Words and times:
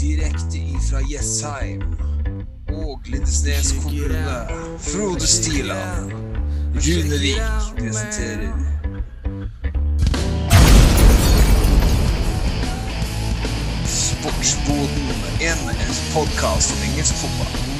Direkte 0.00 0.58
ifra 0.58 1.00
Jessheim 1.10 1.82
og 2.68 3.00
Lindesnes 3.06 3.72
kommune. 3.82 4.46
Frode 4.78 5.26
Stiland. 5.26 6.12
Runevik 6.74 7.40
presenterer 7.78 8.52
Sportsboden, 13.86 15.08
en 15.40 15.58
podkast 16.14 16.72
om 16.72 16.90
engelsk 16.90 17.14
fotball. 17.14 17.77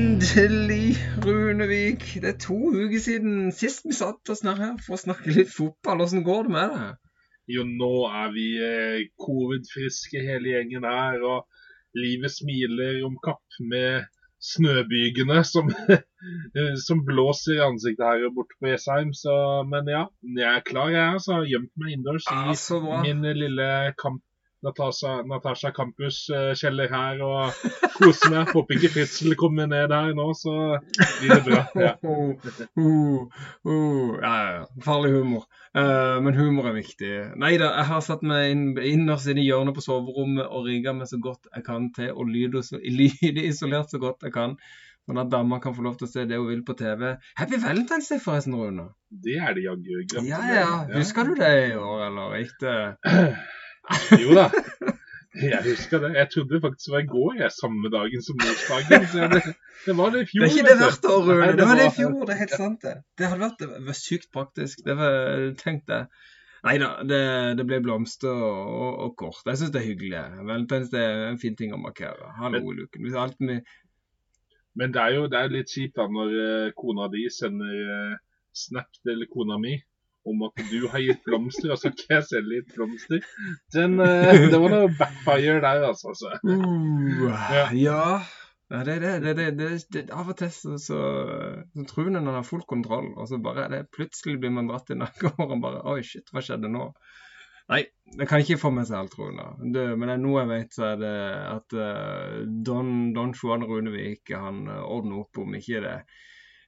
Endelig, 0.00 0.96
Runevik. 1.24 2.04
Det 2.22 2.28
er 2.28 2.38
to 2.40 2.56
uker 2.72 3.00
siden 3.02 3.50
sist 3.52 3.84
vi 3.84 3.92
satt 3.96 4.30
oss 4.32 4.40
ned 4.46 4.56
her 4.56 4.78
for 4.80 4.96
å 4.96 5.00
snakke 5.02 5.34
litt 5.34 5.50
fotball. 5.52 6.00
Hvordan 6.00 6.22
går 6.24 6.46
det 6.46 6.54
med 6.54 6.72
deg? 6.74 6.94
Jo, 7.52 7.64
nå 7.68 7.90
er 8.08 8.30
vi 8.32 8.46
eh, 8.64 9.02
covid-friske 9.20 10.22
hele 10.24 10.54
gjengen 10.54 10.86
her, 10.88 11.20
og 11.32 12.00
livet 12.00 12.32
smiler 12.32 13.02
om 13.04 13.18
kapp 13.26 13.60
med 13.74 14.08
snøbygene 14.40 15.42
som, 15.44 15.68
som 16.86 17.04
blåser 17.04 17.58
i 17.58 17.64
ansiktet 17.66 18.06
her 18.06 18.32
borte 18.32 18.56
på 18.56 18.72
Jessheim. 18.72 19.12
Så, 19.16 19.36
men 19.68 19.90
ja, 19.92 20.06
jeg 20.24 20.48
er 20.54 20.64
klar, 20.70 20.94
jeg. 20.94 21.20
Så 21.26 21.36
har 21.36 21.50
gjemt 21.50 21.74
meg 21.76 21.98
innendørs 21.98 22.30
i 22.30 22.40
Ah, 22.40 23.04
min 23.04 23.26
lille 23.42 23.70
kamp 24.00 24.24
Natasha, 24.62 25.22
Natasha 25.24 25.70
Campus-kjeller 25.76 26.90
her 26.92 27.22
og 27.24 27.60
koser 27.96 28.34
meg. 28.34 28.50
Håper 28.56 28.76
ikke 28.76 28.92
Fritzel 28.92 29.36
kommer 29.40 29.68
ned 29.70 29.88
der 29.92 30.12
nå, 30.16 30.26
så 30.36 30.56
blir 31.20 31.36
det 31.36 31.44
bra. 31.48 31.62
Ja. 31.80 31.94
Uh, 32.80 33.26
uh. 33.66 34.16
Ja, 34.20 34.34
ja. 34.54 34.60
Farlig 34.84 35.12
humor. 35.14 35.46
Uh, 35.76 36.18
men 36.24 36.36
humor 36.36 36.68
er 36.70 36.76
viktig. 36.76 37.10
Nei 37.40 37.54
da, 37.60 37.70
jeg 37.78 37.88
har 37.90 38.04
satt 38.04 38.22
meg 38.26 38.50
inn, 38.52 38.64
innerst 38.76 39.30
inne 39.30 39.42
i 39.42 39.48
hjørnet 39.48 39.76
på 39.76 39.84
soverommet 39.84 40.48
og 40.48 40.68
rigga 40.68 40.94
meg 40.96 41.10
så 41.10 41.20
godt 41.22 41.50
jeg 41.50 41.66
kan 41.66 41.90
til 41.96 42.12
å 42.14 42.26
lyde 42.26 42.62
isolert 43.50 43.92
så 43.92 44.00
godt 44.02 44.26
jeg 44.26 44.34
kan. 44.36 44.56
Sånn 45.08 45.20
at 45.22 45.30
dama 45.32 45.58
kan 45.62 45.74
få 45.74 45.82
lov 45.82 45.96
til 45.98 46.06
å 46.06 46.10
se 46.10 46.26
det 46.28 46.36
hun 46.38 46.50
vil 46.50 46.60
på 46.66 46.76
TV. 46.78 47.16
Happy 47.38 47.58
Valentine's 47.58 48.10
Day, 48.12 48.20
forresten, 48.22 48.54
Rune. 48.54 48.90
Det 49.10 49.38
er 49.42 49.56
det 49.56 49.64
jaggu. 49.64 50.04
Ja, 50.28 50.42
ja. 50.54 50.68
Husker 50.92 51.26
du 51.26 51.34
det 51.40 51.50
i 51.70 51.74
år, 51.78 52.04
eller? 52.10 52.36
Ikke 52.44 52.74
Jo 54.22 54.34
da. 54.38 54.48
Jeg 55.40 55.62
husker 55.62 56.00
det. 56.02 56.10
Jeg 56.18 56.28
trodde 56.34 56.60
faktisk 56.62 56.86
det 56.88 56.92
var 56.92 57.04
i 57.04 57.10
går, 57.10 57.34
jeg, 57.38 57.52
samme 57.54 57.90
dagen 57.92 58.22
som 58.26 58.38
morsdagen. 58.40 59.06
Så 59.12 59.28
det, 59.34 59.42
det, 59.86 59.94
var 60.00 60.10
det 60.10 60.24
i 60.24 60.26
fjor. 60.30 60.42
Det 60.42 60.48
er 60.48 60.56
ikke 60.56 60.68
det 60.68 60.76
hvert 60.80 61.06
år, 61.12 61.20
Rune. 61.28 61.46
Det, 61.46 61.58
det 61.60 61.68
var 61.68 61.78
det 61.80 61.86
i 61.86 61.94
fjor, 62.00 62.16
det 62.26 62.34
er 62.34 62.40
helt 62.42 62.56
sant, 62.62 62.82
det. 62.82 62.94
Det 63.18 63.30
hadde 63.30 63.44
vært, 63.44 63.62
det 63.62 63.86
var 63.86 63.98
sykt 64.00 64.28
praktisk. 64.34 64.82
Det 64.86 64.96
var, 64.98 65.14
Tenk 65.62 65.86
det. 65.90 66.00
Nei 66.60 66.74
da, 66.76 66.88
det, 67.08 67.20
det, 67.56 67.64
ble 67.64 67.78
blomster 67.84 68.32
og, 68.32 68.64
og, 68.68 68.96
og 69.06 69.12
kort. 69.22 69.44
Jeg 69.48 69.60
syns 69.60 69.70
det 69.72 69.80
er 69.80 69.86
hyggelig. 69.86 70.24
Valentine's 70.42 70.90
er 70.98 71.28
en 71.30 71.38
fin 71.40 71.56
ting 71.56 71.72
å 71.72 71.80
markere. 71.80 72.34
Hallo 72.36 72.60
luken. 72.74 73.06
Hvis 73.06 73.16
alt 73.16 73.38
med 73.40 73.62
Men 74.78 74.92
det 74.94 75.00
er 75.02 75.14
jo 75.16 75.22
det 75.30 75.38
er 75.38 75.50
litt 75.50 75.72
kjipt 75.72 75.96
da 75.96 76.04
når 76.06 76.34
uh, 76.34 76.66
kona 76.78 77.08
di 77.10 77.24
sender 77.32 77.72
uh, 77.90 78.18
snap 78.54 78.92
til 79.02 79.24
kona 79.32 79.56
mi 79.58 79.72
om 80.28 80.42
at 80.46 80.62
du 80.70 80.84
har 80.92 81.02
gitt 81.04 81.22
blomster, 81.24 81.72
og 81.72 81.80
så 81.80 81.92
kan 81.94 82.18
jeg 82.18 82.26
selge 82.28 82.56
litt 82.56 82.74
blomster. 82.74 83.24
Den, 83.74 83.96
uh, 84.02 84.34
det 84.52 84.60
var 84.60 84.74
noe 84.74 84.92
backfire 84.98 85.60
der, 85.62 85.86
altså. 85.88 86.14
Så. 86.18 86.34
Uh, 86.44 87.26
ja. 87.54 87.64
ja. 87.76 88.04
Det, 88.70 89.00
det, 89.02 89.32
det, 89.34 89.46
det, 89.90 90.02
Av 90.14 90.28
og 90.30 90.36
til 90.38 90.50
så, 90.54 90.76
så, 90.78 90.98
så 91.74 91.86
tror 91.90 92.06
en 92.06 92.20
han 92.20 92.36
har 92.36 92.46
full 92.46 92.62
kontroll, 92.70 93.08
og 93.18 93.26
så 93.26 93.40
bare 93.42 93.66
det, 93.72 93.88
plutselig 93.96 94.38
blir 94.38 94.52
man 94.54 94.70
dratt 94.70 94.92
i 94.94 94.98
nakken 94.98 95.34
og 95.42 95.56
bare 95.64 95.82
Oi, 95.90 96.04
shit, 96.06 96.30
hva 96.30 96.44
skjedde 96.44 96.70
nå? 96.70 96.86
Nei, 97.70 97.80
jeg 98.18 98.26
kan 98.30 98.42
ikke 98.42 98.58
få 98.58 98.70
med 98.74 98.86
seg 98.86 98.98
alt, 98.98 99.12
Rune. 99.18 99.44
men 99.62 99.74
det 100.06 100.14
er 100.14 100.22
noe 100.22 100.40
jeg 100.42 100.50
vet, 100.52 100.72
så 100.74 100.86
er 100.92 101.02
det 101.02 101.16
at 101.50 101.76
uh, 101.78 102.38
Don, 102.66 103.10
Don 103.14 103.34
Juan 103.34 103.66
Runevik 103.66 104.30
han 104.34 104.64
ordner 104.70 105.24
opp 105.24 105.42
om 105.42 105.58
ikke 105.58 105.82
det 105.82 105.96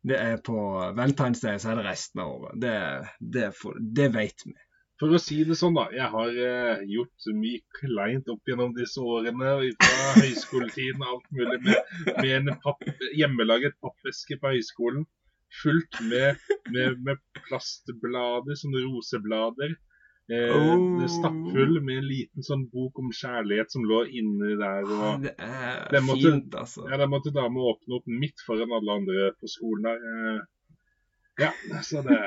det 0.02 0.18
er 0.18 0.36
på 0.42 0.58
Valentine's 0.96 1.42
Day, 1.44 1.58
så 1.62 1.72
er 1.72 1.80
det 1.80 1.86
resten 1.86 2.22
av 2.22 2.34
året. 2.36 2.60
Det, 2.62 2.76
det, 3.34 3.48
for, 3.58 3.78
det 3.78 4.08
vet 4.16 4.46
vi. 4.46 4.54
For 5.02 5.14
å 5.14 5.18
si 5.18 5.40
det 5.46 5.56
sånn, 5.58 5.74
da. 5.74 5.88
Jeg 5.94 6.08
har 6.12 6.36
eh, 6.46 6.82
gjort 6.90 7.26
mye 7.34 7.62
kleint 7.78 8.28
opp 8.30 8.50
gjennom 8.50 8.74
disse 8.76 9.02
årene. 9.02 9.54
Fra 9.82 10.12
høyskoletiden 10.20 11.02
og 11.02 11.16
alt 11.16 11.32
mulig. 11.34 11.58
Med, 11.64 11.96
med 12.20 12.34
en 12.36 12.52
papp, 12.62 12.84
hjemmelaget 13.18 13.78
pappeske 13.82 14.38
på 14.42 14.52
høyskolen. 14.54 15.06
Fullt 15.62 15.98
med, 16.06 16.38
med, 16.72 17.00
med 17.06 17.42
plastblader, 17.48 18.54
sånne 18.58 18.84
roseblader. 18.86 19.74
Eh, 20.30 20.52
Oh. 20.54 21.06
Stappfull 21.10 21.80
med 21.82 21.98
en 21.98 22.06
liten 22.06 22.42
sånn 22.46 22.68
bok 22.70 22.98
om 23.02 23.10
kjærlighet 23.12 23.72
som 23.74 23.82
lå 23.84 24.04
inni 24.06 24.54
der. 24.60 24.84
Og, 24.86 25.22
Det 25.26 25.34
er 25.38 26.00
måtte- 26.06 26.30
fint, 26.30 26.54
altså. 26.54 26.86
ja, 26.90 26.96
Den 26.96 27.10
måtte 27.10 27.32
dama 27.34 27.60
åpne 27.72 27.96
opp 27.98 28.06
midt 28.06 28.40
foran 28.46 28.70
alle 28.72 28.92
andre 29.00 29.32
på 29.40 29.48
skolen 29.50 29.82
der. 29.82 29.98
Eh, 30.12 30.40
ja, 31.46 31.50
så 31.82 32.02
det 32.06 32.18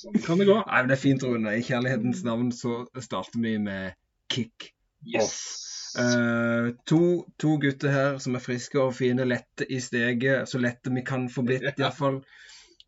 Sånn 0.00 0.14
kan 0.24 0.38
det 0.38 0.46
gå. 0.46 0.54
Nei, 0.64 0.80
men 0.80 0.88
Det 0.88 0.96
er 0.96 1.02
fint, 1.02 1.22
Rune. 1.22 1.50
I 1.58 1.62
kjærlighetens 1.62 2.22
navn 2.24 2.50
så 2.52 2.86
starter 2.98 3.40
vi 3.42 3.58
med 3.58 3.92
kick. 4.30 4.72
Yes. 5.04 5.92
Uh, 5.98 6.70
to, 6.86 7.26
to 7.38 7.58
gutter 7.58 7.90
her 7.90 8.18
som 8.18 8.34
er 8.34 8.40
friske 8.40 8.78
og 8.80 8.94
fine, 8.94 9.26
lette 9.26 9.66
i 9.68 9.80
steget. 9.80 10.48
Så 10.48 10.58
lette 10.62 10.88
vi 10.94 11.02
kan 11.02 11.28
få 11.28 11.42
blitt, 11.44 11.62
iallfall. 11.78 12.22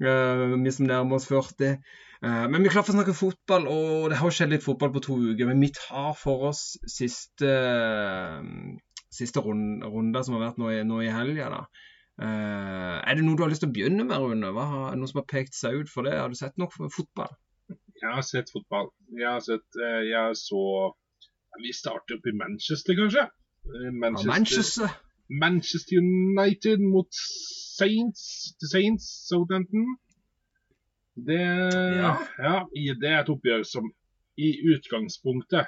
Uh, 0.00 0.56
vi 0.62 0.70
som 0.70 0.86
nærmer 0.86 1.16
oss 1.18 1.26
40. 1.28 1.82
Eh, 2.22 2.44
men 2.48 2.62
vi 2.62 2.68
er 2.70 2.74
klare 2.74 2.86
for 2.86 2.94
å 2.94 2.98
snakke 3.00 3.16
fotball, 3.18 3.64
og 3.66 4.10
det 4.10 4.18
har 4.20 4.28
jo 4.28 4.34
skjedd 4.36 4.52
litt 4.54 4.62
fotball 4.62 4.92
på 4.94 5.02
to 5.02 5.16
uker. 5.32 5.48
Men 5.48 5.62
vi 5.64 5.72
tar 5.74 6.12
for 6.18 6.48
oss 6.52 6.76
siste, 6.86 7.54
siste 9.10 9.42
rund, 9.42 9.82
runde 9.82 10.22
som 10.22 10.38
har 10.38 10.46
vært 10.46 10.60
nå 10.62 10.70
i, 10.70 10.82
nå 10.86 11.00
i 11.02 11.10
helga. 11.10 11.50
da. 11.56 11.64
Uh, 12.22 12.98
er 13.08 13.16
det 13.16 13.24
noe 13.24 13.34
du 13.34 13.42
har 13.42 13.50
lyst 13.50 13.64
til 13.64 13.70
å 13.72 13.74
begynne 13.74 14.04
med, 14.06 14.20
Rune? 14.20 14.52
Hva 14.54 14.66
har, 14.68 14.82
er 14.86 14.94
det 14.94 15.00
noen 15.00 15.10
som 15.10 15.22
har 15.22 15.30
pekt 15.32 15.56
seg 15.58 15.80
ut 15.80 15.90
for 15.90 16.06
det? 16.06 16.14
Har 16.20 16.30
du 16.30 16.38
sett 16.38 16.60
noe 16.60 16.70
fotball? 16.70 17.32
Jeg 18.02 18.10
har 18.12 18.26
sett 18.26 18.52
fotball. 18.52 18.92
Jeg 19.16 19.28
har 19.28 19.42
sett 19.42 19.78
eh, 19.78 20.02
Jeg 20.10 20.36
så 20.38 20.62
Vi 21.62 21.72
starter 21.74 22.18
opp 22.18 22.28
i 22.28 22.34
Manchester, 22.36 22.98
kanskje? 22.98 23.26
Manchester, 23.64 24.02
Manchester. 24.02 24.30
Manchester. 24.30 24.94
Manchester 25.42 25.98
United 25.98 26.82
mot 26.84 27.08
Saints. 27.14 28.54
Saints 28.70 29.10
Southampton. 29.28 29.96
Det, 31.16 31.40
Ja. 31.98 32.12
ja, 32.38 32.54
i- 32.76 32.94
det 33.00 33.08
er 33.10 33.20
et 33.20 33.28
oppgjør 33.28 33.64
som 33.68 33.90
i 34.38 34.52
utgangspunktet 34.72 35.66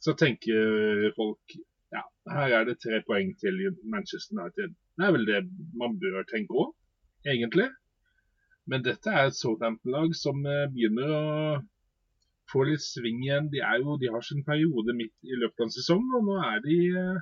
så 0.00 0.14
tenker 0.16 1.12
folk 1.16 1.56
ja, 1.92 2.00
her 2.32 2.54
er 2.60 2.64
det 2.64 2.78
tre 2.80 3.02
poeng 3.04 3.34
til 3.38 3.76
Manchester 3.84 4.38
United. 4.40 4.72
Det 4.96 5.04
er 5.06 5.12
vel 5.12 5.26
det 5.26 5.42
man 5.76 5.98
bør 6.00 6.22
tenke 6.30 6.54
òg, 6.54 6.72
egentlig. 7.26 7.68
Men 8.66 8.82
dette 8.82 9.10
er 9.10 9.26
et 9.26 9.34
Southampton-lag 9.36 10.14
som 10.14 10.46
eh, 10.46 10.66
begynner 10.72 11.10
å 11.10 11.62
få 12.52 12.64
litt 12.68 12.80
sving 12.80 13.20
igjen. 13.24 13.50
De, 13.50 13.58
jo, 13.82 13.96
de 13.98 14.08
har 14.08 14.22
sin 14.22 14.44
periode 14.44 14.94
midt 14.96 15.12
i 15.24 15.36
løpet 15.36 15.60
av 15.60 15.66
en 15.66 15.70
sesong, 15.76 16.06
og 16.16 16.24
nå 16.24 16.38
er 16.54 16.60
de 16.64 16.78
eh, 16.96 17.20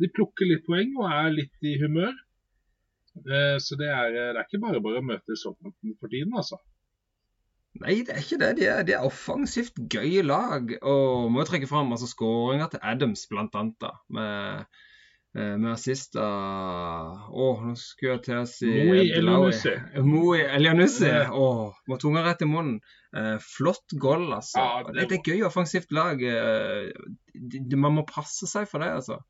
De 0.00 0.08
plukker 0.08 0.46
litt 0.48 0.64
poeng 0.64 0.94
og 0.96 1.10
er 1.12 1.30
litt 1.30 1.60
i 1.62 1.74
humør. 1.82 2.14
Eh, 3.26 3.58
Så 3.60 3.76
det 3.76 3.88
er, 3.92 4.10
det 4.14 4.36
er 4.38 4.44
ikke 4.46 4.62
bare 4.62 4.80
bare 4.80 5.02
å 5.02 5.04
møte 5.04 5.36
Southampton 5.36 5.92
for 6.00 6.08
tiden, 6.08 6.32
altså. 6.32 6.56
Nei, 7.78 8.00
det 8.02 8.14
er 8.16 8.22
ikke 8.24 8.38
det. 8.40 8.50
De 8.58 8.66
er, 8.66 8.84
de 8.86 8.94
er 8.96 9.06
offensivt 9.06 9.78
gøye 9.92 10.22
lag. 10.26 10.72
Og 10.82 11.30
må 11.30 11.44
jo 11.44 11.50
trekke 11.52 11.68
fram 11.70 11.92
altså, 11.94 12.08
skåringa 12.10 12.66
til 12.72 12.82
Adams, 12.82 13.26
blant 13.30 13.54
annet. 13.56 13.76
da, 13.80 13.92
Med, 14.16 14.64
eh, 15.36 15.54
med 15.54 15.70
assist 15.72 16.18
av 16.18 17.30
Å, 17.30 17.50
nå 17.62 17.76
skulle 17.78 18.16
jeg 18.16 18.24
til 18.26 18.40
å 18.40 18.46
si 18.50 18.72
Moi. 18.90 19.04
Elianussi. 19.20 19.76
Moi 20.02 20.42
Elianussi. 20.42 21.12
Å, 21.30 21.46
må 21.86 22.00
tunga 22.02 22.26
rett 22.26 22.42
i 22.42 22.50
munnen. 22.50 22.80
Eh, 23.16 23.36
flott 23.42 23.96
goal, 24.02 24.26
altså. 24.34 24.58
Ja, 24.58 24.82
det 24.90 24.98
det, 24.98 25.08
det 25.14 25.20
er 25.20 25.32
gøy 25.34 25.46
offensivt 25.46 25.94
lag. 25.94 26.20
Eh, 26.22 26.90
de, 27.34 27.62
de, 27.62 27.78
man 27.78 28.00
må 28.00 28.06
passe 28.08 28.50
seg 28.50 28.66
for 28.70 28.82
det, 28.82 28.90
altså. 28.98 29.22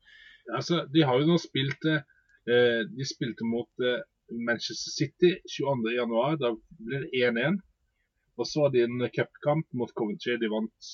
Altså, 0.49 0.85
De 0.89 1.05
har 1.05 1.21
jo 1.21 1.29
nå 1.29 1.37
spilt 1.37 1.85
eh, 1.85 2.81
De 2.89 3.05
spilte 3.05 3.45
mot 3.45 3.85
eh, 3.85 4.01
Manchester 4.33 4.97
City 4.97 5.35
22.1. 5.45 6.41
Da 6.41 6.55
ble 6.57 7.05
det 7.05 7.27
1-1. 7.29 7.61
Og 8.39 8.47
så 8.47 8.65
hadde 8.65 8.79
de 8.79 8.87
en 8.87 9.07
cupkamp 9.15 9.67
mot 9.77 9.91
Coventry. 9.97 10.37
De 10.41 10.49
vant 10.51 10.91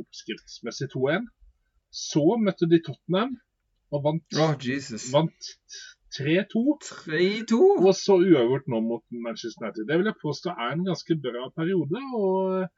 oppskriftsmessig 0.00 0.90
2-1. 0.94 1.26
Så 1.92 2.24
møtte 2.40 2.68
de 2.70 2.80
Tottenham 2.84 3.34
og 3.92 4.06
vant, 4.06 4.38
oh, 4.40 4.54
vant 5.12 5.50
3-2. 6.16 6.62
3-2. 7.08 7.58
Og 7.82 7.92
så 7.96 8.16
uavgjort 8.20 8.70
nå 8.72 8.80
mot 8.84 9.04
Manchester 9.12 9.66
United. 9.66 9.88
Det 9.88 9.98
vil 10.00 10.10
jeg 10.10 10.22
påstå 10.22 10.54
er 10.54 10.76
en 10.76 10.86
ganske 10.88 11.18
bra 11.26 11.48
periode. 11.56 12.04
Og, 12.16 12.70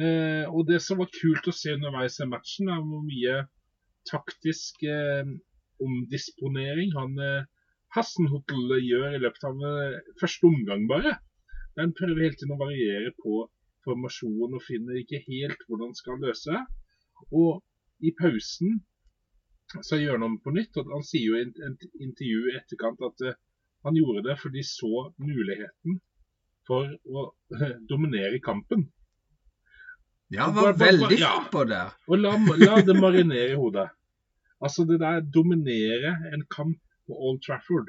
eh, 0.00 0.44
og 0.48 0.66
det 0.68 0.82
som 0.84 1.00
var 1.00 1.12
kult 1.16 1.48
å 1.48 1.56
se 1.56 1.76
underveis 1.78 2.20
i 2.20 2.28
matchen, 2.28 2.68
er 2.72 2.84
hvor 2.84 3.06
mye 3.06 3.40
taktisk 4.08 4.84
eh, 4.88 5.24
omdisponering 5.80 6.92
han 6.96 7.16
eh, 7.24 7.48
Hassenhotel 7.96 8.76
gjør 8.86 9.16
i 9.16 9.22
løpet 9.24 9.46
av 9.48 9.64
eh, 9.66 9.98
første 10.20 10.46
omgang 10.46 10.86
bare. 10.90 11.16
Den 11.80 11.96
prøver 11.96 12.26
hele 12.26 12.36
tiden 12.36 12.54
å 12.56 12.60
variere 12.60 13.14
på 13.22 13.46
formasjon 13.86 14.56
og 14.56 14.64
finner 14.66 15.00
ikke 15.00 15.22
helt 15.26 15.66
hvordan 15.66 15.90
den 15.90 15.98
skal 15.98 16.20
løse. 16.20 16.60
Og 17.32 17.60
i 18.04 18.12
pausen 18.16 18.80
så 19.86 19.98
gjør 20.00 20.18
han 20.18 20.26
om 20.28 20.38
på 20.44 20.52
nytt. 20.56 20.76
og 20.76 20.92
Han 20.92 21.06
sier 21.06 21.30
jo 21.30 21.38
i 21.38 21.44
et 21.46 21.86
intervju 22.02 22.50
i 22.50 22.56
etterkant 22.58 23.04
at 23.08 23.26
uh, 23.28 23.36
han 23.86 23.96
gjorde 23.96 24.26
det 24.28 24.36
fordi 24.40 24.60
de 24.60 24.68
så 24.68 25.04
muligheten 25.22 26.00
for 26.68 26.90
å 26.90 27.28
uh, 27.30 27.70
dominere 27.88 28.42
kampen. 28.44 28.88
Ja, 30.30 30.46
han 30.46 30.58
var 30.58 30.76
veldig 30.78 31.18
ja, 31.18 31.32
på 31.50 31.64
det. 31.66 31.82
Og 32.06 32.20
la, 32.20 32.36
la 32.60 32.82
det 32.86 32.94
marinere 32.98 33.54
i 33.54 33.58
hodet. 33.58 33.88
Altså 34.60 34.84
det 34.86 35.00
der 35.00 35.24
dominere 35.34 36.12
en 36.34 36.44
kamp 36.52 36.78
på 37.08 37.16
Old 37.16 37.40
Trafford. 37.46 37.88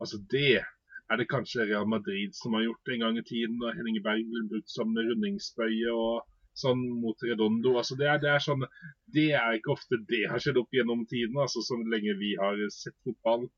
Altså 0.00 0.20
det 0.30 0.62
er 1.10 1.20
det 1.20 1.30
kanskje 1.30 1.66
Real 1.68 1.88
Madrid 1.88 2.32
som 2.36 2.54
har 2.56 2.64
gjort 2.64 2.92
en 2.92 3.02
gang 3.04 3.18
i 3.18 3.26
tiden, 3.28 3.58
da 3.60 3.74
Henning 3.76 4.00
Berg 4.04 4.24
ble 4.30 4.46
brukt 4.52 4.70
som 4.72 4.94
rundingsbøye 4.96 5.92
og 5.92 6.24
sånn 6.58 6.80
mot 7.02 7.26
Redondo. 7.26 7.74
Altså 7.80 7.98
det, 7.98 8.08
er, 8.08 8.22
det, 8.22 8.30
er 8.30 8.42
sånn, 8.44 8.64
det 9.16 9.28
er 9.36 9.58
ikke 9.58 9.74
ofte 9.74 10.00
det 10.08 10.24
har 10.30 10.42
skjedd 10.42 10.60
opp 10.62 10.74
gjennom 10.76 11.04
tiden, 11.10 11.36
altså 11.44 11.62
så 11.66 11.78
lenge 11.92 12.16
vi 12.20 12.34
har 12.40 12.60
sett 12.72 12.96
fotball. 13.06 13.48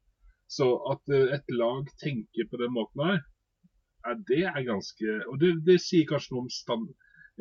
Så 0.51 0.69
at 0.93 1.03
uh, 1.13 1.33
et 1.35 1.49
lag 1.55 1.89
tenker 2.03 2.49
på 2.51 2.61
den 2.63 2.75
måten 2.75 3.03
her, 3.05 3.25
er, 4.07 4.21
det 4.29 4.45
er 4.47 4.63
ganske 4.63 5.17
Og 5.33 5.41
det, 5.43 5.57
det 5.67 5.81
sier 5.83 6.07
kanskje 6.07 6.37
noe 6.37 6.45
om 6.47 6.53
stand, 6.55 6.93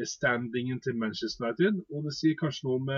standingen 0.09 0.81
til 0.81 0.97
Manchester 0.97 1.45
United, 1.45 1.83
og 1.93 2.07
det 2.09 2.15
sier 2.17 2.37
kanskje 2.39 2.67
noe 2.67 2.81
om 2.81 2.89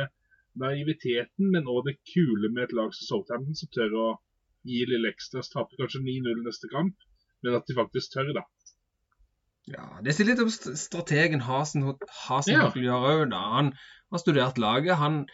naiviteten, 0.57 1.51
men 1.53 1.67
òg 1.69 1.83
det 1.89 1.99
kule 2.13 2.49
med 2.49 2.67
et 2.67 2.77
lag 2.77 2.95
som 2.95 3.09
Southampton, 3.11 3.57
som 3.59 3.71
tør 3.75 3.97
å 3.99 4.07
gi 4.67 4.85
lille 4.89 5.11
ekstra. 5.13 5.43
Taper 5.45 5.81
kanskje 5.81 6.03
9-0 6.05 6.43
neste 6.45 6.69
kamp, 6.71 7.07
men 7.43 7.57
at 7.59 7.67
de 7.67 7.77
faktisk 7.77 8.15
tør, 8.15 8.33
da. 8.37 8.45
Ja, 9.67 9.85
Det 10.03 10.13
sier 10.15 10.29
litt 10.29 10.39
om 10.39 10.51
strategen 10.51 11.43
Hasen, 11.43 11.83
Hasen 12.29 12.55
ja. 12.55 12.67
gjør 12.71 13.07
òg. 13.11 13.33
Han 13.35 13.73
har 13.75 14.21
studert 14.23 14.59
laget. 14.61 14.95
han 15.01 15.25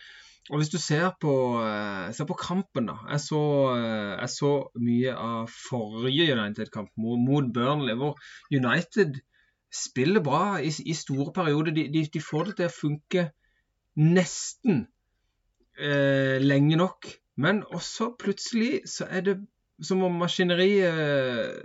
og 0.51 0.59
Hvis 0.59 0.73
du 0.73 0.79
ser 0.81 1.13
på, 1.21 1.33
uh, 1.63 2.11
ser 2.11 2.27
på 2.27 2.35
kampen, 2.35 2.89
da 2.89 2.97
jeg 3.13 3.21
så, 3.23 3.43
uh, 3.71 4.19
jeg 4.19 4.29
så, 4.33 4.51
mye 4.75 5.13
av 5.15 5.47
forrige 5.47 6.33
United-kamp 6.35 6.89
mot, 6.99 7.21
mot, 7.21 7.47
Burnley, 7.53 7.95
hvor 7.95 8.17
United 8.51 9.21
spiller 9.73 10.19
bra 10.23 10.57
i, 10.59 10.67
i 10.67 10.93
store 10.97 11.31
perioder. 11.33 11.71
De, 11.71 11.87
de, 11.93 12.03
de, 12.13 12.21
får 12.21 12.49
det 12.49 12.57
til 12.59 12.67
å 12.67 12.75
funke 12.75 13.23
nesten 13.95 14.83
eh, 15.77 16.37
lenge 16.41 16.77
nok. 16.77 17.07
Men 17.41 17.63
også 17.73 18.13
plutselig 18.19 18.83
så 18.89 19.07
er 19.09 19.25
det 19.25 19.37
som 19.83 20.03
om 20.05 20.19
maskineriet 20.21 21.63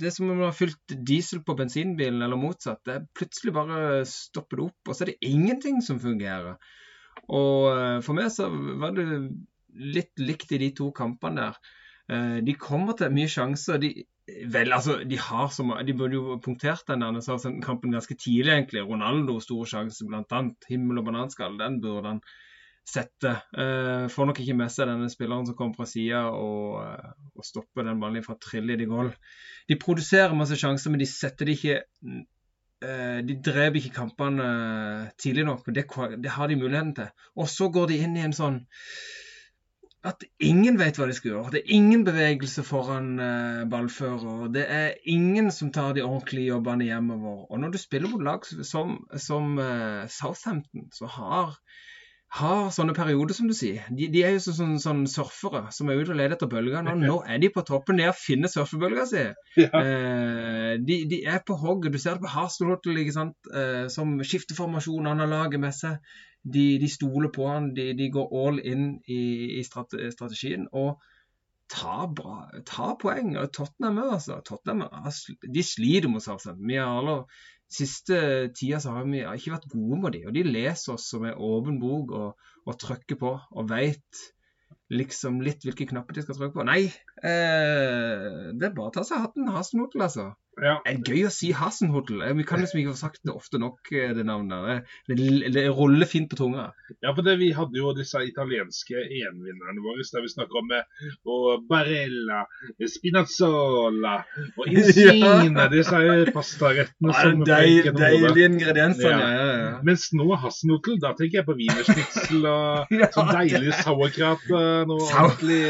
Det 0.00 0.08
er 0.08 0.14
som 0.14 0.30
om 0.30 0.38
man 0.38 0.48
har 0.48 0.56
fylt 0.56 0.94
diesel 1.06 1.42
på 1.44 1.56
bensinbilen, 1.58 2.22
eller 2.22 2.40
motsatt. 2.40 2.80
Det 2.86 2.94
er 2.94 3.08
plutselig 3.18 3.52
bare 3.56 4.04
stopper 4.08 4.60
det 4.60 4.66
opp, 4.70 4.88
og 4.88 4.94
så 4.96 5.04
er 5.04 5.12
det 5.12 5.28
ingenting 5.28 5.82
som 5.84 6.00
fungerer. 6.00 6.56
Og 7.28 7.68
eh, 7.74 7.98
for 8.04 8.16
meg 8.16 8.30
så 8.32 8.48
var 8.80 8.94
det 8.96 9.06
litt 9.74 10.22
likt 10.22 10.52
i 10.54 10.60
de 10.62 10.70
to 10.76 10.90
kampene 10.96 11.42
der. 11.42 11.60
Eh, 12.12 12.38
de 12.46 12.56
kommer 12.60 12.96
til 12.98 13.12
mye 13.14 13.30
sjanser. 13.30 13.80
De, 13.82 13.92
vel, 14.54 14.72
altså, 14.72 15.00
de 15.04 15.18
har 15.20 15.52
som, 15.54 15.74
de 15.86 15.96
burde 15.98 16.18
jo 16.18 16.38
punktert 16.44 16.86
den 16.88 17.04
der, 17.04 17.60
kampen 17.64 17.94
ganske 17.94 18.16
tidlig, 18.16 18.52
egentlig. 18.54 18.86
Ronaldo, 18.88 19.38
store 19.42 19.68
sjanse, 19.68 20.06
blant 20.08 20.32
annet. 20.32 20.70
Himmel 20.70 21.02
og 21.02 21.10
bananskall, 21.10 21.58
den 21.60 21.80
burde 21.84 22.14
han 22.14 22.24
sette. 22.84 23.32
Uh, 23.56 24.06
får 24.12 24.28
nok 24.28 24.40
ikke 24.44 24.56
med 24.58 24.72
seg 24.72 24.88
denne 24.90 25.08
spilleren 25.12 25.48
som 25.48 25.56
kommer 25.56 25.78
fra 25.78 25.88
sida 25.88 26.26
og, 26.28 26.84
uh, 26.84 27.16
og, 27.32 27.46
stopper 27.46 27.88
den 27.88 28.00
ballen 28.02 28.24
fra 28.24 28.36
å 28.36 28.42
trille 28.42 28.76
i 28.76 28.80
de 28.80 28.88
goal. 28.90 29.10
De 29.70 29.80
produserer 29.80 30.36
masse 30.36 30.58
sjanser, 30.60 30.92
men 30.92 31.00
de 31.02 31.08
setter 31.08 31.48
det 31.48 31.56
ikke 31.58 31.80
uh, 32.84 33.20
De 33.24 33.38
dreper 33.40 33.80
ikke 33.80 33.96
kampene 33.96 34.46
tidlig 35.20 35.46
nok. 35.48 35.68
Det, 35.72 35.86
det, 36.20 36.32
har 36.36 36.50
de 36.50 36.60
muligheten 36.60 36.96
til. 36.98 37.12
Og 37.40 37.48
så 37.48 37.70
går 37.72 37.88
de 37.90 38.00
inn 38.04 38.18
i 38.20 38.26
en 38.26 38.36
sånn 38.36 38.60
at 40.04 40.20
ingen 40.44 40.76
vet 40.76 40.98
hva 41.00 41.06
de 41.08 41.14
skal 41.16 41.30
gjøre. 41.30 41.54
Det 41.54 41.62
er 41.62 41.70
ingen 41.78 42.02
bevegelse 42.04 42.60
foran 42.68 43.14
ballfører. 43.72 44.50
Det 44.52 44.66
er 44.68 44.98
ingen 45.08 45.48
som 45.48 45.70
tar 45.72 45.94
de 45.96 46.04
ordentlige 46.04 46.50
jobbene 46.50 46.90
hjemover. 46.90 47.46
Og 47.48 47.62
når 47.62 47.72
du 47.72 47.78
spiller 47.80 48.12
mot 48.12 48.20
lag 48.26 48.44
som, 48.44 48.98
som 49.16 49.56
Southampton, 50.12 50.90
så 50.92 51.08
har 51.08 51.56
har 52.34 52.70
sånne 52.74 52.94
perioder, 52.96 53.36
som 53.36 53.46
du 53.46 53.54
sier. 53.54 53.84
De, 53.94 54.08
de 54.10 54.22
er 54.26 54.34
jo 54.34 54.40
sånn, 54.42 54.56
sånn, 54.56 54.78
sånn, 54.82 55.02
surfere 55.10 55.68
som 55.74 55.90
er 55.90 56.00
ute 56.00 56.14
og 56.14 56.18
leter 56.18 56.34
etter 56.34 56.50
bølger. 56.50 56.82
Nå, 56.82 56.96
nå 56.98 57.18
er 57.30 57.38
de 57.42 57.50
på 57.54 57.62
toppen 57.66 58.00
ned 58.00 58.10
og 58.10 58.18
finner 58.18 58.50
surfebølga 58.50 59.06
si. 59.10 59.22
Ja. 59.60 59.68
Eh, 59.70 60.72
de, 60.82 60.98
de, 61.10 61.20
er 61.30 61.44
på 61.46 61.56
hogget. 61.60 61.94
Du 61.94 62.02
ser 62.02 62.18
det 62.18 62.24
på 62.24 62.34
Harstelhotel, 62.34 62.98
eh, 63.04 63.86
som 63.94 64.16
skifter 64.26 64.58
formasjon. 64.58 65.06
Han 65.12 65.22
har 65.22 65.30
laget 65.30 65.62
med 65.62 65.76
seg. 65.76 66.14
De, 66.42 66.66
de 66.82 66.90
stoler 66.90 67.30
på 67.34 67.46
han. 67.48 67.70
De, 67.76 68.10
går 68.12 68.34
all 68.42 68.58
in 68.60 68.96
i, 69.06 69.22
i 69.60 69.62
strategien. 69.64 70.66
Og 70.74 70.98
tar, 71.70 72.08
bra, 72.18 72.48
tar 72.66 72.98
poeng. 73.00 73.36
Og 73.38 73.52
Tottenham 73.54 74.02
altså. 74.08 74.42
Tottenham 74.46 74.90
de 75.54 75.64
sliter 75.64 76.10
mot 76.10 76.24
Southampton. 76.24 76.66
Vi 76.66 76.82
har 76.82 76.98
alle 76.98 77.22
siste 77.74 78.18
tida 78.56 78.80
så 78.82 78.94
har 78.94 79.08
vi 79.08 79.22
ikke 79.24 79.54
vært 79.56 79.68
gode 79.72 79.98
med 80.02 80.16
dem. 80.16 80.28
Og 80.30 80.36
de 80.36 80.44
leser 80.46 80.94
oss 80.94 81.08
som 81.10 81.26
en 81.26 81.34
åpen 81.34 81.80
bok 81.82 82.14
og, 82.16 82.46
og 82.64 82.78
trykker 82.80 83.20
på 83.20 83.34
og 83.34 83.68
veit 83.70 84.24
liksom 84.94 85.40
litt 85.44 85.64
hvilke 85.64 85.86
knapper 85.90 86.16
de 86.16 86.24
skal 86.24 86.38
trykke 86.38 86.56
på. 86.58 86.66
Nei, 86.68 86.82
eh, 87.24 88.50
det 88.54 88.68
er 88.68 88.74
bare 88.76 88.90
å 88.90 88.94
ta 88.94 89.04
seg 89.06 89.22
hatten. 89.24 89.50
Hasenhotel, 89.54 90.06
altså. 90.06 90.30
Ja. 90.62 90.76
Det 90.84 90.92
er 90.92 91.14
gøy 91.14 91.26
å 91.28 91.32
si 91.34 91.50
Hasenhotel. 91.56 92.22
Eh, 92.22 92.34
vi 92.38 92.46
kan 92.46 92.62
liksom 92.62 92.80
ikke 92.80 92.94
få 92.94 93.00
sagt 93.00 93.22
det 93.26 93.34
ofte 93.34 93.58
nok, 93.62 93.80
eh, 93.92 94.12
det 94.16 94.24
navnet. 94.26 94.86
Det, 95.08 95.16
det, 95.18 95.52
det 95.54 95.64
ruller 95.74 96.08
fint 96.08 96.30
på 96.30 96.38
tunga. 96.38 96.68
Ja, 97.02 97.14
for 97.14 97.24
det, 97.26 97.36
vi 97.40 97.50
hadde 97.56 97.80
jo 97.80 97.94
disse 97.96 98.22
italienske 98.26 99.02
envinnerne 99.02 99.84
våre 99.84 100.04
der 100.04 100.22
vi 100.22 100.30
snakker 100.30 100.60
om 100.60 100.72
eh, 100.76 101.06
og 101.24 101.64
Barella, 101.68 102.44
Spinazzola 102.78 104.18
og 104.58 104.68
insigne 104.72 105.64
ja. 105.64 105.68
Disse 105.72 106.00
pastarettene 106.34 107.14
ja, 107.14 107.22
som 107.24 107.44
deil, 107.46 107.88
Deilige 107.96 108.50
ingredienser, 108.50 109.10
ja. 109.10 109.30
ja. 109.32 109.46
ja, 109.62 109.72
Mens 109.86 110.10
nå 110.14 110.28
Hasenhotel, 110.38 111.00
da 111.02 111.14
tenker 111.18 111.40
jeg 111.40 111.48
på 111.48 111.56
wienerschnitzel 111.58 112.46
og 112.50 112.94
sånn 113.16 113.32
deilig 113.32 113.74
sauerkraut 113.80 114.46
noe 114.88 115.08
ordentlig 115.08 115.62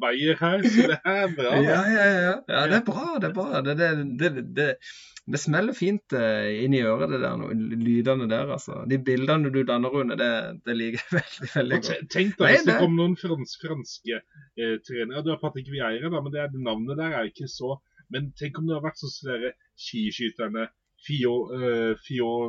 bayer 0.00 0.38
her. 0.40 0.64
Så 0.66 0.88
det 0.90 0.98
er 1.04 1.34
bra. 1.36 1.54
Ja, 1.62 1.80
ja, 1.90 2.06
ja. 2.06 2.34
ja, 2.48 2.64
det 2.70 2.78
er 2.78 2.84
bra. 2.86 3.06
Det 3.22 3.30
er 3.30 3.34
bra. 3.36 3.62
Det, 3.66 3.76
det, 4.20 4.30
det, 4.56 4.66
det, 5.26 5.40
smeller 5.40 5.76
fint 5.76 6.14
Inni 6.16 6.64
inn 6.66 6.76
i 6.78 6.82
øret, 6.86 7.12
det 7.12 7.20
der, 7.22 7.44
lydene 7.82 8.28
der. 8.30 8.52
altså. 8.56 8.82
De 8.90 8.98
bildene 9.02 9.52
du 9.54 9.62
danner 9.68 9.94
under, 10.02 10.18
det, 10.18 10.32
det 10.66 10.76
liker 10.78 11.02
jeg 11.02 11.14
veldig 11.20 11.50
veldig 11.54 11.80
godt. 11.86 12.10
Tenk 12.16 12.36
deg 12.40 12.56
hvis 12.56 12.68
det 12.68 12.76
kom 12.82 12.98
noen 12.98 13.16
frans, 13.20 13.56
franske 13.62 14.20
eh, 14.20 14.76
trenere. 14.86 15.24
Du 15.24 15.32
har 15.34 15.40
Patrick 15.42 15.70
Vieira, 15.72 16.12
da, 16.12 16.20
men 16.20 16.34
det, 16.34 16.50
det 16.54 16.62
navnet 16.66 17.00
der 17.00 17.18
er 17.18 17.32
ikke 17.32 17.50
så 17.50 17.78
Men 18.12 18.32
tenk 18.36 18.58
om 18.60 18.66
det 18.68 18.76
har 18.76 18.84
vært 18.84 19.00
sånn 19.00 19.12
som 19.14 19.30
dere 19.30 19.54
skiskyterne 19.80 20.66
Fio, 21.02 21.32
uh, 21.50 21.94
Fio 22.06 22.48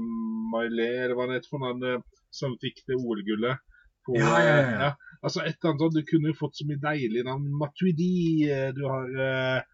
Maillet, 0.53 1.05
eller 1.05 1.15
hva 1.17 1.27
det 1.29 1.39
heter 1.39 1.53
for 1.53 1.63
noen, 1.63 1.81
uh, 1.81 2.25
som 2.33 2.57
fikk 2.61 2.83
det 2.89 2.97
OL-gullet. 2.99 3.61
På, 4.05 4.17
ja, 4.19 4.33
ja, 4.43 4.55
ja. 4.59 4.71
ja, 4.83 5.19
Altså 5.23 5.45
et 5.45 5.55
eller 5.55 5.71
annet 5.71 5.83
sånt, 5.85 5.95
Du 5.95 6.03
kunne 6.09 6.33
jo 6.33 6.37
fått 6.37 6.57
så 6.59 6.67
mye 6.67 6.81
deilige 6.81 7.23
navn. 7.25 7.47
Matuidi, 7.55 8.43
du 8.75 8.83
har 8.83 9.13
uh, 9.15 9.72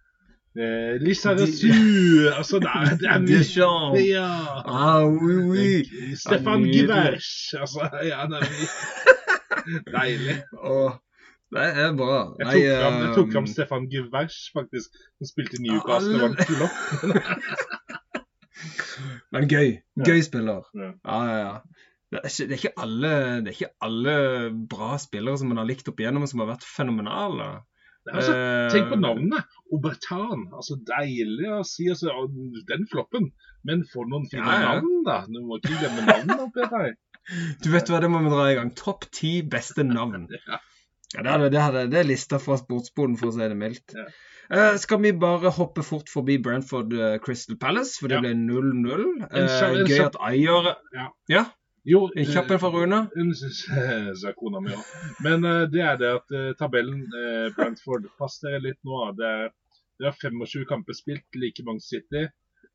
Lisa 0.56 1.36
Resu 1.38 1.70
Altså, 2.34 2.60
det 2.60 2.72
er, 2.74 2.96
det 2.98 3.10
er 3.10 3.20
mye 3.28 4.02
ja. 4.02 4.30
Ah, 4.66 5.06
oui, 5.06 5.36
oui. 5.52 6.16
Stefan 6.18 6.64
Givers. 6.64 7.54
Altså, 7.54 7.86
ja, 8.04 8.26
det 8.30 8.42
er 8.42 8.48
mye 8.50 8.68
Deilig. 9.94 10.38
Oh, 10.58 10.92
det 11.54 11.66
er 11.84 11.96
bra. 11.98 12.20
Jeg 12.40 12.46
tok, 12.46 12.54
Nei, 12.54 12.64
fram, 12.82 12.98
jeg 13.02 13.16
tok 13.16 13.32
fram 13.34 13.46
um, 13.46 13.52
Stefan 13.54 13.88
Givers, 13.92 14.38
faktisk. 14.56 14.98
Som 15.18 15.30
spilte 15.30 15.60
i 15.60 15.66
Newcastle. 15.68 16.14
Det 16.14 16.22
var 16.22 16.30
en. 16.30 17.14
Men 19.34 19.48
gøy. 19.50 19.78
Gøy 20.06 20.22
spiller. 20.26 20.66
Ja, 20.76 21.20
ja, 21.30 21.38
ja. 21.40 21.86
Det 22.10 22.22
er, 22.24 22.30
ikke, 22.34 22.48
det, 22.50 22.58
er 22.66 22.82
alle, 22.82 23.10
det 23.46 23.52
er 23.52 23.58
ikke 23.58 23.76
alle 23.86 24.14
bra 24.70 24.96
spillere 24.98 25.38
som 25.38 25.52
man 25.52 25.60
har 25.62 25.68
likt 25.70 25.90
opp 25.92 26.00
igjennom, 26.02 26.26
som 26.30 26.42
har 26.42 26.56
vært 26.56 26.66
fenomenale. 26.66 27.50
Altså, 28.14 28.34
tenk 28.74 28.90
på 28.92 29.00
navnene. 29.00 29.44
Obertan. 29.76 30.48
Altså, 30.56 30.80
deilig 30.88 31.52
å 31.54 31.62
si 31.68 31.90
altså, 31.92 32.26
den 32.70 32.88
floppen. 32.92 33.30
Men 33.68 33.84
få 33.92 34.06
noen 34.08 34.26
fine 34.32 34.46
ja, 34.46 34.58
ja. 34.64 34.74
navn, 34.80 35.04
da. 35.08 35.22
Du 35.28 35.42
må 35.44 35.60
ikke 35.60 35.76
glemme 35.82 36.08
navnet 36.08 36.46
oppi 36.48 36.68
her. 36.72 36.96
Du 37.62 37.70
vet 37.74 37.92
hva, 37.92 38.00
det 38.02 38.10
må 38.12 38.24
vi 38.26 38.34
dra 38.34 38.48
i 38.50 38.58
gang. 38.58 38.74
Topp 38.78 39.10
ti 39.16 39.40
beste 39.46 39.86
navn. 39.86 40.28
ja. 40.50 40.64
Ja, 41.16 41.24
det, 41.26 41.30
hadde, 41.32 41.50
det, 41.50 41.62
hadde, 41.62 41.86
det 41.90 41.98
er 42.04 42.06
lista 42.06 42.38
fra 42.38 42.60
sportsboden, 42.60 43.16
for 43.18 43.32
å 43.32 43.34
si 43.34 43.42
det 43.42 43.58
mildt. 43.58 43.96
Ja. 43.98 44.10
Uh, 44.50 44.76
skal 44.82 45.02
vi 45.02 45.12
bare 45.14 45.52
hoppe 45.54 45.84
fort 45.86 46.10
forbi 46.10 46.40
Brentford 46.42 46.94
uh, 46.98 47.16
Crystal 47.22 47.58
Palace, 47.62 47.98
for 48.02 48.10
det 48.10 48.20
ja. 48.20 48.22
ble 48.26 48.34
0-0. 48.38 49.04
Uh, 49.26 49.82
gøy 49.90 50.04
at 50.06 50.18
Ayer 50.26 50.70
ja. 50.94 51.08
ja. 51.30 51.44
Jo, 51.88 52.10
kjapp 52.12 52.52
en 52.52 52.60
for 52.62 52.76
Rune. 52.76 53.00
Hun 53.16 53.30
syns 53.38 53.62
sa 54.22 54.34
kona 54.38 54.60
mi 54.62 54.74
òg. 54.76 54.90
Men 55.26 55.46
eh, 55.48 55.66
det 55.72 55.82
er 55.86 55.98
det 56.02 56.10
at 56.18 56.34
eh, 56.36 56.50
tabellen 56.60 57.06
eh, 57.16 57.48
Brantford 57.56 58.10
Pass 58.20 58.40
dere 58.44 58.60
litt 58.64 58.80
nå. 58.86 59.00
Det 59.18 59.26
er, 59.30 59.52
det 60.00 60.10
er 60.12 60.18
25 60.20 60.66
kamper 60.70 60.98
spilt, 60.98 61.28
like 61.40 61.64
mange 61.68 61.82
City. 61.86 62.26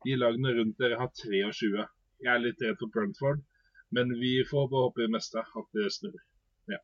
De 0.05 0.17
lagene 0.19 0.55
rundt 0.57 0.77
dere 0.81 0.97
har 0.99 1.11
23. 1.21 1.85
Jeg 2.25 2.31
er 2.33 2.41
litt 2.43 2.61
redd 2.63 2.77
for 2.81 2.89
Brantford, 2.93 3.41
men 3.93 4.11
vi 4.19 4.39
får 4.49 4.67
bare 4.71 4.87
håpe 4.89 5.03
det 5.05 5.11
meste 5.13 5.41
at 5.43 5.69
det 5.77 5.89
snur. 5.93 6.17
Ja. 6.71 6.81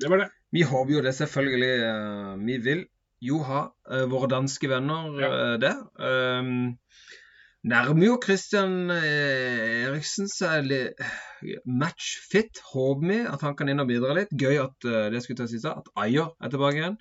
Det 0.00 0.10
var 0.10 0.22
det. 0.24 0.30
Vi 0.54 0.62
håper 0.66 0.92
jo 0.96 1.02
det, 1.06 1.14
selvfølgelig. 1.18 1.72
eh, 1.90 2.34
Vi 2.48 2.58
vil 2.68 2.84
jo 3.24 3.38
ha 3.46 3.60
eh, 3.90 4.04
våre 4.10 4.28
danske 4.30 4.68
venner 4.70 5.14
Ja. 5.22 5.30
eh, 5.34 5.54
der. 5.62 5.78
Um, 5.98 6.78
nærmer 7.64 8.06
jo 8.06 8.16
Christian 8.22 8.90
eh, 8.92 9.84
Eriksen 9.88 10.28
seg 10.30 10.66
litt 10.68 11.00
matchfit. 11.64 12.60
Håper 12.72 13.08
vi 13.08 13.20
at 13.28 13.44
han 13.44 13.56
kan 13.58 13.70
inn 13.72 13.82
og 13.82 13.88
bidra 13.90 14.16
litt. 14.16 14.32
Gøy 14.36 14.60
at 14.62 14.88
eh, 14.88 15.08
det 15.12 15.22
skulle 15.24 15.40
til 15.40 15.48
å 15.48 15.52
si 15.52 15.60
seg, 15.62 15.80
at 15.80 15.88
Ayer 16.04 16.34
er 16.44 16.52
tilbake 16.52 16.80
igjen 16.80 16.98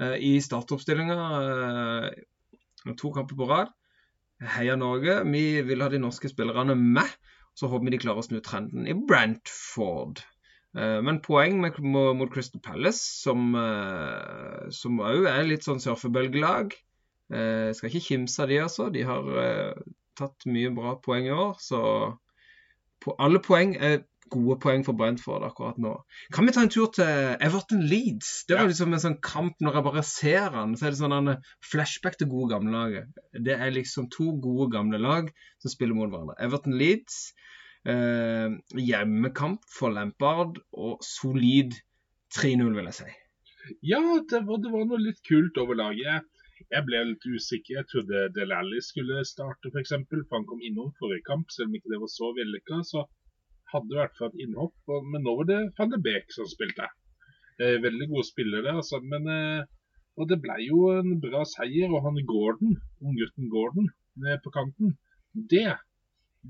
eh, 0.00 0.16
i 0.20 0.34
startoppstillinga. 0.44 1.16
to 2.98 3.12
kamper 3.14 3.38
på 3.38 3.48
rad. 3.48 3.72
Heia 4.56 4.76
Norge. 4.76 5.22
Vi 5.30 5.62
vil 5.64 5.84
ha 5.84 5.88
de 5.88 6.02
norske 6.02 6.28
spillerne 6.28 6.76
med. 6.76 7.08
Så 7.54 7.68
håper 7.68 7.84
vi 7.88 7.96
de 7.96 8.02
klarer 8.02 8.20
å 8.22 8.26
snu 8.26 8.40
trenden 8.44 8.86
i 8.88 8.96
Brantford. 8.96 10.22
Men 10.72 11.18
poeng 11.20 11.58
mot 11.60 12.30
Crystal 12.32 12.62
Palace, 12.64 13.04
som 13.20 13.52
òg 15.04 15.26
er 15.28 15.44
litt 15.44 15.66
sånn 15.66 15.82
surfebølgelag. 15.84 16.72
Skal 17.28 17.90
ikke 17.90 18.06
kimse 18.06 18.40
av 18.40 18.48
de, 18.48 18.56
altså. 18.64 18.88
De 18.94 19.04
har 19.04 19.28
tatt 20.18 20.46
mye 20.48 20.72
bra 20.74 20.96
poeng 21.04 21.28
i 21.28 21.34
år. 21.34 21.58
Så 21.62 21.82
på 23.02 23.14
alle 23.22 23.42
poeng 23.42 23.76
er 23.76 24.02
gode 24.32 24.56
poeng 24.62 24.84
for 24.86 24.96
Brentford 24.96 25.44
akkurat 25.44 25.78
nå. 25.82 25.92
Kan 26.32 26.48
vi 26.48 26.54
ta 26.56 26.62
en 26.64 26.72
tur 26.72 26.88
til 26.94 27.36
Everton 27.44 27.82
Leeds? 27.88 28.30
Det 28.48 28.56
var 28.56 28.70
liksom 28.70 28.94
en 28.94 29.02
sånn 29.02 29.18
kamp 29.24 29.60
når 29.60 29.78
jeg 29.78 29.86
bare 29.88 30.04
ser 30.08 30.56
han, 30.56 30.76
så 30.78 30.88
er 30.88 30.94
det 30.94 31.00
sånn 31.02 31.16
en 31.18 31.32
flashback 31.68 32.16
til 32.20 32.30
gode 32.32 32.54
gamle 32.54 32.72
laget. 32.72 33.22
Det 33.32 33.58
er 33.58 33.74
liksom 33.74 34.08
to 34.14 34.32
gode 34.42 34.70
gamle 34.72 35.00
lag 35.02 35.32
som 35.62 35.72
spiller 35.72 35.98
mot 35.98 36.08
hverandre. 36.12 36.38
Everton 36.42 36.78
Leeds. 36.80 37.24
Eh, 37.82 38.52
hjemmekamp 38.78 39.64
for 39.66 39.90
Lampard 39.90 40.60
og 40.70 41.00
solid 41.02 41.74
3-0, 42.32 42.70
vil 42.76 42.88
jeg 42.88 42.98
si. 43.00 43.08
Ja, 43.86 43.98
det 44.30 44.44
var, 44.46 44.60
det 44.62 44.70
var 44.70 44.86
noe 44.86 45.00
litt 45.02 45.18
kult 45.26 45.58
over 45.58 45.78
laget. 45.78 46.28
Jeg 46.70 46.86
ble 46.86 47.02
litt 47.08 47.24
usikker. 47.26 47.80
Jeg 47.80 47.88
trodde 47.90 48.28
Del 48.36 48.54
Alli 48.54 48.80
skulle 48.84 49.24
starte, 49.28 49.72
f.eks. 49.72 49.94
For, 50.08 50.24
for 50.28 50.38
han 50.38 50.48
kom 50.48 50.62
innom 50.62 50.92
forrige 51.00 51.26
kamp, 51.26 51.50
selv 51.54 51.70
om 51.70 51.76
ikke 51.78 51.92
det 51.92 52.00
var 52.02 52.12
så 52.12 52.30
vellykka. 52.36 52.80
Så 52.88 53.04
hadde 53.72 53.94
i 53.94 54.00
hvert 54.00 54.18
fall 54.18 54.32
et 54.32 54.42
innhopp. 54.46 54.74
Men 55.12 55.24
nå 55.26 55.36
var 55.40 55.48
det 55.50 55.60
van 55.78 55.92
de 55.92 56.00
Beek 56.06 56.34
som 56.34 56.48
spilte. 56.50 56.88
Veldig 57.62 58.08
gode 58.10 58.26
spillere, 58.26 58.76
altså. 58.80 59.00
Men, 59.12 59.28
eh, 59.30 59.62
og 60.18 60.28
det 60.30 60.40
ble 60.44 60.58
jo 60.64 60.88
en 60.96 61.18
bra 61.22 61.44
seier. 61.48 61.92
Og 61.92 62.04
han 62.06 62.20
Gordon, 62.28 62.76
unggutten 63.00 63.50
Gordon 63.52 63.90
på 64.44 64.52
kanten, 64.52 64.96
det, 65.52 65.70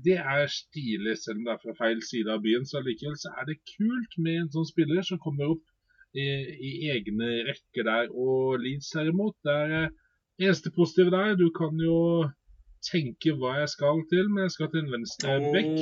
det 0.05 0.17
er 0.19 0.47
stilig. 0.51 1.17
Selv 1.21 1.41
om 1.41 1.45
det 1.47 1.53
er 1.55 1.61
fra 1.63 1.77
feil 1.79 2.01
side 2.03 2.33
av 2.33 2.43
byen, 2.43 2.65
så 2.67 2.81
allikevel 2.81 3.19
så 3.19 3.35
er 3.39 3.47
det 3.49 3.61
kult 3.75 4.17
med 4.17 4.41
en 4.41 4.51
sånn 4.55 4.71
spiller 4.71 5.05
som 5.07 5.21
kommer 5.23 5.55
opp 5.55 5.63
i, 6.13 6.25
i 6.69 6.71
egne 6.93 7.29
rekker 7.49 7.87
der. 7.87 8.09
Og 8.11 8.59
Leeds 8.63 8.91
derimot, 8.95 9.37
det 9.45 9.59
er 9.65 9.77
eh, 9.81 9.91
eneste 10.41 10.71
positive 10.75 11.13
der. 11.13 11.35
Du 11.39 11.49
kan 11.55 11.77
jo 11.81 12.29
tenke 12.83 13.35
hva 13.39 13.57
jeg 13.61 13.71
skal 13.73 14.03
til, 14.11 14.29
men 14.29 14.47
jeg 14.47 14.55
skal 14.57 14.71
til 14.71 14.83
en 14.83 14.93
venstre 14.97 15.39
bekk. 15.53 15.73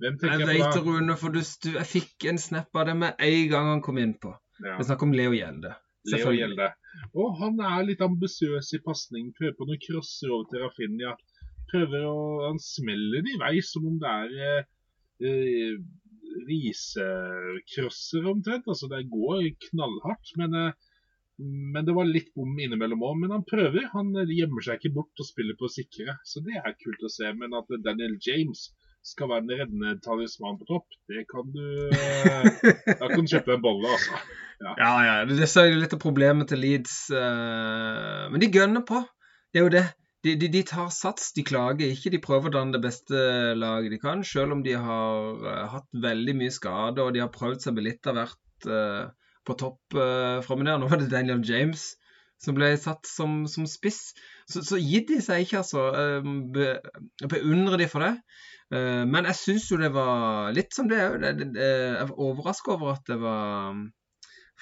Hvem 0.00 0.16
jeg 0.16 0.20
tenker 0.22 0.48
vet 0.48 0.56
jeg 0.56 0.64
på 0.64 0.80
da? 0.80 0.84
Rune, 0.86 1.16
for 1.20 1.34
du, 1.34 1.40
du, 1.64 1.70
jeg 1.76 1.88
fikk 1.88 2.26
en 2.32 2.40
snap 2.40 2.76
av 2.80 2.88
det 2.88 2.96
med 2.96 3.24
en 3.26 3.48
gang 3.52 3.70
han 3.74 3.82
kom 3.84 4.00
innpå. 4.00 4.32
Ja, 4.60 4.76
Det 4.76 4.84
er 4.84 4.90
snakk 4.92 5.04
om 5.04 5.16
Leo 5.16 5.34
Gjelde. 5.36 5.74
Leo. 6.08 6.32
Gjelde. 6.32 6.70
Og 7.20 7.34
han 7.40 7.60
er 7.64 7.84
litt 7.88 8.04
ambisiøs 8.04 8.72
i 8.76 8.80
pasning. 8.84 9.30
Prøver 9.36 9.56
på 9.58 9.68
noen 9.68 9.82
crosser 9.84 10.32
over 10.32 10.48
til 10.50 10.64
Rafinha. 10.64 11.14
Prøver 11.70 12.06
å 12.08 12.18
Han 12.48 12.60
smeller 12.62 13.24
det 13.24 13.36
i 13.36 13.40
vei 13.40 13.56
som 13.64 13.86
om 13.90 13.98
det 14.00 14.14
er 14.24 14.30
eh, 14.48 14.62
eh, 15.28 15.74
risekrosser 16.48 18.28
omtrent. 18.32 18.68
Altså 18.68 18.88
det 18.90 19.04
går 19.12 19.50
knallhardt. 19.68 20.32
Men, 20.40 20.56
eh, 20.56 20.89
men 21.40 21.86
det 21.86 21.94
var 21.96 22.08
litt 22.08 22.30
bom 22.36 22.52
innimellom 22.60 23.02
òg. 23.06 23.16
Men 23.22 23.34
han 23.36 23.46
prøver. 23.48 23.88
Han 23.94 24.12
gjemmer 24.28 24.64
seg 24.66 24.78
ikke 24.80 24.94
bort 24.98 25.22
og 25.22 25.28
spiller 25.28 25.56
på 25.60 25.70
sikre. 25.72 26.18
Så 26.26 26.42
det 26.44 26.58
er 26.60 26.76
kult 26.76 27.02
å 27.06 27.12
se. 27.12 27.32
Men 27.36 27.56
at 27.58 27.70
Daniel 27.84 28.18
James 28.26 28.68
skal 29.06 29.30
være 29.30 29.46
den 29.46 29.60
reddende 29.60 29.94
talisman 30.04 30.58
på 30.60 30.66
topp, 30.68 30.96
det 31.08 31.22
kan 31.30 31.46
du 31.54 31.62
eh, 31.88 32.48
Da 33.00 33.08
kan 33.08 33.24
du 33.24 33.30
kjøpe 33.32 33.54
en 33.54 33.62
bolle, 33.64 33.88
altså. 33.94 34.18
Ja, 34.60 34.74
ja. 34.76 34.90
ja. 35.06 35.14
det 35.24 35.46
er 35.48 35.70
jo 35.70 35.78
litt 35.80 35.94
av 35.96 36.02
problemet 36.02 36.50
til 36.52 36.60
Leeds. 36.60 36.98
eh, 37.16 38.26
Men 38.32 38.44
de 38.44 38.50
gønner 38.52 38.84
på. 38.84 39.00
Det 39.50 39.62
er 39.62 39.64
jo 39.66 39.72
det. 39.72 39.86
De, 40.20 40.34
de, 40.36 40.50
de 40.52 40.60
tar 40.68 40.90
sats, 40.92 41.30
de 41.32 41.46
klager 41.48 41.94
ikke. 41.94 42.12
De 42.12 42.20
prøver 42.20 42.50
å 42.50 42.56
danne 42.58 42.76
det 42.76 42.82
beste 42.84 43.22
laget 43.56 43.94
de 43.94 44.00
kan, 44.02 44.20
selv 44.26 44.58
om 44.58 44.60
de 44.66 44.76
har 44.76 45.48
eh, 45.48 45.64
hatt 45.78 45.88
veldig 46.04 46.36
mye 46.42 46.52
skade 46.52 47.00
og 47.00 47.16
de 47.16 47.24
har 47.24 47.32
prøvd 47.32 47.64
seg 47.64 47.78
med 47.78 47.88
litt 47.88 48.10
av 48.10 48.20
hvert 48.20 48.68
på 49.50 49.58
topp 49.60 49.98
uh, 49.98 50.38
framme 50.46 50.64
der. 50.68 50.78
Nå 50.80 50.88
var 50.90 51.02
det 51.02 51.10
Daniel 51.12 51.42
James 51.44 51.90
som 52.40 52.56
ble 52.56 52.70
satt 52.80 53.04
som, 53.04 53.42
som 53.52 53.66
spiss. 53.68 54.14
Så, 54.48 54.62
så 54.64 54.78
gir 54.80 55.04
de 55.08 55.18
seg 55.20 55.44
ikke, 55.44 55.60
altså. 55.60 55.82
Eh, 55.92 56.28
be, 56.54 56.70
beundrer 57.28 57.82
de 57.82 57.88
for 57.92 58.00
det. 58.06 58.14
Eh, 58.72 59.02
men 59.04 59.28
jeg 59.28 59.36
syns 59.36 59.66
jo 59.68 59.76
det 59.82 59.90
var 59.92 60.48
litt 60.56 60.72
som 60.72 60.88
det 60.88 61.02
òg. 61.04 61.26
Jeg 61.26 61.50
er 61.66 62.14
overraska 62.16 62.78
over 62.78 62.94
at 62.94 63.04
det 63.12 63.18
var 63.20 63.74
um, 63.74 63.82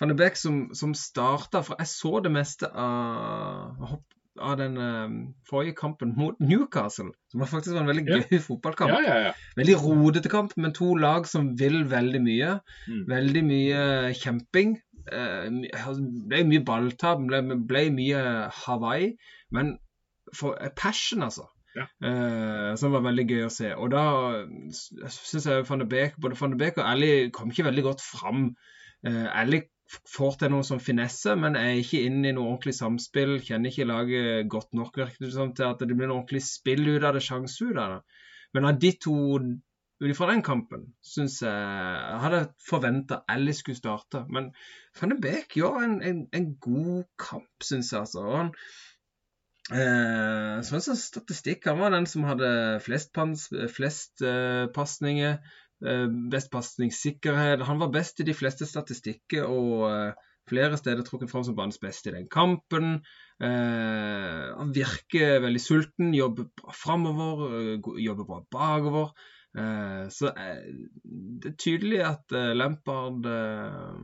van 0.00 0.11
de 0.11 0.18
Beek 0.18 0.40
som, 0.40 0.59
som 0.75 0.97
starta, 0.99 1.62
for 1.66 1.78
jeg 1.78 1.92
så 1.92 2.12
det 2.26 2.35
meste 2.35 2.66
av, 2.75 3.78
hopp- 3.92 4.17
av 4.40 4.57
den 4.61 4.76
eh, 4.83 5.14
forrige 5.50 5.76
kampen 5.78 6.14
mot 6.16 6.38
Newcastle. 6.40 7.11
Som 7.33 7.45
faktisk 7.47 7.75
var 7.76 7.85
en 7.85 7.90
veldig 7.92 8.04
gøy 8.09 8.40
fotballkamp. 8.45 8.95
Ja, 8.95 9.00
ja, 9.04 9.18
ja. 9.28 9.33
Veldig 9.59 9.76
rodete 9.83 10.33
kamp, 10.33 10.54
men 10.57 10.75
to 10.76 10.95
lag 10.97 11.26
som 11.30 11.52
vil 11.61 11.83
veldig 11.90 12.23
mye. 12.25 12.54
Mm. 12.88 13.04
Veldig 13.11 13.45
mye 13.50 13.83
kjemping. 14.18 14.78
Eh, 15.09 15.47
altså, 15.83 16.00
ble 16.30 16.42
mye 16.49 16.64
balltap, 16.68 17.21
ble, 17.28 17.42
ble 17.68 17.85
mye 17.97 18.25
Hawaii. 18.64 19.12
Men 19.54 19.76
for 20.35 20.59
eh, 20.61 20.73
passion, 20.76 21.23
altså. 21.26 21.47
Ja. 21.76 21.85
Uh, 22.02 22.73
som 22.80 22.90
var 22.90 23.04
veldig 23.04 23.25
gøy 23.28 23.42
å 23.47 23.50
se. 23.54 23.68
Og 23.76 23.92
da 23.92 24.00
syns 25.12 25.45
jeg 25.47 25.66
van 25.68 25.83
de 25.83 25.87
Beek, 25.87 26.16
både 26.18 26.38
van 26.40 26.50
de 26.50 26.59
Beek 26.59 26.80
og 26.80 26.88
Ali 26.88 27.11
kom 27.35 27.52
ikke 27.52 27.68
veldig 27.68 27.85
godt 27.87 28.02
fram. 28.02 28.49
Uh, 29.07 29.26
Ali 29.30 29.61
f- 29.62 29.77
får 29.88 30.37
til 30.40 30.52
noe 30.52 30.66
som 30.66 30.80
finesse, 30.83 31.35
men 31.40 31.57
er 31.59 31.78
ikke 31.80 32.02
inn 32.07 32.21
i 32.25 32.35
noe 32.37 32.52
ordentlig 32.52 32.76
samspill. 32.76 33.38
Kjenner 33.45 33.73
ikke 33.73 33.88
laget 33.88 34.50
godt 34.52 34.75
nok 34.76 34.99
virker 35.00 35.30
til 35.30 35.64
at 35.68 35.80
det 35.85 35.95
blir 35.95 36.11
noe 36.11 36.21
ordentlig 36.23 36.45
spill 36.47 36.85
ut 36.90 37.07
av 37.09 37.16
det, 37.16 37.25
sjanse 37.25 37.71
ut 37.71 37.80
av 37.80 37.97
det. 37.97 38.21
Men 38.57 38.68
av 38.68 38.80
de 38.80 38.92
to 39.00 39.16
ut 39.99 40.12
ifra 40.12 40.28
den 40.30 40.45
kampen, 40.47 40.85
syns 41.02 41.40
jeg 41.42 41.50
Jeg 41.50 42.21
hadde 42.23 42.45
forventa 42.62 43.23
Ali 43.28 43.52
skulle 43.57 43.80
starte. 43.80 44.23
Men 44.30 44.52
van 45.00 45.14
de 45.14 45.18
Beek 45.25 45.57
gjør 45.59 45.80
en, 45.83 45.97
en, 46.02 46.21
en 46.33 46.52
god 46.62 47.09
kamp, 47.18 47.50
syns 47.64 47.92
jeg. 47.92 48.04
altså. 48.04 48.28
Han 48.37 48.54
Eh, 49.68 50.61
sånn 50.64 50.80
som 50.80 50.97
statistikk, 50.97 51.66
han 51.68 51.80
var 51.83 51.92
den 51.92 52.07
som 52.09 52.25
hadde 52.25 52.49
flest, 52.80 53.11
pans, 53.12 53.49
flest 53.75 54.23
eh, 54.25 54.64
pasninger, 54.73 55.35
best 55.80 56.50
pasningssikkerhet. 56.50 57.62
Han 57.68 57.78
var 57.78 57.92
best 57.94 58.20
i 58.20 58.26
de 58.26 58.35
fleste 58.35 58.66
statistikker 58.66 59.47
og 59.47 59.85
eh, 59.90 60.28
flere 60.49 60.76
steder 60.80 61.04
trukket 61.06 61.30
fram 61.30 61.44
som 61.47 61.56
banens 61.56 61.80
beste 61.82 62.11
i 62.11 62.14
den 62.16 62.28
kampen. 62.32 63.00
Eh, 63.42 64.44
han 64.58 64.75
virker 64.75 65.42
veldig 65.44 65.62
sulten, 65.62 66.14
jobber 66.16 66.49
bra 66.58 66.75
framover, 66.75 67.44
eh, 67.58 67.90
jobber 68.04 68.28
bra 68.28 68.40
bakover. 68.50 69.12
Eh, 69.58 70.08
så 70.14 70.32
eh, 70.32 70.64
det 71.04 71.52
er 71.52 71.58
tydelig 71.61 72.02
at 72.06 72.37
eh, 72.37 72.54
Lampard 72.56 73.28
eh, 73.28 74.02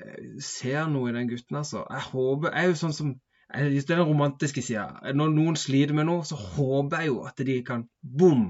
eh, 0.00 0.26
ser 0.42 0.90
noe 0.92 1.12
i 1.12 1.16
den 1.16 1.30
gutten, 1.30 1.62
altså. 1.62 1.86
Jeg 1.90 2.10
håper 2.10 2.52
Jeg 2.52 2.64
er 2.64 2.74
jo 2.74 2.82
sånn 2.82 2.96
som 2.96 3.14
Det 3.46 3.62
er 3.78 3.92
den 3.92 4.08
romantiske 4.08 4.62
sida. 4.66 4.88
Når 5.14 5.28
noen 5.30 5.56
sliter 5.56 5.94
med 5.94 6.08
noe, 6.08 6.24
så 6.26 6.34
håper 6.34 7.04
jeg 7.04 7.12
jo 7.12 7.20
at 7.28 7.38
de 7.46 7.60
kan 7.64 7.86
boom! 8.02 8.48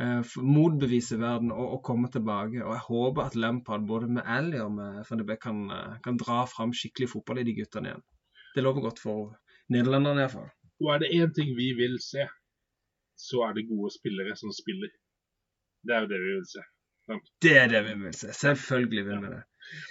Eh, 0.00 0.34
Motbevise 0.42 1.18
verden 1.20 1.52
og, 1.54 1.76
og 1.76 1.82
komme 1.86 2.10
tilbake. 2.12 2.62
Og 2.64 2.74
jeg 2.74 2.84
håper 2.88 3.22
at 3.28 3.38
Lampard 3.38 3.86
både 3.88 4.10
med 4.18 4.26
Ally 4.36 4.60
og 4.64 4.72
med 4.78 5.00
FNB 5.08 5.34
kan, 5.42 5.64
eh, 5.70 5.96
kan 6.04 6.18
dra 6.20 6.44
fram 6.50 6.74
skikkelig 6.74 7.10
fotball 7.14 7.42
i 7.42 7.46
de 7.48 7.56
guttene 7.60 7.92
igjen. 7.92 8.04
Det 8.54 8.64
lover 8.64 8.86
godt 8.88 9.02
for 9.02 9.34
nederlenderne 9.74 10.24
iallfall. 10.24 10.50
Og 10.82 10.92
er 10.94 11.02
det 11.02 11.14
én 11.16 11.32
ting 11.34 11.54
vi 11.56 11.72
vil 11.78 11.98
se, 12.02 12.26
så 13.16 13.48
er 13.48 13.56
det 13.56 13.68
gode 13.70 13.92
spillere 13.94 14.36
som 14.36 14.52
spiller. 14.54 14.90
Det 15.86 15.94
er 15.94 16.04
jo 16.04 16.10
det 16.12 16.20
vi 16.22 16.32
vil 16.36 16.46
se. 16.50 16.64
Det 17.44 17.56
er 17.60 17.68
det 17.68 17.82
vi 17.86 17.94
vil 18.02 18.14
se. 18.16 18.32
Selvfølgelig 18.32 19.04
vil 19.06 19.20
vi 19.22 19.32
det. 19.34 19.42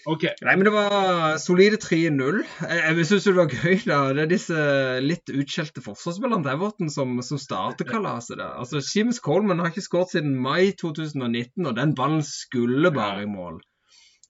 OK. 0.09 0.23
Nei, 0.43 0.55
men 0.55 0.67
det 0.67 0.73
var 0.75 1.37
solide 1.41 1.77
3-0. 1.81 2.39
Jeg, 2.43 2.95
jeg 2.99 3.07
syns 3.09 3.27
det 3.27 3.35
var 3.37 3.51
gøy, 3.51 3.77
da. 3.87 3.99
Det 4.15 4.23
er 4.23 4.31
disse 4.31 4.63
litt 5.03 5.33
utskjelte 5.33 5.83
forsvarsspillerne 5.85 6.45
til 6.45 6.55
Everton 6.55 6.91
som, 6.93 7.19
som 7.25 7.41
starter 7.41 7.87
kalaset 7.87 8.39
der. 8.39 8.55
Altså, 8.61 8.81
James 8.83 9.21
Coleman 9.23 9.63
har 9.63 9.71
ikke 9.71 9.85
skåret 9.85 10.15
siden 10.15 10.35
mai 10.43 10.73
2019, 10.79 11.65
og 11.65 11.77
den 11.79 11.95
ballen 11.99 12.23
skulle 12.27 12.91
bare 12.95 13.23
i 13.23 13.29
mål. 13.29 13.61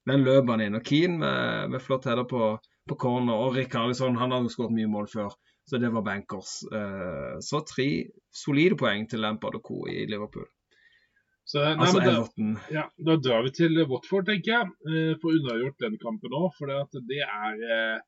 Den 0.09 0.25
løp 0.27 0.51
han 0.51 0.63
inn. 0.65 0.77
Og 0.77 0.85
Keane 0.85 1.19
med, 1.21 1.73
med 1.73 1.83
flott 1.83 2.07
header 2.09 2.27
på, 2.29 2.53
på 2.89 2.99
corner. 2.99 3.33
Og 3.33 3.57
Rikarlison, 3.57 4.19
han 4.19 4.35
har 4.35 4.43
jo 4.43 4.51
skåret 4.51 4.75
mye 4.75 4.91
mål 4.91 5.09
før. 5.11 5.37
Så 5.69 5.79
det 5.79 5.93
var 5.93 6.03
bankers. 6.03 6.57
Eh, 6.75 7.37
så 7.39 7.63
tre 7.67 7.87
solide 8.35 8.75
poeng 8.79 9.07
til 9.09 9.23
Lampard 9.23 9.55
og 9.61 9.63
co. 9.63 9.85
i 9.87 10.03
Liverpool. 10.09 10.47
Så, 11.53 11.61
nei, 11.61 11.73
Altså 11.85 11.99
da, 12.01 12.13
Everton. 12.15 12.53
ja, 12.73 12.83
da 13.07 13.15
drar 13.21 13.43
vi 13.45 13.51
til 13.53 13.77
Watford, 13.85 14.25
tenker 14.25 14.51
jeg. 14.55 14.69
eh, 14.89 15.11
For 15.21 15.35
unnagjort 15.37 15.83
den 15.83 15.99
kampen 16.01 16.33
òg. 16.33 16.47
For 16.57 16.71
det, 17.11 17.19
er 17.21 17.59
eh, 17.75 17.99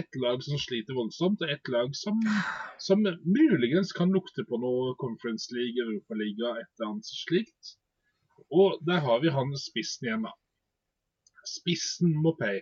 et 0.00 0.18
lag 0.20 0.42
som 0.44 0.60
sliter 0.60 0.96
voldsomt, 0.98 1.40
og 1.44 1.52
et 1.54 1.70
lag 1.72 1.94
som, 1.96 2.20
som 2.80 3.00
muligens 3.24 3.94
kan 3.96 4.12
lukte 4.12 4.44
på 4.48 4.60
noe 4.60 4.92
Conference 5.00 5.48
League, 5.56 5.80
Europaliga, 5.86 6.52
et 6.60 6.68
eller 6.76 6.90
annet 6.90 7.08
slikt. 7.08 7.72
Og 8.52 8.76
der 8.84 9.00
har 9.06 9.22
vi 9.24 9.32
han 9.32 9.56
spissen 9.56 10.10
igjen, 10.10 10.28
da. 10.28 10.34
Spissen 11.48 12.12
må 12.22 12.34
pay. 12.38 12.60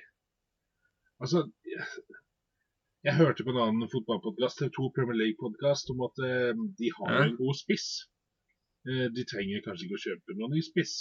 Altså 1.20 1.42
jeg, 1.66 1.84
jeg 3.04 3.18
hørte 3.18 3.44
på 3.44 3.52
en 3.52 3.62
annen 3.66 3.90
fotballpodkast, 3.92 4.62
TV2 4.62 4.92
Premier 4.94 5.18
League-podkast, 5.24 5.90
om 5.90 6.06
at 6.06 6.22
eh, 6.22 6.54
de 6.78 6.94
har 7.00 7.18
en 7.26 7.36
god 7.42 7.58
spiss. 7.58 7.90
Eh, 8.88 9.08
de 9.12 9.24
trenger 9.28 9.60
kanskje 9.66 9.88
ikke 9.88 9.98
å 9.98 10.04
kjøpe 10.08 10.36
noen 10.38 10.54
ny 10.56 10.62
spiss. 10.64 10.94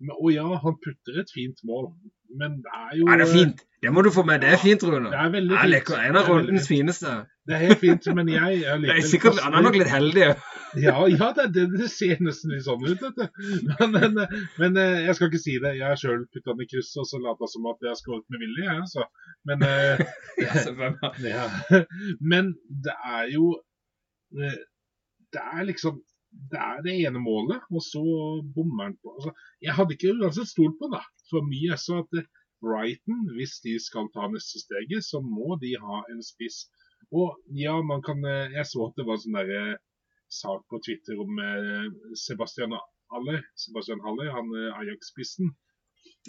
Men, 0.00 0.14
og 0.16 0.30
ja, 0.32 0.44
han 0.62 0.76
putter 0.80 1.18
et 1.20 1.28
fint 1.34 1.58
mål, 1.68 1.90
men 2.40 2.54
det 2.64 2.70
er 2.72 2.92
jo 2.96 3.08
Ja, 3.10 3.16
det 3.20 3.24
er 3.26 3.32
fint. 3.34 3.58
Det 3.84 3.90
må 3.92 4.00
du 4.04 4.08
få 4.14 4.22
med. 4.28 4.40
Det 4.40 4.48
er 4.54 4.60
fint, 4.62 4.80
Rune. 4.86 5.10
Det 5.12 5.18
er 5.20 5.32
veldig 5.34 5.52
Ja, 5.56 5.60
fint. 5.66 5.72
lekker. 5.74 5.98
En 6.08 6.16
av 6.16 6.28
rundens 6.30 6.68
fineste. 6.70 7.12
Det 7.48 7.56
er 7.56 7.62
helt 7.66 7.82
fint, 7.82 8.06
men 8.16 8.30
jeg 8.32 8.62
er 8.64 8.78
litt 8.80 8.92
er 8.94 9.00
sikkert, 9.04 9.40
han 9.44 9.58
er 9.58 9.64
nok 9.66 9.76
litt 9.76 9.90
heldig. 9.92 10.28
Ja, 10.80 10.94
ja 11.18 11.28
det, 11.36 11.46
det, 11.56 11.66
det 11.74 11.88
ser 11.92 12.22
nesten 12.24 12.54
litt 12.54 12.64
sånn 12.64 12.86
ut, 12.86 13.02
vet 13.02 13.18
du. 13.18 13.44
Men, 13.82 13.92
men, 13.98 14.20
men 14.62 14.80
eh, 14.80 15.02
jeg 15.08 15.18
skal 15.18 15.28
ikke 15.32 15.42
si 15.42 15.56
det. 15.66 15.74
Jeg 15.82 15.84
har 15.90 16.00
sjøl 16.00 16.24
putta 16.32 16.54
den 16.54 16.64
i 16.64 16.68
kryss 16.70 16.94
og 17.02 17.08
så 17.10 17.20
lata 17.20 17.48
som 17.50 17.66
at 17.72 17.84
jeg 17.90 17.98
skåret 18.00 18.24
med 18.32 18.40
vilje, 18.46 18.68
jeg, 18.70 18.86
altså. 18.86 19.04
Men, 19.50 19.66
eh, 19.66 20.00
har- 20.78 21.20
ja. 21.26 21.44
men 22.32 22.54
det 22.86 22.96
er 23.18 23.28
jo 23.34 23.50
Det 25.32 25.42
er 25.44 25.62
liksom 25.68 26.00
Det 26.30 26.60
er 26.62 26.82
det 26.86 26.94
ene 27.06 27.22
målet, 27.22 27.64
og 27.74 27.82
så 27.82 28.02
bommer 28.54 28.88
han 28.88 28.98
på 29.02 29.14
altså, 29.16 29.32
Jeg 29.66 29.74
hadde 29.74 29.96
ikke 29.96 30.14
uansett 30.14 30.50
stolt 30.50 30.76
på 30.78 30.90
det 30.92 31.02
for 31.30 31.46
mye. 31.46 31.78
Så 31.84 32.02
at 32.04 32.18
eh, 32.20 32.28
Brighton, 32.62 33.24
hvis 33.36 33.58
de 33.64 33.74
skal 33.82 34.10
ta 34.14 34.28
neste 34.30 34.62
steget, 34.62 35.06
så 35.06 35.22
må 35.24 35.56
de 35.62 35.74
ha 35.80 36.02
en 36.12 36.22
spiss. 36.22 36.68
Og 37.10 37.40
ja, 37.58 37.74
man 37.82 38.04
kan 38.06 38.22
eh, 38.24 38.52
Jeg 38.56 38.66
så 38.70 38.86
at 38.86 38.98
det 38.98 39.06
var 39.08 39.18
sånn 39.22 39.38
derre 39.40 39.78
sak 40.30 40.62
på 40.70 40.78
Twitter 40.86 41.18
om 41.18 41.40
eh, 41.42 41.88
Sebastian 42.26 42.76
Haller, 43.10 43.42
Sebastian 43.58 44.02
Haller, 44.06 44.30
han 44.36 44.54
eh, 44.54 44.78
Ajax-spissen. 44.82 45.50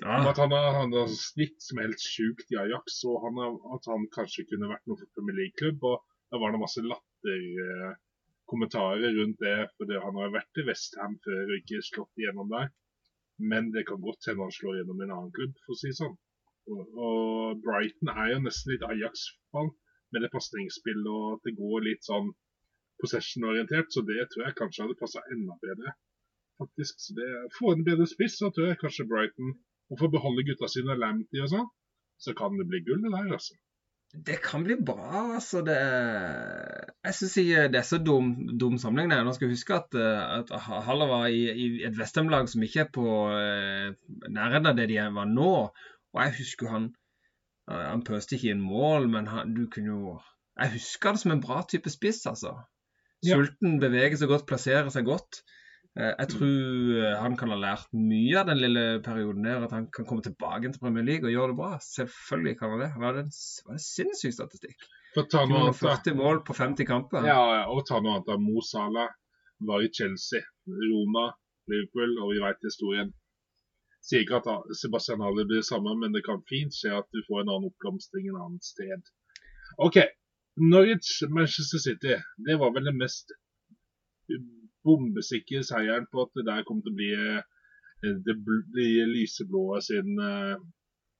Ja. 0.01 0.21
at 0.29 0.39
han 0.39 0.51
har, 0.55 0.73
han 0.79 0.93
har 0.95 1.09
snitt 1.11 1.59
som 1.63 1.79
er 1.79 1.89
helt 1.89 2.03
sjukt 2.03 2.51
i 2.53 2.57
Ajax, 2.59 3.01
og 3.07 3.25
han 3.25 3.37
har, 3.41 3.57
at 3.75 3.89
han 3.91 4.07
kanskje 4.15 4.47
kunne 4.49 4.69
vært 4.71 4.87
noe 4.87 4.99
for 4.99 5.11
Premier 5.15 5.37
League-klubb. 5.37 5.83
og 5.83 6.01
Da 6.31 6.39
var 6.41 6.53
det 6.53 6.63
masse 6.63 6.83
latter 6.85 7.45
eh, 7.65 7.91
kommentarer 8.51 9.15
rundt 9.17 9.39
det, 9.43 9.55
for 9.77 9.93
han 10.05 10.19
har 10.21 10.35
vært 10.35 10.59
i 10.61 10.65
Westham 10.67 11.17
før 11.25 11.41
og 11.43 11.57
ikke 11.57 11.81
slått 11.87 12.21
igjennom 12.21 12.51
der. 12.51 12.69
Men 13.51 13.71
det 13.73 13.87
kan 13.87 14.01
godt 14.03 14.27
hende 14.29 14.45
han 14.45 14.53
slår 14.53 14.81
gjennom 14.81 15.01
en 15.01 15.15
annen 15.15 15.33
klubb, 15.37 15.55
for 15.65 15.75
å 15.75 15.79
si 15.79 15.89
det 15.89 15.99
sånn. 16.01 16.17
Og, 16.71 16.81
og 17.07 17.61
Brighton 17.65 18.11
er 18.13 18.35
jo 18.35 18.43
nesten 18.43 18.73
litt 18.73 18.85
Ajax-fall 18.85 19.71
med 20.13 20.25
det 20.25 20.31
pasningsspillet 20.35 21.09
og 21.09 21.37
at 21.37 21.47
det 21.47 21.57
går 21.57 21.87
litt 21.87 22.05
sånn 22.05 22.29
possession-orientert, 23.01 23.89
så 23.93 24.03
det 24.05 24.27
tror 24.29 24.45
jeg 24.45 24.57
kanskje 24.59 24.85
hadde 24.85 24.99
passa 24.99 25.23
enda 25.33 25.57
bedre. 25.65 25.95
faktisk. 26.61 26.99
Så 27.01 27.17
det 27.17 27.29
Få 27.57 27.73
en 27.73 27.87
bedre 27.87 28.05
spiss, 28.09 28.37
så 28.37 28.51
tror 28.53 28.67
jeg 28.69 28.81
kanskje 28.83 29.09
Brighton 29.09 29.55
Og 29.91 29.99
få 29.99 30.07
beholde 30.07 30.45
gutta 30.47 30.67
sine 30.71 30.95
Lamptey 30.95 31.41
og 31.43 31.49
sånn, 31.51 31.65
så 32.23 32.31
kan 32.37 32.53
det 32.55 32.67
bli 32.69 32.79
gull, 32.87 33.01
det 33.03 33.09
der, 33.11 33.33
altså. 33.35 33.57
Det 34.13 34.41
kan 34.43 34.63
bli 34.63 34.75
bra, 34.75 35.35
altså. 35.37 35.61
Det 35.63 35.75
Jeg 35.77 37.15
syns 37.15 37.35
ikke 37.39 37.67
det 37.71 37.79
er 37.79 37.85
så 37.87 37.99
dum, 38.03 38.33
dum 38.59 38.75
sammenligning. 38.81 39.23
Nå 39.23 39.33
skal 39.37 39.51
huske 39.53 39.77
at, 39.77 39.95
eh, 39.95 40.33
at 40.41 40.51
Haller 40.87 41.07
var 41.07 41.27
i, 41.31 41.45
i 41.47 41.67
et 41.87 41.95
Vestheim-lag 41.97 42.49
som 42.51 42.65
ikke 42.65 42.83
er 42.83 42.89
på 42.91 43.05
eh, 43.37 43.93
nærheten 44.27 44.67
av 44.71 44.75
det 44.79 44.89
de 44.91 44.99
var 45.15 45.29
nå. 45.31 45.53
Og 46.11 46.19
jeg 46.25 46.35
husker 46.41 46.73
han 46.73 46.89
eh, 47.71 47.87
Han 47.87 48.03
pøste 48.07 48.35
ikke 48.35 48.51
inn 48.51 48.65
mål, 48.65 49.07
men 49.13 49.31
han, 49.31 49.55
du 49.55 49.63
kunne 49.71 49.95
jo 49.95 50.17
Jeg 50.59 50.75
husker 50.75 51.15
det 51.15 51.23
som 51.23 51.35
en 51.37 51.45
bra 51.45 51.63
type 51.63 51.93
spiss, 51.93 52.25
altså. 52.27 52.57
Ja. 53.23 53.37
Sulten, 53.37 53.79
beveger 53.79 54.17
seg 54.19 54.33
godt, 54.33 54.47
plasserer 54.49 54.91
seg 54.91 55.07
godt. 55.07 55.43
Eh, 55.99 56.13
Jeg 56.19 56.27
tror 56.31 56.97
eh, 57.03 57.15
han 57.19 57.33
kan 57.39 57.51
ha 57.51 57.57
lært 57.59 57.89
mye 57.97 58.39
av 58.39 58.47
den 58.47 58.61
lille 58.61 58.83
perioden 59.03 59.43
der, 59.47 59.65
at 59.65 59.73
han 59.75 59.89
kan 59.91 60.07
komme 60.07 60.23
tilbake 60.23 60.71
til 60.71 60.79
Premier 60.79 61.03
League 61.07 61.27
og 61.27 61.33
gjøre 61.33 61.51
det 61.51 61.57
bra. 61.59 61.71
Selvfølgelig 61.83 62.57
kan 62.59 62.73
han 62.75 62.83
det. 62.85 62.91
Han 62.95 63.07
hadde 63.09 63.23
en, 63.25 63.33
en 63.75 63.81
sinnssyk 63.85 64.35
statistikk. 64.37 64.85
For 65.15 65.27
ta 65.27 65.43
noe 65.43 65.65
annet, 65.65 65.81
da. 65.81 65.97
240 65.99 66.19
mål 66.21 66.43
på 66.47 66.55
50 66.55 66.87
kamper. 66.87 67.27
Ja, 67.27 67.41
ja, 67.57 67.63
og 67.73 67.83
ta 67.89 67.99
noe 67.99 68.19
annet. 68.21 68.39
Mo 68.39 68.63
Salah 68.63 69.09
var 69.67 69.83
i 69.83 69.89
Chelsea, 69.93 70.39
Roma, 70.71 71.25
Liverpool, 71.69 72.15
og 72.23 72.31
vi 72.31 72.39
vet 72.45 72.63
historien. 72.69 73.11
Sier 74.01 74.23
ikke 74.23 74.39
at 74.39 74.71
Sebastian 74.79 75.21
Haller 75.21 75.45
blir 75.45 75.59
det 75.59 75.67
samme, 75.67 75.91
men 75.99 76.15
det 76.15 76.23
kan 76.25 76.39
fint 76.49 76.73
skje 76.73 76.95
at 76.97 77.05
du 77.13 77.19
får 77.27 77.43
en 77.43 77.51
annen 77.51 77.67
oppblomstring 77.69 78.31
en 78.31 78.39
annen 78.39 78.63
sted. 78.65 79.11
OK. 79.77 79.99
Norwich, 80.57 81.11
Manchester 81.29 81.83
City. 81.83 82.15
Det 82.47 82.55
var 82.63 82.73
vel 82.73 82.87
det 82.89 82.95
mest 82.97 83.35
bombesikre 84.85 85.63
seieren 85.67 86.07
på 86.11 86.25
at 86.25 86.31
det 86.37 86.47
der 86.49 86.65
kom 86.67 86.81
til 86.83 86.93
å 86.93 86.99
bli 86.99 87.11
eh, 87.17 87.41
det 88.01 88.35
blir 88.45 89.09
lyseblå 89.11 89.65
sin, 89.85 90.17
eh, 90.19 90.55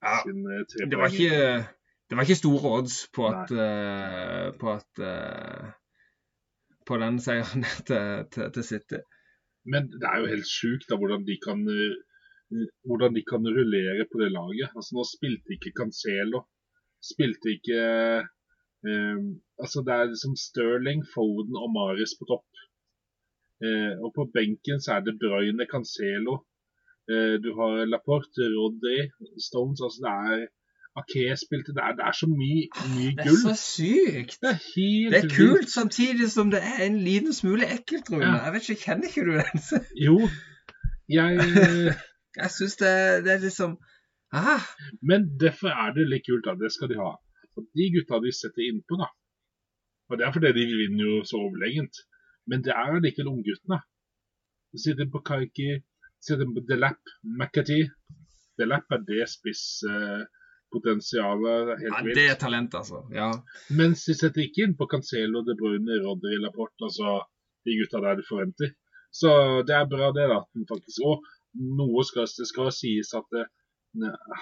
Ja, 0.01 0.15
sin 0.25 0.45
eh, 0.49 0.89
Det 0.89 0.97
var 0.97 1.13
ikke, 1.13 1.65
det 2.09 2.17
var 2.17 2.25
ikke 2.25 2.41
store 2.41 2.73
odds 2.77 2.95
på 3.13 3.27
at, 3.29 3.51
uh, 3.53 4.47
på, 4.59 4.71
at 4.73 5.01
uh, 5.05 5.67
på 6.87 6.97
den 7.03 7.19
seieren 7.21 7.67
til, 7.87 8.25
til, 8.33 8.49
til 8.55 8.63
City. 8.65 9.01
Men 9.65 9.91
det 9.93 10.07
er 10.09 10.23
jo 10.23 10.31
helt 10.33 10.49
sjukt 10.49 10.89
hvordan 10.89 11.27
de 11.27 11.37
kan 11.45 11.61
hvordan 12.87 13.15
de 13.15 13.23
kan 13.31 13.43
rullere 13.57 14.05
på 14.11 14.19
det 14.21 14.31
laget. 14.39 14.69
Altså 14.75 14.91
Nå 14.95 15.03
spilte 15.07 15.55
ikke 15.55 15.75
Cancelo. 15.79 16.39
Spilte 17.11 17.47
ikke 17.55 17.79
eh, 18.87 19.19
Altså 19.63 19.77
Det 19.85 19.93
er 19.93 20.11
liksom 20.11 20.35
Sterling, 20.47 21.01
Foden 21.13 21.55
og 21.63 21.69
Maris 21.77 22.13
på 22.19 22.27
topp. 22.31 22.49
Eh, 23.61 23.93
og 24.03 24.09
på 24.17 24.25
benken 24.35 24.81
så 24.81 24.97
er 24.97 25.05
det 25.05 25.19
Brøyne, 25.21 25.67
Cancelo. 25.71 26.35
Eh, 27.11 27.35
du 27.43 27.49
har 27.59 27.85
Laporte, 27.93 28.43
Rodri, 28.55 28.97
Stones. 29.47 29.79
Altså 29.85 29.99
det 30.05 30.13
er 30.31 30.47
Ake 30.99 31.35
spilte 31.39 31.71
det 31.75 31.83
er, 31.87 31.93
det 31.95 32.03
er 32.09 32.15
så 32.21 32.27
mye, 32.27 32.63
mye 32.95 33.11
Det 33.15 33.23
er 33.23 33.29
gull. 33.29 33.43
så 33.47 33.53
sykt! 33.55 34.41
Det 34.43 34.49
er 34.49 34.59
helt 34.75 35.13
Det 35.13 35.19
er 35.23 35.29
kult, 35.35 35.51
kult, 35.51 35.69
samtidig 35.71 36.27
som 36.31 36.51
det 36.51 36.59
er 36.71 36.81
en 36.85 36.97
liten 36.99 37.33
smule 37.33 37.69
ekkelt, 37.75 38.11
Rune. 38.11 38.25
Ja. 38.25 38.43
Jeg 38.45 38.53
vet 38.53 38.69
ikke, 38.69 38.81
Kjenner 38.85 39.07
ikke 39.07 39.25
du 39.27 39.31
den? 39.39 39.63
Jo, 40.05 40.17
jeg 41.17 41.39
eh, 41.63 42.01
Jeg 42.41 42.49
syns 42.57 42.75
det, 42.83 42.91
det 43.23 43.31
er 43.35 43.41
liksom 43.47 43.77
ah, 44.33 44.67
Men 45.09 45.19
derfor 45.39 45.71
er 45.83 45.95
det 45.95 46.09
litt 46.11 46.27
kult, 46.27 46.43
da. 46.47 46.59
Det 46.59 46.71
skal 46.75 46.91
de 46.91 46.99
ha. 46.99 47.11
Og 47.55 47.67
de 47.77 47.87
gutta 47.95 48.19
de 48.25 48.35
setter 48.35 48.67
innpå, 48.67 48.99
da. 48.99 49.07
Og 50.09 50.19
det 50.19 50.27
er 50.27 50.35
fordi 50.35 50.51
de 50.59 50.67
vinner 50.81 51.05
jo 51.07 51.23
så 51.23 51.39
overlegent. 51.39 52.03
Men 52.49 52.59
det 52.65 52.73
er 52.73 52.97
allikevel 52.97 53.31
ungguttene. 53.31 53.77
Du 54.71 54.77
sitter 54.79 55.07
på 55.11 55.19
Kaiki, 55.27 55.81
sitter 56.23 56.47
på 56.55 56.61
Delap, 56.69 57.01
McAtee. 57.23 57.89
Delap 58.59 58.85
er 58.95 59.01
det 59.07 59.23
spisspotensialet. 59.29 61.61
Uh, 61.75 61.81
ja. 61.85 61.91
Det 62.15 62.25
er 62.31 62.37
talent, 62.39 62.73
altså. 62.79 62.97
Ja. 63.15 63.29
Mens 63.77 63.99
de 64.07 64.13
setter 64.17 64.41
ikke 64.45 64.63
inn 64.65 64.77
på 64.79 64.89
Cancelo, 64.91 65.39
De 65.47 65.53
Bruyne, 65.59 65.93
Rodri, 66.05 66.35
Laporte, 66.41 66.81
altså 66.87 67.09
de 67.65 67.71
gutta 67.77 67.97
der 68.05 68.15
de 68.19 68.23
forventer. 68.27 68.69
Så 69.11 69.29
det 69.67 69.75
er 69.75 69.91
bra 69.91 70.07
det, 70.15 70.27
da. 70.31 70.39
faktisk, 70.71 70.99
Og 71.03 71.15
noe 71.79 71.99
skal, 72.07 72.25
det 72.39 72.47
skal 72.47 72.71
sies 72.73 73.09
at 73.17 73.27
det, 73.35 73.45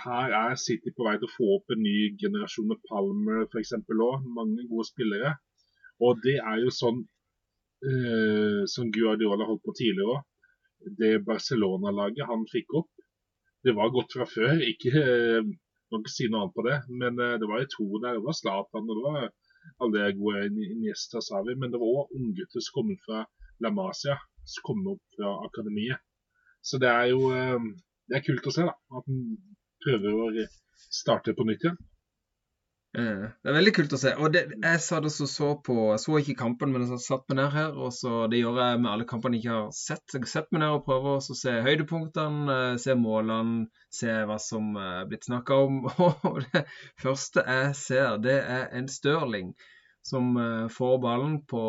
her 0.04 0.28
er 0.38 0.54
City 0.62 0.90
på 0.94 1.04
vei 1.08 1.16
til 1.18 1.26
å 1.26 1.36
få 1.36 1.46
opp 1.56 1.66
en 1.74 1.82
ny 1.82 1.98
generasjon 2.22 2.70
med 2.70 2.84
Palmer 2.90 3.40
f.eks. 3.48 3.74
òg. 3.82 4.16
Mange 4.38 4.62
gode 4.70 4.86
spillere. 4.92 5.32
Og 6.06 6.12
det 6.26 6.38
er 6.38 6.58
jo 6.64 6.70
sånn 6.74 7.00
eh, 7.86 8.62
som 8.74 8.92
Guardiola 8.96 9.48
holdt 9.50 9.65
på 9.65 9.76
tidligere 9.80 10.18
òg. 10.18 10.26
Det 11.00 11.26
Barcelona-laget 11.28 12.30
han 12.30 12.46
fikk 12.52 12.76
opp, 12.80 12.92
det 13.63 13.76
var 13.76 13.92
godt 13.92 14.15
fra 14.15 14.28
før. 14.30 14.62
Ikke 14.63 14.94
eh, 14.96 15.50
må 15.92 16.02
si 16.08 16.30
noe 16.30 16.46
annet 16.46 16.56
på 16.56 16.65
det, 16.68 16.78
men 17.02 17.20
eh, 17.20 17.36
det 17.42 17.50
var 17.50 17.63
jo 17.63 17.72
to 17.76 17.88
der. 18.04 18.18
Det 18.18 18.26
var 18.28 18.38
Zlatan 18.39 18.89
og 18.89 19.00
det 19.00 19.06
var 19.08 19.30
alle 19.84 20.06
de 20.06 20.18
gode 20.20 20.46
Iniesta, 20.48 21.22
sa 21.24 21.44
vi. 21.48 21.58
Men 21.60 21.74
det 21.74 21.82
var 21.82 21.92
òg 22.04 22.15
unggutter 22.15 22.63
som 22.63 22.80
kom 22.80 22.96
fra 23.06 23.26
La 23.63 23.74
Masia, 23.76 24.15
som 24.48 24.68
kom 24.70 24.88
opp 24.94 25.04
fra 25.18 25.36
akademiet. 25.50 26.00
Så 26.63 26.80
det 26.82 26.92
er 26.92 27.12
jo 27.12 27.32
eh, 27.36 27.70
det 28.10 28.20
er 28.20 28.26
kult 28.26 28.48
å 28.50 28.56
se, 28.56 28.65
da. 28.65 28.74
At 28.98 29.06
han 29.06 29.24
prøver 29.84 30.24
å 30.24 30.48
starte 30.89 31.36
på 31.38 31.46
nytt 31.48 31.65
igjen. 31.65 31.80
Eh, 32.97 33.25
Det 33.43 33.49
er 33.52 33.54
veldig 33.54 33.71
kult 33.78 33.91
å 33.93 33.99
se. 34.02 34.12
Og 34.17 34.32
det, 34.34 34.41
jeg 34.63 34.82
satt 34.82 35.06
og 35.06 35.12
så, 35.13 35.49
på 35.65 35.75
Jeg 35.91 36.02
så 36.02 36.15
ikke 36.17 36.38
kampen, 36.39 36.71
men 36.73 36.88
jeg 36.88 37.02
satt 37.04 37.28
meg 37.30 37.38
ned 37.38 37.52
her. 37.54 37.75
Og 37.78 37.93
så 37.93 38.23
Det 38.32 38.39
gjør 38.39 38.58
jeg 38.63 38.80
med 38.82 38.91
alle 38.91 39.06
kampene 39.10 39.38
jeg 39.38 39.45
ikke 39.45 39.58
har 39.58 39.75
sett. 39.78 40.15
Jeg 40.15 40.32
setter 40.32 40.56
meg 40.58 40.63
ned 40.63 40.78
og 40.78 40.86
prøver 40.88 41.19
å 41.19 41.38
se 41.41 41.54
høydepunktene, 41.67 42.56
eh, 42.56 42.80
se 42.82 42.97
målene, 42.97 43.67
se 43.93 44.17
hva 44.25 44.39
som 44.41 44.73
er 44.82 45.06
blitt 45.12 45.30
snakka 45.30 45.62
om. 45.67 45.84
Og 46.32 46.41
det 46.47 46.65
første 47.04 47.45
jeg 47.45 47.78
ser, 47.84 48.17
det 48.25 48.39
er 48.41 48.67
en 48.82 48.89
Stirling 48.89 49.54
som 50.10 50.34
eh, 50.41 50.67
får 50.73 50.99
ballen 51.06 51.39
på 51.45 51.63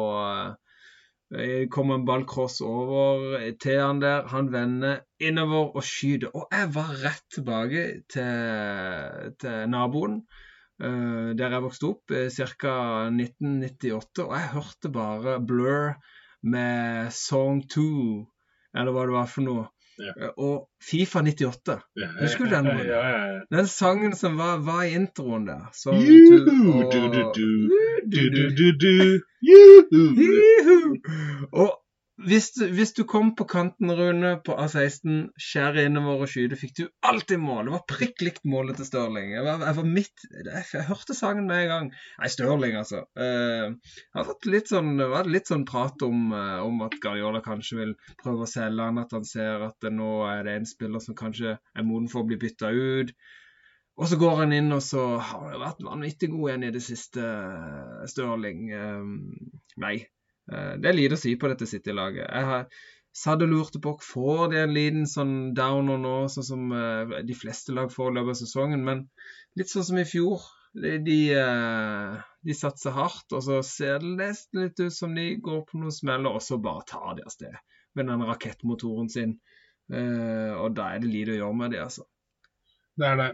eh, 1.36 1.68
kommer 1.70 2.00
en 2.00 2.04
ball 2.08 2.24
cross 2.26 2.62
over 2.64 3.36
til 3.60 3.76
han 3.78 4.00
der. 4.00 4.24
Han 4.32 4.48
vender 4.52 5.02
innover 5.20 5.76
og 5.76 5.84
skyter. 5.84 6.32
Og 6.32 6.48
jeg 6.50 6.72
var 6.74 6.94
rett 7.04 7.26
tilbake 7.36 7.88
til, 8.08 9.34
til 9.38 9.68
naboen. 9.68 10.22
Uh, 10.80 11.32
der 11.36 11.52
jeg 11.52 11.64
vokste 11.64 11.90
opp, 11.90 12.12
ca. 12.12 12.76
1998. 13.12 14.24
Og 14.24 14.32
jeg 14.36 14.52
hørte 14.54 14.92
bare 14.94 15.40
Blur 15.44 15.92
med 16.42 17.10
Song 17.12 17.60
2, 17.68 17.84
eller 18.80 18.96
hva 18.96 19.04
det 19.08 19.16
var 19.18 19.28
for 19.28 19.44
noe. 19.44 19.66
Ja. 20.00 20.14
Uh, 20.16 20.30
og 20.46 20.54
Fifa 20.80 21.20
98. 21.26 21.76
Husker 22.22 22.46
du 22.46 22.54
den? 22.54 22.70
Ja, 22.88 23.02
ja, 23.04 23.20
ja. 23.34 23.40
Den 23.52 23.68
sangen 23.68 24.16
som 24.16 24.38
var, 24.40 24.62
var 24.64 24.86
i 24.88 24.94
introen 24.96 25.44
der. 25.50 25.68
Som, 25.76 26.00
og-! 31.52 31.60
Og 31.60 31.79
hvis 32.26 32.50
du, 32.56 32.64
hvis 32.74 32.92
du 32.96 33.02
kom 33.08 33.32
på 33.36 33.44
kanten, 33.48 33.90
Rune, 33.96 34.32
på 34.44 34.54
A16, 34.60 35.30
skjære 35.40 35.86
innover 35.88 36.24
og 36.24 36.30
skyte, 36.30 36.58
fikk 36.58 36.74
du 36.76 36.82
alltid 37.06 37.40
mål. 37.40 37.68
Det 37.68 37.74
var 37.74 37.84
prikk 37.88 38.24
likt 38.26 38.46
målet 38.48 38.78
til 38.80 38.88
Stirling. 38.88 39.32
Jeg 39.34 39.46
jeg 39.46 39.76
var 39.78 39.88
midt 39.88 40.24
jeg, 40.28 40.64
jeg 40.74 40.86
hørte 40.88 41.16
sangen 41.16 41.48
med 41.48 41.64
en 41.64 41.72
gang. 41.72 41.90
Nei, 42.20 42.30
Stirling, 42.32 42.76
altså. 42.80 43.02
Eh, 43.16 43.96
jeg 44.04 44.28
har 44.28 44.50
litt 44.52 44.72
sånn, 44.72 44.92
det 45.00 45.08
var 45.12 45.30
litt 45.30 45.50
sånn 45.50 45.66
prat 45.68 46.06
om, 46.06 46.30
eh, 46.36 46.60
om 46.66 46.84
at 46.86 46.98
Guardiola 47.02 47.42
kanskje 47.44 47.80
vil 47.80 47.96
prøve 48.22 48.46
å 48.46 48.52
selge 48.52 48.88
han, 48.90 49.00
at 49.02 49.16
han 49.16 49.26
ser 49.26 49.66
at 49.70 49.78
det 49.84 49.94
nå 49.96 50.12
er 50.28 50.44
det 50.46 50.58
en 50.60 50.70
spiller 50.70 51.04
som 51.04 51.18
kanskje 51.18 51.56
er 51.56 51.86
moden 51.88 52.10
for 52.12 52.24
å 52.24 52.30
bli 52.30 52.40
bytta 52.40 52.72
ut. 52.74 53.14
Og 54.00 54.08
så 54.08 54.16
går 54.16 54.38
han 54.44 54.54
inn, 54.56 54.70
og 54.72 54.80
så 54.84 55.02
har 55.18 55.50
han 55.50 55.60
vært 55.60 55.84
vanvittig 55.84 56.30
god 56.32 56.48
igjen 56.48 56.70
i 56.70 56.72
det 56.76 56.84
siste, 56.84 57.20
eh, 57.20 58.08
Stirling. 58.08 58.64
Eh, 58.72 59.12
nei. 59.84 59.98
Eh, 60.50 60.76
Det 60.82 60.90
er 60.90 60.96
lite 60.96 61.18
å 61.18 61.20
si 61.20 61.34
på 61.38 61.50
dette 61.50 61.68
City-laget. 61.68 62.26
Jeg 62.26 62.48
har 62.48 62.66
satt 63.20 63.42
og 63.44 63.50
lurte 63.50 63.80
på 63.82 63.96
får 64.04 64.50
de 64.52 64.62
en 64.62 64.74
liten 64.74 65.06
sånn 65.10 65.34
downer 65.56 65.98
nå, 65.98 66.14
sånn 66.32 66.46
som 66.46 66.72
eh, 66.76 67.20
de 67.26 67.36
fleste 67.38 67.74
lag 67.76 67.90
får 67.92 68.10
i 68.10 68.16
løpet 68.18 68.34
av 68.34 68.40
sesongen. 68.40 68.82
Men 68.86 69.04
litt 69.58 69.72
sånn 69.72 69.86
som 69.90 70.00
i 70.00 70.08
fjor. 70.08 70.48
De, 70.70 70.92
de, 71.02 71.18
eh, 71.34 72.18
de 72.46 72.54
satser 72.54 72.94
hardt, 72.94 73.26
og 73.34 73.42
så 73.42 73.56
ser 73.66 73.98
det 74.04 74.12
nesten 74.20 74.62
litt 74.62 74.78
ut 74.78 74.94
som 74.94 75.16
de 75.18 75.32
går 75.42 75.64
på 75.66 75.80
noen 75.80 75.94
smeller, 75.94 76.36
og 76.38 76.44
så 76.46 76.60
bare 76.62 76.86
tar 76.86 77.16
de 77.18 77.24
av 77.26 77.34
sted 77.34 77.56
med 77.98 78.06
den 78.06 78.22
rakettmotoren 78.28 79.10
sin. 79.10 79.32
Og 79.90 80.68
da 80.76 80.84
er 80.92 81.00
det 81.02 81.10
lite 81.10 81.32
å 81.34 81.40
gjøre 81.40 81.56
med 81.58 81.72
det, 81.74 81.80
altså. 81.82 82.04
Det 82.94 83.08
er 83.08 83.18
det. 83.18 83.26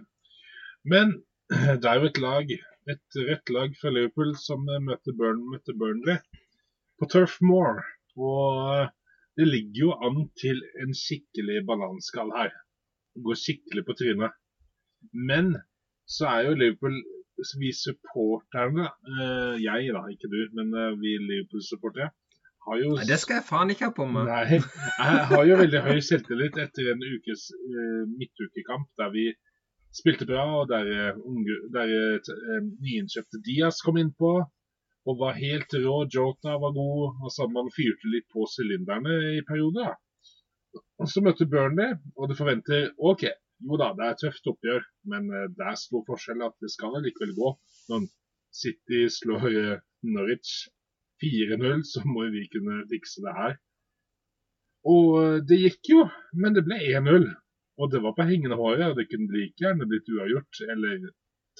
Men 0.88 1.12
det 1.82 1.90
er 1.90 2.00
jo 2.00 2.08
et 2.08 2.22
lag, 2.24 2.54
et 2.94 3.20
rett 3.28 3.52
lag 3.52 3.76
fra 3.82 3.92
Liverpool 3.92 4.32
som 4.40 4.64
møter, 4.64 5.12
Burn, 5.20 5.44
møter 5.52 5.76
Burnley 5.76 6.16
på 6.98 7.08
Turf 7.12 7.38
Moor. 7.44 7.82
Og 8.16 8.62
eh, 8.74 8.88
det 9.36 9.48
ligger 9.48 9.80
jo 9.84 9.90
an 10.08 10.22
til 10.40 10.62
en 10.82 10.94
skikkelig 10.96 11.62
bananskall 11.68 12.32
her. 12.36 12.52
Går 13.24 13.38
skikkelig 13.40 13.84
på 13.86 13.96
trynet. 13.98 14.36
Men 15.12 15.56
så 16.08 16.28
er 16.32 16.48
jo 16.48 16.58
Liverpool 16.58 16.96
vi 17.60 17.72
supporterne, 17.76 18.86
eh, 19.12 19.56
jeg 19.60 19.92
da, 19.92 20.04
ikke 20.12 20.30
du, 20.32 20.38
men 20.56 20.72
eh, 20.72 20.94
vi 21.00 21.16
Liverpool-supportere, 21.20 22.08
har 22.66 22.78
jo 22.80 22.94
Nei, 22.96 23.04
det 23.10 23.18
skal 23.22 23.38
jeg 23.38 23.46
faen 23.46 23.72
ikke 23.72 23.90
ha 23.90 23.94
på 23.94 24.06
meg. 24.08 24.30
Nei, 24.30 24.56
jeg 24.56 25.26
har 25.32 25.44
jo 25.50 25.58
veldig 25.60 25.82
høy 25.84 26.00
selvtillit 26.08 26.56
etter 26.64 26.88
en 26.94 27.04
ukes 27.04 27.50
eh, 27.52 28.02
midtukekamp 28.16 28.88
der 29.02 29.12
vi 29.12 29.26
spilte 29.94 30.28
bra, 30.28 30.46
og 30.62 30.72
der, 30.72 30.88
unge, 31.20 31.60
der 31.76 31.92
eh, 31.92 32.64
nyinnkjøpte 32.80 33.42
Diaz 33.44 33.84
kom 33.84 34.00
innpå 34.00 34.38
og 35.06 35.20
var 35.20 35.38
helt 35.38 35.74
rå. 35.74 35.96
Jota 36.14 36.56
var 36.62 36.74
god, 36.74 37.22
Altså, 37.24 37.46
så 37.46 37.48
man 37.52 37.72
fyrte 37.74 38.12
litt 38.12 38.26
på 38.32 38.46
sylinderne 38.50 39.16
i 39.36 39.42
perioder. 39.46 39.94
Ja. 39.94 41.06
Så 41.08 41.22
møtte 41.24 41.46
Burnley, 41.48 41.94
og 42.16 42.30
du 42.30 42.34
forventer 42.36 42.90
OK, 42.98 43.26
jo 43.64 43.78
da, 43.80 43.92
det 43.96 44.04
er 44.04 44.14
et 44.14 44.22
tøft 44.24 44.48
oppgjør, 44.50 44.82
men 45.12 45.28
eh, 45.32 45.48
det 45.56 45.66
er 45.70 45.78
stor 45.80 46.02
forskjell 46.08 46.42
at 46.44 46.56
det 46.60 46.72
skal 46.72 46.96
likevel 47.04 47.32
gå. 47.36 47.52
Når 47.92 48.08
City 48.60 49.06
slår 49.12 49.46
eh, 49.52 49.84
Norwich 50.16 50.66
4-0, 51.22 51.84
så 51.88 52.02
må 52.04 52.26
vi 52.34 52.44
kunne 52.52 52.82
fikse 52.90 53.24
det 53.24 53.36
her. 53.38 53.56
Og 54.92 55.16
eh, 55.22 55.38
det 55.48 55.60
gikk 55.62 55.92
jo, 55.94 56.06
men 56.42 56.56
det 56.56 56.66
ble 56.68 56.80
1-0. 57.00 57.30
Og 57.76 57.92
det 57.92 58.00
var 58.04 58.16
på 58.16 58.24
hengende 58.28 58.56
håret, 58.60 58.96
det 58.96 59.08
kunne 59.10 59.32
like 59.32 59.60
gjerne 59.60 59.88
blitt 59.88 60.08
uavgjort 60.08 60.60
eller 60.72 61.08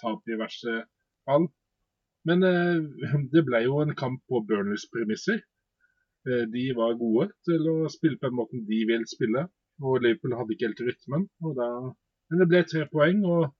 tap 0.00 0.28
i 0.32 0.38
verste 0.40 0.82
fall. 1.28 1.48
Men 2.26 2.42
eh, 2.46 3.18
det 3.32 3.44
ble 3.46 3.62
jo 3.66 3.82
en 3.82 3.94
kamp 3.98 4.22
på 4.30 4.42
Burnleys 4.48 4.88
premisser. 4.92 5.42
Eh, 6.26 6.44
de 6.50 6.64
var 6.78 6.98
gode 6.98 7.30
til 7.46 7.68
å 7.70 7.76
spille 7.92 8.18
på 8.18 8.30
den 8.30 8.38
måten 8.40 8.64
de 8.68 8.80
vil 8.88 9.06
spille, 9.10 9.46
og 9.82 10.02
Liverpool 10.02 10.34
hadde 10.38 10.56
ikke 10.56 10.70
helt 10.70 10.84
rytmen. 10.88 11.28
Da, 11.58 11.68
men 12.30 12.42
det 12.42 12.48
ble 12.50 12.64
tre 12.66 12.86
poeng, 12.90 13.22
og 13.28 13.52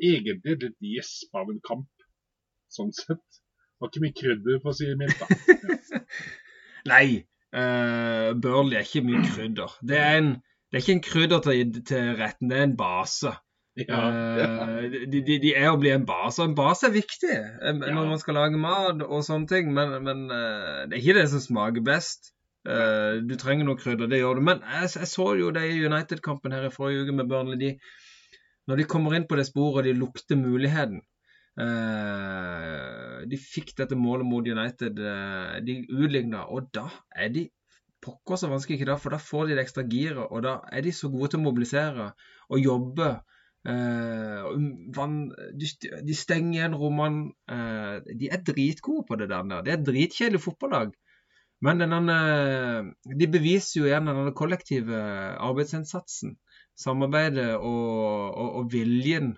egentlig 0.00 0.56
litt 0.62 0.88
gjesp 0.94 1.36
av 1.36 1.52
en 1.52 1.60
kamp, 1.66 2.08
sånn 2.72 2.94
sett. 2.96 3.20
Det 3.20 3.82
var 3.82 3.92
ikke 3.92 4.04
mye 4.06 4.18
krydder, 4.22 4.58
for 4.62 4.72
å 4.72 4.76
si 4.78 4.88
det 4.88 4.96
mildt. 4.98 6.02
Nei, 6.90 7.06
uh, 7.56 8.30
Burnley 8.40 8.78
er 8.78 8.86
ikke 8.86 9.04
mye 9.04 9.22
krydder. 9.26 9.76
Det 9.84 9.98
er, 10.00 10.16
en, 10.22 10.30
det 10.70 10.78
er 10.78 10.84
ikke 10.84 10.96
en 10.96 11.04
krydder 11.04 11.44
til, 11.44 11.80
til 11.90 12.12
retten, 12.20 12.50
det 12.50 12.60
er 12.60 12.68
en 12.70 12.76
base. 12.78 13.34
Ja, 13.74 14.00
Eh, 14.84 14.90
de, 15.10 15.20
de, 15.26 15.38
de 15.42 15.50
er 15.56 15.72
å 15.72 15.78
bli 15.80 15.90
en 15.94 16.06
base, 16.06 16.42
og 16.42 16.50
en 16.50 16.58
base 16.58 16.86
er 16.88 16.94
viktig 16.94 17.32
eh, 17.34 17.74
når 17.80 18.10
man 18.10 18.20
skal 18.22 18.38
lage 18.38 18.60
mat 18.60 19.02
og 19.02 19.24
sånne 19.26 19.50
ting, 19.50 19.72
men, 19.74 19.96
men 20.04 20.24
eh, 20.30 20.84
det 20.86 20.98
er 20.98 21.02
ikke 21.02 21.18
det 21.18 21.28
som 21.32 21.42
smaker 21.42 21.84
best. 21.86 22.30
Du 22.64 23.34
trenger 23.36 23.66
noe 23.68 23.76
krydder, 23.76 24.08
det 24.08 24.22
gjør 24.22 24.38
du. 24.38 24.42
Men 24.46 24.62
jeg, 24.64 24.88
jeg 24.96 25.08
så 25.10 25.26
jo 25.36 25.50
det 25.52 25.66
i 25.68 25.82
United-kampen 25.84 26.54
her 26.56 26.64
i 26.64 26.70
forrige 26.72 27.02
uke 27.04 27.16
med 27.18 27.28
Burnley. 27.28 27.58
De, 27.60 28.38
når 28.70 28.80
de 28.80 28.86
kommer 28.88 29.18
inn 29.18 29.26
på 29.28 29.36
det 29.36 29.44
sporet 29.50 29.84
de 29.84 29.92
lukter 29.92 30.38
muligheten 30.40 31.02
De 33.28 33.40
fikk 33.42 33.74
dette 33.76 33.98
målet 34.00 34.24
mot 34.24 34.48
United, 34.48 34.96
de 35.68 35.76
utligna, 35.92 36.46
og 36.48 36.72
da 36.72 36.86
er 37.12 37.28
de 37.36 37.44
pokker 38.00 38.40
så 38.40 38.48
vanskelig 38.48 38.80
ikke 38.80 38.88
da, 38.94 38.96
for 39.02 39.12
da 39.12 39.20
får 39.20 39.50
de 39.50 39.58
det 39.58 39.66
ekstra 39.66 39.84
giret, 39.84 40.24
og 40.24 40.42
da 40.48 40.56
er 40.72 40.88
de 40.88 40.96
så 40.96 41.12
gode 41.12 41.34
til 41.34 41.42
å 41.42 41.44
mobilisere 41.44 42.08
og 42.48 42.64
jobbe. 42.64 43.10
Eh, 43.64 44.48
de, 45.56 46.14
stenger 46.16 46.58
igjen 46.58 46.76
rommene. 46.76 47.32
Eh, 47.50 48.14
de 48.20 48.28
er 48.32 48.44
dritgode 48.44 49.06
på 49.08 49.18
det 49.20 49.30
der. 49.32 49.48
Det 49.64 49.72
er 49.72 49.78
et 49.78 49.86
dritkjedelig 49.88 50.42
fotballag. 50.44 50.92
Men 51.64 51.80
denne, 51.80 52.18
de 53.08 53.28
beviser 53.30 53.80
jo 53.80 53.86
igjen 53.88 54.10
den 54.10 54.34
kollektive 54.36 54.98
arbeidsinnsatsen. 55.40 56.36
Samarbeidet 56.76 57.54
og, 57.54 58.34
og, 58.34 58.48
og 58.60 58.72
viljen. 58.72 59.32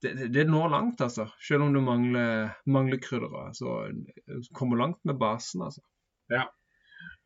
Det, 0.00 0.30
det, 0.32 0.46
når 0.48 0.70
langt, 0.72 1.02
altså. 1.04 1.26
Selv 1.42 1.66
om 1.66 1.74
du 1.74 1.82
mangler, 1.84 2.54
mangler 2.64 3.02
krydderet. 3.02 3.58
Så 3.58 3.82
kommer 4.56 4.80
langt 4.80 5.02
med 5.04 5.20
basen, 5.20 5.66
altså. 5.66 5.84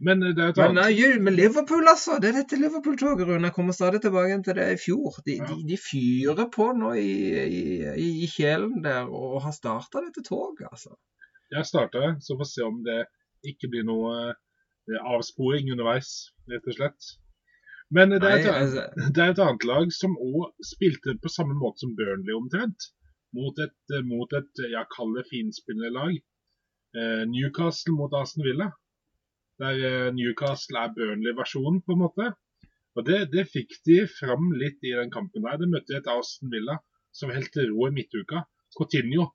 Men 0.00 0.22
det 0.24 0.40
er 0.40 0.54
et 0.54 0.56
Men, 0.56 0.78
annet 0.78 0.96
nei, 0.96 1.08
men 1.20 1.34
Liverpool, 1.36 1.84
altså. 1.90 2.16
Det 2.22 2.30
er 2.30 2.38
dette 2.40 2.56
Liverpool-toget, 2.56 3.26
Rune. 3.28 3.50
Jeg 3.50 3.56
kommer 3.56 3.76
stadig 3.76 4.00
tilbake 4.00 4.38
til 4.46 4.56
det 4.56 4.68
i 4.72 4.78
fjor. 4.80 5.18
De, 5.26 5.36
de, 5.44 5.56
de 5.68 5.76
fyrer 5.76 6.46
på 6.54 6.70
nå 6.78 6.94
i, 6.96 7.10
i, 7.44 8.06
i, 8.24 8.28
kjelen 8.32 8.80
der 8.86 9.10
og 9.10 9.42
har 9.44 9.52
starta 9.52 10.00
dette 10.06 10.24
toget, 10.24 10.70
altså. 10.70 10.96
Jeg 11.52 11.68
starter, 11.68 12.14
så 12.24 12.36
får 12.38 12.46
vi 12.46 12.48
se 12.54 12.64
om 12.64 12.80
det 12.86 13.00
ikke 13.50 13.68
blir 13.72 13.84
noe 13.88 14.14
eh, 14.30 15.00
avsporing 15.12 15.68
underveis, 15.74 16.30
rett 16.48 16.72
og 16.72 16.78
slett. 16.78 17.12
Men 17.92 18.14
det 18.14 18.22
er, 18.22 18.24
Nei, 18.24 18.40
et, 18.40 18.50
altså, 18.54 18.86
det 19.14 19.24
er 19.24 19.34
et 19.34 19.44
annet 19.44 19.68
lag 19.68 19.92
som 19.92 20.16
òg 20.16 20.64
spilte 20.64 21.18
på 21.20 21.32
samme 21.32 21.58
måte 21.60 21.84
som 21.84 21.96
Burnley 21.98 22.36
omtrent. 22.38 22.88
Mot 23.36 23.58
et, 23.62 23.76
eh, 23.92 24.06
mot 24.06 24.32
et 24.38 24.64
jeg 24.64 24.92
kaller 24.96 25.20
det 25.20 25.28
finspillende 25.28 25.92
lag. 25.98 26.20
Eh, 26.96 27.24
Newcastle 27.28 27.98
mot 28.00 28.16
Aston 28.16 28.48
Villa. 28.48 28.72
Der 29.60 29.80
eh, 29.90 30.12
Newcastle 30.16 30.78
er 30.86 30.94
Burnley-versjonen, 30.96 31.82
på 31.84 31.96
en 31.96 32.02
måte. 32.04 32.30
Og 32.98 33.04
det, 33.06 33.18
det 33.32 33.46
fikk 33.52 33.76
de 33.86 34.00
fram 34.10 34.50
litt 34.60 34.80
i 34.86 34.94
den 34.96 35.12
kampen 35.14 35.44
der. 35.46 35.58
De 35.60 35.68
møtte 35.70 35.98
et 35.98 36.08
Aston 36.10 36.50
Villa 36.52 36.78
som 37.12 37.28
var 37.30 37.38
helt 37.40 37.56
rå 37.68 37.88
i 37.88 37.92
midtuka. 37.94 38.44
Coutinho. 38.78 39.28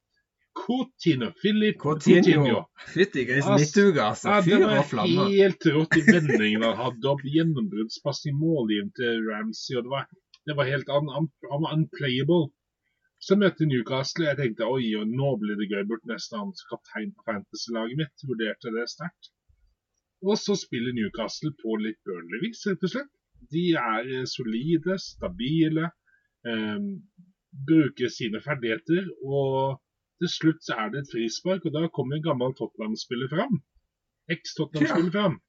Coutinho. 0.56 1.30
Philip 1.42 1.78
Coutinho. 1.80 2.24
Coutinho. 2.24 2.60
Fytti 2.94 3.26
grisen, 3.28 3.58
midtuka, 3.60 4.10
altså. 4.12 4.36
Det 4.40 4.46
Fyr 4.48 4.66
var 4.66 4.82
og 4.82 4.90
flamme. 4.92 5.26
helt 5.34 5.68
rått 5.76 5.98
i 6.00 6.04
vendingen 6.08 6.64
han 6.64 6.78
hadde, 6.80 7.10
opp 7.12 7.24
gjennombruddspass 7.28 8.24
i 8.32 8.36
målgiveren 8.36 8.94
til 9.00 9.26
Ramsey. 9.30 9.76
og 9.78 9.84
det 9.88 9.96
var 9.96 10.08
Det 10.46 10.56
var 10.58 10.70
helt 10.70 10.90
an, 10.94 11.08
var 11.50 11.72
unplayable. 11.74 12.52
Så 13.20 13.36
møtte 13.42 13.66
Newcastle. 13.66 14.28
Jeg 14.30 14.38
tenkte 14.38 14.68
oi, 14.70 14.94
og 15.00 15.08
nå 15.10 15.32
blir 15.42 15.58
det 15.60 15.70
gøy. 15.72 15.84
Burde 15.90 16.12
nesten 16.12 16.38
han 16.40 16.52
som 16.54 16.76
kaptein 16.76 17.14
på 17.16 17.26
fantasy-laget 17.30 17.98
mitt. 18.04 18.26
Vurderte 18.30 18.74
det 18.76 18.86
sterkt. 18.92 19.32
Og 20.26 20.40
så 20.42 20.56
spiller 20.58 20.96
Newcastle 20.96 21.52
på 21.62 21.78
litt 21.84 22.00
Burnley-vis, 22.08 22.66
rett 22.70 22.86
og 22.88 22.94
slett. 22.96 23.12
De 23.54 23.66
er 23.78 24.10
eh, 24.10 24.28
solide, 24.30 24.98
stabile, 25.02 25.92
eh, 26.48 26.80
bruker 27.70 28.12
sine 28.14 28.42
ferdigheter. 28.42 29.12
Og 29.22 29.78
til 30.22 30.32
slutt 30.32 30.66
så 30.66 30.80
er 30.82 30.94
det 30.94 31.04
et 31.04 31.14
frispark, 31.14 31.68
og 31.68 31.76
da 31.76 31.86
kommer 31.94 32.18
en 32.18 32.26
gammel 32.26 32.56
Tottenham-spiller 32.58 33.30
fram. 33.34 33.60
Eks-Tottenham-spiller 34.34 35.14
fram. 35.14 35.40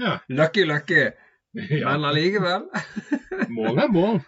Ja. 0.00 0.18
Lucky, 0.28 0.64
lucky. 0.64 1.06
Ja, 1.56 1.94
Men 1.96 2.04
allikevel. 2.04 2.66
mål 3.58 3.78
er 3.80 3.88
mål. 3.88 4.18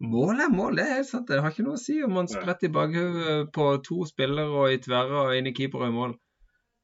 Mål 0.00 0.40
er 0.40 0.48
mål, 0.50 0.76
det 0.76 0.84
er 0.84 0.94
helt 0.96 1.06
sant. 1.06 1.28
Det 1.28 1.40
har 1.42 1.52
ikke 1.52 1.66
noe 1.66 1.76
å 1.78 1.82
si 1.82 1.98
om 2.02 2.14
man 2.16 2.30
spretter 2.30 2.70
i 2.70 2.72
bakhodet 2.74 3.50
på 3.54 3.66
to 3.86 4.06
spillere 4.08 4.50
og 4.50 4.72
i 4.72 4.80
tverra 4.82 5.26
og 5.28 5.36
inn 5.36 5.50
i 5.50 5.52
keeper 5.54 5.84
og 5.84 5.92
i 5.92 5.94
mål. 5.94 6.14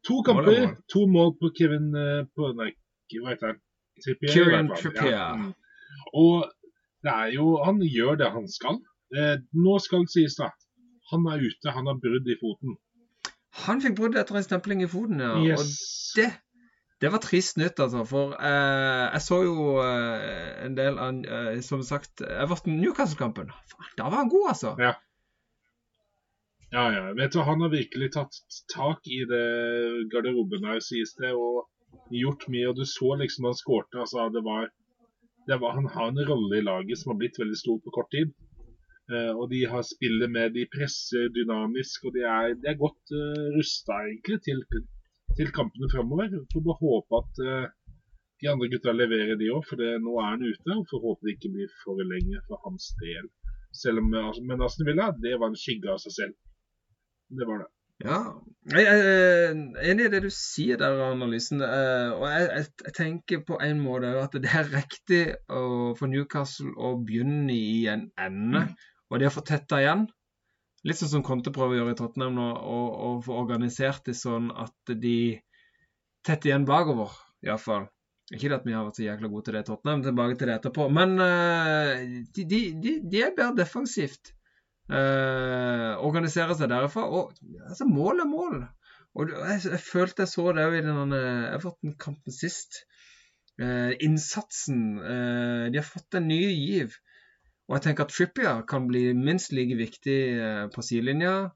To 0.06 0.20
er 0.20 0.26
kamper, 0.28 0.76
to 0.92 1.06
mål 1.11 1.34
på 1.40 1.50
Kevin 1.58 1.90
eh, 1.98 2.22
på, 2.37 2.52
Nei, 2.58 2.70
hva 3.18 3.32
heter 3.32 3.52
han? 3.52 3.58
Fall. 3.58 4.68
Trippier. 4.78 5.11
Ja. 5.11 5.28
Og 6.14 6.46
det 7.02 7.14
er 7.14 7.32
jo 7.34 7.56
Han 7.64 7.80
gjør 7.82 8.18
det 8.20 8.30
han 8.30 8.48
skal. 8.50 8.78
Eh, 9.16 9.37
nå 9.58 9.78
skal 9.82 10.04
det 10.06 10.14
sies, 10.14 10.37
da. 10.38 10.52
Han 11.12 11.24
er 11.32 11.42
ute, 11.42 11.72
han 11.72 11.88
har 11.88 11.96
brudd 12.02 12.28
i 12.28 12.37
foten. 12.40 12.76
Han 13.64 13.80
fikk 13.82 13.96
brudd 13.98 14.18
etter 14.20 14.38
en 14.38 14.44
stempling 14.44 14.84
i 14.84 14.90
foten, 14.90 15.22
ja. 15.24 15.32
Yes. 15.42 15.62
Og 15.64 16.20
det, 16.20 16.28
det 17.02 17.11
var 17.14 17.22
trist 17.24 17.58
nytt, 17.58 17.80
altså. 17.80 18.04
For 18.06 18.37
eh, 18.37 19.04
jeg 19.16 19.24
så 19.24 19.40
jo 19.46 19.78
eh, 19.82 20.66
en 20.66 20.76
del 20.78 21.00
av 21.00 21.22
eh, 21.24 21.61
Som 21.64 21.82
sagt, 21.87 22.22
Everton-Newcastle-kampen. 22.22 23.50
Da 23.98 24.11
var 24.11 24.22
han 24.22 24.32
god, 24.32 24.48
altså. 24.52 24.74
Ja. 24.82 24.94
Ja, 26.70 26.85
ja. 26.92 27.12
Vet 27.16 27.33
du, 27.33 27.38
Han 27.40 27.61
har 27.64 27.70
virkelig 27.72 28.12
tatt 28.12 28.35
tak 28.74 29.07
i 29.09 29.22
det 29.28 29.44
garderoben 30.12 30.66
her, 30.68 30.81
sies 30.85 31.14
det, 31.20 31.33
og 31.33 31.64
gjort 32.12 32.44
mye. 32.52 32.68
Og 32.70 32.76
du 32.76 32.85
så 32.88 33.14
liksom 33.22 33.48
han 33.48 33.57
skårte. 33.57 34.02
Altså, 34.04 34.28
det 34.35 34.44
var, 34.44 34.68
det 35.48 35.61
var 35.62 35.78
Han 35.78 35.88
har 35.94 36.12
en 36.12 36.26
rolle 36.28 36.61
i 36.61 36.66
laget 36.66 37.00
som 37.00 37.14
har 37.14 37.20
blitt 37.22 37.40
veldig 37.40 37.57
stor 37.62 37.81
på 37.85 37.94
kort 37.96 38.12
tid. 38.12 38.35
Uh, 39.09 39.33
og 39.40 39.48
de 39.48 39.62
har 39.64 39.87
spillet 39.88 40.28
med, 40.28 40.52
de 40.52 40.66
presser 40.68 41.31
dynamisk, 41.33 42.04
og 42.04 42.12
de 42.12 42.26
er, 42.28 42.52
de 42.61 42.68
er 42.68 42.76
godt 42.76 43.14
uh, 43.16 43.46
rusta 43.57 44.02
egentlig 44.04 44.37
til, 44.44 44.61
til 45.38 45.52
kampene 45.57 45.88
framover. 45.94 46.35
Får 46.52 46.64
bare 46.66 46.83
håpe 46.83 47.20
at 47.22 47.40
uh, 47.48 47.94
de 48.42 48.50
andre 48.52 48.68
gutta 48.68 48.92
leverer 48.92 49.40
de 49.40 49.48
òg, 49.54 49.64
for 49.70 49.81
det, 49.81 49.94
nå 50.04 50.18
er 50.20 50.28
han 50.35 50.44
ute. 50.44 50.76
og 50.76 50.85
Får 50.92 51.00
håpe 51.07 51.24
det 51.24 51.38
ikke 51.38 51.54
blir 51.57 51.72
for 51.81 52.04
lenge 52.12 52.42
for 52.50 52.61
hans 52.66 52.92
del. 53.00 53.33
Selv 53.72 54.04
om, 54.04 54.12
altså, 54.12 54.44
Men 54.44 54.66
Aston 54.68 54.87
Villa, 54.90 55.09
det 55.24 55.35
var 55.40 55.48
en 55.48 55.62
skygge 55.64 55.88
av 55.94 56.04
seg 56.04 56.16
selv. 56.18 56.37
Det 57.28 57.48
var 57.48 57.64
det. 57.64 57.68
Ja, 57.98 58.18
jeg 58.70 58.84
er 58.86 59.56
enig 59.90 60.04
i 60.06 60.10
det 60.12 60.20
du 60.22 60.28
sier 60.30 60.78
der, 60.78 61.00
analysen. 61.08 61.64
eh, 61.66 62.12
Og 62.14 62.28
jeg, 62.30 62.68
jeg, 62.84 62.92
tenker 62.94 63.40
på 63.48 63.58
en 63.64 63.80
måte 63.82 64.12
at 64.20 64.36
det 64.38 64.52
er 64.54 64.70
riktig 64.70 65.22
for 65.48 66.06
Newcastle 66.06 66.70
å 66.78 66.92
begynne 67.02 67.50
i 67.56 67.88
en 67.90 68.06
ende. 68.22 68.68
Og 69.10 69.18
de 69.18 69.26
har 69.26 69.34
fått 69.34 69.50
tetta 69.50 69.82
igjen. 69.82 70.06
Litt 70.86 71.00
sånn 71.00 71.10
som 71.16 71.26
Conte 71.26 71.50
prøver 71.50 71.74
å 71.74 71.80
gjøre 71.80 71.96
i 71.96 71.98
Tottenham 71.98 72.38
nå, 72.38 72.48
og, 72.54 72.88
og 73.08 73.22
få 73.26 73.40
organisert 73.40 74.06
det 74.06 74.14
sånn 74.14 74.52
at 74.54 74.94
de 75.02 75.40
tetter 76.22 76.52
igjen 76.52 76.68
bakover, 76.68 77.16
iallfall. 77.42 77.88
Ikke 78.30 78.52
at 78.54 78.66
vi 78.68 78.76
har 78.76 78.84
vært 78.86 79.00
så 79.00 79.06
jækla 79.08 79.30
gode 79.32 79.48
til 79.48 79.56
det 79.56 79.64
i 79.64 79.68
Tottenham, 79.72 80.04
tilbake 80.04 80.38
til 80.38 80.50
det 80.50 80.58
etterpå. 80.60 80.86
Men 80.92 81.18
eh, 81.24 82.02
de, 82.30 82.44
de, 82.46 82.60
de, 82.78 82.98
de 83.10 83.22
er 83.24 83.34
bedre 83.34 83.64
defensivt. 83.64 84.36
Eh, 84.88 85.92
organiserer 86.01 86.57
seg 86.57 86.70
derifra. 86.72 87.05
Og 87.09 87.35
altså, 87.68 87.88
mål 87.88 88.24
er 88.24 88.31
mål. 88.31 88.62
Og 89.18 89.33
jeg, 89.33 89.61
jeg 89.72 89.83
følte 89.83 90.24
jeg 90.24 90.33
så 90.33 90.46
det 90.55 90.64
òg 90.68 90.79
i 90.79 90.87
den 90.87 91.16
eh, 91.16 91.51
Everton-kampen 91.57 92.35
sist. 92.35 92.83
Eh, 93.61 93.92
innsatsen. 94.05 94.83
eh, 95.03 95.68
de 95.72 95.81
har 95.81 95.87
fått 95.87 96.18
en 96.18 96.29
ny 96.31 96.42
giv. 96.46 96.96
Og 97.68 97.77
jeg 97.77 97.85
tenker 97.85 98.07
at 98.07 98.14
Trippier 98.14 98.62
kan 98.68 98.87
bli 98.88 99.11
minst 99.16 99.53
like 99.53 99.77
viktig 99.77 100.20
eh, 100.40 100.66
på 100.72 100.85
sidelinja 100.85 101.51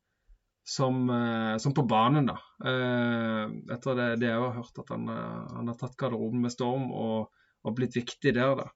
som, 0.68 1.08
eh, 1.10 1.56
som 1.62 1.74
på 1.74 1.86
banen, 1.88 2.28
da. 2.28 2.36
Eh, 2.68 3.46
etter 3.74 3.96
det, 3.98 4.08
det 4.22 4.28
jeg 4.28 4.42
har 4.42 4.58
hørt, 4.58 4.76
at 4.78 4.92
han, 4.92 5.08
eh, 5.08 5.56
han 5.56 5.72
har 5.72 5.78
tatt 5.80 5.96
garderoben 5.98 6.44
med 6.44 6.52
storm 6.54 6.90
og, 6.92 7.32
og 7.64 7.76
blitt 7.78 7.96
viktig 7.96 8.34
der, 8.36 8.54
da. 8.60 8.68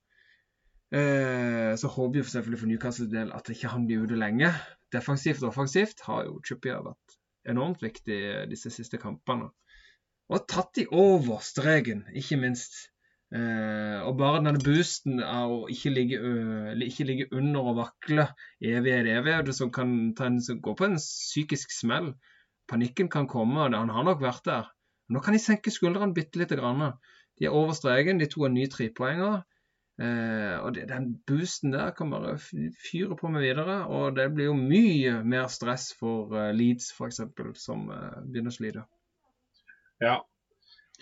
Eh, 0.95 1.75
så 1.75 1.89
håper 1.91 2.21
vi 2.21 2.25
selvfølgelig 2.31 2.61
for 2.61 2.71
Newcastle 2.71 3.11
del 3.11 3.33
at 3.35 3.49
ikke 3.51 3.71
han 3.73 3.87
blir 3.89 4.05
ute 4.07 4.19
lenge. 4.19 4.53
Defensivt 4.95 5.43
og 5.43 5.51
offensivt 5.51 6.05
har 6.07 6.27
jo 6.29 6.41
Chippier 6.47 6.85
vært 6.85 7.17
enormt 7.51 7.83
viktig 7.83 8.19
disse 8.51 8.71
siste 8.75 9.01
kampene. 9.03 9.51
Og 10.31 10.47
tatt 10.51 10.75
de 10.79 10.87
over 10.91 11.43
streken, 11.43 12.05
ikke 12.15 12.39
minst. 12.39 12.79
Eh, 13.35 13.99
og 14.07 14.15
bare 14.21 14.39
denne 14.39 14.63
boosten 14.63 15.19
av 15.23 15.51
å 15.51 15.59
ikke 15.71 15.91
ligge, 15.91 16.21
ikke 16.87 17.07
ligge 17.09 17.27
under 17.35 17.73
og 17.73 17.79
vakle 17.81 18.29
evighet 18.63 19.11
evighet, 19.11 19.51
som 19.55 19.73
kan 19.75 19.91
en, 20.15 20.41
som 20.43 20.63
går 20.63 20.79
på 20.79 20.87
en 20.87 20.99
psykisk 21.03 21.75
smell. 21.75 22.13
Panikken 22.71 23.11
kan 23.11 23.27
komme, 23.31 23.67
han 23.75 23.95
har 23.95 24.07
nok 24.07 24.23
vært 24.23 24.47
der. 24.47 24.71
Nå 25.11 25.23
kan 25.23 25.35
de 25.35 25.43
senke 25.43 25.71
skuldrene 25.71 26.15
bitte 26.15 26.39
lite 26.39 26.59
grann. 26.59 26.95
De 27.39 27.47
er 27.47 27.55
over 27.55 27.75
streken, 27.79 28.19
de 28.19 28.31
to 28.31 28.43
har 28.43 28.55
nye 28.55 28.71
trepoenger. 28.71 29.43
Eh, 29.97 30.57
og 30.61 30.75
det, 30.77 30.87
den 30.91 31.15
boosten 31.29 31.73
der 31.73 31.95
kan 31.97 32.11
bare 32.13 32.37
fyre 32.39 33.17
på 33.17 33.31
med 33.33 33.47
videre. 33.47 33.83
Og 33.89 34.17
det 34.17 34.31
blir 34.35 34.51
jo 34.51 34.57
mye 34.59 35.21
mer 35.25 35.51
stress 35.53 35.91
for 35.97 36.33
uh, 36.37 36.51
Leeds 36.57 36.93
f.eks., 36.97 37.23
som 37.63 37.89
uh, 37.91 38.17
begynner 38.25 38.53
å 38.53 38.57
slite. 38.59 38.87
Ja. 40.03 40.19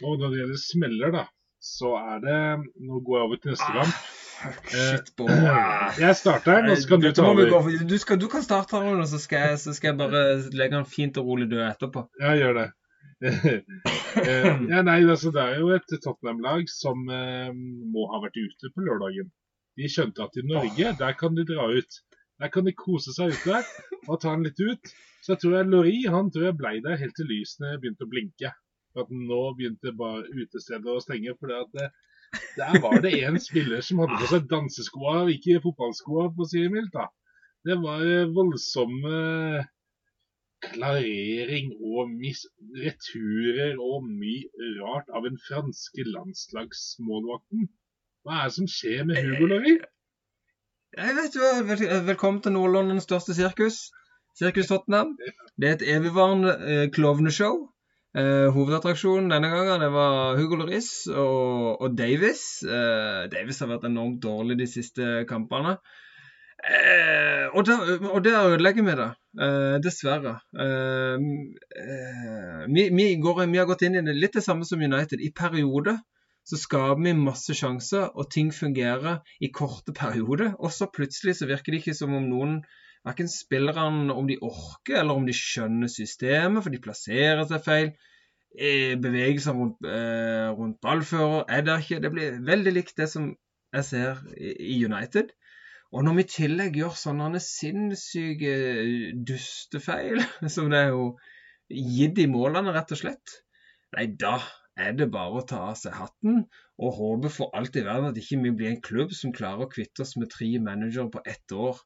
Og 0.03 0.19
når 0.19 0.31
det 0.31 0.43
gjelder 0.43 0.61
smeller, 0.63 1.15
da, 1.15 1.25
så 1.63 1.95
er 2.01 2.23
det 2.23 2.39
Nå 2.83 3.01
går 3.07 3.19
jeg 3.19 3.29
over 3.29 3.43
til 3.43 3.55
neste 3.55 3.73
kamp. 3.79 3.95
fuck, 3.95 4.25
Eh, 4.75 4.91
shit, 4.91 5.17
boy. 5.17 5.31
Jeg 6.05 6.17
starter, 6.17 6.71
og 6.71 6.79
så 6.79 6.89
kan 6.89 7.01
du 7.01 7.11
ta 7.13 7.27
over. 7.29 7.71
Du, 7.89 7.99
skal, 7.99 8.21
du 8.21 8.29
kan 8.29 8.43
starte, 8.43 8.81
her, 8.83 9.05
så 9.09 9.21
skal, 9.23 9.49
jeg, 9.49 9.59
så 9.63 9.75
skal 9.77 9.93
jeg 9.93 9.99
bare 9.99 10.25
legge 10.53 10.77
den 10.77 10.89
fint 10.89 11.21
og 11.21 11.31
rolig 11.31 11.49
død 11.51 11.63
etterpå. 11.69 12.07
Ja, 12.21 12.35
gjør 12.39 12.59
det. 12.59 12.67
Eh, 14.15 14.47
ja, 14.71 14.81
nei, 14.87 15.01
altså, 15.03 15.33
det 15.35 15.43
er 15.43 15.57
jo 15.59 15.73
et 15.75 15.91
Tottenham-lag 15.91 16.69
som 16.71 17.01
eh, 17.11 17.49
må 17.51 18.05
ha 18.13 18.21
vært 18.23 18.37
ute 18.39 18.71
på 18.71 18.85
lørdagen. 18.87 19.27
De 19.75 19.89
skjønte 19.91 20.23
at 20.23 20.39
i 20.39 20.45
Norge, 20.47 20.93
der 21.01 21.17
kan 21.19 21.35
de 21.35 21.43
dra 21.49 21.67
ut. 21.75 21.99
Der 22.39 22.53
kan 22.55 22.69
de 22.69 22.75
kose 22.79 23.11
seg 23.17 23.35
ute 23.35 23.59
og 24.07 24.21
ta 24.23 24.37
den 24.37 24.47
litt 24.47 24.63
ut. 24.63 24.93
Så 25.25 25.35
jeg 25.35 25.43
tror 25.43 25.57
jeg 25.57 25.71
Lori 25.73 25.97
han 26.15 26.31
tror 26.31 26.47
jeg 26.47 26.59
blei 26.61 26.77
der 26.85 27.01
helt 27.01 27.17
til 27.19 27.31
lysene 27.31 27.75
begynte 27.83 28.07
å 28.07 28.13
blinke. 28.13 28.53
For 28.95 29.07
at 29.07 29.13
nå 29.19 29.43
begynte 29.59 29.95
bare 29.99 30.27
utestedet 30.31 30.95
å 30.95 31.03
stenge. 31.03 31.35
For 31.41 31.51
det, 31.51 31.91
der 32.61 32.81
var 32.85 33.03
det 33.03 33.17
en 33.27 33.41
spiller 33.43 33.83
som 33.83 34.03
hadde 34.05 34.21
på 34.23 34.31
seg 34.31 34.49
danseskoa, 34.51 35.25
ikke 35.35 35.63
fotballskoa, 35.65 36.29
for 36.37 36.47
å 36.47 36.51
si 36.51 36.63
det 36.63 36.71
mildt. 36.75 36.95
da. 36.95 37.09
Det 37.65 37.81
var 37.81 38.05
eh, 38.05 38.31
voldsomme 38.31 39.65
klarering 40.73 41.73
og 41.85 42.15
returer 42.81 43.81
og 43.81 44.07
mye 44.09 44.71
rart 44.81 45.11
av 45.15 45.27
den 45.29 45.37
franske 45.49 46.07
landslagsmålvakten. 46.09 47.69
Hva 48.25 48.41
er 48.41 48.49
det 48.49 48.57
som 48.57 48.71
skjer 48.71 49.05
med 49.09 49.21
Hugo 49.21 49.51
Lorry? 49.51 49.77
Jeg 50.95 51.15
vet 51.19 51.37
jo, 51.37 51.53
vel, 51.69 51.85
Velkommen 52.07 52.41
til 52.43 52.55
Nord-Londons 52.55 53.05
største 53.09 53.35
sirkus. 53.37 53.89
Sirkus 54.39 54.71
Tottenham. 54.71 55.17
Det 55.61 55.69
er 55.69 55.77
et 55.77 55.89
evigvarende 55.97 56.55
eh, 56.71 56.87
klovneshow. 56.95 57.65
Eh, 58.15 58.47
hovedattraksjonen 58.55 59.33
denne 59.33 59.51
gangen 59.51 59.83
det 59.83 59.91
var 59.91 60.37
Hugo 60.39 60.61
Lloris 60.61 60.91
og, 61.11 61.83
og 61.83 61.99
Davis. 61.99 62.63
Eh, 62.63 63.25
Davis 63.33 63.59
har 63.63 63.73
vært 63.73 63.89
enormt 63.91 64.23
dårlig 64.23 64.61
de 64.63 64.69
siste 64.71 65.25
kampene. 65.31 65.77
Eh, 66.65 67.47
og, 67.53 67.67
der, 68.25 68.39
ødelegger 68.49 68.87
vi 68.87 68.95
det, 68.97 69.11
eh, 69.45 69.77
dessverre. 69.85 70.39
Eh, 70.65 71.27
eh, 71.83 72.63
vi, 72.75 72.89
vi, 72.97 73.09
går, 73.21 73.45
vi 73.53 73.61
har 73.61 73.69
gått 73.69 73.85
inn 73.85 73.99
i 73.99 74.05
det 74.07 74.17
litt 74.17 74.39
det 74.39 74.45
samme 74.47 74.65
som 74.69 74.81
United. 74.81 75.21
I 75.21 75.33
perioder 75.37 76.01
så 76.45 76.61
skaper 76.61 77.03
vi 77.05 77.13
masse 77.17 77.57
sjanser, 77.57 78.09
og 78.17 78.31
ting 78.33 78.53
fungerer 78.53 79.21
i 79.41 79.53
korte 79.53 79.93
perioder. 79.97 80.55
Og 80.59 80.73
så 80.73 80.89
plutselig 80.93 81.39
så 81.41 81.49
virker 81.49 81.73
det 81.73 81.83
ikke 81.83 81.97
som 82.01 82.17
om 82.17 82.27
noen 82.31 82.59
Verken 83.05 83.29
spillerne 83.29 84.15
om 84.17 84.25
de 84.25 84.39
orker, 84.41 84.97
eller 85.03 85.19
om 85.19 85.27
de 85.29 85.33
skjønner 85.37 85.91
systemet, 85.93 86.63
for 86.65 86.73
de 86.73 86.81
plasserer 86.81 87.43
seg 87.51 87.61
feil. 87.61 87.91
Eh, 88.57 88.95
Bevegelsene 88.97 89.59
rundt, 89.59 89.85
eh, 89.85 90.49
rundt 90.57 90.79
ballfører 90.81 91.45
er 91.53 91.67
der 91.67 91.83
ikke. 91.85 92.01
Det 92.01 92.11
blir 92.15 92.39
veldig 92.47 92.73
likt 92.73 92.97
det 92.97 93.11
som 93.13 93.35
jeg 93.75 93.85
ser 93.85 94.23
i 94.41 94.79
United. 94.87 95.35
Og 95.95 96.03
når 96.03 96.17
vi 96.17 96.25
i 96.25 96.31
tillegg 96.33 96.77
gjør 96.81 96.97
sånne 96.99 97.39
sinnssyke 97.43 98.53
dustefeil, 99.29 100.19
som 100.55 100.73
det 100.73 100.81
er 100.83 100.93
jo 100.95 101.07
gitt 101.71 102.19
i 102.19 102.29
målene, 102.31 102.75
rett 102.75 102.93
og 102.97 103.01
slett, 103.01 103.39
nei, 103.95 104.09
da, 104.19 104.37
er 104.75 104.97
det 104.99 105.07
bare 105.15 105.39
å 105.39 105.47
ta 105.47 105.61
av 105.71 105.77
seg 105.79 105.95
hatten 105.95 106.41
og 106.83 106.97
håpe 106.99 107.31
for 107.31 107.55
alt 107.55 107.77
i 107.79 107.85
verden 107.87 108.11
at 108.11 108.19
ikke 108.19 108.41
vi 108.43 108.53
blir 108.59 108.73
en 108.73 108.83
klubb 108.83 109.13
som 109.15 109.35
klarer 109.35 109.69
å 109.69 109.71
kvitte 109.71 110.03
oss 110.03 110.17
med 110.19 110.33
tre 110.33 110.49
managere 110.59 111.07
på 111.15 111.23
ett 111.31 111.55
år. 111.55 111.79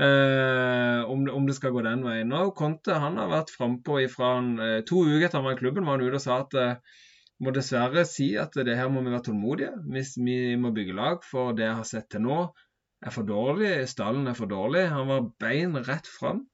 Eh, 0.00 1.00
om, 1.12 1.22
om, 1.30 1.46
det 1.46 1.54
skal 1.54 1.74
gå 1.74 1.84
den 1.86 2.02
veien. 2.02 2.32
Nå, 2.32 2.48
Conte 2.58 2.98
han 2.98 3.20
har 3.20 3.30
vært 3.30 3.54
frampå 3.54 4.00
fra 4.10 4.34
eh, 4.40 4.80
to 4.88 5.04
uker 5.06 5.28
etter 5.28 5.38
han 5.38 5.46
var 5.46 5.54
i 5.54 5.60
klubben, 5.60 5.86
var 5.86 6.00
han 6.00 6.06
ute 6.08 6.18
og 6.18 6.24
sa 6.24 6.40
at 6.42 6.58
eh, 6.58 6.98
må 7.42 7.54
dessverre 7.54 8.02
si 8.08 8.32
at 8.38 8.58
det 8.66 8.74
her 8.78 8.90
må 8.90 9.04
vi 9.04 9.12
være 9.12 9.28
tålmodige. 9.28 9.72
Hvis 9.94 10.16
vi 10.18 10.56
må 10.58 10.74
bygge 10.74 10.98
lag, 10.98 11.22
for 11.26 11.54
det 11.58 11.68
jeg 11.68 11.78
har 11.78 11.88
sett 11.88 12.10
til 12.10 12.26
nå, 12.26 12.40
er 13.02 13.14
for 13.14 13.26
dårlig. 13.28 13.74
Stallen 13.90 14.28
er 14.30 14.38
for 14.38 14.50
dårlig. 14.50 14.86
Han 14.92 15.10
var 15.10 15.30
bein 15.42 15.76
rett 15.86 16.08
fram 16.08 16.44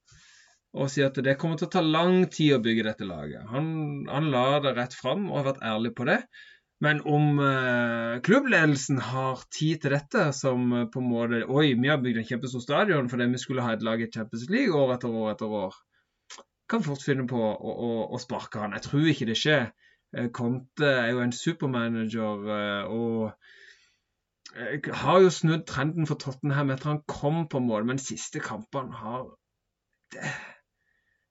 og 0.79 0.91
sier 0.93 1.09
at 1.09 1.17
det 1.25 1.39
kommer 1.41 1.59
til 1.59 1.67
å 1.67 1.73
ta 1.73 1.81
lang 1.83 2.27
tid 2.31 2.59
å 2.59 2.63
bygge 2.63 2.85
dette 2.87 3.07
laget. 3.09 3.47
Han, 3.51 4.05
han 4.09 4.29
la 4.31 4.61
det 4.63 4.75
rett 4.77 4.95
fram 4.95 5.27
og 5.31 5.41
har 5.41 5.47
vært 5.53 5.65
ærlig 5.65 5.95
på 5.97 6.07
det. 6.09 6.21
Men 6.85 7.01
om 7.11 7.41
eh, 7.43 8.21
klubbledelsen 8.23 9.01
har 9.03 9.41
tid 9.51 9.81
til 9.83 9.97
dette, 9.97 10.29
som 10.37 10.69
eh, 10.77 10.85
på 10.93 11.01
en 11.03 11.09
måte 11.11 11.41
Oi, 11.51 11.73
vi 11.75 11.91
har 11.91 11.99
bygd 12.05 12.21
en 12.21 12.29
kjempestor 12.29 12.63
stadion 12.63 13.09
fordi 13.11 13.27
vi 13.33 13.41
skulle 13.43 13.65
ha 13.67 13.73
et 13.75 13.83
lag 13.87 14.05
i 14.05 14.11
Champions 14.15 14.47
League 14.53 14.77
år 14.77 14.95
etter 14.95 15.17
år 15.23 15.33
etter 15.33 15.57
år. 15.65 15.81
Kan 16.71 16.85
fort 16.85 17.03
finne 17.03 17.27
på 17.27 17.41
å, 17.41 17.73
å, 17.89 17.91
å 18.15 18.21
sparke 18.23 18.63
han. 18.63 18.77
Jeg 18.77 18.87
tror 18.87 19.11
ikke 19.11 19.31
det 19.33 19.39
skjer. 19.41 19.71
Eh, 20.15 20.29
Conte 20.35 20.93
er 20.93 21.11
jo 21.17 21.25
en 21.25 21.35
supermanager 21.35 22.53
eh, 22.55 22.95
og 24.57 24.87
har 25.03 25.19
jo 25.23 25.33
snudd 25.33 25.67
trenden 25.69 26.09
for 26.09 26.21
Tottenham 26.21 26.71
etter 26.73 26.95
han 26.95 27.03
kom 27.11 27.45
på 27.53 27.61
mål, 27.61 27.85
men 27.91 28.01
siste 28.03 28.41
kampene 28.43 28.97
har 28.97 29.27
det, 30.15 30.31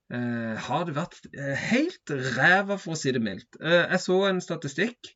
Uh, 0.08 0.56
har 0.64 0.86
det 0.88 0.94
vært 0.96 1.18
uh, 1.36 1.54
helt 1.68 2.12
ræva, 2.38 2.78
for 2.80 2.96
å 2.96 3.00
si 3.00 3.12
det 3.12 3.20
mildt. 3.24 3.58
Uh, 3.60 3.84
jeg 3.92 4.00
så 4.06 4.22
en 4.30 4.44
statistikk 4.44 5.14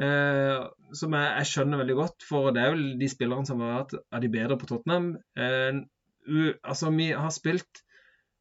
som 0.00 1.12
jeg, 1.12 1.24
jeg, 1.36 1.46
skjønner 1.50 1.80
veldig 1.82 1.94
godt, 1.98 2.24
for 2.24 2.54
det 2.56 2.60
er 2.62 2.70
jo 2.72 2.92
de 2.96 3.08
spillerne 3.12 3.44
som 3.44 3.58
har 3.60 3.74
vært 3.74 3.98
av 4.00 4.22
de 4.22 4.30
bedre 4.32 4.56
på 4.56 4.68
Tottenham. 4.70 5.10
altså, 5.36 6.88
vi 6.94 7.10
har 7.12 7.34
spilt 7.36 7.82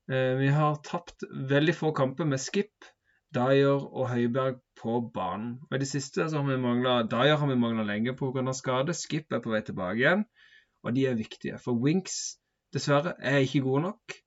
Vi 0.08 0.48
har 0.56 0.80
tapt 0.88 1.26
veldig 1.52 1.76
få 1.76 1.92
kamper 1.98 2.30
med 2.32 2.40
skip, 2.40 2.88
Dyer 3.36 3.84
og 3.94 4.10
Høiberg 4.10 4.62
på 4.82 5.00
banen. 5.14 5.60
Og 5.70 5.76
I 5.76 5.82
det 5.84 5.90
siste 5.90 6.26
så 6.30 6.42
har 6.42 6.48
vi 6.48 6.62
manglet, 6.62 7.12
Dyer 7.12 7.38
har 7.38 7.50
vi 7.50 7.58
mangla 7.60 7.86
lenge 7.86 8.16
pga. 8.18 8.54
skade. 8.54 8.94
Skip 8.94 9.32
er 9.32 9.44
på 9.44 9.54
vei 9.54 9.62
tilbake 9.62 10.02
igjen, 10.02 10.26
og 10.84 10.96
de 10.96 11.06
er 11.06 11.20
viktige. 11.20 11.60
For 11.60 11.78
Winks, 11.78 12.40
dessverre, 12.74 13.14
er 13.20 13.38
ikke 13.46 13.62
gode 13.62 13.82
nok. 13.82 14.18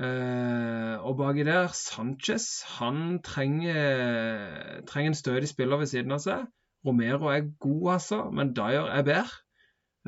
Uh, 0.00 0.96
og 1.04 1.16
baki 1.18 1.44
der, 1.44 1.68
Sanchez 1.74 2.62
han 2.78 3.20
trenger, 3.22 4.80
trenger 4.86 5.10
en 5.10 5.14
stødig 5.14 5.48
spiller 5.48 5.76
ved 5.76 5.90
siden 5.90 6.14
av 6.16 6.22
seg. 6.24 6.46
Romero 6.86 7.28
er 7.28 7.50
god, 7.60 7.92
altså, 7.98 8.22
men 8.32 8.54
Dyer 8.56 8.88
er 8.88 9.04
bedre. 9.04 9.40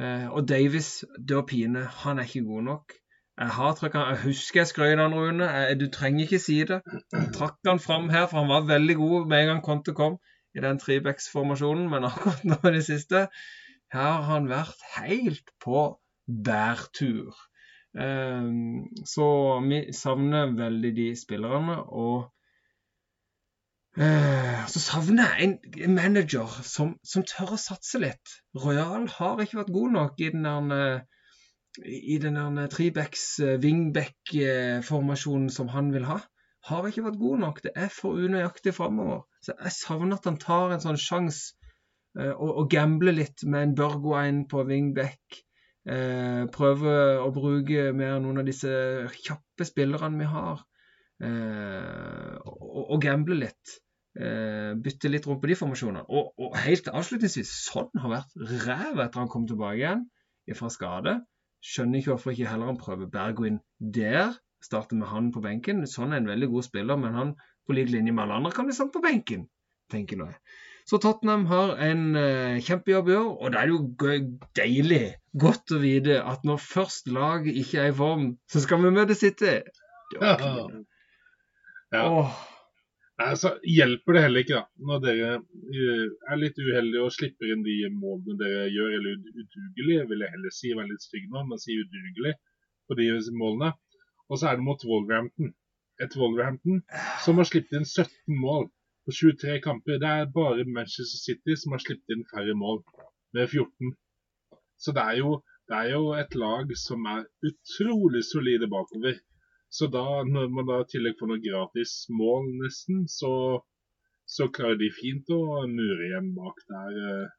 Uh, 0.01 0.33
og 0.33 0.49
det 0.49 1.37
å 1.37 1.45
pine. 1.45 1.85
Han 2.05 2.19
er 2.19 2.31
ikke 2.31 2.47
god 2.49 2.69
nok. 2.71 3.02
Jeg 3.41 3.49
har 3.57 3.73
trykka 3.79 4.03
jeg 4.11 4.21
husker 4.27 4.61
jeg 4.61 4.69
skrøt 4.69 5.01
av 5.01 5.15
Rune. 5.17 5.47
Jeg, 5.49 5.79
du 5.81 5.87
trenger 5.93 6.27
ikke 6.27 6.43
si 6.43 6.59
det. 6.69 6.83
Jeg 7.15 7.31
trakk 7.37 7.57
han 7.67 7.81
fram 7.81 8.11
her, 8.13 8.27
for 8.29 8.43
han 8.43 8.53
var 8.53 8.69
veldig 8.69 8.97
god 8.99 9.31
med 9.31 9.41
en 9.41 9.51
gang 9.55 9.63
Conte 9.65 9.95
kom 9.97 10.19
i 10.53 10.61
den 10.61 10.79
Tribex-formasjonen, 10.79 11.89
Men 11.91 12.05
akkurat 12.11 12.45
nå 12.45 12.59
i 12.69 12.75
det 12.77 12.85
siste 12.85 13.27
her 13.93 14.13
har 14.13 14.29
han 14.29 14.49
vært 14.49 14.85
helt 14.97 15.51
på 15.61 15.81
bærtur. 16.45 17.33
Ehm, 17.99 18.89
så 19.05 19.27
vi 19.65 19.81
savner 19.93 20.55
veldig 20.57 20.93
de 20.97 21.09
spillerne. 21.17 21.77
Og 21.93 22.33
eh, 23.97 24.63
så 24.69 24.81
savner 24.81 25.37
jeg 25.41 25.59
en 25.85 25.97
manager 25.97 26.49
som, 26.65 26.97
som, 27.05 27.25
tør 27.29 27.57
å 27.57 27.61
satse 27.61 28.01
litt. 28.01 28.37
Royal 28.57 29.09
har 29.19 29.41
ikke 29.45 29.61
vært 29.61 29.75
god 29.77 29.99
nok 29.99 30.25
i 30.25 30.33
den 30.33 30.49
der 30.49 31.05
i 31.81 32.19
den 32.21 32.37
eh, 32.37 33.59
wingback-formasjonen 33.65 35.51
som 35.51 35.69
han 35.73 35.93
vil 35.95 36.05
ha. 36.09 36.21
Har 36.69 36.87
ikke 36.87 37.07
vært 37.09 37.19
god 37.19 37.39
nok. 37.43 37.63
Det 37.65 37.73
er 37.75 37.89
for 37.91 38.19
unøyaktig 38.19 38.75
framover. 38.77 39.25
Så 39.43 39.55
jeg 39.57 39.73
savner 39.75 40.21
at 40.21 40.29
han 40.29 40.39
tar 40.39 40.75
en 40.75 40.85
sånn 40.85 41.01
sjanse 41.01 41.57
og, 42.13 42.51
og 42.61 42.67
gambler 42.71 43.15
litt 43.17 43.43
med 43.49 43.63
en 43.67 43.75
Børgoine 43.79 44.45
på 44.49 44.63
wingback. 44.69 45.41
Eh, 45.83 46.45
prøve 46.55 46.93
å 47.25 47.31
bruke 47.35 47.89
mer 47.97 48.21
noen 48.23 48.43
av 48.43 48.47
disse 48.47 48.71
kjappe 49.25 49.67
spillerne 49.67 50.21
vi 50.21 50.29
har. 50.31 50.63
Eh, 51.23 52.37
og, 52.47 52.83
og 52.85 53.03
gamble 53.03 53.41
litt. 53.41 53.79
Eh, 54.13 54.73
bytte 54.85 55.11
litt 55.11 55.27
rundt 55.27 55.43
på 55.43 55.51
de 55.51 55.59
formasjonene. 55.59 56.05
Og, 56.07 56.33
og 56.39 56.59
helt 56.67 56.91
avslutningsvis, 56.93 57.53
sånn 57.71 57.91
har 58.03 58.17
vært 58.19 58.37
ræv 58.67 59.03
etter 59.03 59.23
han 59.23 59.33
kom 59.33 59.49
tilbake 59.49 59.81
igjen 59.81 60.07
fra 60.59 60.71
skade. 60.75 61.21
Skjønner 61.63 62.01
ikke 62.01 62.15
hvorfor 62.15 62.35
ikke 62.35 62.51
heller 62.51 62.73
han 62.73 62.81
prøver 62.81 63.11
Bergwin 63.11 63.61
der. 63.79 64.35
Starter 64.63 64.99
med 64.99 65.11
han 65.11 65.31
på 65.35 65.43
benken. 65.45 65.87
Sånn 65.91 66.13
er 66.13 66.23
en 66.23 66.31
veldig 66.31 66.49
god 66.51 66.67
spiller, 66.67 66.99
men 66.99 67.17
han 67.19 67.33
på 67.67 67.77
lik 67.77 67.91
linje 67.93 68.15
med 68.15 68.25
alle 68.25 68.41
andre 68.41 68.53
kan 68.55 68.67
bli 68.67 68.75
satt 68.77 68.93
på 68.95 69.03
benken, 69.03 69.47
tenker 69.91 70.19
nå 70.19 70.29
jeg. 70.31 70.39
Så 70.91 70.99
Tottenham 70.99 71.45
har 71.47 71.77
en 71.87 72.17
uh, 72.19 72.59
kjempejobb 72.59 73.11
i 73.13 73.15
år, 73.15 73.29
og 73.39 73.53
da 73.55 73.63
er 73.63 73.71
det 73.71 73.77
jo 73.77 74.39
deilig, 74.59 75.05
godt 75.39 75.75
å 75.75 75.79
vite 75.83 76.19
at 76.27 76.43
når 76.47 76.59
først 76.63 77.11
lag 77.15 77.47
ikke 77.47 77.85
er 77.85 77.93
i 77.93 77.99
form, 78.03 78.25
så 78.51 78.63
skal 78.65 78.83
vi 78.83 78.95
møte 78.99 79.19
City. 79.19 79.61
Ja. 80.13 80.35
ja. 81.89 82.01
Oh. 82.05 82.33
Altså, 83.23 83.53
hjelper 83.69 84.17
det 84.17 84.23
heller 84.25 84.43
ikke 84.45 84.57
da, 84.57 84.63
når 84.89 85.01
dere 85.05 85.31
uh, 85.39 86.05
er 86.33 86.39
litt 86.41 86.59
uheldige 86.59 87.05
og 87.05 87.15
slipper 87.15 87.53
inn 87.53 87.65
de 87.67 87.77
målene 87.95 88.39
dere 88.41 88.69
gjør, 88.73 88.97
eller 88.99 89.17
udugelige, 89.43 90.07
vil 90.11 90.25
jeg 90.25 90.35
heller 90.35 90.55
si. 90.57 90.73
Være 90.79 90.91
litt 90.91 91.07
stygg 91.07 91.27
nå, 91.33 91.45
men 91.49 91.63
si 91.63 91.79
udugelig 91.81 92.35
på 92.89 92.99
de 92.99 93.09
målene. 93.39 93.73
Og 94.31 94.41
så 94.41 94.49
er 94.51 94.59
det 94.59 94.67
mot 94.67 94.85
Wolverhampton. 94.89 95.53
Et 96.03 96.15
Wolverhampton 96.19 96.81
som 97.25 97.39
har 97.39 97.49
sluppet 97.49 97.79
inn 97.79 97.89
17 97.89 98.39
mål 98.43 98.71
på 99.05 99.15
23 99.19 99.59
kamper. 99.65 99.99
Det 100.03 100.09
er 100.09 100.31
bare 100.35 100.65
Manchester 100.65 101.21
City 101.21 101.57
som 101.59 101.77
har 101.77 101.83
sluppet 101.85 102.17
inn 102.17 102.25
færre 102.31 102.55
mål, 102.59 102.81
med 103.37 103.49
14. 103.49 103.93
Så 104.83 104.95
det 104.97 105.03
er, 105.03 105.19
jo, 105.21 105.37
det 105.71 105.79
er 105.79 105.93
jo 105.93 106.07
et 106.19 106.35
lag 106.39 106.73
som 106.81 107.05
er 107.13 107.27
utrolig 107.49 108.25
solide 108.27 108.69
bakover. 108.73 109.21
Så 109.73 109.89
da, 109.93 110.05
når 110.29 110.51
man 110.53 110.69
da 110.69 110.81
i 110.83 110.89
tillegg 110.91 111.17
får 111.19 111.31
noen 111.31 111.45
gratis 111.45 111.93
mål, 112.13 112.51
nesten, 112.61 113.07
så, 113.09 113.33
så 114.29 114.51
klarer 114.53 114.77
de 114.83 114.91
fint 114.93 115.33
å 115.33 115.63
mure 115.71 116.09
igjen 116.09 116.35
bak 116.37 116.61
der. 116.69 116.99
Eh, 117.13 117.31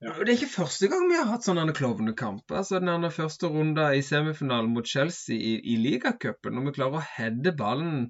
ja. 0.00 0.14
Det 0.16 0.32
er 0.32 0.34
ikke 0.34 0.54
første 0.54 0.88
gang 0.90 1.06
vi 1.10 1.18
har 1.20 1.28
hatt 1.28 1.46
sånne 1.46 1.76
klovnekamp. 1.76 2.50
Altså, 2.50 2.80
den 2.82 3.06
første 3.14 3.50
runden 3.52 3.94
i 3.94 4.02
semifinalen 4.02 4.72
mot 4.74 4.88
Chelsea 4.88 5.36
i, 5.36 5.58
i 5.74 5.76
ligacupen, 5.78 6.56
når 6.56 6.70
vi 6.70 6.76
klarer 6.80 6.98
å 6.98 7.08
heade 7.14 7.52
ballen 7.58 8.08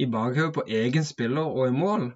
i 0.00 0.06
bakhodet 0.10 0.54
på 0.56 0.64
egen 0.80 1.04
spiller 1.06 1.44
og 1.44 1.68
i 1.68 1.74
mål, 1.74 2.06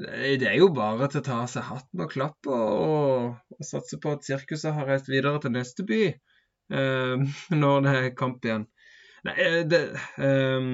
det 0.00 0.48
er 0.48 0.56
jo 0.58 0.70
bare 0.72 1.08
til 1.12 1.20
å 1.20 1.24
ta 1.26 1.38
av 1.44 1.48
seg 1.52 1.66
hatten 1.68 2.04
og 2.04 2.12
klappe 2.12 2.52
og, 2.56 3.32
og, 3.52 3.64
satse 3.66 3.98
på 4.00 4.14
at 4.16 4.24
sirkuset 4.24 4.72
har 4.76 4.88
reist 4.88 5.10
videre 5.12 5.40
til 5.42 5.52
neste 5.52 5.84
by 5.88 6.02
eh, 6.08 7.24
når 7.62 7.82
det 7.86 7.96
er 7.96 8.14
kamp 8.16 8.44
igjen. 8.44 8.68
Nei, 9.28 9.34
eh, 9.44 9.60
det, 9.68 9.80
um, 10.16 10.70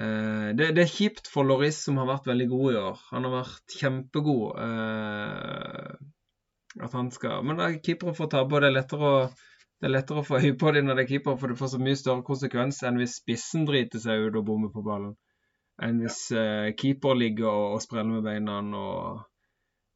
uh, 0.00 0.48
det, 0.58 0.72
det, 0.74 0.82
er 0.82 0.90
kjipt 0.90 1.30
for 1.30 1.46
Loris, 1.46 1.78
som 1.86 2.00
har 2.02 2.10
vært 2.10 2.26
veldig 2.32 2.48
god 2.50 2.72
i 2.72 2.80
år. 2.82 3.06
Han 3.12 3.28
har 3.28 3.36
vært 3.38 3.78
kjempegod. 3.78 4.58
Uh, 4.58 6.10
at 6.80 6.94
han 6.96 7.10
skal 7.12 7.42
Men 7.44 7.60
keepere 7.84 8.14
får 8.16 8.30
tabbe, 8.32 8.56
og 8.56 8.64
det 8.64 8.70
er 8.70 8.78
lettere 8.80 9.08
å 9.08 9.24
det 9.82 9.88
er 9.88 9.96
lettere 9.96 10.22
å 10.22 10.26
få 10.26 10.38
øye 10.38 10.54
på 10.54 10.70
dem 10.70 10.86
når 10.86 10.94
det 10.94 11.02
er 11.02 11.08
keeper, 11.08 11.34
for 11.40 11.50
det 11.50 11.58
får 11.58 11.72
så 11.72 11.78
mye 11.82 11.98
større 11.98 12.22
konsekvens 12.22 12.76
enn 12.86 13.00
hvis 13.00 13.16
spissen 13.18 13.64
driter 13.66 13.98
seg 13.98 14.28
ut 14.28 14.36
og 14.38 14.44
bommer 14.46 14.70
på 14.70 14.84
ballen 14.86 15.16
enn 15.82 16.00
hvis 16.02 16.18
uh, 16.36 16.70
keeper 16.78 17.16
ligger 17.18 17.48
og, 17.48 17.76
og 17.76 17.82
spreller 17.82 18.18
med 18.18 18.26
beina 18.26 18.60
og, 18.78 19.24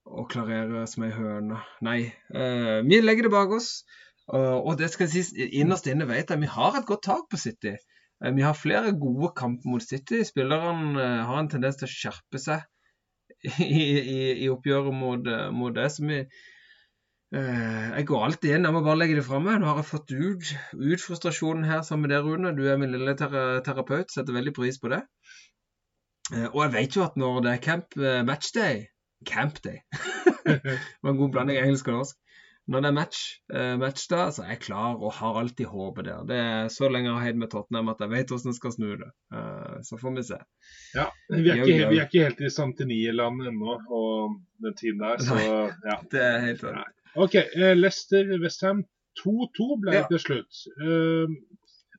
og 0.07 0.29
klarerer 0.33 0.89
som 0.91 1.07
ei 1.07 1.13
høne. 1.15 1.61
Nei, 1.87 2.01
uh, 2.35 2.81
vi 2.87 3.01
legger 3.03 3.29
det 3.29 3.35
bak 3.35 3.55
oss. 3.59 3.71
Uh, 4.27 4.59
og 4.59 4.75
det 4.81 4.89
skal 4.91 5.11
sies, 5.11 5.31
innerst 5.37 5.87
inne 5.87 6.09
vet 6.09 6.33
jeg 6.33 6.43
vi 6.43 6.51
har 6.51 6.75
et 6.75 6.89
godt 6.89 7.05
tak 7.07 7.29
på 7.31 7.39
City. 7.39 7.77
Uh, 8.25 8.33
vi 8.35 8.43
har 8.43 8.59
flere 8.59 8.95
gode 8.99 9.31
kamper 9.39 9.71
mot 9.71 9.85
City. 9.85 10.25
Spillerne 10.27 11.07
har 11.29 11.39
en 11.41 11.53
tendens 11.53 11.79
til 11.79 11.89
å 11.89 11.93
skjerpe 11.93 12.43
seg 12.43 12.67
i, 13.63 13.87
i, 14.01 14.21
i 14.47 14.51
oppgjøret 14.51 14.95
mot, 14.97 15.33
mot, 15.55 15.75
det. 15.77 15.87
Så 15.95 16.07
vi, 16.09 16.23
jeg 17.37 18.07
går 18.09 18.25
alltid 18.27 18.57
inn. 18.57 18.67
Jeg 18.67 18.75
må 18.75 18.83
bare 18.87 18.99
legge 18.99 19.19
det 19.21 19.27
fra 19.27 19.39
meg. 19.43 19.61
Nå 19.61 19.71
har 19.71 19.83
jeg 19.83 19.91
fått 19.93 20.15
ut, 20.15 20.53
ut 20.75 21.03
frustrasjonen 21.05 21.69
her 21.69 21.87
sammen 21.87 22.09
med 22.09 22.17
deg, 22.17 22.27
Rune. 22.27 22.55
Du 22.57 22.65
er 22.67 22.81
min 22.81 22.95
lille 22.95 23.15
terapeut. 23.19 24.11
Setter 24.11 24.35
veldig 24.35 24.55
pris 24.57 24.81
på 24.83 24.91
det. 24.95 25.05
Eh, 26.35 26.49
og 26.51 26.61
jeg 26.65 26.73
vet 26.75 26.97
jo 26.97 27.05
at 27.07 27.19
når 27.21 27.43
det 27.45 27.51
er 27.53 27.63
camp 27.63 27.99
eh, 28.01 28.23
matchday 28.27 28.87
Camp 29.27 29.57
day. 29.65 29.79
det 30.45 30.79
var 31.03 31.11
en 31.11 31.19
god 31.19 31.31
blanding 31.33 31.59
engelsk 31.59 31.89
og 31.89 31.95
norsk. 32.01 32.17
Når 32.69 32.83
det 32.83 32.89
er 32.89 32.95
match, 32.97 33.19
match 33.79 34.09
da, 34.11 34.25
så 34.35 34.43
er 34.43 34.49
jeg 34.57 34.61
klar 34.65 34.97
og 34.99 35.13
har 35.21 35.37
alltid 35.39 35.69
håpet 35.71 36.05
der. 36.09 36.25
Det 36.27 36.39
er 36.43 36.69
så 36.75 36.89
lenge 36.91 37.07
jeg 37.13 37.15
har 37.15 37.27
heid 37.29 37.39
med 37.39 37.51
Tottenham 37.53 37.89
at 37.93 38.01
jeg 38.03 38.11
vet 38.11 38.33
hvordan 38.33 38.51
jeg 38.51 38.59
skal 38.59 38.73
snu 38.75 38.89
det. 39.03 39.11
Eh, 39.39 39.77
så 39.87 39.99
får 40.01 40.17
vi 40.17 40.25
se. 40.27 40.39
Ja, 40.97 41.05
vi 41.31 41.45
er 41.53 41.63
ikke, 41.63 41.89
vi 41.93 42.01
er 42.01 42.09
ikke 42.09 42.25
helt 42.27 42.41
i 42.43 42.51
Santini-land 42.51 43.47
ennå 43.53 43.77
og 44.01 44.35
den 44.67 44.75
tiden 44.81 44.99
der, 45.05 45.23
så 45.23 45.39
ja. 45.39 46.01
Det 46.13 46.25
er 46.27 46.39
helt 46.49 46.61
sant. 46.65 46.91
OK. 47.15 47.35
eh, 47.39 47.75
Leicester 47.79 48.35
Westham 48.43 48.83
2-2 49.23 49.69
ble 49.81 49.95
det 49.95 50.03
Ja. 50.03 50.09
til 50.11 50.25
slutt. 50.27 50.65
Eh, 50.83 51.37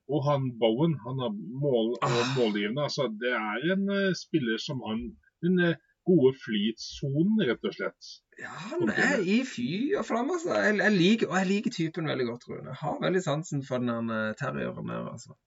og 0.07 0.21
han 0.27 0.51
Bowen, 0.59 0.93
han 1.07 1.17
har 1.23 1.31
mål 1.63 1.95
Ah. 2.05 2.19
målgivende. 2.37 2.83
Altså, 2.85 3.07
det 3.23 3.31
er 3.35 3.71
en 3.73 3.89
eh, 3.89 4.13
spiller 4.15 4.59
som 4.61 4.83
han 4.87 5.01
en- 5.43 5.59
eh, 5.71 5.75
gode 6.07 6.33
flytsonen, 6.41 7.43
rett 7.49 7.67
og 7.67 7.75
slett. 7.75 8.09
Ja, 8.39 8.53
han 8.71 8.91
er 8.93 9.21
i 9.25 9.39
fy 9.47 9.69
og 9.99 10.05
flamme, 10.07 10.37
altså. 10.37 10.55
Jeg, 10.61 10.77
jeg 10.81 10.95
liker, 10.95 11.31
og 11.31 11.39
jeg 11.41 11.49
liker 11.51 11.75
typen 11.75 12.09
veldig 12.11 12.27
godt, 12.29 12.47
Rune. 12.49 12.71
Jeg 12.71 12.81
har 12.81 13.01
veldig 13.03 13.23
sansen 13.25 13.63
for 13.67 13.83
den 13.83 14.13
eh, 14.13 14.33
terrieren 14.39 14.91
der, 14.93 15.09
altså. 15.13 15.37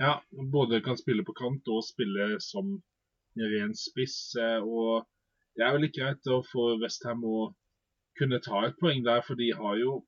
Ja, 0.00 0.18
både 0.52 0.82
kan 0.84 0.98
spille 1.00 1.24
på 1.24 1.34
kant 1.36 1.68
og 1.72 1.84
spille 1.86 2.36
som 2.44 2.76
ren 3.36 3.72
spiss. 3.76 4.18
Og 4.64 5.06
det 5.56 5.64
er 5.64 5.72
vel 5.76 5.88
ikke 5.88 6.02
greit 6.02 6.28
å 6.32 6.42
få 6.44 6.74
Westham 6.82 7.24
å 7.24 7.46
kunne 8.20 8.42
ta 8.44 8.66
et 8.66 8.76
poeng 8.80 9.00
der, 9.06 9.22
for 9.24 9.40
de 9.40 9.48
har 9.56 9.80
jo 9.80 10.02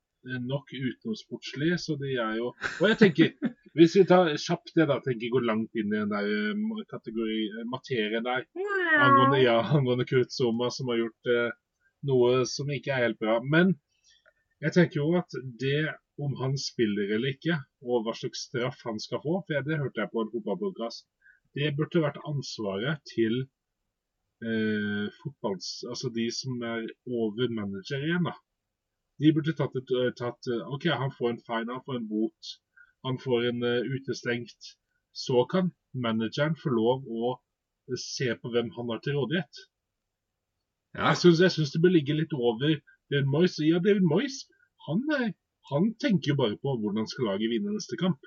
nok 0.45 0.73
utenomsportslig, 0.75 1.73
så 1.81 1.97
de 2.01 2.17
er 2.21 2.37
jo 2.37 2.51
Og 2.81 2.85
jeg 2.91 2.99
tenker, 3.03 3.33
hvis 3.79 3.95
vi 3.99 4.05
tar 4.09 4.33
kjapt 4.35 4.75
det, 4.75 4.89
da, 4.91 4.99
tenker 5.05 5.27
jeg 5.29 5.35
går 5.37 5.47
langt 5.47 5.79
inn 5.79 5.93
i 5.93 6.01
den 6.01 6.11
der 6.11 6.27
eh, 6.27 6.85
kategori, 6.91 7.39
eh, 7.53 7.67
materien 7.71 8.27
der, 8.27 8.47
angående, 9.07 9.39
ja, 9.45 9.59
angående 9.77 10.07
Kurt 10.09 10.35
Zuma, 10.35 10.71
som 10.75 10.91
har 10.91 10.99
gjort 11.05 11.31
eh, 11.35 11.53
noe 12.11 12.43
som 12.51 12.71
ikke 12.75 12.95
er 12.95 13.07
helt 13.07 13.21
bra. 13.23 13.39
Men 13.45 13.77
jeg 14.65 14.75
tenker 14.75 15.01
jo 15.01 15.13
at 15.21 15.39
det 15.63 15.87
om 16.19 16.35
han 16.41 16.57
spiller 16.59 17.15
eller 17.15 17.37
ikke, 17.37 17.61
og 17.87 18.03
hva 18.07 18.15
slags 18.19 18.49
straff 18.49 18.83
han 18.87 18.99
skal 19.03 19.23
få, 19.23 19.39
for 19.47 19.69
det 19.69 19.79
hørte 19.79 20.03
jeg 20.03 20.13
på 20.13 20.25
en 20.25 20.33
fotballpodkast, 20.33 21.07
det 21.55 21.75
burde 21.79 22.03
vært 22.03 22.19
ansvaret 22.29 23.03
til 23.15 23.45
eh, 24.43 25.07
fotballs... 25.23 25.71
Altså 25.91 26.11
de 26.15 26.27
som 26.35 26.59
er 26.67 26.89
over 27.07 27.55
manager 27.55 28.03
igjen, 28.03 28.27
da. 28.27 28.35
De 29.23 29.31
burde 29.35 29.55
tatt 29.59 29.79
et 29.79 29.95
eh, 30.01 30.11
tatt, 30.19 30.51
OK, 30.75 30.91
han 30.91 31.15
får 31.15 31.31
en 31.33 31.45
fine, 31.47 31.79
han 31.79 31.87
får 31.87 32.01
en 32.01 32.11
bot, 32.11 32.53
han 33.07 33.19
får 33.23 33.49
en 33.51 33.63
eh, 33.67 33.89
utestengt. 33.97 34.73
Så 35.13 35.45
kan 35.51 35.71
manageren 35.95 36.57
få 36.59 36.71
lov 36.75 37.07
å 37.07 37.35
eh, 37.37 37.99
se 38.03 38.31
på 38.39 38.53
hvem 38.55 38.71
han 38.77 38.93
har 38.95 39.03
til 39.05 39.19
rådighet. 39.19 39.65
Ja. 40.97 41.13
Jeg 41.15 41.53
syns, 41.53 41.73
det 41.75 41.83
bør 41.85 41.95
ligge 41.95 42.17
litt 42.17 42.33
over 42.35 42.79
David 43.13 43.29
Moyes. 43.33 43.59
Ja, 43.65 43.79
David 43.85 44.07
Moyes 44.09 44.43
han, 44.89 45.03
er- 45.19 45.35
han 45.71 45.91
tenker 46.01 46.33
jo 46.33 46.39
bare 46.39 46.57
på 46.63 46.75
hvordan 46.81 47.09
skal 47.11 47.29
laget 47.33 47.53
vinne 47.53 47.75
neste 47.75 47.99
kamp. 48.01 48.19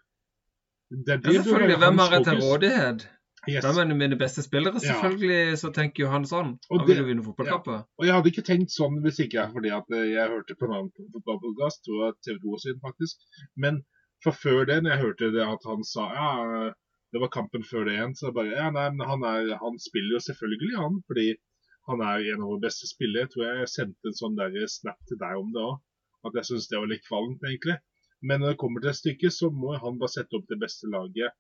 Det, 0.91 1.07
er 1.07 1.17
Ja, 1.17 1.17
det 1.17 1.23
bør 1.25 1.43
selvfølgelig. 1.47 1.79
Hvem 1.81 2.01
har 2.03 2.15
jeg 2.15 2.27
til 2.27 2.41
rådighet? 2.45 3.07
Yes. 3.49 3.65
Hvem 3.65 3.79
er 3.81 3.95
mine 3.97 4.17
beste 4.21 4.43
spillere? 4.45 4.77
Ja. 4.77 4.91
Selvfølgelig 4.91 5.57
så 5.57 5.71
tenker 5.73 6.03
jo 6.03 6.09
han 6.11 6.27
sånn. 6.29 6.51
Og 6.69 6.83
Han 6.83 6.87
vil 6.89 6.99
jo 7.01 7.05
vinne 7.07 7.23
fotballkamper. 7.25 7.79
Og 7.97 8.05
jeg 8.05 8.13
hadde 8.13 8.29
ikke 8.29 8.43
tenkt 8.45 8.75
sånn 8.75 8.99
hvis 9.01 9.17
ikke 9.23 9.39
jeg 9.39 9.53
fordi 9.55 9.71
at 9.73 9.95
eh, 9.97 10.03
jeg 10.11 10.29
hørte 10.35 10.57
på 10.59 10.67
en 10.67 10.75
annen 10.77 10.91
fotballpodkast, 11.15 11.81
tror 11.87 12.03
jeg 12.05 12.17
TV 12.27 12.37
2 12.43 12.59
sin 12.65 12.77
faktisk. 12.85 13.25
Men 13.57 13.81
for 14.23 14.37
før 14.37 14.65
det, 14.69 14.81
når 14.83 14.93
jeg 14.93 15.03
hørte 15.05 15.31
det 15.35 15.45
at 15.45 15.67
han 15.67 15.83
sa 15.87 16.07
ja, 16.13 16.31
det 17.11 17.19
var 17.19 17.31
kampen 17.33 17.63
før 17.67 17.87
det 17.87 17.95
igjen, 17.95 18.13
så 18.15 18.29
jeg 18.29 18.35
bare 18.37 18.53
ja, 18.55 18.67
nei, 18.71 18.87
men 18.95 19.07
han, 19.07 19.23
er, 19.27 19.55
han 19.59 19.79
spiller 19.83 20.15
jo 20.15 20.25
selvfølgelig, 20.27 20.75
han. 20.79 20.99
Fordi 21.09 21.27
han 21.89 22.03
er 22.07 22.27
en 22.31 22.43
av 22.43 22.51
våre 22.53 22.63
beste 22.65 22.87
spillere. 22.87 23.25
Jeg 23.25 23.33
tror 23.33 23.47
jeg 23.47 23.71
sendte 23.73 24.11
en 24.11 24.19
sånn 24.19 24.37
der 24.37 24.55
snap 24.71 24.99
til 25.09 25.19
deg 25.19 25.39
om 25.39 25.49
det 25.55 25.63
òg. 25.65 25.79
At 26.29 26.37
jeg 26.37 26.47
syns 26.51 26.69
det 26.71 26.79
var 26.79 26.91
litt 26.91 27.07
kvalmt, 27.07 27.43
egentlig. 27.49 27.77
Men 28.21 28.43
når 28.43 28.53
det 28.53 28.61
kommer 28.61 28.83
til 28.83 28.95
stykket, 28.95 29.35
så 29.35 29.49
må 29.51 29.73
han 29.81 29.97
bare 29.99 30.13
sette 30.13 30.37
opp 30.37 30.45
det 30.47 30.59
beste 30.61 30.87
laget 30.93 31.33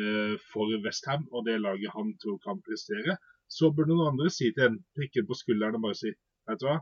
eh, 0.00 0.34
for 0.50 0.72
Westham, 0.86 1.28
og 1.30 1.44
det 1.46 1.58
laget 1.60 1.92
han 1.94 2.14
tror 2.24 2.40
kan 2.42 2.62
prestere. 2.66 3.18
Så 3.52 3.70
burde 3.70 3.92
noen 3.92 4.14
andre 4.14 4.32
si 4.32 4.48
til 4.56 4.70
en, 4.70 4.78
prikke 4.96 5.26
på 5.28 5.36
skulderen 5.38 5.78
og 5.78 5.90
bare 5.90 6.00
si 6.00 6.14
Vet 6.50 6.58
du 6.58 6.64
hva, 6.66 6.80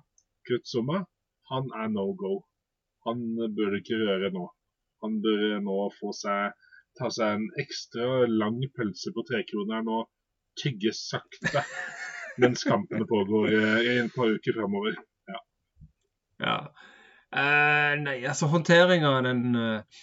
Kurt 0.48 0.64
Zuma, 0.70 1.02
han 1.50 1.66
er 1.76 1.90
no 1.92 2.06
go. 2.16 2.38
Han 3.04 3.26
bør 3.36 3.74
du 3.74 3.82
ikke 3.82 3.98
røre 4.00 4.30
nå. 4.32 4.46
Han 5.04 5.20
bør 5.24 5.60
nå 5.64 5.78
få 5.98 6.12
seg 6.16 6.56
ta 6.98 7.10
seg 7.14 7.36
en 7.36 7.46
ekstra 7.62 8.26
lang 8.28 8.58
pølse 8.76 9.12
på 9.14 9.24
trekroneren 9.28 9.88
og 9.94 10.08
tygge 10.60 10.92
sakte 10.96 11.62
mens 12.40 12.64
kampene 12.66 13.06
pågår 13.08 13.54
eh, 13.54 13.78
i 13.84 13.96
et 14.02 14.14
par 14.14 14.32
uker 14.32 14.56
framover. 14.56 14.98
Ja. 16.40 16.56
Eh, 17.30 17.94
nei, 18.00 18.16
altså 18.26 18.48
håndteringa 18.50 19.10
av 19.18 19.26
den 19.26 19.42
uh, 19.54 20.00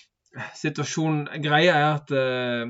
situasjonen 0.56 1.42
Greia 1.44 1.74
er 1.76 1.88
at 1.96 2.14
uh, 2.14 2.70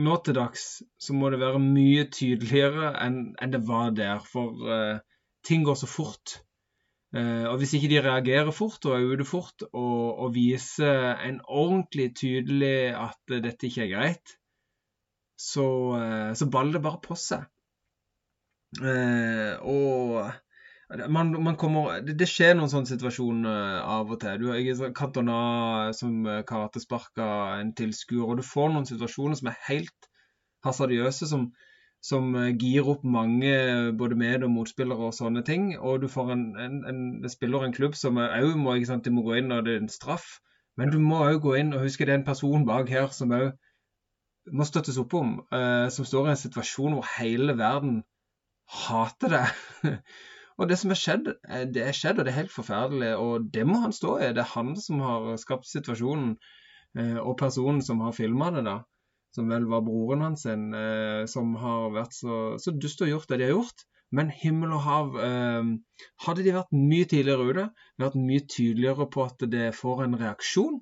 nå 0.00 0.16
til 0.24 0.38
dags 0.38 0.64
så 0.98 1.14
må 1.14 1.30
det 1.30 1.42
være 1.42 1.60
mye 1.62 2.06
tydeligere 2.10 2.94
enn 3.04 3.20
enn 3.38 3.54
det 3.54 3.62
var 3.68 3.92
der. 3.94 4.24
For 4.32 4.64
uh, 4.66 4.96
ting 5.46 5.66
går 5.66 5.78
så 5.82 5.90
fort. 5.90 6.40
Eh, 7.10 7.46
og 7.50 7.56
hvis 7.58 7.72
ikke 7.74 7.88
de 7.90 8.02
reagerer 8.04 8.52
fort 8.54 8.84
og 8.86 8.92
er 8.94 9.06
ute 9.10 9.24
fort 9.26 9.64
og, 9.66 10.18
og 10.22 10.34
viser 10.34 11.16
en 11.26 11.40
ordentlig 11.42 12.12
tydelig 12.20 12.92
at 12.94 13.32
dette 13.42 13.66
ikke 13.66 13.88
er 13.88 13.94
greit, 13.94 14.36
så, 15.40 15.66
eh, 15.98 16.28
så 16.38 16.46
baller 16.52 16.78
det 16.78 16.84
bare 16.84 17.02
på 17.02 17.16
seg. 17.18 17.48
Eh, 18.78 19.56
og 19.66 20.30
man, 21.10 21.32
man 21.42 21.58
kommer, 21.58 21.98
det, 22.06 22.14
det 22.20 22.28
skjer 22.30 22.54
noen 22.58 22.70
sånne 22.70 22.92
situasjoner 22.92 23.80
av 23.82 24.12
og 24.14 24.20
til. 24.22 24.38
Du 24.38 24.52
har 24.52 24.62
sånn 24.78 24.94
Cantona 24.94 25.40
som 25.96 26.22
karatesparka 26.46 27.26
en 27.56 27.74
tilskuer, 27.78 28.28
og 28.28 28.38
du 28.38 28.46
får 28.46 28.70
noen 28.70 28.86
situasjoner 28.86 29.40
som 29.40 29.50
er 29.50 29.58
helt 29.66 30.10
hasardiøse, 30.66 31.26
som, 31.26 31.50
som 32.00 32.32
girer 32.32 32.58
gir 32.62 32.86
opp 32.88 33.02
mange 33.04 33.54
både 33.98 34.16
med- 34.16 34.44
og 34.44 34.50
motspillere 34.54 35.10
og 35.10 35.16
sånne 35.16 35.42
ting. 35.44 35.72
Og 35.78 36.00
du 36.02 36.08
får 36.08 36.32
en, 36.32 36.44
en, 36.56 36.78
en 36.88 37.28
spiller 37.28 37.64
en 37.66 37.74
klubb 37.76 37.94
som 37.98 38.16
òg 38.16 38.56
må, 38.56 38.76
må 39.16 39.26
gå 39.26 39.36
inn 39.36 39.50
når 39.52 39.66
det 39.66 39.74
er 39.74 39.82
en 39.82 39.92
straff. 39.92 40.38
Men 40.80 40.90
du 40.90 40.98
må 41.02 41.20
òg 41.26 41.42
gå 41.44 41.56
inn 41.60 41.74
og 41.74 41.84
huske 41.84 42.06
det 42.06 42.14
er 42.14 42.22
en 42.22 42.30
person 42.30 42.64
bak 42.68 42.88
her 42.88 43.10
som 43.12 43.34
òg 43.36 43.50
må 44.48 44.64
støttes 44.64 44.98
opp 45.00 45.14
om, 45.18 45.34
eh, 45.52 45.88
som 45.92 46.06
står 46.08 46.28
i 46.28 46.32
en 46.34 46.40
situasjon 46.42 46.96
hvor 46.96 47.08
hele 47.18 47.56
verden 47.58 48.00
hater 48.70 49.34
det. 49.34 49.44
og 50.58 50.70
det 50.70 50.78
som 50.80 50.94
er 50.94 51.00
skjedd, 51.00 51.28
eh, 51.48 51.66
det 51.74 51.84
er 51.84 51.96
skjedd, 51.96 52.18
og 52.18 52.26
det 52.26 52.32
er 52.32 52.40
helt 52.42 52.54
forferdelig. 52.54 53.10
Og 53.20 53.50
det 53.54 53.66
må 53.68 53.82
han 53.84 53.94
stå 53.94 54.16
i. 54.18 54.30
Det 54.36 54.44
er 54.44 54.54
han 54.54 54.72
som 54.80 55.02
har 55.04 55.34
skapt 55.42 55.68
situasjonen, 55.70 56.36
eh, 56.98 57.18
og 57.20 57.36
personen 57.42 57.82
som 57.84 58.00
har 58.06 58.16
filma 58.16 58.50
det, 58.56 58.64
da. 58.68 58.80
Som 59.36 59.50
vel 59.52 59.68
var 59.70 59.84
broren 59.86 60.24
hans, 60.26 60.46
eh, 60.46 61.22
som 61.30 61.54
har 61.62 61.92
vært 61.94 62.16
så, 62.16 62.40
så 62.58 62.74
dust 62.74 63.02
og 63.06 63.12
gjort 63.12 63.30
det 63.30 63.40
de 63.40 63.48
har 63.48 63.54
gjort. 63.54 63.86
Men 64.10 64.32
himmel 64.34 64.72
og 64.74 64.82
hav 64.82 65.18
eh, 65.22 65.68
Hadde 66.26 66.42
de 66.46 66.54
vært 66.56 66.72
mye 66.74 67.06
tidligere 67.06 67.46
ute, 67.46 67.66
vært 68.02 68.18
mye 68.18 68.46
tydeligere 68.50 69.06
på 69.14 69.26
at 69.28 69.44
det 69.52 69.68
får 69.78 70.06
en 70.06 70.18
reaksjon, 70.18 70.80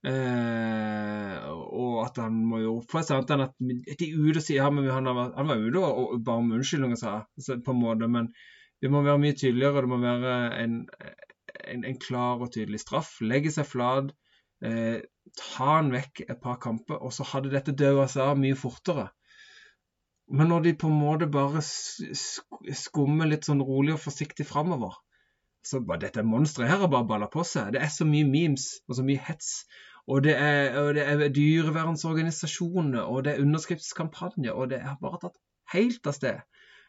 Eh, 0.00 1.40
og 1.52 1.96
at 2.06 2.16
han 2.22 2.36
må 2.48 2.62
jo 2.62 2.70
For 2.88 3.04
annet 3.04 3.32
enn 3.34 3.42
at 3.44 3.98
de 4.00 4.06
ute 4.16 4.40
sier 4.40 4.62
ja, 4.62 4.68
men 4.72 4.86
han, 4.88 5.04
var, 5.12 5.34
han 5.36 5.50
var 5.50 5.60
ute 5.60 5.82
og, 5.82 6.14
og 6.14 6.22
ba 6.24 6.38
om 6.40 6.54
unnskyldning 6.56 6.96
på 6.96 7.74
en 7.74 7.82
måte, 7.82 8.08
men 8.08 8.30
det 8.80 8.88
må 8.88 9.02
være 9.04 9.20
mye 9.20 9.36
tydeligere. 9.36 9.84
Det 9.84 9.90
må 9.92 9.98
være 10.00 10.36
en, 10.62 10.78
en, 11.68 11.84
en 11.84 11.98
klar 12.00 12.40
og 12.40 12.52
tydelig 12.54 12.80
straff. 12.80 13.18
Legge 13.20 13.52
seg 13.52 13.68
flat. 13.68 14.14
Eh, 14.64 15.00
ta 15.36 15.70
han 15.76 15.90
vekk 15.94 16.24
et 16.26 16.40
par 16.42 16.58
kamper, 16.62 17.00
og 17.00 17.12
så 17.16 17.26
hadde 17.32 17.52
dette 17.52 17.76
daua 17.76 18.06
seg 18.10 18.26
av 18.26 18.40
mye 18.40 18.58
fortere. 18.58 19.08
Men 20.30 20.50
når 20.52 20.66
de 20.66 20.74
på 20.78 20.90
en 20.90 20.98
måte 21.00 21.26
bare 21.26 21.62
skummer 21.64 23.30
litt 23.30 23.48
sånn 23.48 23.62
rolig 23.66 23.96
og 23.96 24.02
forsiktig 24.04 24.46
framover, 24.46 24.94
så 25.66 25.80
bare 25.84 26.06
dette 26.06 26.24
monsteret 26.24 26.70
her 26.70 26.84
har 26.84 26.92
bare 26.92 27.08
balla 27.08 27.28
på 27.32 27.44
seg. 27.44 27.74
Det 27.74 27.82
er 27.82 27.90
så 27.92 28.06
mye 28.08 28.28
memes 28.28 28.68
og 28.88 28.96
så 29.00 29.04
mye 29.06 29.20
hets. 29.26 29.64
Og 30.10 30.22
det 30.24 30.36
er, 30.38 30.76
og 30.80 30.94
det 30.96 31.04
er 31.04 31.34
dyrevernsorganisasjoner, 31.34 33.02
og 33.02 33.24
det 33.24 33.34
er 33.34 33.42
underskriftskampanjer, 33.44 34.54
og 34.54 34.70
det 34.70 34.80
har 34.82 34.96
bare 35.02 35.20
tatt 35.26 35.36
helt 35.74 36.06
av 36.06 36.16
sted. 36.16 36.40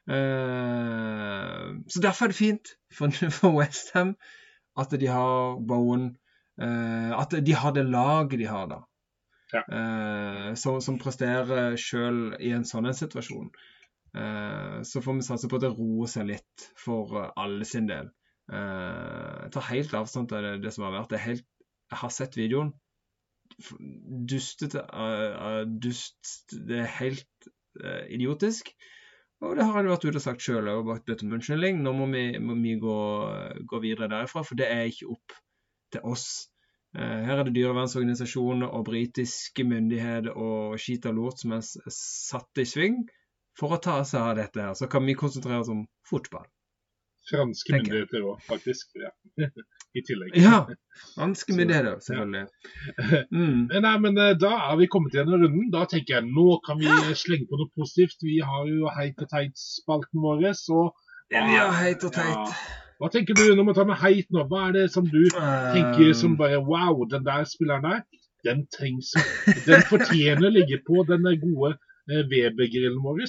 Uh, 0.09 1.77
så 1.91 2.01
derfor 2.01 2.25
er 2.25 2.31
det 2.31 2.39
fint 2.39 2.71
for, 2.93 3.13
for 3.37 3.53
Westham 3.57 4.15
at 4.79 4.95
de 4.97 5.09
har 5.11 5.59
Bowen 5.67 6.15
At 6.61 7.35
de 7.45 7.53
har 7.57 7.73
det 7.73 7.87
laget 7.89 8.39
de 8.39 8.47
har, 8.49 8.67
da. 8.69 8.81
Ja. 9.51 9.61
Uh, 9.67 10.49
som, 10.55 10.77
som 10.83 10.99
presterer 11.01 11.75
sjøl 11.79 12.35
i 12.39 12.53
en 12.55 12.67
sånn 12.67 12.87
en 12.87 12.97
situasjon. 12.97 13.51
så 14.83 14.99
får 14.99 15.15
vi 15.15 15.23
satse 15.23 15.47
på 15.47 15.55
at 15.55 15.63
det 15.63 15.71
roer 15.71 16.09
seg 16.11 16.25
litt 16.27 16.63
for 16.75 17.13
alle 17.39 17.63
sin 17.65 17.85
del. 17.87 18.09
jeg 18.51 19.51
tar 19.55 19.69
helt 19.69 19.93
avstand 19.95 20.27
til 20.27 20.43
det, 20.43 20.51
det 20.65 20.73
som 20.75 20.83
har 20.83 20.97
vært. 20.97 21.13
Det 21.13 21.19
er 21.19 21.27
helt, 21.29 21.45
jeg 21.93 21.99
har 22.01 22.11
sett 22.11 22.35
videoen 22.35 22.73
dustete 24.29 24.83
dust, 25.81 26.51
Det 26.51 26.79
er 26.79 26.97
helt 26.99 27.51
idiotisk. 28.09 28.71
Og 29.41 29.55
det 29.57 29.65
har 29.65 29.73
han 29.73 29.89
vært 29.89 30.05
ute 30.05 30.19
og 30.19 30.23
sagt 30.23 30.43
sjøl 30.45 30.69
òg, 30.69 30.89
unnskyldning. 31.09 31.81
Nå 31.81 31.93
må 31.97 32.05
vi, 32.11 32.37
må 32.37 32.55
vi 32.61 32.75
gå, 32.77 32.97
gå, 33.65 33.79
videre 33.81 34.09
derifra, 34.11 34.43
for 34.45 34.59
det 34.59 34.67
er 34.69 34.89
ikke 34.91 35.09
opp 35.15 35.37
til 35.93 36.05
oss. 36.05 36.50
Eh, 36.97 37.19
her 37.27 37.39
er 37.39 37.47
det 37.47 37.55
dyrevernsorganisasjoner 37.55 38.67
og 38.67 38.85
britiske 38.89 39.63
myndigheter 39.63 40.33
og 40.35 40.79
skit 40.81 41.05
og 41.07 41.15
lort 41.19 41.39
som 41.39 41.53
er 41.55 41.61
satt 41.95 42.59
i 42.59 42.65
sving 42.67 43.05
for 43.59 43.75
å 43.75 43.81
ta 43.83 44.01
seg 44.07 44.21
av 44.21 44.39
dette. 44.39 44.59
her. 44.59 44.73
Så 44.75 44.89
kan 44.91 45.05
vi 45.07 45.15
konsentrere 45.15 45.61
oss 45.63 45.71
om 45.71 45.85
fotball. 46.09 46.47
Franske 47.29 47.75
Tenker 47.75 47.93
myndigheter 47.93 48.25
òg, 48.25 48.41
faktisk. 48.47 48.91
Ja. 48.99 49.11
I 49.97 50.01
tillegg. 50.07 50.35
Ja! 50.39 50.65
franske 51.15 51.55
myndigheter, 51.55 51.99
selvfølgelig. 52.03 52.47
Mm. 53.31 53.67
Nei, 53.71 53.93
men 54.03 54.17
eh, 54.19 54.33
Da 54.39 54.51
er 54.71 54.77
vi 54.79 54.87
kommet 54.91 55.15
gjennom 55.15 55.39
runden. 55.39 55.69
Da 55.71 55.85
tenker 55.91 56.17
jeg 56.17 56.27
nå 56.31 56.57
kan 56.65 56.79
vi 56.79 56.91
slenge 57.19 57.47
på 57.47 57.59
noe 57.59 57.71
positivt. 57.77 58.23
Vi 58.25 58.39
har 58.43 58.67
jo 58.67 58.91
Heit 58.97 59.19
og 59.23 59.31
Teit-spalten 59.31 60.23
vår. 60.23 60.47
Så 60.59 60.89
Ja, 61.31 61.45
vi 61.47 61.55
har 61.55 61.71
heit 61.79 62.03
og 62.03 62.11
teit. 62.15 62.35
Ja. 62.35 62.80
Hva 63.01 63.09
tenker 63.09 63.33
du 63.33 63.47
når 63.57 63.65
man 63.65 63.73
tar 63.73 63.87
med 63.89 63.97
Heit 63.97 64.27
nå? 64.29 64.43
Hva 64.49 64.67
er 64.67 64.75
det 64.75 64.87
som 64.93 65.07
du 65.09 65.23
tenker 65.33 66.11
som 66.17 66.35
bare 66.37 66.59
Wow, 66.61 67.01
den 67.09 67.25
der 67.25 67.47
spilleren 67.49 67.87
der, 67.87 68.03
den 68.45 68.67
trengs. 68.75 69.09
Den 69.65 69.81
fortjener 69.89 70.49
å 70.49 70.53
ligge 70.53 70.77
på 70.85 71.01
den 71.09 71.25
gode 71.41 71.71
eh, 71.73 72.21
Weber-grillen 72.29 73.01
vår. 73.01 73.23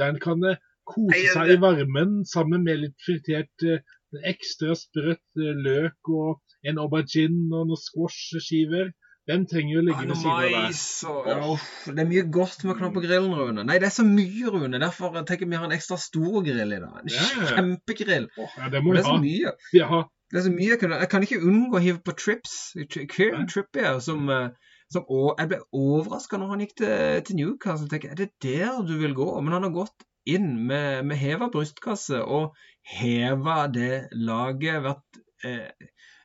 Den 0.00 0.20
kan 0.20 0.44
eh, 0.44 0.60
kose 0.88 1.22
seg 1.32 1.54
i 1.54 1.60
varmen 1.62 2.20
sammen 2.28 2.66
med 2.68 2.82
litt 2.82 2.96
fritert 3.06 3.64
eh, 3.64 3.80
ekstra 4.28 4.76
sprøtt 4.78 5.40
eh, 5.40 5.56
løk 5.56 6.12
og 6.12 6.68
en 6.68 6.80
aubergine 6.84 7.48
og 7.48 7.70
noen 7.70 7.80
squash-skiver. 7.80 8.92
Den 9.26 9.46
trenger 9.48 9.72
jo 9.72 9.80
å 9.80 9.84
ligge 9.86 10.02
Ja, 10.04 10.08
ved 10.10 10.18
siden 10.20 10.32
av 10.34 11.28
deg. 11.28 11.44
og 11.48 11.94
Det 11.96 12.02
er 12.02 12.08
mye 12.10 12.24
godt 12.34 12.64
med 12.64 12.74
å 12.74 12.78
knappe 12.78 13.00
grillen, 13.04 13.32
Rune. 13.38 13.62
Nei, 13.64 13.78
det 13.80 13.86
er 13.88 13.94
så 13.94 14.04
mye, 14.04 14.50
Rune. 14.52 14.80
Derfor 14.82 15.14
tenker 15.24 15.46
jeg 15.46 15.52
vi 15.54 15.56
har 15.56 15.64
en 15.70 15.76
ekstra 15.78 15.96
stor 16.02 16.42
grill 16.44 16.74
i 16.76 16.80
dag. 16.82 16.98
En 17.00 17.08
Ja, 17.14 17.24
ja. 17.38 17.46
kjempegrill. 17.54 18.26
Ja, 18.36 18.68
det 18.74 18.82
må 18.84 18.92
vi 18.92 19.02
så 19.06 19.14
ha. 19.14 19.22
mye. 19.22 19.54
Ja, 19.72 20.02
Det 20.30 20.40
er 20.40 20.44
så 20.48 20.52
mye 20.52 20.68
jeg, 20.74 20.80
kan, 20.80 20.90
jeg 20.98 21.08
kan 21.12 21.22
ikke 21.24 21.40
unngå 21.40 21.78
å 21.78 21.82
hive 21.84 22.02
på 22.04 22.12
trips. 22.20 22.54
Kieran 22.90 23.46
Nei. 23.46 23.50
Trippier 23.54 24.00
som, 24.04 24.28
eh, 24.28 24.48
som 24.92 25.04
å, 25.08 25.34
Jeg 25.38 25.48
ble 25.54 25.60
overraska 25.72 26.36
når 26.40 26.48
han 26.52 26.60
gikk 26.66 26.74
til, 26.82 27.22
til 27.24 27.36
Newcastle. 27.40 27.88
Tenker, 27.88 28.12
jeg, 28.12 28.18
er 28.18 28.24
det 28.26 28.32
der 28.44 28.82
du 28.84 28.98
vil 29.00 29.14
gå? 29.16 29.30
Men 29.40 29.52
han 29.56 29.62
har 29.68 29.70
gått 29.80 30.04
inn 30.26 30.66
med, 30.66 31.04
med 31.06 31.16
heva 31.20 31.48
brystkasse 31.52 32.20
og 32.24 32.52
heva 32.98 33.68
det 33.72 34.08
laget. 34.12 34.82
Vært 34.84 35.20
eh, 35.44 35.70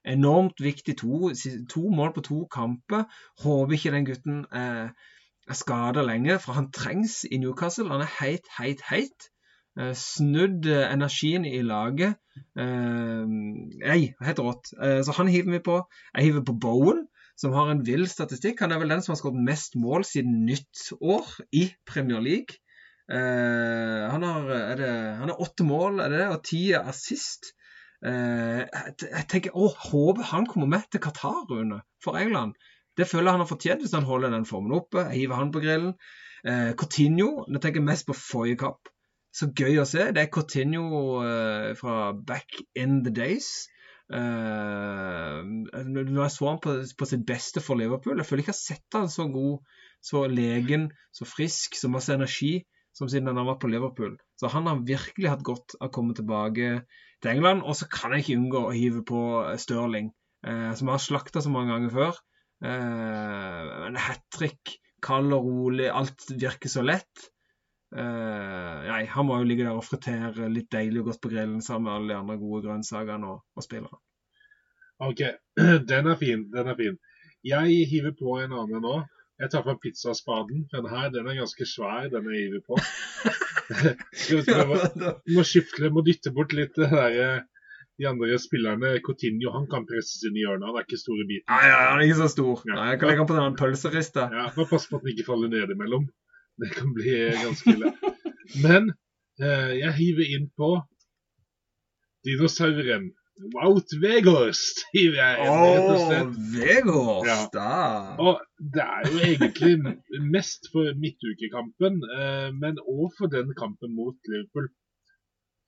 enormt 0.10 0.62
viktig. 0.64 0.98
To, 1.02 1.32
to 1.70 1.86
mål 1.96 2.14
på 2.16 2.26
to 2.26 2.44
kamper. 2.52 3.08
Håper 3.44 3.76
ikke 3.78 3.94
den 3.96 4.08
gutten 4.08 4.46
eh, 4.54 4.90
er 5.50 5.58
skada 5.58 6.06
lenge, 6.06 6.40
for 6.44 6.58
han 6.58 6.72
trengs 6.76 7.24
i 7.30 7.40
Newcastle. 7.42 7.90
Han 7.90 8.06
er 8.06 8.16
heit, 8.20 8.50
heit, 8.60 8.84
heit. 8.90 9.30
Eh, 9.80 9.94
snudd 9.98 10.68
eh, 10.70 10.88
energien 10.94 11.46
i 11.48 11.62
laget. 11.66 12.20
Eh, 12.58 13.26
nei, 13.26 14.02
helt 14.26 14.42
rått. 14.44 14.74
Eh, 14.82 15.02
så 15.06 15.16
han 15.20 15.32
hiver 15.32 15.58
vi 15.58 15.64
på. 15.66 15.80
Jeg 16.16 16.30
hiver 16.30 16.46
på 16.48 16.58
Bowen, 16.62 17.06
som 17.40 17.56
har 17.56 17.72
en 17.72 17.86
vill 17.88 18.08
statistikk. 18.10 18.62
Han 18.66 18.76
er 18.76 18.82
vel 18.82 18.96
den 18.96 19.06
som 19.06 19.16
har 19.16 19.22
skåret 19.22 19.46
mest 19.52 19.78
mål 19.80 20.06
siden 20.08 20.44
nyttår 20.50 21.38
i 21.56 21.70
Premier 21.90 22.22
League. 22.24 22.60
Eh, 23.10 24.04
han 24.12 24.26
har 24.26 24.52
er 24.54 24.76
det, 24.78 24.92
han 25.22 25.32
har 25.32 25.42
åtte 25.42 25.66
mål 25.66 26.04
er 26.04 26.14
det, 26.14 26.26
og 26.30 26.44
ti 26.46 26.68
er 26.78 26.86
assist. 26.92 27.54
Eh, 28.06 28.62
jeg, 28.64 29.26
tenker, 29.32 29.56
å, 29.56 29.70
håper 29.90 30.30
han 30.32 30.48
kommer 30.48 30.70
med 30.72 30.88
til 30.92 31.02
Qatar, 31.04 31.44
Rune, 31.50 31.82
for 32.04 32.20
England. 32.20 32.56
Det 32.98 33.08
føler 33.08 33.30
jeg 33.30 33.38
han 33.38 33.44
har 33.44 33.50
fortjent 33.50 33.84
hvis 33.84 33.96
han 33.96 34.08
holder 34.08 34.34
den 34.34 34.48
formen 34.48 34.76
oppe. 34.76 35.06
Jeg 35.10 35.26
hiver 35.26 35.40
han 35.40 35.52
på 35.56 35.64
grillen. 35.64 35.94
Eh, 36.48 36.72
Coutinho, 36.80 37.46
nå 37.48 37.60
tenker 37.60 37.82
jeg 37.82 37.90
mest 37.90 38.08
på 38.08 38.16
forrige 38.18 38.62
kapp. 38.64 38.92
Så 39.36 39.52
gøy 39.56 39.78
å 39.80 39.88
se. 39.88 40.10
Det 40.16 40.24
er 40.24 40.32
Coutinho 40.34 40.86
eh, 41.24 41.74
fra 41.80 42.12
back 42.14 42.60
in 42.80 43.02
the 43.06 43.14
days. 43.14 43.68
Eh, 44.10 45.40
når 45.86 46.24
jeg 46.24 46.34
så 46.34 46.50
han 46.50 46.64
på, 46.64 46.80
på 46.98 47.08
sitt 47.08 47.28
beste 47.30 47.62
for 47.62 47.78
Liverpool 47.78 48.18
Jeg 48.18 48.26
føler 48.26 48.42
ikke 48.42 48.56
jeg 48.56 48.56
har 48.56 48.80
sett 48.80 48.96
han 48.98 49.12
så 49.14 49.28
god, 49.30 49.60
så 50.02 50.24
legen, 50.26 50.88
så 51.14 51.28
frisk, 51.30 51.78
så 51.78 51.92
masse 51.94 52.16
energi 52.16 52.64
som 52.98 53.12
siden 53.12 53.30
han 53.30 53.46
var 53.46 53.60
på 53.62 53.70
Liverpool. 53.70 54.18
Så 54.40 54.50
han 54.50 54.66
har 54.68 54.82
virkelig 54.88 55.30
hatt 55.30 55.46
godt 55.46 55.78
av 55.78 55.92
å 55.92 55.94
komme 55.94 56.18
tilbake 56.18 56.80
til 57.24 57.36
England. 57.36 57.64
Og 57.64 57.78
så 57.80 57.88
kan 57.92 58.14
jeg 58.14 58.26
ikke 58.26 58.40
unngå 58.40 58.64
å 58.68 58.76
hive 58.76 59.04
på 59.08 59.24
Stirling, 59.62 60.12
eh, 60.48 60.72
som 60.80 60.92
har 60.94 61.02
slakta 61.04 61.44
så 61.44 61.52
mange 61.54 61.74
ganger 61.74 61.96
før. 61.96 62.22
Eh, 62.66 63.74
en 63.88 64.00
hat 64.00 64.24
trick, 64.36 64.80
kald 65.04 65.34
og 65.36 65.46
rolig, 65.48 65.90
alt 65.92 66.28
virker 66.32 66.72
så 66.72 66.84
lett. 66.86 67.30
Eh, 67.96 68.76
nei, 68.86 69.04
han 69.10 69.26
må 69.26 69.40
jo 69.40 69.48
ligge 69.50 69.66
der 69.66 69.78
og 69.78 69.88
fritere 69.88 70.50
litt 70.52 70.70
deilig 70.74 71.02
og 71.02 71.12
godt 71.12 71.24
på 71.24 71.32
grillen 71.32 71.64
sammen 71.66 71.88
med 71.88 71.96
alle 71.96 72.14
de 72.14 72.20
andre 72.20 72.38
gode 72.42 72.68
grønnsakene 72.68 73.32
og, 73.32 73.46
og 73.56 73.66
spillerne. 73.66 74.02
OK. 75.00 75.24
Den 75.90 76.12
er 76.12 76.20
fin. 76.20 76.44
Den 76.54 76.68
er 76.68 76.78
fin. 76.78 77.00
Jeg 77.48 77.88
hiver 77.90 78.14
på 78.20 78.36
en 78.44 78.54
annen 78.54 78.84
nå. 78.84 78.98
Jeg 79.40 79.52
tar 79.54 79.64
fram 79.64 79.78
pizzaspaden. 79.80 80.66
Den 80.74 80.88
her 80.92 81.12
den 81.14 81.28
er 81.32 81.38
ganske 81.40 81.66
svær, 81.68 82.10
den 82.12 82.28
jeg 82.28 82.50
hiver 82.50 82.64
på. 82.68 82.80
Nå 84.34 85.14
Må 85.36 85.46
skifte, 85.48 85.92
må 85.94 86.04
dytte 86.04 86.34
bort 86.36 86.56
litt 86.58 86.76
det 86.76 86.90
der, 86.92 87.16
eh, 87.24 87.46
de 88.00 88.08
andre 88.10 88.40
spillerne. 88.42 88.98
Coutinho 89.06 89.54
han 89.56 89.68
kan 89.72 89.86
presses 89.88 90.26
inn 90.28 90.36
i 90.36 90.44
hjørnet. 90.44 90.68
Han 90.68 90.82
er 90.82 90.88
ikke 90.88 91.00
stor 91.00 91.22
i 91.24 91.28
biten. 91.30 91.48
Nei, 91.52 91.62
ja, 91.72 91.78
han 91.86 92.02
er 92.02 92.08
ikke 92.08 92.20
så 92.20 92.30
stor. 92.36 92.66
Ja. 92.68 92.76
Nei, 92.76 92.88
jeg 92.92 93.00
kan 93.00 93.12
legge 93.12 93.24
han 93.24 93.32
på 93.32 93.38
den 93.40 93.60
pølserista. 93.62 94.28
Ja, 94.36 94.48
Bare 94.56 94.72
pass 94.74 94.90
på 94.90 95.00
at 95.00 95.06
den 95.08 95.14
ikke 95.16 95.28
faller 95.30 95.52
ned 95.54 95.76
imellom. 95.76 96.10
Det 96.60 96.74
kan 96.76 96.92
bli 96.96 97.16
ganske 97.40 97.76
ille. 97.78 97.94
Men 98.66 98.92
eh, 99.40 99.72
jeg 99.80 99.96
hiver 100.02 100.36
inn 100.36 100.50
på 100.60 100.74
dinosauren. 102.28 103.12
Wout 103.40 103.94
Weghorst 104.02 104.82
skriver 104.84 105.16
jeg 105.20 105.46
Å, 105.48 105.92
slett. 106.02 106.40
Vegård! 106.56 107.30
Da. 107.54 107.76
Og 108.20 108.42
det 108.76 108.84
er 108.84 109.08
jo 109.08 109.22
egentlig 109.24 110.26
mest 110.34 110.68
for 110.74 110.92
midtukekampen, 111.00 112.02
eh, 112.18 112.50
men 112.56 112.82
òg 112.84 113.16
for 113.16 113.32
den 113.32 113.54
kampen 113.60 113.96
mot 113.96 114.18
Liverpool. 114.28 114.68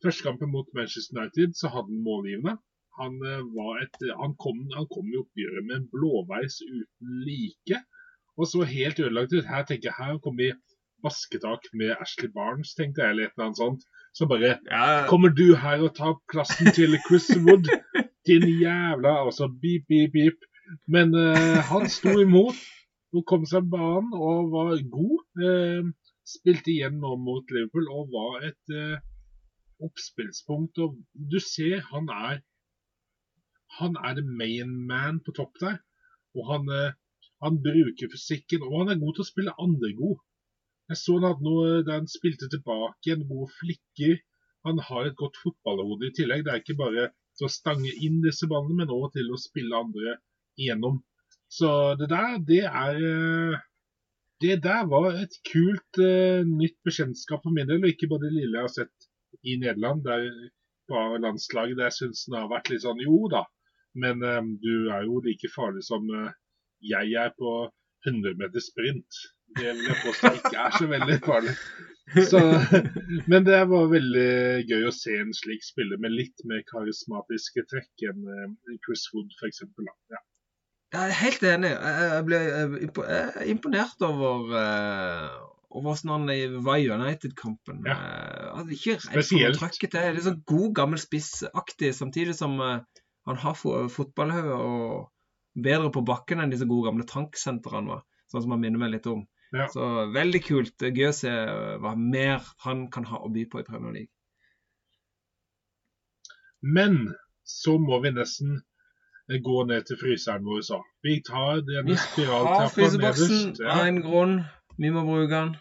Første 0.03 0.27
kampen 0.27 0.51
mot 0.51 0.67
Manchester 0.75 1.21
United 1.21 1.55
så 1.61 1.71
hadde 1.71 1.93
han 1.93 2.03
målgivende. 2.03 2.57
Han, 2.99 3.15
eh, 3.23 3.39
var 3.55 3.79
et, 3.85 3.95
han, 4.19 4.35
kom, 4.43 4.65
han 4.75 4.89
kom 4.91 5.07
i 5.07 5.21
oppgjøret 5.21 5.67
med 5.69 5.77
en 5.79 5.89
blåveis 5.95 6.59
uten 6.65 7.23
like. 7.23 7.79
Og 8.35 8.51
så 8.51 8.67
helt 8.67 8.99
ødelagt 8.99 9.37
ut. 9.37 9.47
Her 9.47 9.63
tenker 9.69 9.91
jeg, 9.91 9.99
her 10.01 10.19
kom 10.19 10.35
vi 10.39 10.51
basketak 11.05 11.71
med 11.73 11.95
Ashley 12.03 12.29
Barnes, 12.35 12.75
tenkte 12.75 13.05
jeg, 13.05 13.15
eller 13.15 13.29
et 13.29 13.37
eller 13.37 13.47
annet 13.47 13.63
sånt. 13.63 13.87
Så 14.13 14.27
bare 14.27 14.59
Ja, 14.69 15.07
Kommer 15.07 15.29
du 15.29 15.55
her 15.55 15.83
og 15.85 15.95
tar 15.95 16.17
plassen 16.31 16.71
til 16.75 16.97
Chris 17.07 17.29
Wood? 17.45 17.69
Din 18.27 18.45
jævla 18.63 19.13
Altså, 19.25 19.47
beep, 19.61 19.87
beep, 19.87 20.11
beep. 20.15 20.39
Men 20.87 21.15
uh, 21.15 21.59
han 21.71 21.87
sto 21.89 22.13
imot 22.19 22.59
og 23.15 23.25
kom 23.27 23.45
seg 23.47 23.67
på 23.67 23.77
banen 23.77 24.13
og 24.15 24.51
var 24.55 24.75
god. 24.97 25.17
Uh, 25.39 25.91
spilte 26.27 26.71
igjen 26.73 26.99
nå 27.03 27.15
mot 27.19 27.55
Liverpool 27.55 27.87
og 27.91 28.11
var 28.15 28.47
et 28.51 28.75
uh, 28.75 28.99
oppspillspunkt. 29.87 30.79
Og 30.83 30.99
du 31.31 31.39
ser 31.39 31.83
han 31.91 32.11
er 32.31 32.41
Han 33.79 33.95
er 33.95 34.13
the 34.19 34.23
main 34.39 34.71
man 34.87 35.21
på 35.25 35.31
topp 35.31 35.55
der. 35.63 35.77
Og 36.35 36.47
han, 36.51 36.67
han 37.43 37.59
bruker 37.63 38.11
fysikken, 38.11 38.63
og 38.67 38.81
han 38.81 38.91
er 38.91 38.99
god 38.99 39.15
til 39.15 39.23
å 39.23 39.29
spille 39.29 39.53
andre 39.65 39.91
god. 39.95 40.17
Jeg 40.91 40.99
så 40.99 41.15
han 41.17 41.27
hadde 41.29 41.45
noe 41.47 41.81
der 41.87 42.01
han 42.01 42.09
spilte 42.11 42.49
tilbake 42.51 43.07
igjen, 43.07 43.27
god 43.29 43.51
flikker. 43.61 44.17
Han 44.67 44.81
har 44.89 45.07
et 45.07 45.17
godt 45.19 45.39
fotballhode 45.39 46.09
i 46.09 46.15
tillegg. 46.17 46.43
Det 46.45 46.51
er 46.53 46.61
ikke 46.61 46.79
bare 46.81 47.05
til 47.39 47.47
å 47.47 47.53
stange 47.53 47.93
inn 48.05 48.19
disse 48.25 48.49
ballene, 48.51 48.81
men 48.81 48.91
òg 48.93 49.13
til 49.15 49.31
å 49.31 49.39
spille 49.39 49.77
andre 49.77 50.17
igjennom. 50.59 50.99
Så 51.51 51.69
det 51.99 52.09
der, 52.11 52.37
det 52.47 52.63
er 52.67 52.99
eh, 53.11 53.59
Det 54.41 54.55
der 54.63 54.87
var 54.89 55.13
et 55.13 55.35
kult 55.45 55.99
uh, 56.01 56.41
nytt 56.49 56.79
bekjentskap 56.87 57.43
for 57.43 57.53
min 57.53 57.67
del, 57.69 57.83
og 57.83 57.91
ikke 57.91 58.07
bare 58.09 58.23
det 58.25 58.31
lille 58.39 58.57
jeg 58.57 58.65
har 58.65 58.71
sett 58.73 59.05
i 59.45 59.53
Nederland, 59.61 60.01
der 60.01 60.23
på 60.89 61.03
landslaget 61.21 61.77
der 61.77 61.93
syns 61.93 62.23
den 62.25 62.39
har 62.39 62.47
vært 62.49 62.71
litt 62.71 62.81
sånn 62.81 63.03
jo 63.03 63.19
da, 63.29 63.43
men 63.93 64.25
um, 64.25 64.49
du 64.63 64.89
er 64.95 65.05
jo 65.05 65.21
like 65.21 65.51
farlig 65.53 65.85
som 65.85 66.09
uh, 66.09 66.33
jeg 66.81 67.13
er 67.21 67.29
på 67.37 67.53
100 68.09 68.33
meter 68.41 68.65
sprint. 68.65 69.21
Det 69.57 69.71
vil 69.75 69.87
jeg 69.89 69.97
påstå 70.05 70.31
ikke 70.39 70.57
er 70.65 70.75
så 70.77 70.87
veldig 70.91 71.17
farlig. 71.25 71.53
Så, 72.27 72.39
men 73.31 73.45
det 73.47 73.59
var 73.71 73.85
veldig 73.91 74.31
gøy 74.67 74.87
å 74.89 74.91
se 74.95 75.13
en 75.21 75.31
slik 75.35 75.63
spiller 75.63 75.99
med 76.01 76.11
litt 76.15 76.43
mer 76.49 76.63
karismatiske 76.67 77.63
trekk 77.71 78.05
enn 78.09 78.25
eh, 78.35 78.75
Chris 78.83 79.05
Wood 79.13 79.31
f.eks. 79.37 79.61
Ja. 80.11 80.19
Jeg 80.91 81.01
er 81.07 81.15
helt 81.21 81.45
enig. 81.47 81.71
Jeg 81.71 82.25
ble 82.27 82.39
eh, 82.41 82.75
er 83.07 83.47
imponert 83.53 84.03
over 84.07 84.51
eh, 84.59 85.39
over 85.71 85.93
hvordan 85.95 86.27
han 86.27 86.63
var 86.65 86.81
i 86.83 86.89
United-kampen. 86.91 87.85
Ja. 87.87 87.95
Han 88.57 88.67
er 88.67 88.75
ikke 88.75 88.97
redd 88.97 89.05
for 89.07 89.21
å 89.21 89.71
til. 89.93 90.09
Litt 90.17 90.25
sånn 90.27 90.41
god, 90.51 90.69
gammel 90.81 90.99
spissaktig, 90.99 91.93
samtidig 91.95 92.35
som 92.35 92.57
han 92.59 93.39
har 93.45 93.55
fo- 93.55 93.85
fotballhode 93.93 94.57
og 94.57 95.61
bedre 95.63 95.93
på 95.95 96.03
bakken 96.07 96.43
enn 96.43 96.51
disse 96.51 96.67
gode 96.67 96.89
gamle 96.89 97.07
tanksentrene 97.07 97.87
var. 97.93 98.03
Sånn 98.31 98.43
som 98.43 98.51
han 98.57 98.59
minner 98.63 98.79
meg 98.83 98.97
litt 98.97 99.07
om. 99.11 99.23
Ja. 99.51 99.67
Så 99.67 99.87
veldig 100.15 100.41
kult. 100.45 100.73
Det 100.79 100.91
er 100.91 100.97
Gøy 100.97 101.09
å 101.09 101.15
se 101.15 101.31
hva 101.83 101.93
mer 101.99 102.43
han 102.65 102.85
kan 102.93 103.07
ha 103.09 103.19
å 103.19 103.31
by 103.33 103.45
på 103.51 103.61
i 103.61 103.67
Premier 103.67 103.95
League. 103.97 104.13
Men 106.61 107.01
så 107.43 107.75
må 107.81 107.99
vi 108.03 108.13
nesten 108.15 108.61
gå 109.43 109.63
ned 109.67 109.87
til 109.87 109.99
fryseren 109.99 110.45
vår, 110.45 110.61
så. 110.67 110.81
Vi 111.03 111.17
tar 111.25 111.63
denne 111.67 111.97
spiraltrappa 111.99 112.89
nederst. 112.95 113.61
av 113.63 113.85
en 113.87 114.01
grunn. 114.03 114.37
Vi 114.77 114.91
må 114.93 115.03
bruke 115.07 115.31
den. 115.31 115.55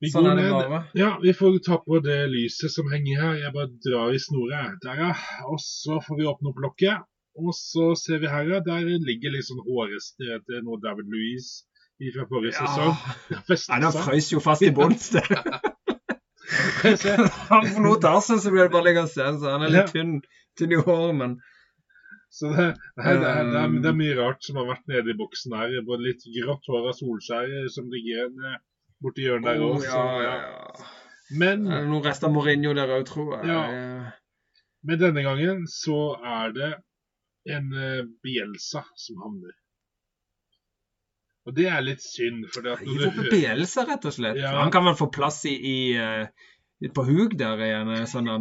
Vi 0.00 0.08
Sånn 0.12 0.24
går 0.24 0.38
er 0.40 0.46
det 0.48 0.68
bare. 0.72 0.82
Ja, 0.96 1.10
vi 1.20 1.32
får 1.36 1.58
ta 1.64 1.76
på 1.84 2.00
det 2.04 2.18
lyset 2.32 2.72
som 2.72 2.88
henger 2.92 3.20
her. 3.20 3.34
Jeg 3.42 3.52
bare 3.56 3.72
drar 3.84 4.14
i 4.16 4.20
snoret. 4.20 4.78
Der, 4.84 5.02
ja. 5.04 5.10
Og 5.52 5.60
så 5.60 6.00
får 6.06 6.20
vi 6.20 6.28
åpne 6.28 6.52
opp 6.52 6.62
lokket. 6.64 7.04
Og 7.40 7.52
så 7.56 7.92
ser 8.00 8.22
vi 8.22 8.30
her, 8.32 8.48
ja. 8.48 8.62
Der 8.64 8.88
ligger 9.04 9.36
litt 9.36 9.48
sånn 9.48 9.60
hårrester 9.66 10.38
etter 10.38 10.64
noe 10.64 10.80
David 10.82 11.12
Louise 11.12 11.68
fra 12.14 12.24
forrige. 12.30 12.54
Ja. 12.56 12.64
sesong. 12.64 12.94
Nei, 13.74 13.80
han 13.84 13.96
frøys 14.06 14.30
jo 14.32 14.40
fast 14.44 14.64
i 14.64 14.70
bunns, 14.74 15.10
det. 15.14 15.22
Han 17.50 17.66
forlot 17.74 18.04
Arsenal, 18.08 18.40
så 18.42 18.52
ble 18.54 18.64
det 18.66 18.72
bare 18.74 18.86
liggende. 18.88 19.10
Så 19.12 19.52
han 19.52 19.64
er 19.66 19.72
litt 19.74 19.82
Ja. 19.84 19.92
tynn, 19.92 20.16
tynn 20.58 20.72
i 20.74 20.80
håret, 20.80 21.14
men 21.20 21.38
Så 22.30 22.46
det, 22.54 22.64
det, 22.96 23.04
er, 23.10 23.16
det, 23.18 23.30
er, 23.58 23.72
det 23.82 23.88
er 23.90 23.96
mye 23.98 24.16
rart 24.20 24.44
som 24.46 24.56
har 24.60 24.68
vært 24.68 24.84
nede 24.86 25.10
i 25.10 25.18
boksen 25.18 25.54
her. 25.58 25.72
Både 25.86 26.04
litt 26.06 26.22
grått 26.36 26.68
hår 26.70 26.84
av 26.92 26.94
Solskjær 26.94 27.48
som 27.74 27.88
ligger 27.90 28.12
igjen 28.14 28.44
eh, 28.46 28.58
borti 29.02 29.24
hjørnet 29.26 29.48
der 29.50 29.64
oh, 29.66 29.72
òg. 29.74 29.86
ja, 29.88 30.04
ja, 30.22 30.34
ja. 30.44 30.84
Men, 31.42 31.64
Er 31.66 31.82
det 31.82 31.90
noen 31.90 32.04
rester 32.06 32.28
av 32.30 32.34
Mourinho 32.36 32.74
der 32.78 32.92
òg, 32.96 33.02
tror 33.08 33.34
jeg? 33.36 33.50
Ja. 33.50 34.12
men 34.86 34.98
denne 35.02 35.22
gangen 35.26 35.66
så 35.70 35.98
er 36.22 36.54
det 36.54 36.70
en 37.50 37.66
eh, 37.74 38.04
Bielsa 38.22 38.84
som 38.94 39.18
havner. 39.24 39.54
Og 41.48 41.56
det 41.56 41.66
er 41.72 41.80
litt 41.84 42.02
synd, 42.04 42.44
for 42.52 42.60
det 42.64 42.72
at 42.76 42.82
Gi 42.84 42.96
når 43.00 43.12
du 43.16 43.22
rett 43.88 44.06
og 44.06 44.14
slett. 44.14 44.38
Ja. 44.40 44.50
Han 44.60 44.72
kan 44.74 44.84
vel 44.86 44.96
få 44.98 45.06
plass 45.12 45.38
i, 45.48 45.54
i 45.56 45.78
eh, 45.96 46.26
på 46.96 47.02
huk 47.04 47.38
der 47.40 47.60
i 47.64 47.70
en 47.76 47.90
eh, 47.92 48.08
sånn 48.08 48.28
uh, 48.28 48.36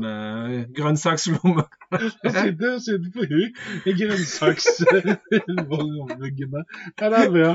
grønnsakslomme. 0.75 1.63
Han 1.91 2.09
sitter, 2.11 2.79
sitter 2.83 3.09
på 3.15 3.23
huk 3.27 3.53
i 3.89 3.91
grønnsaksvognene. 3.99 6.61
Ja, 6.99 7.05
det 7.11 7.19
er 7.19 7.29
bra. 7.33 7.51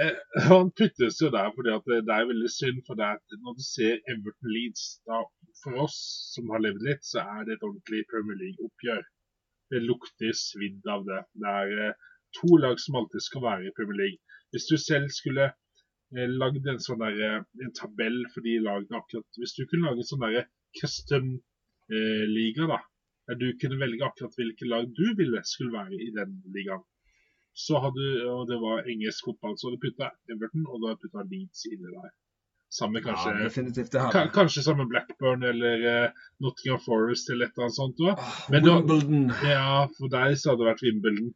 Eh, 0.00 0.14
han 0.48 0.66
puttes 0.76 1.16
jo 1.20 1.28
der 1.34 1.48
fordi 1.56 1.70
at 1.74 1.84
det, 1.88 1.96
det 2.08 2.14
er 2.16 2.30
veldig 2.32 2.52
synd. 2.52 2.78
For 2.88 2.94
det 3.00 3.06
at 3.16 3.26
når 3.42 3.52
du 3.58 3.62
ser 3.64 3.94
Everton 4.12 4.50
Leeds, 4.54 4.82
da 5.08 5.16
for 5.62 5.82
oss 5.84 5.98
som 6.34 6.50
har 6.54 6.64
levd 6.64 6.84
litt, 6.86 7.04
så 7.04 7.24
er 7.24 7.46
det 7.46 7.56
et 7.56 7.66
ordentlig 7.66 8.04
Premier 8.12 8.38
League-oppgjør. 8.40 9.04
Det 9.72 9.82
lukter 9.82 10.36
svidd 10.38 10.86
av 10.88 11.04
det. 11.08 11.22
Det 11.42 11.54
er 11.62 11.74
eh, 11.88 11.96
to 12.38 12.58
lag 12.62 12.80
som 12.80 13.00
alltid 13.00 13.24
skal 13.24 13.44
være 13.46 13.68
i 13.68 13.74
Premier 13.76 14.02
League. 14.04 14.25
Hvis 14.56 14.66
du 14.72 14.76
selv 14.80 15.06
skulle 15.12 15.46
eh, 16.16 16.26
lagd 16.40 16.66
en 16.72 16.80
sånn 16.80 17.02
der, 17.04 17.20
eh, 17.28 17.38
en 17.66 17.72
tabell 17.76 18.22
for 18.34 18.40
de 18.46 18.56
lagene 18.64 18.96
akkurat 19.02 19.40
Hvis 19.42 19.54
du 19.58 19.64
kunne 19.68 19.90
lage 19.90 20.00
en 20.04 20.10
sånn 20.10 20.24
der 20.26 20.46
custom 20.80 21.30
eh, 21.92 22.24
liga, 22.32 22.66
da, 22.72 22.80
der 23.28 23.38
du 23.40 23.46
kunne 23.60 23.78
velge 23.84 24.04
akkurat 24.08 24.34
hvilke 24.40 24.68
lag 24.72 24.88
du 24.96 25.06
ville 25.18 25.40
skulle 25.44 25.72
være 25.76 25.94
i 26.08 26.10
den 26.16 26.38
ligaen. 26.56 26.82
Så 27.56 27.78
hadde, 27.80 28.06
og 28.28 28.42
det 28.50 28.58
var 28.60 28.84
engelsk 28.92 29.24
fotball, 29.30 29.54
så 29.56 29.70
hadde 29.70 29.78
du 29.80 29.84
putta 29.86 30.10
Everton 30.32 30.66
og 30.68 30.80
du 30.82 30.88
hadde 30.90 31.00
putta 31.06 31.22
Leeds 31.30 31.62
inni 31.70 31.88
der. 31.94 32.10
Samme 32.76 33.00
kanskje, 33.00 33.30
Ja, 33.32 33.44
definitivt. 33.46 33.92
Det 33.94 34.00
har 34.02 34.10
ka- 34.12 34.28
kanskje 34.34 34.62
sammen 34.66 34.88
Blackburn 34.90 35.44
eller 35.46 35.84
uh, 35.86 36.10
Nottingham 36.44 36.80
Forest 36.84 37.30
eller 37.30 37.46
et 37.46 37.54
eller 37.56 37.68
annet 37.68 37.78
sånt. 37.78 38.02
også. 38.02 38.50
Men 38.52 38.66
Wimbledon. 38.66 39.28
da- 39.30 39.50
Ja, 39.54 39.86
for 39.96 40.10
deg 40.12 40.36
så 40.36 40.50
hadde 40.50 40.64
det 40.64 40.70
vært 40.72 40.84
Wimbledon. 40.88 41.30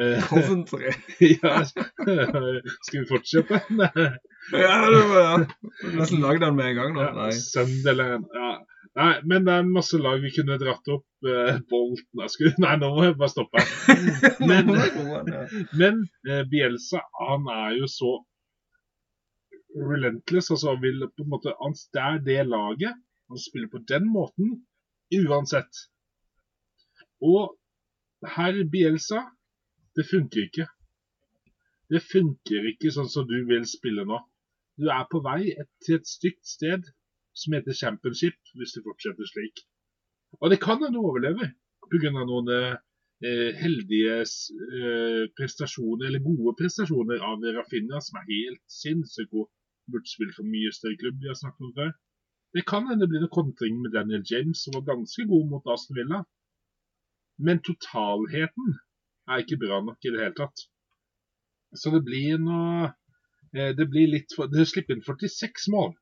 Eh, 0.00 0.18
ja, 1.42 1.64
skal 2.84 3.00
vi 3.00 3.06
fortsette? 3.06 3.60
Ja, 4.52 4.90
det 4.90 5.02
var 5.08 5.22
ja. 5.22 5.36
Nesten 5.94 6.20
lagd 6.20 6.42
den 6.42 6.56
med 6.58 6.66
en 6.66 6.76
gang. 6.76 6.96
Ja, 7.00 7.12
Nei. 7.16 7.30
Sunderland. 7.32 8.26
Ja. 8.34 8.50
Nei, 8.94 9.14
men 9.24 9.46
det 9.46 9.54
er 9.54 9.70
masse 9.70 9.96
lag 9.98 10.20
vi 10.20 10.32
kunne 10.34 10.58
dratt 10.60 10.90
opp. 10.92 11.06
Uh, 11.24 11.56
Bolten 11.70 12.28
skulle, 12.28 12.52
Nei, 12.60 12.74
nå 12.82 12.90
må 12.92 13.06
jeg 13.06 13.16
bare 13.22 13.32
stoppe. 13.32 13.64
Men-. 14.44 14.68
Men 15.80 16.02
uh, 16.28 16.42
Bielsa, 16.50 17.00
han 17.22 17.48
er 17.54 17.78
jo 17.78 17.88
så 17.88 18.12
relentless. 19.74 20.52
Altså 20.52 20.74
han 20.74 20.82
vil 20.84 21.08
på 21.08 21.24
en 21.24 21.32
måte 21.32 21.56
Han 21.62 21.74
det 21.96 22.04
er 22.04 22.20
det 22.28 22.38
laget. 22.52 23.00
Han 23.32 23.40
spiller 23.40 23.72
på 23.72 23.80
den 23.88 24.12
måten 24.12 24.52
uansett. 25.24 25.86
Og 27.24 27.56
herr 28.36 28.60
Bielsa, 28.68 29.24
det 29.96 30.06
funker 30.10 30.46
ikke. 30.48 30.66
Det 31.92 32.00
funker 32.02 32.70
ikke 32.70 32.92
sånn 32.94 33.10
som 33.12 33.26
du 33.28 33.36
vil 33.48 33.66
spille 33.68 34.04
nå. 34.08 34.18
Du 34.80 34.88
er 34.90 35.04
på 35.10 35.20
vei 35.22 35.52
til 35.84 35.98
et 36.00 36.08
stygt 36.10 36.46
sted 36.48 36.88
som 37.34 37.54
heter 37.54 37.76
championship, 37.76 38.38
hvis 38.58 38.74
du 38.74 38.82
fortsetter 38.86 39.28
slik. 39.30 39.62
Og 40.40 40.50
det 40.50 40.60
kan 40.62 40.80
hende 40.82 40.96
du 40.96 41.04
overlever 41.04 41.52
pga. 41.90 42.10
noen 42.14 42.50
eh, 42.54 43.50
heldige 43.60 44.16
eh, 44.22 45.24
prestasjoner, 45.38 46.08
eller 46.08 46.24
gode 46.24 46.56
prestasjoner 46.58 47.22
av 47.22 47.44
Rafinha, 47.58 48.00
som 48.00 48.18
er 48.18 48.30
helt 48.30 48.62
sinnssykt 48.80 49.30
god. 49.30 49.50
Burde 49.92 50.10
spille 50.10 50.34
for 50.34 50.48
mye 50.48 50.72
større 50.72 50.98
klubb, 51.02 51.20
vi 51.20 51.30
har 51.30 51.38
snakket 51.38 51.68
om 51.68 51.74
før. 51.78 51.92
Det 52.54 52.64
kan 52.70 52.86
hende 52.88 53.04
det 53.04 53.10
blir 53.12 53.22
noe 53.24 53.34
kontring 53.34 53.80
med 53.82 53.92
Daniel 53.94 54.24
James, 54.30 54.62
som 54.62 54.74
var 54.76 54.86
ganske 54.94 55.26
god 55.30 55.48
mot 55.50 55.70
Aston 55.74 55.98
Villa. 55.98 56.22
Men 57.46 57.62
totalheten 57.66 58.76
er 59.28 59.42
ikke 59.42 59.60
bra 59.62 59.80
nok 59.84 60.04
i 60.04 60.12
det 60.14 60.22
hele 60.22 60.36
tatt. 60.38 60.66
Så 61.74 61.90
det 61.94 62.04
blir 62.06 62.38
noe 62.38 62.90
eh, 63.54 63.72
Det 63.74 63.86
blir 63.90 64.12
litt 64.12 64.34
for 64.36 64.50
Det 64.52 64.66
slipper 64.70 64.94
inn 64.94 65.06
46 65.06 65.70
mål. 65.74 65.94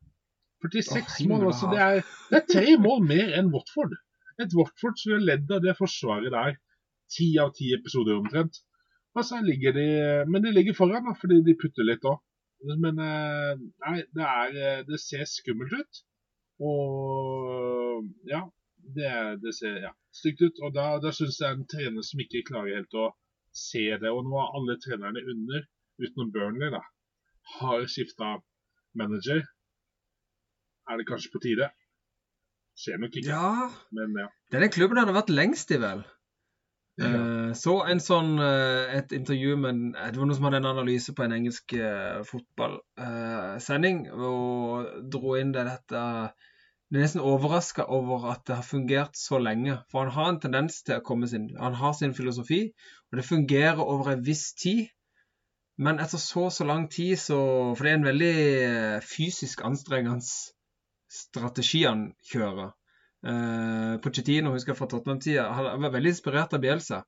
46 0.62 1.22
oh, 1.24 1.30
mål, 1.30 1.46
altså. 1.50 1.70
Det 1.72 1.80
er, 1.82 2.02
det 2.30 2.38
er 2.38 2.50
tre 2.50 2.74
mål 2.82 3.00
mer 3.06 3.32
enn 3.38 3.50
Watford. 3.54 3.96
Et 4.42 4.52
Watford 4.58 5.00
som 5.00 5.16
er 5.16 5.24
ledd 5.30 5.50
av 5.54 5.64
det 5.64 5.74
forsvaret 5.78 6.34
der 6.34 6.58
ti 7.12 7.32
av 7.42 7.52
ti 7.56 7.72
episoder 7.76 8.18
omtrent. 8.18 8.60
Og 9.12 9.26
så 9.28 9.40
ligger 9.44 9.74
de 9.76 9.88
Men 10.30 10.44
de 10.44 10.52
ligger 10.52 10.76
foran, 10.76 11.04
da, 11.08 11.16
fordi 11.18 11.42
de 11.44 11.58
putter 11.58 11.88
litt 11.88 12.06
òg. 12.08 12.20
Men 12.62 12.98
eh, 13.02 13.58
nei, 13.84 13.98
det, 14.14 14.24
er, 14.24 14.56
eh, 14.56 14.82
det 14.86 15.00
ser 15.02 15.26
skummelt 15.28 15.74
ut. 15.74 16.02
Og 16.62 18.06
ja, 18.30 18.44
det, 18.96 19.10
det 19.42 19.52
ser 19.56 19.78
ja, 19.86 19.92
stygt 20.14 20.42
ut. 20.42 20.62
Og 20.66 20.74
da, 20.76 20.86
da 21.02 21.12
syns 21.14 21.38
jeg 21.40 21.56
en 21.58 21.66
trener 21.70 22.06
som 22.06 22.22
ikke 22.24 22.44
klarer 22.48 22.80
helt 22.80 22.94
å 22.98 23.10
se 23.56 23.84
det. 24.02 24.10
Og 24.10 24.24
nå 24.26 24.38
har 24.40 24.56
alle 24.58 24.78
trenerne 24.82 25.22
under, 25.34 25.66
utenom 26.02 26.32
Burnley, 26.34 26.72
da, 26.74 26.82
har 27.58 27.86
skifta 27.90 28.36
manager. 28.98 29.44
Er 30.90 30.98
det 30.98 31.06
kanskje 31.08 31.30
på 31.34 31.42
tide? 31.44 31.70
Skjer 32.82 32.98
nok 32.98 33.14
ikke, 33.20 33.28
Ja, 33.28 33.68
men 33.92 34.16
ja. 34.16 34.26
det 34.50 34.58
er 34.58 34.64
den 34.66 34.72
klubben 34.74 34.98
hadde 34.98 35.12
har 35.12 35.20
vært 35.20 35.32
lengst 35.34 35.70
i, 35.74 35.78
vel. 35.82 36.02
Eh, 37.00 37.52
så 37.56 37.74
en 37.88 38.00
sånn 38.04 38.34
eh, 38.42 38.90
et 38.98 39.12
intervju 39.16 39.54
med 39.60 39.70
en- 39.70 39.92
Det 39.92 40.18
var 40.20 40.26
noen 40.26 40.36
som 40.36 40.44
hadde 40.48 40.58
en 40.60 40.70
analyse 40.74 41.14
på 41.16 41.24
en 41.24 41.32
engelsk 41.32 41.72
uh, 41.72 42.20
fotballsending 42.28 44.02
og 44.12 44.90
dro 45.12 45.36
inn 45.40 45.52
det 45.56 45.64
dette 45.68 46.02
Er 46.92 47.00
nesten 47.00 47.22
overraska 47.24 47.86
over 47.88 48.26
at 48.34 48.42
det 48.48 48.58
har 48.58 48.66
fungert 48.68 49.16
så 49.16 49.38
lenge. 49.40 49.78
For 49.90 50.04
han 50.04 50.12
har 50.12 50.26
en 50.28 50.40
tendens 50.42 50.82
til 50.84 50.98
å 50.98 51.04
komme 51.04 51.28
sin 51.28 51.46
Han 51.56 51.78
har 51.80 51.94
sin 51.96 52.12
filosofi, 52.14 52.66
og 53.10 53.16
det 53.16 53.24
fungerer 53.24 53.80
over 53.80 54.12
en 54.12 54.26
viss 54.26 54.52
tid. 54.52 54.90
Men 55.80 56.02
etter 56.04 56.20
så 56.20 56.50
så 56.52 56.66
lang 56.68 56.90
tid, 56.92 57.16
så 57.18 57.38
For 57.74 57.84
det 57.84 57.92
er 57.92 57.98
en 58.00 58.10
veldig 58.10 58.34
eh, 58.34 58.98
fysisk 59.08 59.64
anstrengende 59.64 60.28
strategi 61.12 61.84
han 61.86 62.10
kjører. 62.28 62.74
Eh, 63.24 63.96
Pochettino 64.04 64.52
husker 64.52 64.76
fra 64.76 64.88
Tottenham-tida. 64.90 65.48
Han 65.48 65.86
var 65.86 65.96
veldig 65.96 66.12
inspirert 66.12 66.52
av 66.52 66.60
Bielsa. 66.60 67.02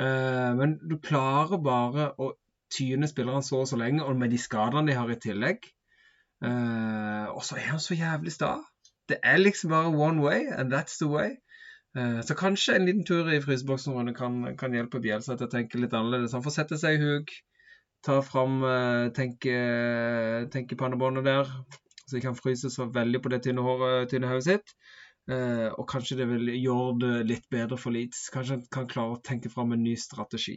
Eh, 0.00 0.50
men 0.58 0.78
du 0.82 0.98
klarer 0.98 1.62
bare 1.62 2.10
å 2.18 2.32
tyne 2.74 3.08
spillerne 3.08 3.44
så 3.44 3.62
og 3.62 3.70
så 3.70 3.78
lenge, 3.80 4.02
og 4.02 4.18
med 4.18 4.34
de 4.34 4.40
skadene 4.40 4.90
de 4.90 4.98
har 4.98 5.14
i 5.14 5.20
tillegg. 5.22 5.70
Eh, 6.44 7.26
og 7.32 7.42
så 7.46 7.58
er 7.58 7.70
han 7.72 7.82
så 7.82 7.96
jævlig 7.98 8.34
sta. 8.34 8.56
Det 9.08 9.18
er 9.22 9.40
liksom 9.40 9.72
bare 9.72 9.92
one 9.92 10.22
way, 10.22 10.46
and 10.52 10.72
that's 10.72 10.98
the 11.00 11.08
way. 11.08 11.36
Eh, 11.96 12.20
så 12.20 12.36
kanskje 12.36 12.76
en 12.76 12.86
liten 12.86 13.06
tur 13.08 13.30
i 13.32 13.40
fryseboksen 13.40 14.14
kan, 14.14 14.40
kan 14.60 14.76
hjelpe 14.76 15.00
Bjelsa 15.00 15.36
til 15.36 15.48
å 15.48 15.52
tenke 15.52 15.80
litt 15.80 15.96
annerledes. 15.96 16.36
Han 16.36 16.44
får 16.44 16.56
sette 16.58 16.78
seg 16.80 16.98
i 16.98 17.02
huk, 17.04 17.32
ta 18.04 18.20
fram 18.22 18.60
tenke, 19.16 19.54
tenke, 20.52 20.76
pannebåndet 20.78 21.26
der, 21.26 21.50
så 22.04 22.16
de 22.16 22.22
kan 22.22 22.36
fryse 22.38 22.70
så 22.70 22.86
veldig 22.94 23.20
på 23.24 23.32
det 23.32 23.42
tynne 23.46 23.64
håret, 23.64 24.10
tynne 24.12 24.30
hodet 24.30 24.46
sitt. 24.46 24.76
Eh, 25.28 25.68
og 25.76 25.84
kanskje 25.90 26.16
det 26.22 26.26
vil 26.30 26.48
gjøre 26.56 26.92
det 27.02 27.16
litt 27.28 27.48
bedre 27.52 27.76
for 27.80 27.92
Leeds. 27.92 28.28
Kanskje 28.32 28.56
han 28.56 28.68
kan 28.72 28.88
klare 28.88 29.16
å 29.16 29.24
tenke 29.24 29.50
fram 29.52 29.74
en 29.76 29.82
ny 29.84 29.92
strategi. 30.00 30.56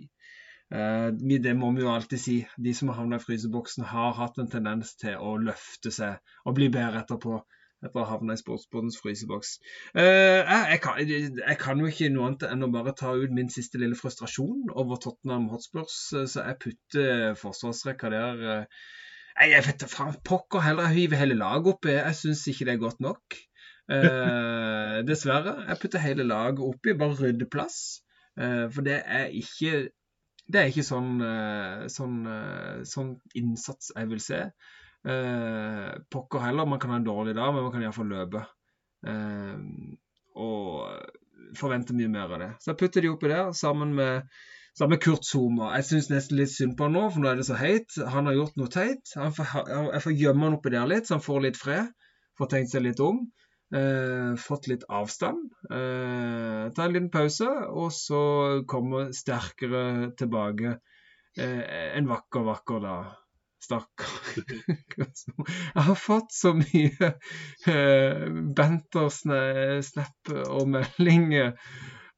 Eh, 0.71 1.09
det 1.11 1.55
må 1.59 1.73
vi 1.75 1.83
jo 1.83 1.91
alltid 1.91 2.21
si. 2.23 2.37
De 2.55 2.73
som 2.77 2.91
har 2.91 3.01
havna 3.01 3.19
i 3.19 3.23
fryseboksen, 3.23 3.83
har 3.91 4.15
hatt 4.19 4.39
en 4.39 4.51
tendens 4.51 4.95
til 5.01 5.19
å 5.19 5.35
løfte 5.43 5.91
seg 5.91 6.37
og 6.45 6.55
bli 6.59 6.69
bedre 6.71 7.03
etterpå. 7.03 7.41
Etter 7.81 7.97
å 7.97 8.05
ha 8.05 8.13
havna 8.13 8.35
i 8.37 8.39
sportsbåtens 8.39 8.99
fryseboks. 9.01 9.55
Eh, 9.97 10.41
jeg, 10.45 10.79
kan, 10.83 10.99
jeg 11.01 11.57
kan 11.61 11.81
jo 11.81 11.89
ikke 11.89 12.11
noe 12.13 12.29
annet 12.29 12.45
enn 12.49 12.67
å 12.67 12.71
bare 12.73 12.93
ta 12.97 13.15
ut 13.17 13.33
min 13.33 13.49
siste 13.49 13.81
lille 13.81 13.97
frustrasjon 13.97 14.69
over 14.77 15.01
Tottenham 15.01 15.47
Hotspurs, 15.53 15.95
eh, 16.13 16.27
så 16.29 16.45
jeg 16.45 16.59
putter 16.65 17.39
forsvarsrekka 17.41 18.11
der 18.13 18.43
eh, 18.55 18.83
jeg 19.41 19.63
vet 19.65 19.81
da 19.81 20.09
pokker 20.27 20.61
heller. 20.61 20.89
Jeg 20.91 21.05
hiver 21.05 21.21
hele 21.21 21.37
laget 21.39 21.71
oppi. 21.71 21.93
Jeg 21.95 22.17
syns 22.19 22.43
ikke 22.51 22.67
det 22.67 22.73
er 22.75 22.81
godt 22.83 22.99
nok. 23.01 23.37
Eh, 23.89 24.97
dessverre. 25.09 25.55
Jeg 25.69 25.79
putter 25.81 26.03
hele 26.03 26.27
laget 26.27 26.61
oppi, 26.67 26.93
bare 26.99 27.17
rydder 27.17 27.49
plass. 27.49 27.79
Eh, 28.37 28.67
for 28.73 28.85
det 28.85 28.99
er 29.05 29.31
ikke 29.31 29.87
det 30.51 30.59
er 30.59 30.69
ikke 30.71 30.83
sånn, 30.83 31.21
eh, 31.23 31.87
sånn, 31.91 32.15
eh, 32.27 32.83
sånn 32.87 33.11
innsats 33.39 33.91
jeg 33.95 34.09
vil 34.11 34.21
se. 34.23 34.41
Eh, 35.07 35.89
pokker 36.13 36.43
heller, 36.45 36.65
man 36.69 36.79
kan 36.79 36.93
ha 36.93 36.99
en 37.01 37.07
dårlig 37.07 37.35
dag, 37.35 37.53
men 37.53 37.63
man 37.65 37.73
kan 37.73 37.83
iallfall 37.85 38.11
løpe. 38.11 38.43
Eh, 39.07 39.57
og 40.41 41.57
forvente 41.57 41.95
mye 41.97 42.11
mer 42.11 42.31
av 42.31 42.41
det. 42.43 42.49
Så 42.61 42.71
jeg 42.71 42.79
putter 42.81 43.03
de 43.03 43.11
oppi 43.11 43.31
der 43.31 43.51
sammen 43.57 43.95
med, 43.97 44.29
sammen 44.77 44.95
med 44.95 45.03
Kurt 45.03 45.27
Zuma. 45.27 45.73
Jeg 45.77 45.89
syns 45.89 46.11
nesten 46.13 46.39
litt 46.39 46.53
synd 46.53 46.77
på 46.79 46.87
han 46.87 46.95
nå, 46.97 47.07
for 47.11 47.23
nå 47.23 47.31
er 47.31 47.41
det 47.41 47.47
så 47.49 47.59
heit. 47.59 47.97
Han 48.13 48.29
har 48.29 48.37
gjort 48.37 48.61
noe 48.61 48.71
teit. 48.71 49.13
Får, 49.37 49.53
jeg 49.75 50.03
får 50.05 50.17
gjemme 50.23 50.47
han 50.47 50.57
oppi 50.59 50.73
der 50.75 50.89
litt, 50.89 51.09
så 51.09 51.17
han 51.17 51.25
får 51.25 51.45
litt 51.47 51.59
fred. 51.59 51.91
Får 52.39 52.51
tenkt 52.53 52.73
seg 52.73 52.85
litt 52.85 53.01
om. 53.03 53.25
Eh, 53.75 54.35
fått 54.39 54.67
litt 54.67 54.83
avstand. 54.91 55.51
Eh, 55.71 56.63
ta 56.75 56.85
en 56.85 56.95
liten 56.95 57.11
pause, 57.11 57.47
og 57.71 57.91
så 57.95 58.21
komme 58.67 59.09
sterkere 59.15 60.11
tilbake 60.19 60.75
eh, 61.39 61.61
en 61.97 62.09
vakker, 62.09 62.43
vakker 62.47 62.83
dag. 62.83 63.13
Stakkar. 63.61 64.11
Jeg 65.75 65.85
har 65.85 65.97
fått 65.99 66.33
så 66.33 66.53
mye 66.57 67.11
uh, 67.67 68.27
banter-snap 68.57 70.31
og 70.47 70.69
meldinger, 70.75 71.53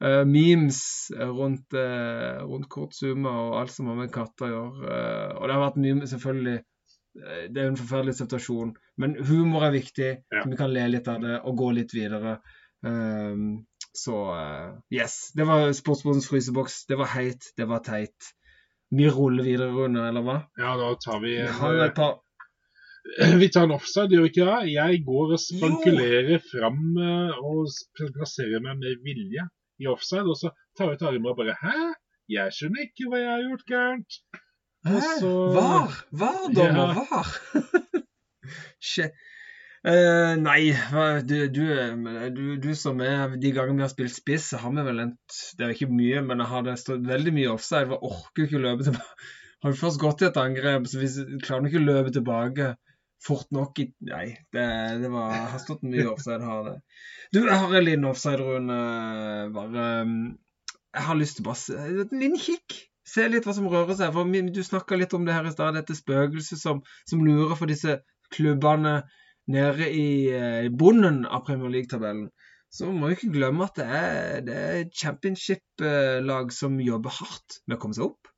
uh, 0.04 0.24
memes 0.30 0.82
rundt, 1.14 1.76
uh, 1.76 2.44
rundt 2.48 2.70
kortsuma 2.72 3.34
og 3.48 3.58
alt 3.62 3.76
som 3.76 3.92
har 3.92 4.00
med 4.00 4.14
katter 4.14 4.48
å 4.48 4.54
gjøre. 4.54 4.94
Eh, 4.94 5.30
og 5.36 5.48
det 5.48 5.58
har 5.58 5.66
vært 5.66 5.82
mye, 5.84 6.10
selvfølgelig 6.14 6.58
eh, 6.58 7.46
Det 7.50 7.60
er 7.60 7.68
jo 7.68 7.74
en 7.74 7.82
forferdelig 7.84 8.18
situasjon, 8.22 8.74
men 9.04 9.16
humor 9.28 9.68
er 9.68 9.76
viktig. 9.76 10.12
Ja. 10.24 10.44
Så 10.44 10.50
vi 10.54 10.60
kan 10.60 10.74
le 10.74 10.88
litt 10.96 11.12
av 11.12 11.24
det 11.24 11.40
og 11.44 11.60
gå 11.60 11.72
litt 11.76 11.96
videre. 11.96 12.40
Så 13.94 14.36
eh, 14.36 14.70
yes. 14.96 15.32
Det 15.36 15.46
var 15.48 15.72
Sportsbordens 15.74 16.28
fryseboks. 16.28 16.86
Det 16.90 16.98
var 17.00 17.12
heit, 17.14 17.52
det 17.58 17.68
var 17.70 17.84
teit. 17.86 18.34
Vi 18.94 19.08
ruller 19.10 19.44
videre, 19.48 19.72
Rune, 19.74 20.04
eller 20.10 20.22
hva? 20.26 20.36
Ja, 20.60 20.76
da 20.78 20.92
tar 21.02 21.20
vi 21.24 21.36
en, 21.42 21.50
et 21.88 22.00
eh, 22.04 23.34
vi 23.42 23.50
tar 23.54 23.66
en 23.68 23.74
offside, 23.76 24.14
gjør 24.14 24.26
vi 24.28 24.32
ikke 24.34 24.46
det? 24.50 24.74
Jeg 24.76 25.02
går 25.08 25.34
og 25.36 25.42
spankulerer 25.42 26.44
fram 26.52 26.80
eh, 27.02 27.42
og 27.42 27.74
plasserer 27.98 28.62
meg 28.64 28.78
med 28.84 29.02
vilje 29.06 29.48
i 29.82 29.90
offside, 29.90 30.28
og 30.30 30.38
så 30.40 30.54
tar 30.78 30.92
vi 30.92 30.98
ut 31.00 31.06
armene 31.10 31.34
og 31.34 31.40
bare 31.42 31.58
Hæ? 31.64 31.76
Jeg 32.32 32.54
skjønner 32.56 32.86
ikke 32.86 33.10
hva 33.12 33.20
jeg 33.20 33.32
har 33.34 33.44
gjort 33.50 33.66
gærent. 33.74 34.20
Hæ? 34.88 35.00
så- 35.20 35.52
Var? 35.58 35.98
Var, 36.22 36.40
dommer? 36.56 36.94
Ja. 36.94 37.04
Var? 37.12 37.36
Eh, 39.84 40.34
nei, 40.40 40.72
du, 41.28 41.34
du, 41.52 41.64
du, 42.32 42.44
du 42.64 42.70
som 42.80 43.02
er 43.04 43.34
De 43.36 43.50
gangene 43.52 43.82
vi 43.82 43.84
har 43.84 43.92
spilt 43.92 44.14
spiss, 44.16 44.54
har 44.56 44.72
vi 44.72 44.86
vel 44.88 45.02
endt 45.04 45.40
Det 45.60 45.66
er 45.66 45.74
ikke 45.76 45.90
mye, 45.92 46.22
men 46.24 46.40
jeg 46.40 46.52
har 46.54 46.70
stått 46.80 47.04
veldig 47.10 47.34
mye 47.36 47.52
offside. 47.52 47.90
Jeg 47.92 48.00
orker 48.00 48.46
ikke 48.46 48.62
å 48.62 48.64
løpe 48.68 48.88
tilbake. 48.88 49.32
Har 49.64 49.72
vi 49.72 49.80
først 49.80 50.00
gått 50.00 50.20
i 50.20 50.26
et 50.28 50.38
angrep, 50.40 50.88
så 50.92 51.00
hvis 51.00 51.14
klarer 51.46 51.64
du 51.64 51.70
ikke 51.70 51.80
å 51.80 51.86
løpe 51.86 52.12
tilbake 52.12 52.66
fort 53.24 53.48
nok 53.56 53.80
i 53.80 53.86
Nei, 54.10 54.26
det, 54.52 54.66
det 55.00 55.12
var 55.12 55.38
har 55.54 55.62
stått 55.64 55.86
mye 55.88 56.04
offside, 56.12 56.44
her. 56.44 56.66
det. 56.68 56.74
Du, 57.32 57.40
jeg 57.46 57.60
har 57.62 57.76
en 57.80 57.86
liten 57.88 58.10
offside, 58.10 58.44
Rune. 58.44 58.80
Bare 59.56 59.86
um, 60.04 60.18
Jeg 60.92 61.08
har 61.08 61.20
lyst 61.20 61.40
til 61.40 61.48
bare 61.48 61.86
En 61.86 62.20
liten 62.20 62.36
kikk. 62.40 62.76
Se 63.08 63.24
litt 63.32 63.48
hva 63.48 63.56
som 63.56 63.72
rører 63.72 63.96
seg. 64.00 64.12
For 64.16 64.52
Du 64.52 64.62
snakka 64.68 65.00
litt 65.00 65.16
om 65.16 65.24
det 65.28 65.36
her 65.36 65.48
i 65.48 65.56
stad, 65.56 65.80
dette 65.80 65.96
spøkelset 65.96 66.60
som, 66.60 66.84
som 67.08 67.24
lurer 67.24 67.56
for 67.56 67.72
disse 67.72 68.02
klubbene 68.36 69.02
nede 69.52 69.90
i 69.92 70.08
eh, 70.32 70.70
bunnen 70.72 71.24
av 71.26 71.46
Premier 71.48 71.72
League-tabellen. 71.74 72.30
Så 72.74 72.90
må 72.90 73.10
vi 73.10 73.18
ikke 73.18 73.34
glemme 73.36 73.68
at 73.68 73.78
det 73.78 73.86
er, 73.86 74.48
er 74.50 74.86
championship-lag 74.98 76.54
som 76.56 76.80
jobber 76.82 77.14
hardt 77.20 77.60
med 77.68 77.78
å 77.78 77.82
komme 77.84 77.98
seg 77.98 78.08
opp. 78.08 78.32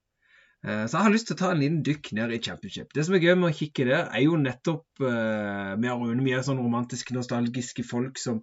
Eh, 0.65 0.83
Så 0.89 0.97
jeg 0.97 1.05
har 1.05 1.13
lyst 1.13 1.29
til 1.29 1.37
å 1.37 1.41
ta 1.43 1.51
en 1.53 1.61
liten 1.61 1.81
dykk 1.85 2.11
ned 2.17 2.33
i 2.35 2.41
championship. 2.43 2.91
Det 2.95 3.05
som 3.05 3.15
er 3.15 3.23
gøy 3.23 3.37
med 3.37 3.51
å 3.51 3.55
kikke 3.55 3.87
der, 3.87 4.09
er 4.09 4.25
jo 4.25 4.41
nettopp 4.41 5.05
eh, 5.07 5.73
med 5.79 5.91
Rune. 5.93 6.25
Vi 6.25 6.35
er 6.35 6.43
sånn 6.47 6.59
romantiske, 6.59 7.15
nostalgiske 7.15 7.85
folk 7.87 8.19
som, 8.19 8.41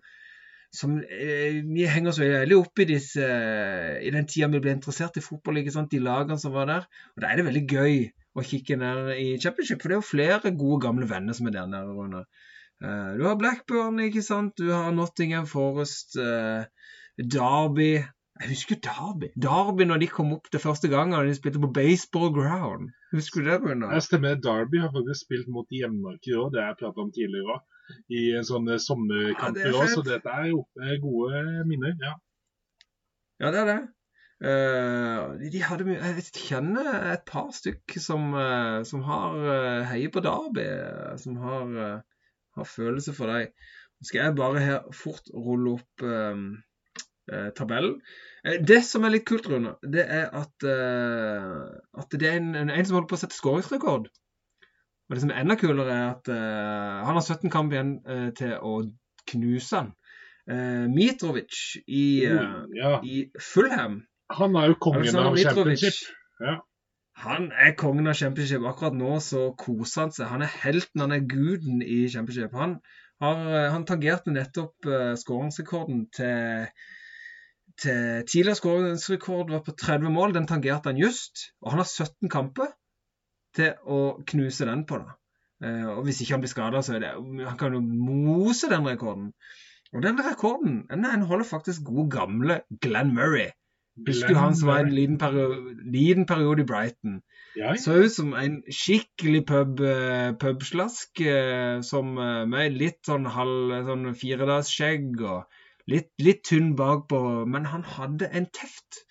som 0.73 0.95
uh, 0.97 1.59
Vi 1.75 1.85
henger 1.85 2.15
så 2.17 2.25
veldig 2.25 2.57
opp 2.57 2.81
i 2.81 2.87
disse 2.89 3.27
I 4.01 4.13
den 4.15 4.25
tida 4.25 4.49
vi 4.55 4.63
ble 4.65 4.73
interessert 4.73 5.19
i 5.21 5.25
fotball, 5.25 5.61
ikke 5.61 5.75
sant? 5.75 5.93
de 5.93 6.01
lagene 6.01 6.41
som 6.41 6.55
var 6.55 6.71
der. 6.71 6.87
Og 7.13 7.21
da 7.21 7.29
er 7.29 7.43
det 7.43 7.49
veldig 7.51 7.65
gøy 7.69 7.99
å 8.33 8.47
kikke 8.49 8.79
ned 8.81 9.13
i 9.19 9.27
championship, 9.43 9.83
for 9.83 9.93
det 9.93 9.99
er 9.99 10.01
jo 10.01 10.09
flere 10.15 10.55
gode, 10.57 10.81
gamle 10.87 11.11
venner 11.11 11.37
som 11.37 11.51
er 11.51 11.59
der 11.59 11.69
nede. 11.69 11.93
Rune. 11.99 12.25
Eh, 12.25 12.52
du 12.83 13.23
har 13.27 13.37
Blackburn, 13.39 14.01
ikke 14.03 14.23
sant? 14.27 14.57
Du 14.59 14.71
har 14.73 14.91
Nottingham 14.93 15.47
Forest, 15.47 16.17
eh, 16.19 16.65
Derby 17.19 17.93
Jeg 18.43 18.49
husker 18.49 18.79
Derby. 18.83 19.29
Derby 19.39 19.85
når 19.87 20.01
de 20.03 20.07
kom 20.11 20.33
opp 20.35 20.49
det 20.51 20.61
første 20.65 20.89
gangen 20.91 21.15
og 21.15 21.29
de 21.29 21.35
spilte 21.37 21.61
på 21.63 21.69
baseball 21.77 22.33
ground. 22.35 22.89
Husker 23.13 23.45
du 23.45 23.51
det, 23.51 23.59
Runar? 23.63 23.93
Jeg 23.95 24.03
stemmer. 24.09 24.35
Derby 24.43 24.81
har 24.83 24.91
faktisk 24.95 25.27
spilt 25.29 25.49
mot 25.53 25.69
Jevnaker 25.71 26.41
òg, 26.41 26.51
det 26.55 26.63
har 26.65 26.73
jeg 26.73 26.81
pratet 26.81 27.03
om 27.05 27.13
tidligere 27.15 27.55
òg. 27.59 27.63
I 28.09 28.23
en 28.41 28.47
sånn 28.49 28.67
eh, 28.73 28.81
Ja, 28.81 29.49
år, 29.51 29.55
det 29.55 29.67
er 29.69 29.73
òg, 29.77 29.83
fett. 29.85 29.95
så 29.99 30.03
dette 30.07 30.33
er 30.41 30.47
jo 30.51 30.63
eh, 30.81 30.97
gode 31.03 31.43
minner. 31.69 31.95
ja. 32.03 32.15
Ja, 33.43 33.51
det 33.51 33.61
er 33.63 33.69
det. 33.73 33.81
Uh, 34.43 35.37
de- 35.39 35.51
de 35.55 35.61
hadde 35.63 35.85
mye 35.87 36.01
Jeg 36.03 36.15
vet, 36.17 36.39
kjenner 36.49 36.89
et 37.13 37.23
par 37.29 37.53
stykk 37.55 37.95
som, 38.03 38.33
uh, 38.35 38.83
som 38.83 39.03
har 39.07 39.37
uh, 39.39 39.85
heier 39.87 40.11
på 40.11 40.23
Derby, 40.25 40.65
eh, 40.67 41.13
som 41.23 41.37
har, 41.39 41.69
eh, 41.85 42.01
har 42.59 42.69
følelse 42.69 43.15
for 43.17 43.33
deg. 43.33 43.53
Nå 44.01 44.09
skal 44.09 44.25
jeg 44.25 44.37
bare 44.39 44.63
her 44.63 44.95
fort 44.97 45.31
rulle 45.35 45.77
opp 45.79 46.05
eh, 46.07 46.43
eh, 47.33 47.51
tabellen. 47.59 48.01
Eh, 48.45 48.59
det 48.67 48.83
som 48.89 49.07
er 49.07 49.15
litt 49.17 49.27
kult, 49.29 49.47
Rune, 49.51 49.77
det 49.83 50.05
er 50.05 50.29
at, 50.43 50.67
eh, 50.67 51.71
at 52.03 52.19
det 52.19 52.29
er 52.29 52.41
en, 52.41 52.55
en, 52.65 52.75
som 52.85 52.99
holder 52.99 53.11
på 53.13 53.19
å 53.21 53.23
sette 53.23 53.39
skåringsrekord. 53.39 54.11
Og 54.11 55.17
det 55.17 55.23
som 55.23 55.33
er 55.33 55.43
enda 55.43 55.59
kulere, 55.61 55.93
er 55.93 56.11
at 56.15 56.31
eh, 56.33 57.01
han 57.07 57.19
har 57.19 57.25
17 57.25 57.53
kamp 57.53 57.75
igjen 57.75 57.97
eh, 58.09 58.29
til 58.39 58.57
å 58.59 58.79
knuse 59.33 59.79
han. 59.79 59.93
Eh, 60.51 60.87
Mitrovic 60.91 61.59
i, 61.87 62.25
eh, 62.27 62.55
ja. 62.75 62.97
i 63.07 63.29
Fulham 63.39 64.01
Han 64.35 64.57
er 64.59 64.73
jo 64.73 64.79
kongen 64.83 65.05
Alexander 65.05 65.29
av 65.29 65.37
Mitrovic. 65.37 65.79
championship. 65.79 66.01
Ja. 66.43 66.57
Han 67.23 67.53
er 67.55 67.77
kongen 67.79 68.11
av 68.11 68.17
championship. 68.19 68.65
Akkurat 68.67 68.97
nå 68.99 69.15
så 69.23 69.53
koser 69.59 70.07
han 70.07 70.15
seg. 70.15 70.27
Han 70.33 70.43
er 70.43 70.57
helten, 70.65 71.05
han 71.05 71.15
er 71.15 71.29
guden 71.31 71.83
i 71.85 72.05
championship. 72.11 72.55
Han, 72.59 72.81
har, 73.23 73.43
eh, 73.47 73.69
han 73.71 73.87
tangerte 73.87 74.35
nettopp 74.35 74.89
uh, 74.91 75.13
skåringsrekorden 75.21 76.09
til, 76.17 76.67
til 77.79 78.27
Tidligere 78.27 78.59
skåringsrekord 78.59 79.55
var 79.55 79.63
på 79.67 79.77
30 79.85 80.11
mål. 80.17 80.35
Den 80.35 80.51
tangerte 80.51 80.91
han 80.91 80.99
just. 80.99 81.47
Og 81.63 81.77
han 81.77 81.85
har 81.85 81.91
17 81.91 82.33
kamper 82.33 82.75
til 83.55 83.77
å 83.87 84.03
knuse 84.33 84.67
den 84.67 84.87
på. 84.89 84.99
da. 85.05 85.19
Uh, 85.63 85.89
og 85.95 86.05
hvis 86.09 86.25
ikke 86.25 86.35
han 86.35 86.43
blir 86.43 86.51
skada, 86.51 86.83
så 86.83 86.99
er 86.99 87.05
det 87.07 87.15
Han 87.47 87.59
kan 87.61 87.79
jo 87.79 87.85
mose 87.87 88.71
den 88.73 88.89
rekorden. 88.89 89.31
Og 89.93 90.03
den 90.03 90.19
rekorden 90.25 90.87
den 90.91 91.29
holder 91.29 91.47
faktisk 91.47 91.85
god 91.87 92.11
gamle 92.11 92.63
Glenn 92.83 93.15
Murray. 93.15 93.53
Husker 94.07 94.39
han 94.41 94.55
som 94.57 94.69
var 94.71 94.87
en 94.87 94.95
liten 94.95 95.19
periode, 95.21 95.75
liten 95.85 96.25
periode 96.27 96.63
i 96.63 96.67
Brighton? 96.69 97.19
Ja, 97.57 97.75
Så 97.77 97.99
ut 98.01 98.13
som 98.15 98.33
en 98.35 98.63
skikkelig 98.73 99.43
pub, 99.47 99.81
eh, 99.85 100.33
pubslask 100.41 101.21
eh, 101.21 101.83
som, 101.85 102.15
eh, 102.19 102.47
med 102.49 102.79
litt 102.81 103.03
sånn 103.05 103.29
halv 103.29 103.75
sånn 103.91 104.15
firedagsskjegg 104.17 105.21
og 105.21 105.45
litt, 105.93 106.09
litt 106.19 106.41
tynn 106.49 106.73
bakpå. 106.79 107.45
Men 107.47 107.69
han 107.69 107.85
hadde 107.85 108.31
en 108.33 108.47
teft. 108.47 109.03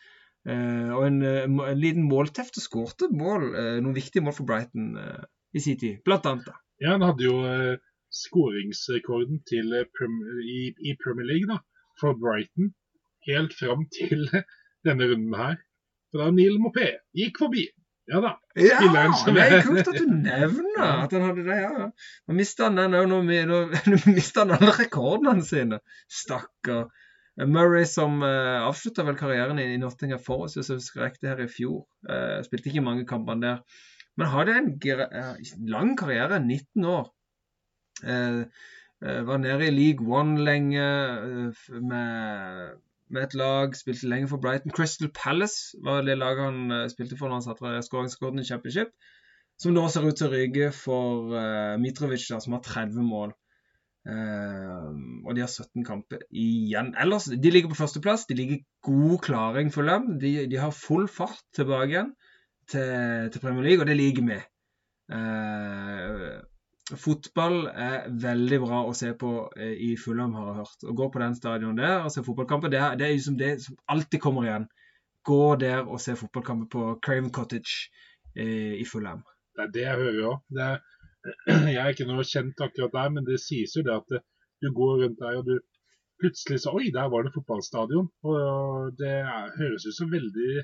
eh, 0.50 0.90
og 0.90 1.04
en, 1.06 1.22
eh, 1.22 1.44
en 1.46 1.78
liten 1.78 2.08
målteft 2.10 2.58
og 2.58 2.64
skårte 2.66 3.12
mål, 3.14 3.44
eh, 3.54 3.78
noen 3.86 3.94
viktige 3.94 4.24
mål 4.26 4.34
for 4.34 4.50
Brighton 4.50 4.96
eh, 4.98 5.24
i 5.54 5.62
sin 5.62 5.78
tid. 5.78 6.00
Blant 6.04 6.26
annet. 6.26 6.48
da. 6.50 6.56
Ja, 6.82 6.96
han 6.96 7.06
hadde 7.06 7.28
jo 7.28 7.36
eh, 7.46 7.78
skåringsrekorden 8.10 9.38
eh, 9.46 9.86
i, 10.42 10.74
i 10.90 10.96
Premier 11.04 11.28
League 11.30 11.46
da, 11.52 11.60
for 12.02 12.18
Brighton 12.18 12.74
helt 13.30 13.54
fram 13.54 13.86
til 13.94 14.26
denne 14.88 15.10
runden 15.12 15.38
her. 15.38 15.60
For 16.12 16.24
da 16.24 16.32
Neil 16.36 16.58
Mopé 16.62 16.90
gikk 17.18 17.40
forbi. 17.44 17.68
Ja 18.12 18.20
da. 18.24 18.32
Ja, 18.60 18.80
det 18.82 19.44
er 19.46 19.62
kult 19.64 19.88
at 19.88 19.96
du 19.96 20.08
nevner 20.10 21.06
at 21.06 21.14
han 21.16 21.28
hadde 21.30 21.46
det. 21.46 21.60
ja. 21.62 21.86
Nå 22.28 22.36
mista 22.36 22.68
han 22.68 22.80
den 22.82 22.98
òg, 22.98 23.14
alle 24.58 24.74
rekordene 24.80 25.46
sine. 25.48 25.80
Stakkar. 26.12 26.90
Murray 27.48 27.86
som 27.88 28.20
uh, 28.26 28.66
avslutta 28.68 29.06
vel 29.08 29.16
karrieren 29.16 29.62
i, 29.62 29.70
i 29.74 29.80
Nottingham 29.80 30.20
Forest, 30.20 30.58
hvis 30.60 30.70
jeg 30.70 30.82
husker 30.82 31.06
riktig, 31.06 31.30
her 31.32 31.40
i 31.40 31.48
fjor. 31.50 31.86
Uh, 32.04 32.42
spilte 32.44 32.70
ikke 32.70 32.84
mange 32.84 33.08
kampene 33.08 33.46
der. 33.46 33.88
Men 34.20 34.32
hadde 34.32 34.58
en 34.60 34.72
eh, 34.84 35.52
lang 35.72 35.96
karriere, 36.00 36.40
19 36.44 36.86
år. 36.86 37.10
Uh, 38.04 38.44
eh, 39.06 39.22
var 39.28 39.38
nede 39.38 39.68
i 39.68 39.74
League 39.74 40.08
One 40.08 40.44
lenge 40.44 40.84
eh, 40.84 41.82
med, 41.82 42.76
med 43.14 43.28
et 43.28 43.36
lag. 43.38 43.76
Spilte 43.78 44.10
lenge 44.10 44.30
for 44.32 44.42
Brighton. 44.42 44.74
Crystal 44.76 45.12
Palace 45.16 45.78
var 45.86 46.06
det 46.08 46.18
laget 46.20 46.48
han 46.48 46.72
eh, 46.72 46.88
spilte 46.92 47.20
for 47.20 47.30
når 47.30 47.42
han 47.42 47.48
satte 47.50 47.84
skåringsrekorden 47.88 48.42
i 48.42 48.48
Championship. 48.48 48.94
Som 49.62 49.76
nå 49.76 49.86
ser 49.94 50.08
ut 50.08 50.18
til 50.18 50.30
å 50.30 50.34
ryke 50.34 50.72
for 50.74 51.36
uh, 51.36 51.78
Mitrovic, 51.78 52.24
da, 52.32 52.40
som 52.42 52.56
har 52.56 52.64
30 52.66 53.04
mål. 53.06 53.36
Uh, 54.10 54.88
og 55.28 55.36
de 55.38 55.44
har 55.44 55.52
17 55.52 55.84
kamper 55.86 56.24
igjen. 56.34 56.96
Ellers, 56.98 57.28
De 57.30 57.52
ligger 57.54 57.70
på 57.70 57.78
førsteplass. 57.78 58.26
De 58.26 58.40
ligger 58.40 58.64
god 58.88 59.20
klaring 59.28 59.70
for 59.70 59.86
dem. 59.86 60.16
De, 60.24 60.34
de 60.50 60.58
har 60.58 60.74
full 60.74 61.06
fart 61.06 61.44
tilbake 61.54 61.94
igjen. 61.94 62.16
til, 62.72 63.30
til 63.34 63.42
Premier 63.44 63.68
League, 63.68 63.84
og 63.84 63.90
det 63.90 64.00
liker 64.00 64.26
vi. 64.26 64.40
Eh, 65.12 66.40
fotball 67.00 67.66
er 67.70 68.08
veldig 68.24 68.60
bra 68.64 68.82
å 68.88 68.94
se 68.98 69.12
på 69.18 69.32
eh, 69.56 69.74
i 69.88 69.92
Fulham, 70.00 70.34
har 70.38 70.50
jeg 70.50 70.60
hørt. 70.62 70.86
Å 70.88 70.96
gå 71.00 71.10
på 71.14 71.22
den 71.24 71.36
stadion 71.38 71.80
der 71.80 72.06
og 72.06 72.14
se 72.14 72.24
fotballkamper, 72.26 72.72
det, 72.74 72.82
det 73.00 73.08
er 73.08 73.16
liksom 73.16 73.38
det 73.40 73.52
som 73.66 73.78
alltid 73.94 74.24
kommer 74.24 74.48
igjen. 74.48 74.68
Gå 75.28 75.42
der 75.62 75.84
og 75.86 76.02
se 76.04 76.16
fotballkamper 76.18 76.72
på 76.74 76.88
Craven 77.06 77.30
Cottage 77.36 77.92
eh, 78.36 78.80
i 78.82 78.88
Fulham. 78.90 79.22
Det 79.56 79.68
er 79.68 79.76
det 79.76 79.86
jeg 79.86 80.02
hører 80.02 80.28
òg. 80.32 80.58
Jeg 81.22 81.78
er 81.78 81.92
ikke 81.94 82.08
noe 82.10 82.26
kjent 82.26 82.64
akkurat 82.66 82.96
der, 82.96 83.10
men 83.14 83.28
det 83.28 83.38
sies 83.44 83.76
jo 83.78 83.84
det 83.86 83.94
at 83.94 84.08
det, 84.10 84.24
du 84.62 84.72
går 84.74 85.04
rundt 85.04 85.20
der 85.22 85.38
og 85.38 85.46
du 85.46 85.60
plutselig 86.22 86.62
så 86.64 86.74
Oi, 86.78 86.90
der 86.94 87.10
var 87.14 87.26
det 87.26 87.34
fotballstadion. 87.36 88.08
Og 88.26 88.94
det 88.98 89.16
er, 89.22 89.52
høres 89.58 89.86
ut 89.90 89.98
som 89.98 90.12
veldig 90.14 90.64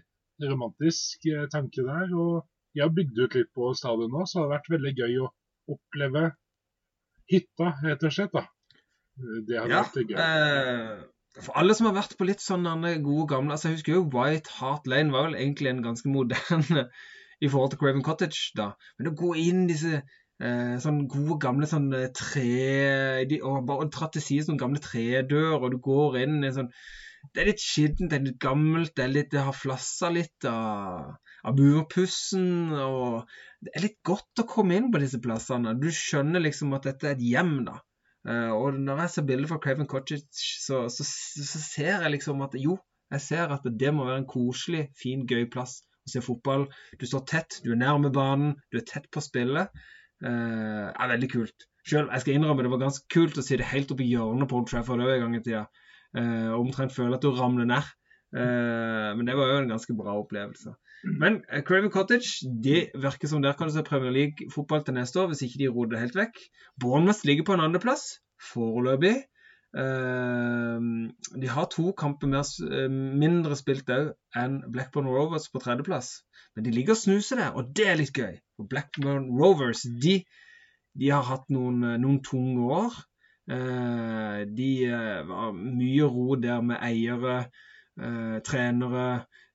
romantisk 0.51 1.27
eh, 1.31 1.47
tanke 1.53 1.85
der. 1.85 2.13
Og 2.13 2.45
jeg 2.77 2.85
har 2.85 2.95
bygd 2.97 3.21
ut 3.23 3.37
litt 3.37 3.51
på 3.57 3.71
stadion 3.77 4.13
nå, 4.13 4.25
så 4.25 4.39
det 4.39 4.45
har 4.45 4.55
vært 4.57 4.73
veldig 4.75 4.93
gøy 5.01 5.19
å 5.23 5.31
oppleve 5.73 6.31
hytta, 7.31 7.73
rett 7.83 8.03
og 8.07 8.13
slett. 8.15 8.33
da. 8.33 8.45
Det 9.47 9.57
hadde 9.59 9.71
Ja, 9.73 9.83
vært 9.83 10.11
gøy. 10.11 10.17
eh, 10.21 11.41
for 11.41 11.57
alle 11.59 11.73
som 11.77 11.87
har 11.89 11.95
vært 11.97 12.15
på 12.17 12.25
litt 12.29 12.41
sånne 12.41 12.91
gode 13.05 13.27
gamle 13.31 13.53
altså 13.55 13.69
Jeg 13.69 13.77
husker 13.79 13.93
jo 13.97 14.03
White 14.13 14.49
Hart 14.59 14.87
Lane 14.89 15.11
var 15.13 15.27
vel 15.27 15.35
egentlig 15.39 15.69
en 15.71 15.83
ganske 15.85 16.09
moderne 16.09 16.87
i 17.45 17.49
forhold 17.49 17.71
til 17.73 17.79
Craven 17.81 18.05
Cottage, 18.05 18.51
da. 18.57 18.71
Men 18.97 19.11
å 19.11 19.15
gå 19.17 19.33
inn 19.37 19.67
disse 19.69 19.99
eh, 20.01 20.77
sånne 20.81 21.05
gode 21.11 21.37
gamle 21.43 21.67
sånn 21.69 21.91
eh, 21.93 22.07
tre 22.17 23.25
de, 23.29 23.41
og 23.45 23.65
Bare 23.69 23.89
dra 23.93 24.07
til 24.13 24.21
side 24.25 24.47
sånne 24.47 24.61
gamle 24.61 24.81
tredører, 24.81 25.59
og 25.61 25.71
du 25.75 25.77
går 25.85 26.17
inn 26.23 26.39
i 26.43 26.47
en 26.49 26.57
sånn 26.61 26.71
Det 27.33 27.43
er 27.43 27.49
litt 27.51 27.61
skittent, 27.61 28.09
det 28.13 28.17
er 28.21 28.25
litt 28.31 28.39
gammelt, 28.41 28.93
det, 28.95 29.03
er 29.05 29.13
litt, 29.13 29.29
det 29.33 29.43
har 29.45 29.53
flassa 29.57 30.09
litt 30.13 30.45
av, 30.49 31.17
av 31.47 31.57
murpussen. 31.59 32.73
og 32.75 33.27
Det 33.63 33.73
er 33.73 33.85
litt 33.87 33.99
godt 34.07 34.43
å 34.43 34.47
komme 34.49 34.77
inn 34.77 34.91
på 34.93 35.01
disse 35.03 35.19
plassene. 35.23 35.75
Du 35.79 35.89
skjønner 35.93 36.43
liksom 36.43 36.75
at 36.77 36.87
dette 36.89 37.09
er 37.09 37.17
et 37.17 37.25
hjem, 37.25 37.59
da. 37.67 37.79
Eh, 38.27 38.51
og 38.51 38.79
når 38.83 39.05
jeg 39.05 39.13
ser 39.15 39.27
bilder 39.29 39.51
fra 39.51 39.61
Craven 39.63 39.89
Cottage, 39.89 40.27
så, 40.35 40.85
så, 40.91 41.07
så 41.07 41.63
ser 41.63 41.93
jeg 41.95 42.15
liksom 42.17 42.43
at 42.45 42.57
jo, 42.59 42.77
jeg 43.13 43.23
ser 43.23 43.53
at 43.55 43.67
det 43.67 43.93
må 43.95 44.07
være 44.07 44.23
en 44.23 44.29
koselig, 44.29 44.89
fin, 44.99 45.23
gøy 45.29 45.47
plass 45.53 45.79
å 46.07 46.11
se 46.11 46.23
fotball. 46.25 46.67
Du 46.99 47.07
står 47.07 47.23
tett, 47.29 47.61
du 47.63 47.71
er 47.73 47.79
nærme 47.79 48.11
banen, 48.13 48.57
du 48.71 48.81
er 48.81 48.87
tett 48.87 49.07
på 49.13 49.23
spillet. 49.23 49.71
det 50.19 50.31
er 50.33 51.11
veldig 51.13 51.29
kult. 51.31 51.67
Selv, 51.87 52.09
jeg 52.11 52.23
skal 52.23 52.35
innrømme 52.35 52.65
det 52.65 52.71
var 52.73 52.81
ganske 52.81 53.05
kult 53.13 53.37
å 53.39 53.43
sitte 53.45 53.67
helt 53.69 53.91
oppi 53.93 54.09
hjørnet 54.09 54.49
på 54.49 54.57
Old 54.59 54.67
Trafford 54.67 55.03
òg 55.05 55.13
en 55.13 55.21
gang 55.23 55.37
i 55.37 55.43
tida. 55.45 55.63
Eh, 56.17 56.49
og 56.51 56.65
omtrent 56.65 56.95
føle 56.95 57.15
at 57.15 57.23
du 57.23 57.31
ramler 57.35 57.67
ned. 57.69 57.91
Eh, 58.35 59.11
men 59.15 59.27
det 59.27 59.37
var 59.39 59.53
jo 59.53 59.61
en 59.61 59.71
ganske 59.71 59.95
bra 59.95 60.17
opplevelse. 60.19 60.73
Men 61.03 61.41
eh, 61.51 61.63
Craven 61.63 61.91
Cottage 61.91 62.47
de 62.63 62.87
virker 62.95 63.29
som 63.29 63.41
der 63.41 63.53
kan 63.53 63.69
du 63.69 63.73
se 63.73 63.83
Premier 63.85 64.11
League-fotball 64.11 64.83
til 64.83 64.97
neste 64.97 65.21
år, 65.21 65.27
hvis 65.31 65.43
ikke 65.45 65.59
de 65.61 65.71
roer 65.71 65.91
det 65.91 65.99
helt 66.01 66.17
vekk. 66.17 66.39
Bournemouth 66.81 67.25
ligger 67.25 67.45
på 67.45 67.53
en 67.53 67.65
andreplass, 67.67 68.17
foreløpig. 68.53 69.15
Eh, 69.77 70.87
de 71.41 71.51
har 71.53 71.69
to 71.73 71.91
kamper 71.97 72.31
mer, 72.31 72.49
eh, 72.71 72.89
mindre 72.89 73.59
spilt 73.59 73.89
òg 73.93 74.13
enn 74.35 74.63
Blackburn 74.73 75.09
Rovers 75.11 75.49
på 75.53 75.61
tredjeplass. 75.61 76.23
Men 76.55 76.65
de 76.65 76.73
ligger 76.73 76.97
og 76.97 77.03
snuser 77.03 77.43
der, 77.43 77.53
og 77.53 77.75
det 77.77 77.87
er 77.87 78.01
litt 78.01 78.15
gøy. 78.17 78.39
For 78.57 78.65
Blackburn 78.65 79.29
Rovers 79.37 79.85
de, 79.85 80.23
de 80.97 81.13
har 81.13 81.27
hatt 81.29 81.45
noen, 81.53 81.83
noen 82.01 82.23
tunge 82.25 82.65
år. 82.73 82.95
De 83.47 84.71
var 85.29 85.53
mye 85.55 86.07
ro 86.11 86.35
der 86.35 86.63
med 86.65 86.81
eiere, 86.83 87.35
trenere, 88.43 89.05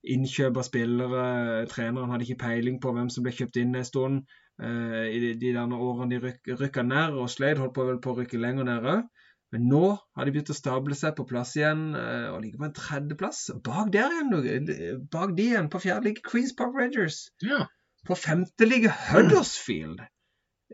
innkjøp 0.03 0.57
av 0.59 0.67
spillere. 0.67 1.25
Treneren 1.71 2.11
hadde 2.11 2.27
ikke 2.27 2.41
peiling 2.43 2.79
på 2.83 2.93
hvem 2.95 3.09
som 3.13 3.25
ble 3.25 3.33
kjøpt 3.35 3.59
inn 3.61 3.75
en 3.79 3.87
stund. 3.87 4.23
Uh, 4.61 5.07
I 5.09 5.19
de, 5.23 5.33
de 5.41 5.53
årene 5.57 6.11
de 6.13 6.19
ryk, 6.21 6.53
rykka 6.59 6.83
ned, 6.85 7.15
og 7.17 7.31
Slade 7.31 7.61
holdt 7.61 7.73
på, 7.77 7.87
på 8.03 8.13
å 8.13 8.17
rykke 8.19 8.41
lenger 8.41 8.67
ned 8.69 8.89
òg. 8.95 9.05
Men 9.53 9.67
nå 9.69 9.83
har 10.17 10.25
de 10.25 10.33
begynt 10.33 10.49
å 10.49 10.57
stable 10.57 10.95
seg 10.97 11.13
på 11.17 11.27
plass 11.29 11.51
igjen 11.59 11.91
uh, 11.93 12.33
og 12.33 12.39
ligger 12.41 12.61
på 12.61 12.67
en 12.69 12.75
tredjeplass. 12.77 13.41
Bak 13.65 13.91
der 13.93 14.13
igjen, 14.15 14.33
eh, 14.73 14.95
bak 15.13 15.35
de 15.37 15.45
igjen, 15.51 15.69
på 15.73 15.81
fjerde 15.83 16.09
ligger 16.09 16.25
Queens 16.25 16.55
Park 16.57 16.73
Rangers. 16.79 17.19
Ja, 17.45 17.67
På 18.03 18.17
femte 18.19 18.65
ligger 18.65 18.91
Huddersfield. 19.11 20.01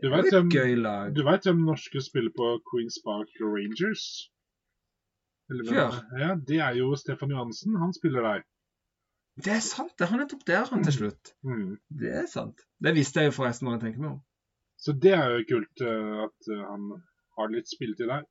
du 0.00 0.06
Det 0.06 0.10
vet 0.14 0.30
et 0.30 0.34
hvem, 0.34 0.48
gøy 0.50 0.78
lag. 0.80 1.12
du 1.14 1.20
vet 1.26 1.44
hvem 1.46 1.60
norske 1.66 2.00
spiller 2.02 2.32
på 2.36 2.54
Queens 2.72 2.96
Park 3.04 3.28
Rangers? 3.44 4.06
Eller? 5.50 5.74
Ja. 5.76 5.86
ja, 6.18 6.30
Det 6.48 6.58
er 6.64 6.80
jo 6.80 6.94
Stefan 6.96 7.30
Johansen. 7.36 7.76
Han 7.76 7.92
spiller 7.92 8.22
der. 8.22 8.42
Det 9.44 9.52
er 9.54 9.62
sant, 9.64 9.92
det. 9.98 10.08
Han 10.10 10.22
er 10.22 10.28
topp 10.30 10.44
der, 10.48 10.66
han 10.70 10.84
til 10.84 10.96
slutt. 10.96 11.32
Mm. 11.46 11.78
Det 12.02 12.12
er 12.22 12.26
sant. 12.30 12.66
Det 12.82 12.92
visste 12.96 13.22
jeg 13.22 13.30
jo 13.30 13.38
forresten 13.38 13.68
når 13.68 13.78
jeg 13.78 13.84
tenker 13.86 14.04
meg 14.04 14.12
om. 14.16 14.20
Så 14.80 14.94
det 14.96 15.12
er 15.16 15.34
jo 15.34 15.46
kult 15.48 15.82
eh, 15.84 16.12
at 16.24 16.50
eh, 16.50 16.62
han 16.64 16.86
har 17.38 17.52
litt 17.52 17.68
spilletid 17.68 18.08
der. 18.08 18.24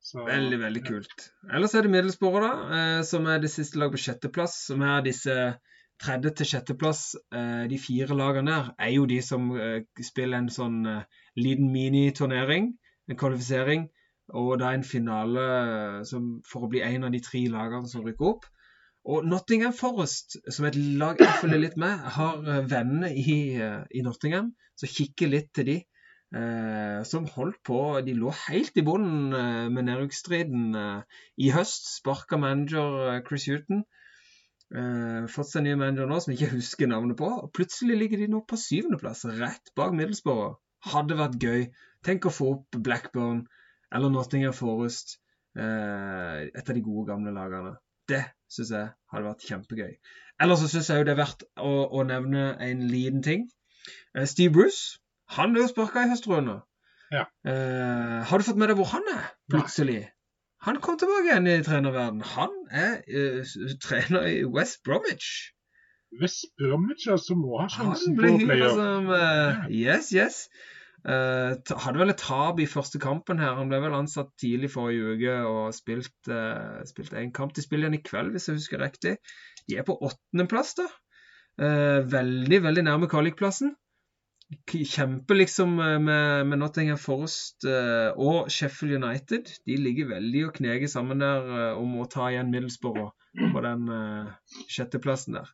Så, 0.00 0.24
Veldig, 0.24 0.58
veldig 0.62 0.82
kult. 0.86 1.26
Ellers 1.52 1.74
er 1.76 1.84
det 1.84 1.92
middelsporet, 1.92 2.44
da, 2.46 2.76
eh, 2.76 3.02
som 3.06 3.26
er 3.28 3.42
det 3.42 3.52
siste 3.52 3.78
laget 3.78 3.98
på 3.98 4.04
sjetteplass. 4.06 4.56
Som 4.70 4.84
er 4.86 5.04
disse 5.04 5.36
tredje 6.00 6.32
til 6.38 6.48
sjetteplass. 6.54 7.02
Eh, 7.36 7.64
de 7.70 7.78
fire 7.78 8.16
lagene 8.16 8.54
der 8.54 8.70
er 8.80 8.94
jo 8.94 9.06
de 9.10 9.20
som 9.24 9.50
eh, 9.56 9.82
spiller 10.04 10.40
en 10.40 10.52
sånn 10.52 10.78
liten 11.38 11.68
miniturnering, 11.74 12.72
en 13.10 13.20
kvalifisering, 13.20 13.90
og 14.40 14.54
da 14.62 14.72
en 14.72 14.86
finale 14.86 15.44
som, 16.06 16.36
for 16.46 16.64
å 16.64 16.70
bli 16.70 16.82
en 16.86 17.08
av 17.08 17.12
de 17.12 17.20
tre 17.24 17.42
lagene 17.50 17.90
som 17.90 18.04
rykker 18.06 18.32
opp. 18.32 18.46
Og 19.10 19.24
Nottingham 19.26 19.72
Forest, 19.74 20.36
som 20.54 20.66
et 20.68 20.76
lag 20.78 21.18
jeg 21.18 21.38
følger 21.40 21.62
litt 21.64 21.78
med, 21.80 22.02
har 22.14 22.44
eh, 22.46 22.66
venner 22.70 23.10
i, 23.10 23.38
eh, 23.58 23.80
i 23.90 24.02
Nottingham, 24.06 24.52
så 24.78 24.86
kikker 24.90 25.32
litt 25.32 25.50
til 25.56 25.66
de. 25.66 25.78
Eh, 26.30 27.00
som 27.10 27.24
holdt 27.26 27.56
på 27.66 27.78
De 28.06 28.12
lå 28.14 28.30
helt 28.44 28.76
i 28.78 28.84
bunnen 28.86 29.34
eh, 29.34 29.64
med 29.74 29.88
nedrykksstriden 29.88 30.76
eh, 30.78 31.18
i 31.42 31.50
høst. 31.50 31.90
Sparka 31.96 32.38
manager 32.38 33.16
eh, 33.16 33.22
Chris 33.26 33.48
Huton. 33.50 33.82
Fått 34.70 35.48
seg 35.50 35.64
ny 35.64 35.72
manager 35.74 36.06
nå 36.06 36.20
som 36.22 36.30
jeg 36.30 36.44
ikke 36.44 36.60
husker 36.60 36.86
navnet 36.86 37.18
på. 37.18 37.26
Og 37.26 37.50
plutselig 37.56 37.96
ligger 37.98 38.20
de 38.22 38.28
nå 38.30 38.44
på 38.46 38.58
syvendeplass, 38.62 39.24
rett 39.40 39.72
bak 39.74 39.96
Middlesbrough. 39.98 40.60
Hadde 40.92 41.16
vært 41.18 41.42
gøy. 41.42 41.64
Tenk 42.06 42.28
å 42.30 42.32
få 42.36 42.52
opp 42.52 42.78
Blackburn 42.78 43.40
eller 43.90 44.14
Nottingham 44.14 44.54
Forest. 44.54 45.16
Et 45.58 46.62
av 46.62 46.76
de 46.76 46.84
gode, 46.86 47.08
gamle 47.10 47.34
lagene. 47.34 47.74
Det 48.06 48.22
syns 48.50 48.72
jeg 48.74 48.90
hadde 49.12 49.28
vært 49.28 49.46
kjempegøy. 49.46 49.92
Ellers 50.40 50.62
så 50.64 50.70
syns 50.72 50.90
jeg 50.90 51.02
jo 51.02 51.06
det 51.08 51.14
er 51.14 51.20
verdt 51.20 51.44
å, 51.60 51.72
å 51.94 52.04
nevne 52.08 52.54
en 52.64 52.86
liten 52.90 53.22
ting. 53.26 53.46
Eh, 54.16 54.26
Steve 54.28 54.52
Bruce 54.56 55.00
han 55.36 55.54
ble 55.54 55.62
jo 55.62 55.70
sparka 55.70 56.04
i 56.04 56.10
høstrunden. 56.10 56.62
Ja. 57.14 57.26
Eh, 57.46 58.16
har 58.26 58.38
du 58.38 58.46
fått 58.46 58.58
med 58.58 58.70
deg 58.70 58.78
hvor 58.78 58.90
han 58.92 59.06
er, 59.12 59.30
plutselig? 59.50 60.02
Han 60.66 60.80
kom 60.84 60.98
tilbake 61.00 61.30
igjen 61.30 61.48
i 61.48 61.62
trenerverden. 61.64 62.20
Han 62.34 62.56
er 62.70 62.98
uh, 63.08 63.54
trener 63.86 64.26
i 64.28 64.42
West 64.44 64.82
Bromwich. 64.84 65.54
West 66.20 66.50
Bromwich 66.58 67.06
altså, 67.08 67.36
må 67.38 67.62
ha 67.62 67.68
sjansen 67.70 68.18
på 68.18 68.34
playoff. 68.42 68.76
som 68.76 69.08
eh, 69.14 69.62
Yes, 69.72 70.10
yes. 70.12 70.42
Ta- 71.04 71.78
hadde 71.80 72.00
vel 72.00 72.12
et 72.12 72.20
tap 72.20 72.58
i 72.60 72.68
første 72.68 73.00
kampen 73.00 73.40
her. 73.40 73.56
Han 73.56 73.70
ble 73.70 73.80
vel 73.84 73.96
ansatt 73.96 74.32
tidlig 74.40 74.70
forrige 74.74 75.14
uke 75.14 75.36
og 75.48 75.74
spilt, 75.76 76.16
uh, 76.28 76.80
spilt 76.88 77.14
en 77.16 77.32
kamp. 77.36 77.54
De 77.56 77.64
spiller 77.64 77.88
igjen 77.88 78.00
i 78.00 78.04
kveld, 78.04 78.32
hvis 78.34 78.50
jeg 78.50 78.58
husker 78.58 78.82
riktig. 78.82 79.14
De 79.68 79.78
er 79.80 79.86
på 79.86 79.96
åttendeplass, 79.96 80.74
da. 80.80 80.88
Uh, 81.60 82.00
veldig, 82.12 82.62
veldig 82.66 82.84
nærme 82.88 83.08
kvalikplassen. 83.10 83.72
Kjemper 84.66 85.38
liksom 85.38 85.76
med, 85.78 86.02
med 86.50 86.58
Nottingham 86.58 86.98
Forest 86.98 87.64
uh, 87.70 88.10
og 88.18 88.50
Sheffield 88.50 88.98
United. 88.98 89.48
De 89.68 89.78
ligger 89.78 90.10
veldig 90.16 90.48
og 90.48 90.56
kneger 90.58 90.90
sammen 90.90 91.22
der 91.22 91.78
om 91.78 92.00
å 92.02 92.08
ta 92.10 92.28
igjen 92.32 92.50
Middlesbrough 92.52 93.12
på 93.54 93.62
den 93.64 93.86
sjetteplassen 94.66 95.38
der. 95.38 95.52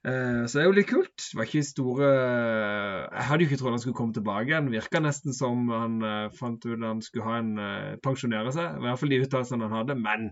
Eh, 0.00 0.46
så 0.48 0.56
det 0.56 0.62
er 0.62 0.68
jo 0.68 0.76
litt 0.78 0.88
kult. 0.88 1.16
Det 1.20 1.36
var 1.36 1.48
ikke 1.48 1.60
store 1.66 2.06
Jeg 2.08 3.24
hadde 3.28 3.44
jo 3.44 3.48
ikke 3.50 3.58
trodd 3.60 3.74
han 3.76 3.82
skulle 3.82 3.98
komme 3.98 4.16
tilbake 4.16 4.48
igjen. 4.48 4.70
Virka 4.72 5.02
nesten 5.04 5.36
som 5.36 5.68
han 5.74 5.98
eh, 6.06 6.30
fant 6.38 6.64
ut 6.64 6.86
han 6.86 7.02
skulle 7.04 7.26
ha 7.26 7.40
en 7.42 7.52
eh, 7.60 7.98
pensjonere 8.04 8.54
seg. 8.56 8.78
I 8.78 8.86
hvert 8.86 9.02
fall 9.02 9.12
de 9.12 9.20
uttalelsene 9.26 9.68
han 9.68 9.76
hadde. 9.76 9.98
Men 10.00 10.30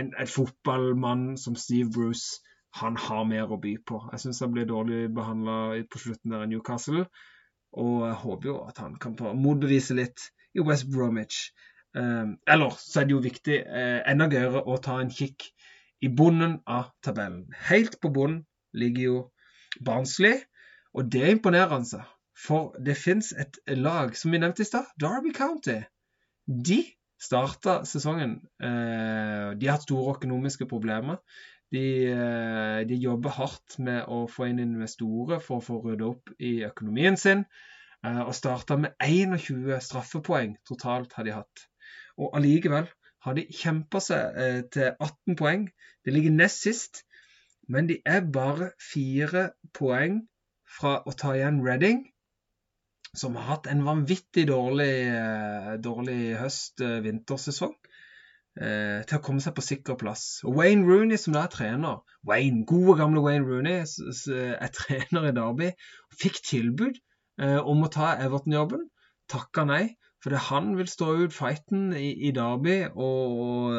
en, 0.00 0.08
en 0.08 0.30
fotballmann 0.30 1.34
som 1.40 1.58
Steve 1.60 1.92
Bruce, 1.92 2.40
han 2.80 2.96
har 2.98 3.28
mer 3.28 3.52
å 3.52 3.60
by 3.60 3.76
på. 3.86 4.00
Jeg 4.14 4.24
syns 4.24 4.40
han 4.42 4.54
blir 4.56 4.66
dårlig 4.66 5.04
behandla 5.14 5.58
på 5.92 6.00
slutten 6.06 6.32
der 6.34 6.46
i 6.46 6.50
Newcastle. 6.54 7.04
Og 7.76 8.08
jeg 8.08 8.16
håper 8.24 8.50
jo 8.50 8.56
at 8.64 8.80
han 8.82 8.96
kan 9.02 9.18
få 9.18 9.34
motbevise 9.36 9.94
litt 9.98 10.30
i 10.56 10.64
West 10.64 10.88
Bromwich. 10.94 11.50
Eh, 11.94 12.32
eller 12.56 12.80
så 12.80 13.02
er 13.02 13.10
det 13.10 13.18
jo 13.18 13.22
viktig, 13.22 13.60
eh, 13.68 14.00
enda 14.10 14.32
gøyere, 14.32 14.64
å 14.64 14.80
ta 14.82 14.96
en 15.02 15.12
kikk 15.12 15.50
i 16.02 16.08
bunnen 16.08 16.58
av 16.66 16.88
tabellen. 17.04 17.44
Helt 17.68 18.00
på 18.00 18.10
bunnen 18.14 18.42
ligger 18.74 19.02
jo 19.02 19.16
Barnsley, 19.84 20.42
og 20.94 21.12
det 21.12 21.24
er 21.24 21.34
imponerende. 21.34 22.02
For 22.34 22.74
det 22.82 22.96
fins 22.98 23.32
et 23.38 23.58
lag, 23.78 24.16
som 24.18 24.34
vi 24.34 24.40
nevnte 24.42 24.64
i 24.64 24.68
stad, 24.68 24.90
Derby 25.00 25.32
County. 25.34 25.80
De 26.46 26.82
starta 27.20 27.78
sesongen 27.88 28.36
eh, 28.60 29.54
De 29.56 29.68
har 29.68 29.78
hatt 29.78 29.86
store 29.86 30.16
økonomiske 30.18 30.66
problemer. 30.70 31.20
De, 31.72 31.84
eh, 32.10 32.80
de, 32.88 32.98
jobber 33.00 33.34
hardt 33.38 33.78
med 33.82 34.10
å 34.10 34.24
få 34.30 34.50
inn 34.50 34.60
investorer 34.62 35.40
for 35.42 35.60
å 35.60 35.64
få 35.64 35.78
rydda 35.86 36.10
opp 36.10 36.34
i 36.38 36.56
økonomien 36.66 37.16
sin. 37.20 37.46
Eh, 38.04 38.20
og 38.26 38.34
starta 38.36 38.76
med 38.82 38.98
21 39.02 39.80
straffepoeng 39.86 40.58
totalt 40.68 41.14
har 41.16 41.26
de 41.26 41.38
hatt. 41.38 41.66
Og 42.18 42.36
allikevel 42.36 42.90
har 43.24 43.38
de 43.38 43.46
kjempa 43.48 44.02
seg 44.04 44.68
til 44.74 44.92
18 44.92 45.38
poeng. 45.40 45.68
De 46.04 46.12
ligger 46.12 46.34
nest 46.34 46.66
sist, 46.66 47.06
men 47.68 47.88
de 47.90 47.98
er 48.06 48.26
bare 48.34 48.70
fire 48.82 49.48
poeng 49.76 50.22
fra 50.78 50.98
å 51.06 51.14
ta 51.16 51.34
igjen 51.36 51.62
Reading, 51.64 52.04
som 53.14 53.36
har 53.38 53.48
hatt 53.52 53.68
en 53.70 53.84
vanvittig 53.86 54.48
dårlig, 54.50 54.92
eh, 55.06 55.74
dårlig 55.82 56.34
høst-vintersesong. 56.40 57.76
Eh, 58.54 59.00
til 59.02 59.18
å 59.18 59.22
komme 59.22 59.42
seg 59.42 59.54
på 59.56 59.64
sikker 59.66 59.96
plass. 59.98 60.38
Og 60.46 60.54
Wayne 60.60 60.86
Rooney, 60.86 61.18
som 61.18 61.34
da 61.34 61.42
er 61.42 61.50
trener 61.50 62.04
Wayne, 62.22 62.62
Gode, 62.70 62.94
gamle 63.00 63.22
Wayne 63.24 63.48
Rooney 63.48 63.80
er 63.82 64.70
trener 64.78 65.26
i 65.26 65.34
Derby. 65.34 65.72
Fikk 66.14 66.38
tilbud 66.46 67.00
eh, 67.42 67.58
om 67.58 67.82
å 67.82 67.90
ta 67.90 68.12
Everton-jobben. 68.14 68.86
Takka 69.30 69.66
nei. 69.66 69.84
for 70.24 70.32
han 70.40 70.70
vil 70.78 70.88
stå 70.88 71.10
ut 71.20 71.34
fighten 71.36 71.90
i, 71.92 72.14
i 72.28 72.30
Derby 72.32 72.86
og, 72.88 73.40
og 73.44 73.74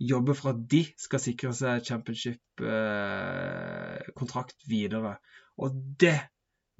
jobbe 0.00 0.34
for 0.34 0.50
at 0.54 0.70
de 0.72 0.86
skal 0.98 1.20
sikre 1.20 1.52
seg 1.56 1.84
championship-kontrakt 1.84 4.56
videre. 4.68 5.16
Og 5.60 5.70
det 6.00 6.20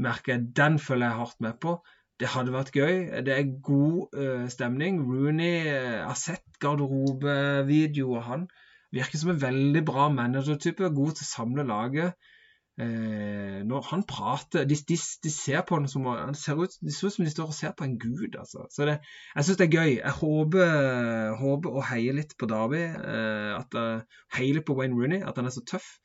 merker 0.01 0.33
jeg, 0.35 0.43
den 0.57 0.79
følger 0.81 1.07
jeg 1.11 1.19
hardt 1.21 1.41
med 1.45 1.53
på. 1.61 1.85
Det 2.21 2.29
hadde 2.29 2.53
vært 2.53 2.73
gøy. 2.77 3.09
Det 3.25 3.33
er 3.35 3.61
god 3.65 4.17
uh, 4.17 4.49
stemning. 4.53 5.01
Rooney 5.05 5.69
uh, 5.69 6.09
har 6.09 6.19
sett 6.21 6.45
garderobevideoer. 6.61 8.21
Han 8.29 8.49
virker 8.93 9.19
som 9.21 9.31
en 9.35 9.43
veldig 9.43 9.85
bra 9.89 10.09
managertype. 10.13 10.93
God 10.97 11.13
til 11.17 11.25
å 11.25 11.33
samle 11.33 11.63
laget. 11.69 12.11
Uh, 12.81 13.61
når 13.69 13.83
han 13.91 14.05
prater 14.09 14.65
de, 14.65 14.77
de, 14.89 14.97
de, 14.97 15.31
ser 15.35 15.65
på 15.69 15.77
han 15.77 15.89
som 15.91 16.07
han 16.09 16.37
ser 16.39 16.63
ut, 16.63 16.77
De 16.81 16.93
ser 16.95 17.11
ut 17.11 17.17
som 17.17 17.27
de 17.27 17.33
står 17.33 17.51
og 17.51 17.57
ser 17.57 17.75
på 17.77 17.85
en 17.85 17.99
gud. 18.01 18.39
altså. 18.39 18.65
Så 18.73 18.87
det, 18.89 19.01
Jeg 19.35 19.45
syns 19.45 19.59
det 19.61 19.67
er 19.67 19.75
gøy. 19.75 19.91
Jeg 19.99 20.15
håper, 20.21 21.35
håper 21.43 21.75
og 21.77 21.85
heier 21.91 22.17
litt 22.17 22.37
på 22.41 22.49
Derby. 22.49 22.87
at 23.59 23.77
Heier 24.37 24.57
litt 24.57 24.69
på 24.69 24.79
Wayne 24.79 24.97
Rooney, 24.97 25.21
at 25.27 25.37
han 25.37 25.51
er 25.51 25.55
så 25.55 25.65
tøff. 25.67 25.99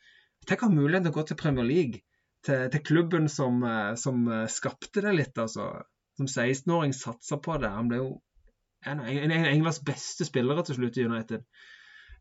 Tenk 0.45 0.61
å 0.61 0.69
ha 0.69 0.75
muligheten 0.75 1.07
til 1.07 1.13
å 1.13 1.17
gå 1.19 1.25
til 1.29 1.39
Premier 1.39 1.65
League 1.65 2.03
til, 2.45 2.69
til 2.71 2.83
klubben 2.85 3.29
som, 3.29 3.63
eh, 3.63 3.95
som, 3.95 4.27
eh, 4.31 4.47
skapte 4.47 5.01
det 5.01 5.15
litt. 5.15 5.37
altså. 5.37 5.83
Som 6.17 6.27
16-åring 6.27 6.93
satsa 6.93 7.37
på 7.37 7.57
det. 7.61 7.69
Han 7.69 7.89
ble 7.89 7.97
jo 7.97 8.21
en 8.85 8.99
av 8.99 9.07
Englands 9.07 9.81
beste 9.83 10.25
spillere 10.25 10.63
til 10.63 10.75
slutt 10.75 10.97
i 10.97 11.05
United. 11.05 11.43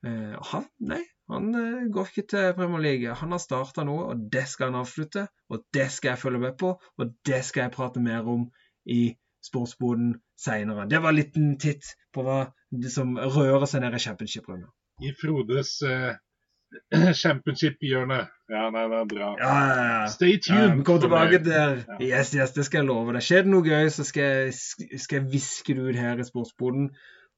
Eh, 0.07 0.37
han, 0.51 0.65
nei, 0.81 1.03
han 1.33 1.55
uh, 1.57 1.85
går 1.93 2.11
ikke 2.11 2.27
til 2.29 2.53
Premier 2.57 2.83
League. 2.85 3.14
Han 3.20 3.33
har 3.33 3.41
starta 3.43 3.85
noe, 3.89 4.11
og 4.12 4.27
det 4.33 4.45
skal 4.51 4.70
han 4.70 4.83
avslutte. 4.83 5.27
Og 5.49 5.64
det 5.75 5.89
skal 5.95 6.14
jeg 6.14 6.22
følge 6.25 6.43
med 6.43 6.59
på, 6.61 6.75
og 6.77 7.14
det 7.27 7.41
skal 7.49 7.66
jeg 7.66 7.77
prate 7.77 8.03
mer 8.05 8.29
om 8.29 8.49
i 8.91 9.14
Sportsboden 9.45 10.14
seinere. 10.41 10.89
Det 10.89 11.01
var 11.03 11.12
en 11.12 11.20
liten 11.20 11.57
titt 11.61 11.95
på 12.14 12.25
hva 12.25 12.45
som 12.93 13.16
rører 13.16 13.66
seg 13.68 13.85
nede 13.85 14.01
i 14.01 14.05
championship-rundet. 14.05 14.70
I 15.05 15.11
Frodes 15.20 15.75
uh, 15.85 16.12
Championship-hjørne. 17.22 18.20
Ja, 18.53 18.68
nei, 18.75 18.85
det 18.93 19.01
er 19.01 19.11
bra. 19.11 19.33
Ja, 19.41 19.57
ja, 19.57 19.89
ja. 19.89 20.07
Stay 20.12 20.39
tuned. 20.45 20.79
Ja, 20.79 20.87
kom 20.87 21.01
tilbake 21.03 21.41
der. 21.45 21.85
Yes, 22.01 22.35
yes, 22.37 22.55
det 22.57 22.68
skal 22.68 22.83
jeg 22.83 22.91
love 22.91 23.16
deg. 23.16 23.25
Skjer 23.25 23.45
det 23.47 23.53
noe 23.53 23.64
gøy, 23.64 23.89
så 23.93 24.07
skal 24.07 24.31
jeg, 24.31 24.55
skal 25.01 25.22
jeg 25.22 25.29
viske 25.33 25.77
det 25.77 25.89
ut 25.89 26.01
her 26.01 26.20
i 26.20 26.27
sportsboden. 26.29 26.91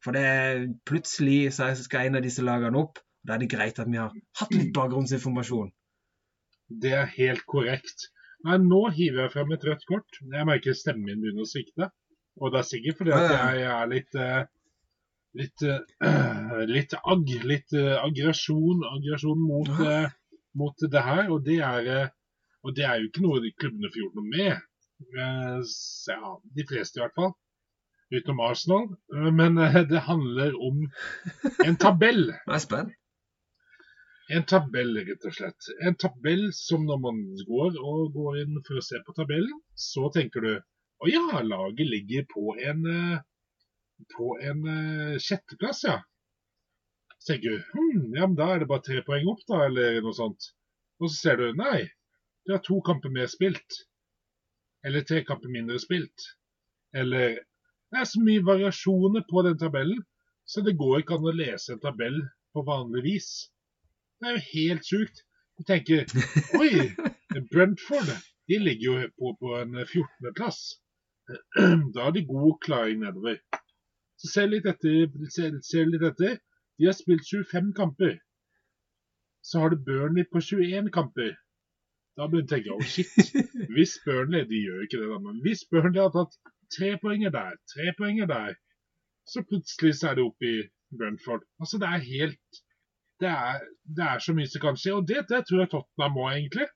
For 0.05 0.16
det 0.16 0.22
er 0.28 0.64
plutselig 0.87 1.55
så 1.57 1.72
skal 1.78 2.11
en 2.11 2.18
av 2.20 2.26
disse 2.26 2.45
lagene 2.45 2.82
opp. 2.82 3.01
Da 3.27 3.35
er 3.35 3.43
det 3.43 3.51
greit 3.53 3.81
at 3.83 3.91
vi 3.91 3.99
har 3.99 4.12
hatt 4.41 4.55
litt 4.55 4.72
bakgrunnsinformasjon. 4.77 5.72
Det 6.83 6.93
er 6.99 7.14
helt 7.16 7.47
korrekt. 7.51 8.09
Nei, 8.47 8.59
nå 8.62 8.83
hiver 8.95 9.24
jeg 9.24 9.35
frem 9.35 9.55
et 9.55 9.64
rødt 9.66 9.87
kort. 9.89 10.20
Jeg 10.20 10.47
merker 10.47 10.77
stemmen 10.77 11.09
min 11.09 11.22
begynner 11.22 11.47
å 11.47 11.51
svikte. 11.51 11.91
Og 12.37 12.53
det 12.53 12.61
er 12.61 12.68
sikkert 12.68 13.01
fordi 13.01 13.14
at 13.16 13.33
jeg 13.33 13.66
er 13.72 13.91
litt 13.91 14.18
uh, 14.20 14.45
litt, 15.37 15.64
uh, 15.66 16.61
litt 16.77 16.95
agg, 17.03 17.33
litt 17.47 17.74
uh, 17.77 17.97
aggresjon, 18.03 18.85
aggresjon 18.91 19.43
mot, 19.43 19.72
uh, 19.81 20.07
mot, 20.59 20.87
det 20.93 21.03
her. 21.09 21.31
Og 21.33 21.43
det, 21.47 21.59
er, 21.64 22.12
og 22.64 22.77
det 22.77 22.87
er 22.89 23.01
jo 23.01 23.11
ikke 23.11 23.24
noe 23.27 23.55
klubbene 23.61 23.93
får 23.93 24.03
gjort 24.03 24.20
noe 24.20 24.31
med. 24.35 24.64
ja, 25.16 26.37
de 26.57 26.64
fleste 26.68 27.01
i 27.01 27.05
hvert 27.05 27.18
fall. 27.18 27.35
Utenom 28.14 28.45
Arsenal. 28.47 28.87
Men 29.35 29.59
det 29.91 30.07
handler 30.07 30.57
om 30.62 30.87
en 31.66 31.81
tabell. 31.83 32.31
Jeg 32.33 32.55
er 32.59 32.64
spent. 32.64 32.97
En 34.35 34.43
tabell, 34.51 34.97
rett 35.07 35.24
og 35.29 35.35
slett. 35.37 35.68
En 35.87 35.95
tabell 36.03 36.49
som 36.57 36.87
når 36.89 36.99
man 36.99 37.20
går 37.47 37.77
og 37.79 38.14
går 38.16 38.41
inn 38.43 38.57
for 38.66 38.81
å 38.81 38.83
se 38.83 38.99
på 39.07 39.14
tabellen, 39.14 39.61
så 39.79 40.09
tenker 40.14 40.43
du 40.43 40.53
å 40.57 41.11
ja, 41.12 41.43
laget 41.47 41.87
ligger 41.87 42.27
på 42.33 42.57
en 42.59 42.83
på 44.16 44.39
en 44.43 44.66
uh, 44.68 45.18
sjetteplass, 45.22 45.85
ja. 45.85 46.01
Så 47.18 47.33
tenker 47.33 47.51
du 47.55 47.62
hm, 47.70 48.14
ja, 48.16 48.27
men 48.27 48.37
da 48.39 48.51
er 48.53 48.62
det 48.62 48.70
bare 48.70 48.85
tre 48.85 49.03
poeng 49.07 49.29
opp, 49.31 49.45
da, 49.49 49.62
eller 49.68 50.01
noe 50.05 50.16
sånt. 50.16 50.51
Og 51.01 51.09
så 51.11 51.16
ser 51.16 51.41
du 51.41 51.57
nei, 51.57 51.87
du 52.45 52.55
har 52.55 52.62
to 52.66 52.81
kamper 52.85 53.12
mer 53.14 53.31
spilt. 53.31 53.81
Eller 54.87 55.07
tre 55.07 55.22
kamper 55.27 55.51
mindre 55.53 55.79
spilt. 55.83 56.29
Eller 56.95 57.41
Det 57.91 58.01
er 58.03 58.09
så 58.11 58.20
mye 58.20 58.43
variasjoner 58.45 59.22
på 59.31 59.43
den 59.47 59.59
tabellen, 59.59 60.03
så 60.45 60.62
det 60.66 60.77
går 60.79 61.01
ikke 61.01 61.16
an 61.16 61.29
å 61.31 61.35
lese 61.35 61.74
en 61.74 61.83
tabell 61.83 62.18
på 62.55 62.64
vanlig 62.66 63.03
vis. 63.05 63.29
Det 64.21 64.29
er 64.29 64.39
jo 64.39 64.45
helt 64.53 64.89
sjukt. 64.89 65.23
Du 65.57 65.64
tenker 65.69 66.05
Oi, 66.61 66.71
Brentford 67.53 68.11
de 68.49 68.59
ligger 68.59 68.87
jo 68.87 69.09
på, 69.19 69.37
på 69.41 69.55
en 69.61 69.75
14.-plass. 69.75 70.59
Da 71.95 72.03
har 72.05 72.12
de 72.14 72.27
god 72.27 72.59
klaring 72.64 73.01
nedover. 73.01 73.41
Så 74.17 74.31
se 74.31 74.45
litt 74.47 74.69
etter, 74.71 75.09
ser, 75.35 75.57
ser 75.67 75.89
litt 75.91 76.05
etter. 76.07 76.39
De 76.79 76.87
har 76.87 76.95
spilt 76.97 77.27
25 77.27 77.73
kamper. 77.77 78.14
Så 79.43 79.62
har 79.62 79.75
du 79.75 79.83
Burnley 79.89 80.25
på 80.31 80.41
21 80.41 80.93
kamper. 80.95 81.35
Da 82.17 82.29
begynner 82.31 82.62
jeg 82.62 82.71
å 82.71 82.77
tenke 82.77 82.77
oh 82.77 82.87
shit. 82.87 83.67
Hvis 83.75 83.97
Burnley 84.07 84.47
de 84.49 84.62
gjør 84.62 84.87
ikke 84.87 85.01
det 85.03 85.11
da, 85.11 85.19
men 85.25 85.43
hvis 85.45 85.67
Burnley 85.71 86.01
har 86.01 86.14
tatt 86.14 86.39
tre 86.77 86.95
poenger 87.03 87.35
der, 87.35 87.59
tre 87.75 87.93
poenger 87.99 88.31
der, 88.31 88.55
så 89.27 89.43
plutselig 89.51 89.99
så 89.99 90.12
er 90.12 90.19
det 90.19 90.25
oppe 90.25 90.49
i 90.49 90.62
Brentford. 90.97 91.43
Altså 91.61 91.83
Det 91.83 91.91
er 91.91 92.07
helt 92.07 92.62
Det 93.21 93.29
er, 93.33 93.61
det 93.97 94.09
er 94.12 94.19
så 94.23 94.35
mye 94.37 94.49
som 94.51 94.62
kan 94.62 94.81
skje. 94.81 94.97
Og 94.97 95.07
det, 95.09 95.23
det 95.31 95.45
tror 95.49 95.62
jeg 95.62 95.73
Tottenham 95.73 96.19
må, 96.19 96.27
egentlig. 96.33 96.69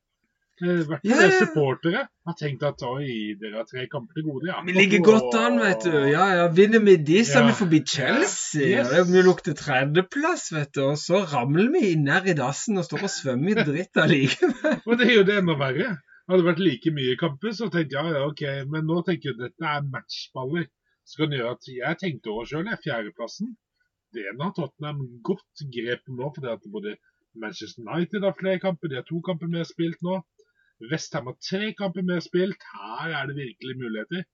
I 0.61 0.72
hvert 0.84 1.01
fall 1.01 1.22
yeah. 1.24 1.38
supportere 1.41 2.01
har 2.28 2.34
tenkt 2.36 2.64
at 2.68 2.82
oi, 2.84 3.32
dere 3.41 3.62
har 3.62 3.68
tre 3.68 3.86
kamper 3.88 4.18
til 4.18 4.26
gode. 4.26 4.51
Ja. 4.51 4.59
Vi 4.66 4.74
ligger 4.76 5.01
godt 5.07 5.36
an, 5.41 5.57
vet 5.62 5.86
du. 5.86 5.97
Ja, 6.11 6.26
ja, 6.36 6.49
Vinner 6.53 6.82
vi 6.84 6.99
de, 7.01 7.22
så 7.24 7.41
er 7.41 7.47
vi 7.49 7.55
forbi 7.62 7.80
Chelsea. 7.88 8.66
Yes. 8.68 8.93
Ja, 8.93 9.07
vi 9.09 9.22
lukter 9.24 9.57
tredjeplass, 9.57 10.51
vet 10.53 10.74
du. 10.76 10.82
Og 10.91 10.99
så 11.01 11.22
ramler 11.32 11.70
vi 11.72 11.95
nær 12.01 12.28
i 12.28 12.36
dassen 12.36 12.80
og 12.80 12.84
står 12.88 13.07
og 13.09 13.14
svømmer 13.14 13.62
i 13.62 13.66
dritt 13.70 14.03
allikevel. 14.05 14.76
og 14.88 15.01
det 15.01 15.09
er 15.09 15.16
jo 15.16 15.24
det 15.30 15.41
enda 15.41 15.57
verre. 15.62 15.88
Hadde 16.28 16.43
det 16.43 16.51
vært 16.51 16.62
like 16.62 16.93
mye 16.95 17.16
kamper, 17.24 17.57
så 17.57 17.70
tenkte 17.72 17.97
jeg 17.97 18.18
ja, 18.18 18.26
ok. 18.28 18.45
Men 18.74 18.86
nå 18.91 19.01
tenker 19.09 19.32
jeg 19.32 19.38
at 19.38 19.47
dette 19.49 19.72
er 19.72 19.88
matchballer. 19.97 20.68
Så 21.09 21.22
kan 21.22 21.32
gjøre 21.34 21.57
at 21.57 21.72
Jeg 21.72 22.01
tenkte 22.05 22.34
over 22.34 22.47
sjøl, 22.47 22.68
fjerdeplassen. 22.84 23.57
Den 24.16 24.40
har 24.42 24.52
Tottenham 24.56 25.00
godt 25.22 25.64
grep 25.74 26.08
nå, 26.08 26.28
fordi 26.34 26.50
at 26.52 26.64
både 26.74 26.96
Manchester 27.42 27.82
United 27.86 28.24
har 28.26 28.34
flere 28.40 28.58
kamper, 28.58 28.88
de 28.88 28.98
har 28.98 29.06
to 29.08 29.20
kamper 29.28 29.50
mer 29.54 29.66
spilt 29.68 30.00
nå. 30.02 30.16
Westham 30.90 31.28
har 31.30 31.36
tre 31.50 31.72
kamper 31.78 32.02
mer 32.02 32.20
spilt. 32.24 32.64
Her 32.74 33.14
er 33.18 33.26
det 33.28 33.36
virkelig 33.36 33.76
muligheter. 33.82 34.24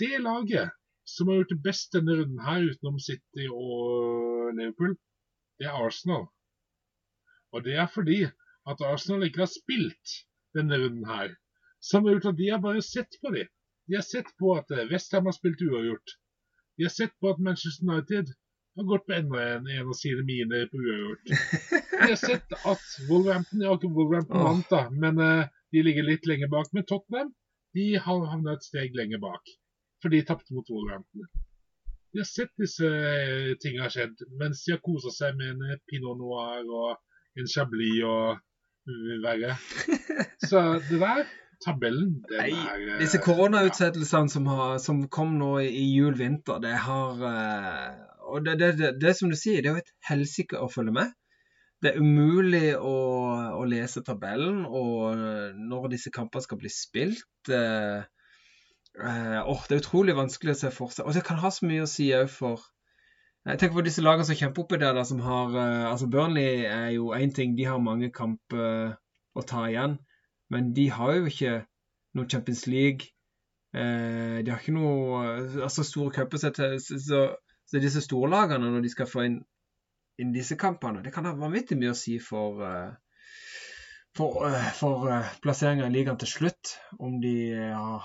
Det 0.00 0.22
laget 0.24 0.72
som 1.06 1.28
har 1.28 1.36
gjort 1.38 1.52
det 1.52 1.62
best 1.68 1.92
denne 1.92 2.16
runden 2.18 2.40
her, 2.48 2.64
utenom 2.70 2.98
City 3.06 3.46
og 3.52 4.54
Liverpool, 4.58 4.96
det 5.58 5.68
er 5.68 5.78
Arsenal. 5.86 6.26
Og 7.52 7.64
det 7.64 7.74
er 7.78 7.88
fordi 7.94 8.20
at 8.70 8.84
Arsenal 8.90 9.26
ikke 9.26 9.44
har 9.44 9.52
spilt 9.52 10.14
denne 10.56 10.78
runden 10.80 11.04
her. 11.06 11.34
Som 11.80 12.04
har 12.04 12.16
gjort 12.16 12.32
at 12.32 12.40
de 12.40 12.50
har 12.50 12.62
bare 12.64 12.82
sett 12.82 13.20
på 13.20 13.34
dem. 13.36 13.50
De 13.86 13.98
har 13.98 14.06
sett 14.06 14.30
på 14.40 14.54
at 14.56 14.72
Westham 14.90 15.28
har 15.28 15.36
spilt 15.36 15.62
uavgjort. 15.62 16.16
De 16.76 16.88
har 16.88 16.94
sett 16.94 17.12
på 17.20 17.30
at 17.30 17.42
Manchester 17.46 17.84
United 17.84 18.32
har 18.82 18.88
gått 18.90 19.08
med 19.08 19.18
enda 19.18 19.42
en, 19.54 19.66
en 19.70 19.88
av 19.92 19.96
sine 19.98 20.24
miner 20.26 20.66
på 20.70 20.80
uavgjort. 20.82 21.32
Vi 21.92 22.10
har 22.10 22.18
sett 22.20 22.54
at 22.58 22.86
Wolverhampton 23.08 23.62
Ja, 23.62 23.76
ikke 23.76 23.92
Wolverhampton 23.94 24.44
vant, 24.48 24.70
da, 24.70 24.84
men 24.90 25.20
uh, 25.22 25.46
de 25.74 25.84
ligger 25.86 26.06
litt 26.06 26.26
lenger 26.26 26.50
bak. 26.50 26.72
Men 26.74 26.86
Tottenham 26.90 27.30
de 27.74 27.86
har 27.98 28.26
havna 28.30 28.54
et 28.54 28.66
steg 28.66 28.94
lenger 28.98 29.22
bak. 29.22 29.54
For 30.02 30.12
de 30.12 30.22
tapte 30.26 30.54
mot 30.54 30.68
Wolverhampton. 30.70 31.28
Vi 32.14 32.22
har 32.22 32.28
sett 32.28 32.52
disse 32.60 32.88
tingene 33.62 33.88
har 33.88 33.94
skjedd 33.94 34.20
mens 34.38 34.60
de 34.62 34.76
har 34.76 34.82
kosa 34.84 35.10
seg 35.10 35.38
med 35.38 35.54
en 35.54 35.80
pinot 35.90 36.18
noir 36.20 36.62
og 36.62 37.40
en 37.40 37.48
chablis 37.50 38.04
og 38.06 38.42
verre. 39.24 39.56
Så 40.50 40.62
det 40.90 41.00
der 41.00 41.24
tabellen, 41.64 42.20
den 42.28 42.38
Nei, 42.38 42.50
er 42.52 42.84
eh, 42.84 42.98
Disse 43.00 43.18
koronautsettelsene 43.24 44.30
som, 44.30 44.48
som, 44.82 45.02
kom 45.08 45.34
nå 45.40 45.56
i 45.64 45.84
jul-vinter, 45.96 46.60
det 46.62 46.76
har 46.84 47.24
uh, 47.24 48.13
og 48.34 48.46
det, 48.46 48.56
det, 48.60 48.70
det, 48.80 48.90
det 49.02 49.14
som 49.18 49.30
du 49.30 49.36
sier, 49.38 49.62
det 49.62 49.70
er 49.70 49.78
jo 49.78 49.84
et 49.84 49.94
helsike 50.08 50.58
å 50.58 50.70
følge 50.72 50.94
med. 50.96 51.14
Det 51.82 51.92
er 51.92 52.00
umulig 52.00 52.74
å, 52.78 52.94
å 53.60 53.62
lese 53.68 54.02
tabellen, 54.06 54.64
og 54.64 55.20
når 55.58 55.90
disse 55.92 56.12
kampene 56.14 56.44
skal 56.44 56.58
bli 56.60 56.70
spilt 56.72 57.50
eh, 57.52 58.04
eh, 58.96 59.40
oh, 59.42 59.60
Det 59.68 59.76
er 59.76 59.82
utrolig 59.82 60.14
vanskelig 60.16 60.54
å 60.54 60.60
se 60.62 60.70
for 60.72 60.94
seg. 60.94 61.04
Og 61.04 61.16
det 61.16 61.24
kan 61.26 61.42
ha 61.42 61.50
så 61.52 61.68
mye 61.68 61.84
å 61.84 61.90
si 61.90 62.08
òg 62.16 62.30
for 62.32 62.64
jeg 63.44 63.60
tenker 63.60 63.76
på 63.76 63.84
disse 63.84 64.00
lagene 64.00 64.24
som 64.24 64.36
kjemper 64.38 64.62
oppi 64.64 64.78
der, 64.80 64.94
da, 64.96 65.02
som 65.04 65.18
har 65.20 65.52
eh, 65.60 65.86
altså 65.90 66.06
Burnley 66.08 66.62
er 66.64 66.94
jo 66.94 67.10
én 67.12 67.32
ting, 67.36 67.52
de 67.58 67.66
har 67.68 67.82
mange 67.82 68.08
kamper 68.08 68.62
uh, 68.88 68.94
å 69.36 69.44
ta 69.44 69.66
igjen. 69.68 69.98
Men 70.48 70.70
de 70.76 70.86
har 70.94 71.18
jo 71.18 71.28
ikke 71.28 71.58
noe 72.16 72.30
Champions 72.30 72.64
League. 72.70 73.10
Eh, 73.76 74.40
de 74.40 74.48
har 74.48 74.62
ikke 74.62 74.76
noe 74.76 75.20
altså 75.66 75.84
store 75.84 76.14
cuper. 76.14 76.40
Så, 77.64 77.80
disse 77.82 78.02
storlagene, 78.04 78.70
når 78.70 78.84
de 78.84 78.92
skal 78.92 79.08
få 79.10 79.24
inn, 79.28 79.38
inn 80.20 80.34
disse 80.34 80.58
kampene, 80.60 81.02
det 81.04 81.14
kan 81.14 81.26
ha 81.28 81.34
vanvittig 81.38 81.78
mye 81.80 81.94
å 81.94 81.98
si 81.98 82.18
for 82.22 82.60
for, 84.16 84.46
eh, 84.46 84.70
for 84.78 85.08
uh, 85.10 85.30
plasseringa 85.42 85.88
i 85.88 85.92
ligaen 85.92 86.18
til 86.20 86.30
slutt. 86.30 86.74
Om 87.02 87.18
de 87.22 87.34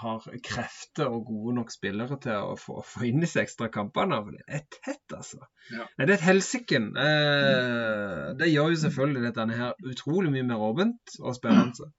har 0.02 0.26
krefter 0.46 1.10
og 1.10 1.28
gode 1.30 1.56
nok 1.60 1.74
spillere 1.74 2.18
til 2.24 2.50
å 2.54 2.56
få, 2.60 2.80
få 2.86 3.06
inn 3.10 3.22
disse 3.24 3.42
ekstra 3.44 3.70
kampene. 3.74 4.18
For 4.26 4.38
det 4.38 4.46
er 4.48 4.66
tett, 4.74 5.06
altså. 5.16 5.44
Ja. 5.70 5.86
Nei, 5.86 6.08
det 6.08 6.16
er 6.16 6.18
et 6.18 6.28
helsike. 6.32 6.82
Eh, 7.06 8.24
det 8.40 8.50
gjør 8.50 8.74
jo 8.74 8.82
selvfølgelig 8.86 9.26
dette 9.28 9.50
her 9.62 9.92
utrolig 9.94 10.34
mye 10.34 10.48
mer 10.50 10.66
åpent 10.70 11.20
og 11.22 11.38
spennende. 11.38 11.92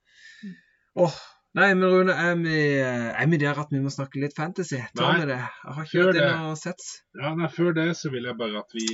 Oh, 0.98 1.14
nei, 1.58 1.70
men 1.74 1.86
Rune, 1.90 2.14
er 2.14 2.36
vi, 2.40 2.58
er 2.80 3.30
vi, 3.30 3.40
der 3.42 3.58
at 3.62 3.72
vi 3.74 3.80
må 3.82 3.92
snakke 3.92 4.22
litt 4.22 4.36
fantasy? 4.38 4.78
Ta 4.94 5.08
nei, 5.08 5.22
med 5.22 5.32
det. 5.32 5.40
Jeg 5.40 5.76
har 5.76 5.88
ikke 5.88 6.04
hørt 6.04 6.20
inn 6.20 6.44
og 6.50 6.58
sett. 6.60 6.84
Ja, 7.18 7.32
nei, 7.38 7.50
Før 7.54 7.72
det 7.78 7.88
så 7.98 8.12
vil 8.14 8.28
jeg 8.30 8.38
bare 8.38 8.62
at 8.62 8.76
vi 8.76 8.86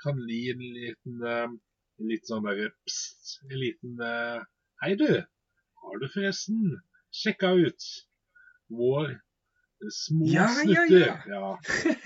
kan 0.00 0.22
gi 0.28 0.44
en 0.54 0.64
liten 0.64 1.58
litt 2.08 2.28
sånn 2.28 2.46
derre 2.46 2.70
pst, 2.88 3.40
en 3.48 3.58
liten 3.60 3.98
uh, 4.00 4.40
Hei, 4.80 4.94
du. 4.96 5.08
Har 5.80 5.98
du 6.00 6.06
forresten 6.08 6.78
sjekka 7.12 7.50
ut 7.52 7.88
vår 8.72 9.10
små 9.92 10.28
ja, 10.30 10.46
snutter? 10.56 10.94
Ja, 11.28 11.50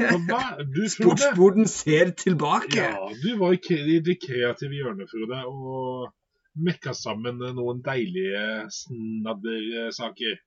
ja. 0.00 0.16
ja. 0.26 0.88
Sportsboden 0.96 1.70
ser 1.70 2.10
tilbake. 2.18 2.80
Ja, 2.80 3.12
du 3.22 3.30
var 3.38 3.54
i 3.54 4.00
det 4.02 4.18
kreative 4.24 4.74
hjørnet, 4.80 5.10
Frode, 5.12 5.44
og 5.46 6.10
mekka 6.54 6.94
sammen 6.94 7.40
noen 7.42 7.82
deilige 7.84 8.64
snaddersaker. 8.72 10.40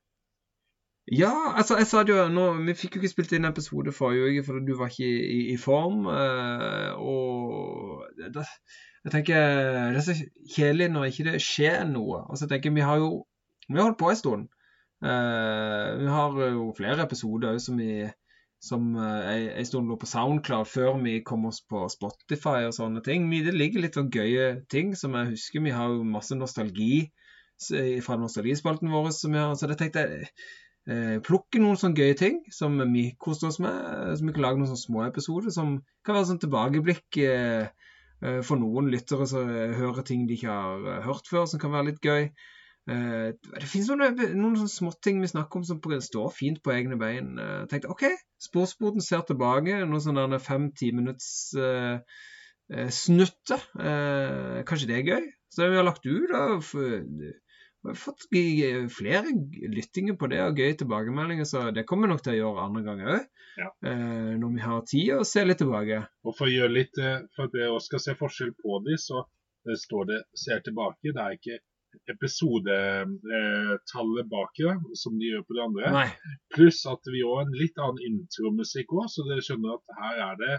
Ja, 1.08 1.32
altså 1.56 1.78
jeg 1.78 1.86
sa 1.88 2.02
det 2.04 2.12
jo 2.12 2.26
nå, 2.28 2.42
Vi 2.66 2.74
fikk 2.76 2.96
jo 2.96 3.00
ikke 3.00 3.10
spilt 3.14 3.30
inn 3.32 3.48
episode 3.48 3.94
forrige 3.96 4.28
uke 4.28 4.44
fordi 4.44 4.66
du 4.66 4.74
var 4.76 4.92
ikke 4.92 5.08
i, 5.08 5.38
i 5.54 5.56
form. 5.56 6.04
Uh, 6.04 6.92
og 7.00 8.04
det, 8.18 8.44
jeg 9.04 9.14
tenker 9.14 9.40
Det 9.94 10.02
er 10.02 10.04
så 10.04 10.16
kjedelig 10.56 10.90
når 10.92 11.08
ikke 11.08 11.26
det 11.30 11.40
skjer 11.40 11.86
noe. 11.88 12.26
Altså 12.28 12.44
jeg 12.44 12.52
tenker 12.56 12.76
Vi 12.76 12.84
har 12.84 13.00
jo 13.00 13.10
vi 13.68 13.76
har 13.76 13.90
holdt 13.90 14.00
på 14.00 14.08
en 14.10 14.16
stund. 14.16 14.44
Uh, 15.04 16.00
vi 16.00 16.06
har 16.08 16.38
jo 16.50 16.72
flere 16.76 17.04
episoder 17.04 17.58
som, 17.60 17.76
vi, 17.78 18.08
som 18.62 18.96
en 18.98 19.66
stund 19.66 19.86
lå 19.86 19.96
på 20.00 20.08
Soundcloud 20.10 20.66
før 20.66 20.96
vi 21.04 21.20
kom 21.26 21.46
oss 21.46 21.60
på 21.62 21.84
Spotify 21.92 22.66
og 22.66 22.74
sånne 22.74 23.02
ting. 23.06 23.28
Det 23.30 23.54
ligger 23.54 23.84
litt 23.84 23.98
sånn 23.98 24.10
gøye 24.10 24.48
ting 24.72 24.96
som 24.98 25.14
jeg 25.14 25.34
husker. 25.34 25.62
Vi 25.62 25.74
har 25.74 25.92
jo 25.94 26.06
masse 26.06 26.34
nostalgi 26.34 27.06
fra 28.02 28.18
nostalgispalten 28.18 28.90
vår. 28.90 29.12
Som 29.14 29.36
vi 29.36 29.44
så 29.54 29.70
jeg 29.70 29.78
tenkte 29.78 30.04
jeg 30.04 30.26
uh, 30.90 31.16
plukke 31.26 31.62
noen 31.62 31.78
sånne 31.78 32.02
gøye 32.02 32.18
ting 32.18 32.42
som 32.54 32.78
vi 32.92 33.12
koste 33.22 33.46
oss 33.50 33.60
med. 33.62 33.78
Som 34.18 34.30
vi 34.30 34.34
kan 34.34 34.48
lage 34.48 34.60
noen 34.60 34.72
sånne 34.72 34.86
små 34.88 35.06
episoder 35.06 35.54
som 35.54 35.78
kan 36.02 36.18
være 36.18 36.32
sånn 36.32 36.42
tilbakeblikk. 36.42 37.22
Eh, 38.18 38.40
for 38.42 38.58
noen 38.58 38.90
lyttere 38.90 39.26
som 39.30 39.46
hører 39.48 40.02
ting 40.06 40.26
de 40.26 40.34
ikke 40.38 40.50
har 40.50 40.86
eh, 40.90 41.02
hørt 41.06 41.28
før, 41.30 41.44
som 41.50 41.60
kan 41.62 41.74
være 41.74 41.92
litt 41.92 42.00
gøy. 42.02 42.30
Eh, 42.88 43.28
det 43.36 43.68
finnes 43.68 43.90
noen, 43.92 44.22
noen 44.40 44.70
småting 44.70 45.20
vi 45.22 45.30
snakker 45.30 45.60
om 45.60 45.66
som 45.68 45.80
står 45.82 46.30
fint 46.34 46.62
på 46.64 46.72
egne 46.74 46.98
bein. 47.00 47.34
Jeg 47.38 47.68
tenkte 47.72 47.92
OK, 47.92 48.06
sportsboden 48.42 49.04
ser 49.04 49.26
tilbake. 49.28 49.82
Noen 49.84 50.04
sånne 50.04 50.40
fem-ti 50.42 50.92
minutts 50.96 51.28
uh, 51.58 51.98
snutter. 52.94 53.66
Uh, 53.76 54.64
kanskje 54.68 54.88
det 54.90 55.00
er 55.00 55.12
gøy? 55.12 55.28
Så 55.52 55.68
vi 55.68 55.78
har 55.80 55.86
lagt 55.86 56.06
ut 56.06 56.28
da, 56.32 56.42
vi 57.82 57.92
har 57.92 57.98
fått 57.98 58.26
flere 58.28 59.30
lyttinger 59.70 60.16
på 60.18 60.28
det 60.32 60.40
og 60.42 60.58
gøye 60.58 60.76
tilbakemeldinger, 60.80 61.46
så 61.48 61.68
det 61.74 61.86
kommer 61.88 62.08
vi 62.08 62.12
nok 62.12 62.24
til 62.24 62.34
å 62.34 62.38
gjøre 62.38 62.64
andre 62.64 62.82
ganger 62.88 63.10
òg. 63.14 63.28
Ja. 63.58 63.68
Eh, 63.90 64.34
når 64.38 64.54
vi 64.54 64.62
har 64.62 64.82
tid 64.86 65.12
å 65.16 65.26
se 65.26 65.44
litt 65.46 65.60
tilbake. 65.62 66.02
Og 66.26 66.36
For 66.38 66.50
å 66.50 66.52
gjøre 66.52 66.74
litt, 66.74 66.98
eh, 67.02 67.22
for 67.34 67.48
at 67.48 67.56
vi 67.56 67.70
skal 67.86 68.02
se 68.02 68.14
forskjell 68.18 68.52
på 68.58 68.80
de, 68.86 68.98
så 69.02 69.22
eh, 69.22 69.78
står 69.84 70.10
det 70.10 70.20
'ser 70.34 70.60
tilbake'. 70.66 71.14
Det 71.14 71.22
er 71.24 71.38
ikke 71.38 71.58
episodetallet 72.08 74.24
eh, 74.24 74.30
baki, 74.30 74.62
da, 74.64 74.74
som 74.98 75.18
de 75.18 75.26
gjør 75.30 75.42
på 75.48 75.54
de 75.56 75.62
andre. 75.64 75.90
Nei. 75.94 76.08
Pluss 76.54 76.80
at 76.88 77.02
vi 77.12 77.20
har 77.24 77.38
en 77.44 77.54
litt 77.56 77.78
annen 77.80 78.04
intromusikk 78.06 78.88
òg, 78.96 79.06
så 79.12 79.20
dere 79.28 79.44
skjønner 79.44 79.70
at 79.76 79.84
her 80.00 80.16
er 80.28 80.34
det 80.42 80.56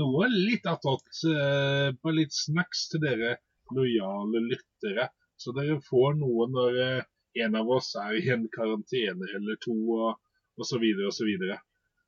noe 0.00 0.22
litt 0.32 0.66
attåt. 0.68 1.08
Eh, 1.28 1.88
bare 2.02 2.18
litt 2.20 2.34
snacks 2.36 2.80
til 2.92 3.00
dere 3.06 3.30
lojale 3.74 4.38
lyttere. 4.46 5.04
Så 5.36 5.48
dere 5.56 5.84
får 5.84 6.10
noe 6.20 6.42
når 6.52 6.72
eh, 6.82 7.02
en 7.44 7.52
av 7.60 7.66
oss 7.76 7.90
er 8.00 8.12
i 8.16 8.28
en 8.32 8.44
karantene 8.52 9.26
eller 9.36 9.54
to, 9.64 9.74
og 9.74 10.10
osv. 10.56 10.70
Så, 10.70 10.76
videre, 10.80 11.06
og 11.08 11.12
så, 11.12 11.24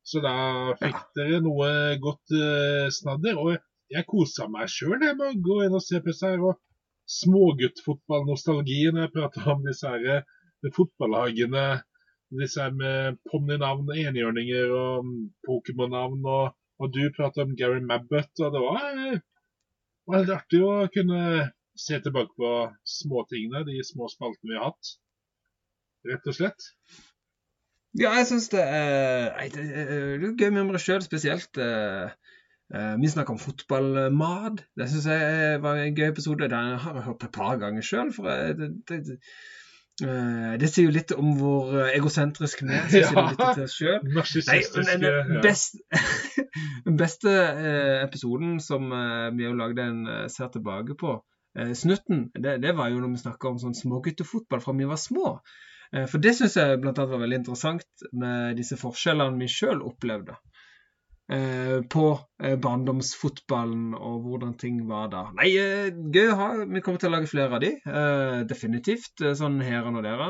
så 0.08 0.16
da 0.24 0.36
fikk 0.80 0.96
ja. 0.96 1.06
dere 1.20 1.38
noe 1.44 1.68
godt 2.02 2.28
eh, 2.36 2.86
snadder. 2.94 3.34
Og 3.42 3.48
jeg 3.92 4.08
kosa 4.08 4.48
meg 4.52 4.66
sjøl 4.72 4.98
med 5.00 5.20
å 5.24 5.34
gå 5.44 5.56
inn 5.64 5.76
og 5.76 5.84
se 5.84 5.96
på 6.00 6.08
disse 6.12 6.26
her. 6.32 6.40
Og 6.44 6.52
småguttfotballnostalgien. 7.08 9.00
Jeg 9.02 9.12
prater 9.14 9.48
om 9.52 9.64
disse 9.66 9.88
her 9.88 10.20
uh, 10.20 10.72
fotballhagene. 10.76 11.66
Disse 12.38 12.60
her 12.60 12.74
med 12.76 13.18
ponninavn, 13.30 13.88
enhjørninger 13.94 14.72
og 14.76 15.04
um, 15.04 15.12
Pokémon-navn. 15.48 16.20
Og, 16.28 16.56
og, 16.78 16.92
du 16.94 17.08
prater 17.16 17.46
om 17.46 17.56
Gary 17.56 17.80
Mabbott. 17.84 18.32
Og 18.44 18.54
det 18.54 18.64
var, 18.64 18.88
uh, 18.94 19.20
var 20.08 20.22
helt 20.22 20.36
artig 20.36 20.64
å 20.64 20.74
kunne 20.94 21.22
se 21.78 22.00
tilbake 22.02 22.34
på 22.34 22.54
småtingene, 22.98 23.66
de 23.68 23.78
små 23.86 24.10
spaltene 24.10 24.52
vi 24.52 24.58
har 24.58 24.72
hatt. 24.72 24.96
Rett 26.08 26.26
og 26.30 26.36
slett. 26.36 26.72
Ja, 27.98 28.12
jeg 28.18 28.26
syns 28.28 28.50
det, 28.52 28.62
det, 29.54 29.62
er 29.64 30.26
gøy 30.28 30.50
med 30.52 30.68
meg 30.68 30.82
sjøl, 30.82 31.00
spesielt. 31.02 31.56
Uh, 31.56 32.10
vi 32.68 33.08
snakker 33.08 33.32
om 33.32 33.40
fotballmat. 33.40 34.58
Det 34.76 34.88
syns 34.90 35.06
jeg 35.08 35.60
var 35.64 35.78
en 35.80 35.94
gøy 35.96 36.10
episode. 36.10 36.50
Den 36.52 36.74
har 36.82 36.98
jeg 36.98 37.06
hørt 37.06 37.22
et 37.24 37.32
par 37.32 37.56
ganger 37.62 37.86
sjøl. 37.86 38.10
Det, 38.12 38.68
det, 38.90 38.98
det, 40.60 40.68
sier 40.68 40.84
jo 40.84 40.92
litt 40.92 41.14
om 41.16 41.30
hvor 41.38 41.72
egosentrisk 41.86 42.60
vi 42.66 42.76
er. 42.76 42.92
Ja, 43.00 43.24
oss 44.20 44.36
Den, 44.90 45.40
best, 45.46 45.80
beste 47.04 47.38
episoden 48.04 48.58
som 48.60 48.92
vi 48.92 49.48
har 49.48 49.56
lagd 49.56 49.80
en 49.86 50.04
ser 50.28 50.52
tilbake 50.52 50.98
på, 51.00 51.16
Eh, 51.58 51.72
snutten, 51.72 52.30
det, 52.34 52.58
det, 52.58 52.72
var 52.76 52.90
jo 52.92 53.00
når 53.02 53.14
vi 53.14 53.22
snakka 53.24 53.50
om 53.50 53.58
sånn 53.58 53.76
småguttefotball 53.76 54.62
fra 54.62 54.74
vi 54.78 54.88
var 54.88 55.00
små. 55.00 55.38
Eh, 55.94 56.06
for 56.10 56.22
det 56.22 56.36
syns 56.38 56.58
jeg 56.60 56.80
blant 56.82 57.00
annet 57.00 57.14
var 57.14 57.24
veldig 57.24 57.40
interessant 57.42 58.06
med 58.12 58.58
disse 58.60 58.78
forskjellene 58.78 59.40
vi 59.40 59.50
sjøl 59.50 59.82
opplevde. 59.86 60.36
Eh, 61.28 61.82
på 61.92 62.04
barndomsfotballen 62.64 63.90
og 63.98 64.22
hvordan 64.24 64.54
ting 64.60 64.78
var 64.88 65.10
da. 65.12 65.26
Nei, 65.36 65.50
gøy 66.14 66.30
å 66.32 66.38
ha. 66.38 66.46
Vi 66.62 66.80
kommer 66.84 67.02
til 67.02 67.10
å 67.10 67.16
lage 67.18 67.28
flere 67.28 67.58
av 67.58 67.64
de. 67.64 67.74
Definitivt. 68.48 69.20
Sånn 69.36 69.60
her 69.64 69.90
og 69.90 70.00
der. 70.06 70.24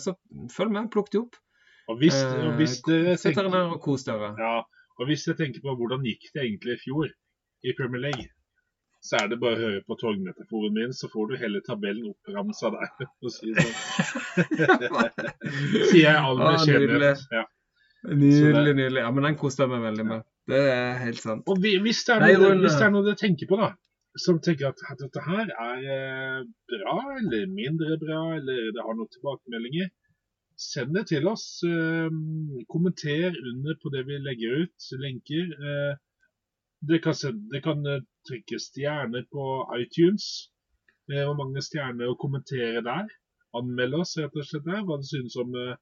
Så 0.00 0.16
følg 0.54 0.72
med, 0.72 0.88
plukk 0.94 1.12
de 1.12 1.20
opp. 1.26 1.36
Og 1.88 2.00
hvis, 2.00 2.16
og 2.20 2.56
hvis 2.60 2.80
tenker, 2.84 3.48
og 3.60 3.78
kos 3.84 4.04
dere. 4.08 4.34
Ja, 4.40 4.56
og 4.98 5.08
hvis 5.08 5.28
jeg 5.28 5.38
tenker 5.38 5.64
på 5.64 5.76
hvordan 5.76 6.04
gikk 6.04 6.30
det 6.34 6.44
egentlig 6.44 6.76
i 6.76 6.82
fjor 6.82 7.12
i 7.64 7.76
Premier 7.76 8.08
League 8.08 8.28
så 9.00 9.16
er 9.22 9.28
det 9.30 9.38
bare 9.40 9.54
å 9.54 9.60
høre 9.62 9.82
på 9.86 9.96
togmetaforen 10.00 10.74
min, 10.74 10.94
så 10.96 11.08
får 11.12 11.30
du 11.30 11.36
hele 11.38 11.60
tabellen 11.66 12.10
oppramsa 12.10 12.72
der. 12.74 12.88
Si 13.34 13.52
sånn. 13.54 13.76
Sier 15.90 16.02
jeg 16.02 16.16
all 16.16 16.40
beskjedenhet. 16.42 17.22
Ja. 17.34 17.44
Nydelig, 18.08 18.74
nydelig. 18.74 19.02
Ja, 19.04 19.12
men 19.14 19.26
den 19.28 19.38
koste 19.38 19.64
jeg 19.64 19.72
meg 19.72 19.86
veldig 19.86 20.06
med. 20.08 20.26
Det 20.48 20.62
er 20.72 20.96
helt 21.02 21.20
sant. 21.20 21.44
Og 21.50 21.60
hvis 21.60 22.00
det 22.06 22.14
er 22.14 22.24
noe, 22.24 22.50
Nei, 22.54 22.62
hvis 22.64 22.78
det 22.80 22.86
er 22.86 22.92
noe 22.94 23.04
dere 23.04 23.20
tenker 23.20 23.50
på, 23.50 23.58
da, 23.60 23.72
som 24.18 24.40
tenker 24.44 24.70
at, 24.70 24.82
at 24.90 25.00
dette 25.02 25.22
her 25.26 25.50
er 25.52 25.86
eh, 25.94 26.42
bra 26.72 26.98
eller 27.18 27.48
mindre 27.52 27.98
bra, 28.00 28.22
eller 28.38 28.70
det 28.74 28.84
har 28.84 28.96
noen 28.96 29.10
tilbakemeldinger, 29.12 29.90
send 30.58 30.96
det 30.96 31.04
til 31.12 31.28
oss. 31.30 31.46
Eh, 31.68 32.08
kommenter 32.72 33.36
under 33.52 33.78
på 33.82 33.92
det 33.94 34.06
vi 34.08 34.20
legger 34.24 34.64
ut, 34.64 34.88
lenker. 35.04 35.52
Eh, 35.58 35.92
det 36.88 37.02
kan, 37.04 37.14
det 37.52 37.62
kan 37.62 37.84
eh, 37.86 38.04
trykke 38.28 38.60
stjerner 38.62 39.28
på 39.32 39.44
iTunes. 39.78 40.48
Det 41.08 41.20
er 41.20 41.36
mange 41.36 41.62
stjerner 41.64 42.10
å 42.10 42.18
kommentere 42.20 42.82
der. 42.86 43.12
Anmelde 43.56 44.02
oss 44.02 44.16
rett 44.20 44.34
og 44.36 44.48
slett 44.48 44.66
der, 44.66 44.84
hva 44.86 44.98
du 45.00 45.06
synes 45.08 45.36
om 45.40 45.54
eh, 45.56 45.76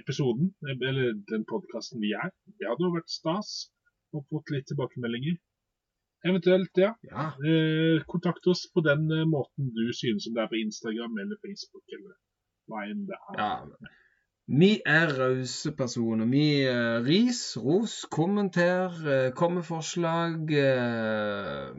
episoden, 0.00 0.50
eller 0.68 1.12
den 1.30 1.44
podkasten 1.48 2.02
vi 2.02 2.10
er. 2.18 2.30
Det 2.58 2.66
hadde 2.68 2.86
jo 2.88 2.96
vært 2.96 3.12
stas. 3.12 3.70
og 4.12 4.26
fått 4.28 4.50
litt 4.52 4.66
tilbakemeldinger. 4.68 5.38
Eventuelt, 6.28 6.76
ja. 6.76 6.90
Ja. 7.08 7.30
Eh, 7.48 8.02
kontakt 8.06 8.44
oss 8.46 8.66
på 8.74 8.82
den 8.84 9.06
eh, 9.10 9.24
måten 9.24 9.70
du 9.74 9.86
synes 9.96 10.26
om 10.28 10.34
det 10.36 10.42
er 10.44 10.50
på 10.52 10.58
Instagram 10.60 11.16
eller 11.22 11.38
Facebook 11.40 11.96
eller 11.96 12.12
hva 12.68 12.84
enn 12.90 13.06
det 13.08 13.16
er. 13.16 13.38
ja. 13.40 13.92
Vi 14.52 14.68
er 14.84 15.08
rause 15.16 15.70
personer. 15.78 16.26
Vi 16.28 16.44
eh, 16.68 16.98
ris, 17.06 17.40
ros, 17.56 17.94
kommenter, 18.10 18.92
eh, 19.08 19.30
kom 19.38 19.54
med 19.56 19.64
forslag. 19.64 20.50
Eh, 20.50 21.72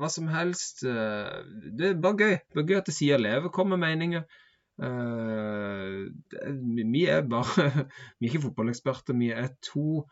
hva 0.00 0.08
som 0.10 0.28
helst. 0.32 0.82
Eh, 0.88 1.38
det 1.78 1.92
er 1.92 2.00
bare 2.02 2.18
gøy. 2.24 2.36
Bare 2.56 2.66
gøy 2.72 2.78
at 2.80 2.88
det 2.90 2.96
sier 2.96 3.20
leve. 3.22 3.52
Kom 3.54 3.70
med 3.70 3.84
meninger. 3.84 4.24
Eh, 4.78 6.06
vi 6.92 7.04
er 7.06 7.22
bare 7.28 7.68
Vi 8.20 8.26
er 8.26 8.30
ikke 8.32 8.42
fotballeksperter. 8.48 9.16
Vi 9.18 9.30
er 9.34 9.48
to 9.72 10.04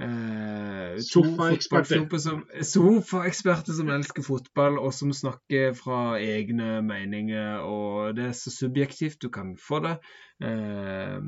eh, 0.00 0.96
Sofaeksperter. 1.04 2.18
som- 2.18 2.44
Sofaeksperter 2.62 3.72
som 3.76 3.88
elsker 3.92 4.22
fotball, 4.26 4.78
og 4.78 4.92
som 4.94 5.12
snakker 5.12 5.72
fra 5.76 6.16
egne 6.18 6.82
meninger. 6.82 7.58
Og 7.60 8.16
det 8.16 8.24
er 8.24 8.32
så 8.32 8.50
subjektivt 8.50 9.20
du 9.22 9.28
kan 9.28 9.56
få 9.68 9.80
det. 9.86 9.96
Eh, 10.42 11.20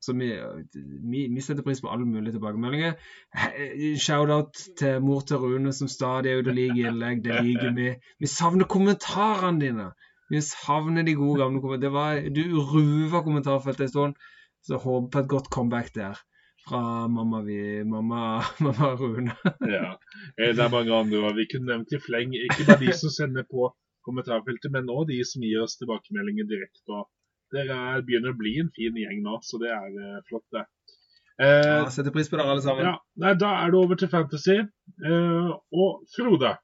så 0.00 0.12
vi, 0.16 0.30
vi, 1.10 1.26
vi 1.34 1.40
setter 1.44 1.62
pris 1.66 1.80
på 1.82 1.90
alle 1.92 2.06
mulige 2.06 2.32
tilbakemeldinger. 2.38 2.94
He- 3.36 3.96
Shout-out 4.00 4.54
til 4.78 5.00
mor 5.02 5.20
til 5.20 5.36
Rune, 5.42 5.72
som 5.72 5.88
stadig 5.88 6.30
er 6.32 6.38
ute 6.40 6.54
og 6.54 6.54
liker 6.60 6.88
innlegg. 6.92 7.24
Det 7.24 7.42
liker 7.44 7.74
vi. 7.76 7.90
Vi 8.20 8.26
savner 8.26 8.64
kommentarene 8.70 9.60
dine. 9.60 9.90
Vi 10.30 10.40
savner 10.46 11.02
de 11.06 11.14
gode 11.18 11.40
gamle 11.42 11.60
kommentarene. 11.60 11.84
Det 11.84 11.92
var, 11.94 12.20
du 12.30 12.42
ruva 12.72 13.22
kommentarfeltet 13.26 13.88
en 13.88 13.92
stund, 13.94 14.18
så 14.66 14.78
håper 14.78 15.08
på 15.14 15.22
et 15.24 15.30
godt 15.32 15.48
comeback 15.50 15.92
der. 15.96 16.18
Fra 16.68 16.80
mamma, 17.08 17.40
vi, 17.42 17.58
mamma, 17.88 18.42
mamma 18.64 18.90
Rune. 19.00 19.34
Ja. 19.66 19.94
Eh, 20.38 20.52
Det 20.54 20.60
er 20.60 20.72
mange 20.72 20.92
andre 20.94 21.22
òg. 21.24 21.36
Vi 21.40 21.48
kunne 21.50 21.70
nevnt 21.72 21.94
i 21.96 22.00
fleng. 22.04 22.34
Ikke 22.36 22.66
bare 22.68 22.82
de 22.84 22.92
som 22.94 23.10
sender 23.14 23.46
på 23.50 23.70
kommentarfeltet, 24.06 24.70
men 24.72 24.88
også 24.92 25.08
de 25.12 25.18
som 25.28 25.42
gir 25.44 25.62
oss 25.64 25.78
tilbakemeldinger 25.80 26.46
direkte. 26.52 26.84
Og 26.94 27.08
dere 27.56 27.74
er, 27.96 28.04
begynner 28.06 28.34
å 28.36 28.38
bli 28.38 28.54
en 28.62 28.70
fin 28.76 28.94
gjeng 28.96 29.24
nå, 29.24 29.40
så 29.42 29.58
det 29.62 29.72
er 29.74 29.88
eh, 30.04 30.20
flott, 30.28 30.46
det. 30.54 30.66
Eh, 31.40 31.64
Ja, 31.80 31.88
setter 31.90 32.12
pris 32.14 32.28
på 32.30 32.36
dere 32.38 32.52
alle 32.54 32.62
sammen. 32.62 32.84
ja, 32.86 32.94
nei, 33.24 33.34
Da 33.40 33.54
er 33.64 33.72
det 33.72 33.80
over 33.80 33.96
til 33.98 34.12
Fantasy. 34.12 34.58
Eh, 34.60 35.50
og 35.72 36.04
Frode, 36.14 36.54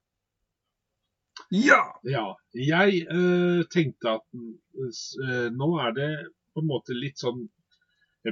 Ja! 1.55 1.82
ja, 2.02 2.27
jeg 2.59 3.05
uh, 3.06 3.62
tenkte 3.70 4.16
at 4.18 4.24
uh, 4.35 5.48
nå 5.55 5.68
er 5.85 5.93
det 5.94 6.10
på 6.55 6.62
en 6.62 6.70
måte 6.70 6.97
litt 6.97 7.23
sånn 7.23 7.44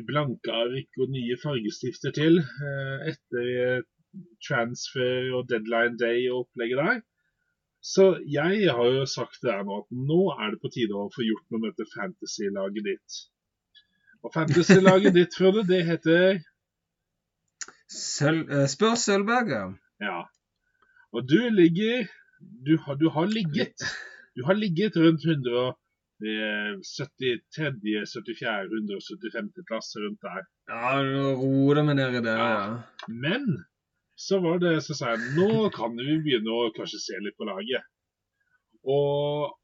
blanke 0.09 0.51
ark 0.51 0.99
og 0.99 1.13
nye 1.15 1.37
fargestifter 1.39 2.15
til 2.17 2.41
uh, 2.43 3.05
etter 3.07 3.85
transfer 4.43 5.31
og 5.35 5.47
deadline 5.51 5.99
day 5.99 6.27
og 6.31 6.47
opplegget 6.47 6.81
der. 6.81 7.03
Så 7.85 8.05
jeg 8.27 8.71
har 8.73 8.91
jo 8.97 9.05
sagt 9.07 9.43
det 9.45 9.53
her 9.53 9.65
nå 9.67 9.83
at 9.83 9.91
nå 9.93 10.21
er 10.39 10.55
det 10.55 10.61
på 10.63 10.71
tide 10.73 10.97
å 10.97 11.11
få 11.13 11.27
gjort 11.27 11.45
noe 11.53 11.63
med 11.63 11.75
dette 11.75 11.93
fantasy-laget 11.93 12.87
ditt. 12.87 13.19
Og 14.25 14.33
fantasy-laget 14.33 15.15
ditt, 15.19 15.37
Frode, 15.37 15.67
det 15.69 15.83
heter 15.85 16.39
Sølv, 17.93 18.49
eh, 18.49 18.65
spør 18.73 18.97
Sølvberget. 18.99 19.77
Ja. 20.03 20.23
Og 21.13 21.29
du 21.29 21.39
ligger 21.53 22.09
Du 22.41 22.77
har, 22.85 22.95
du 23.01 23.09
har 23.09 23.27
ligget 23.31 23.75
Du 24.35 24.43
har 24.45 24.55
ligget 24.59 24.97
rundt 24.97 25.25
173., 25.25 25.75
74., 27.47 28.67
175. 28.67 29.53
plass 29.69 29.95
rundt 30.03 30.21
der. 30.23 30.43
Ja, 30.71 30.99
ro 31.39 31.75
deg 31.75 31.87
det 31.87 31.97
dere 32.01 32.11
nedi 32.11 32.21
der, 32.27 32.39
ja. 32.43 32.83
Men 33.09 33.47
så 34.19 34.41
var 34.43 34.59
det 34.63 34.83
så 34.87 34.95
sa 34.99 35.15
jeg 35.15 35.35
nå 35.39 35.71
kan 35.75 35.95
vi 35.99 36.19
begynne 36.23 36.51
å 36.51 36.73
kanskje 36.75 37.03
se 37.03 37.21
litt 37.23 37.37
på 37.39 37.47
laget. 37.49 37.83
Og 38.85 39.55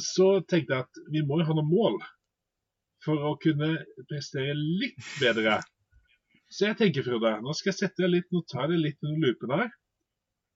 så 0.00 0.40
tenkte 0.48 0.74
jeg 0.74 0.86
at 0.86 0.94
vi 1.12 1.20
må 1.26 1.40
jo 1.40 1.48
ha 1.50 1.54
noen 1.56 1.70
mål 1.70 2.00
for 3.04 3.16
å 3.30 3.36
kunne 3.40 3.70
prestere 4.10 4.54
litt 4.56 5.00
bedre. 5.20 5.60
Så 6.50 6.66
jeg 6.66 6.78
tenker, 6.80 7.06
Frode, 7.06 7.36
nå 7.44 7.54
skal 7.56 7.70
jeg 7.70 7.78
sette 7.78 8.02
deg 8.04 8.14
litt, 8.16 8.28
nå 8.34 8.42
tar 8.50 8.72
jeg 8.72 8.82
litt 8.82 9.00
under 9.06 9.20
lupen 9.28 9.54
her. 9.54 9.70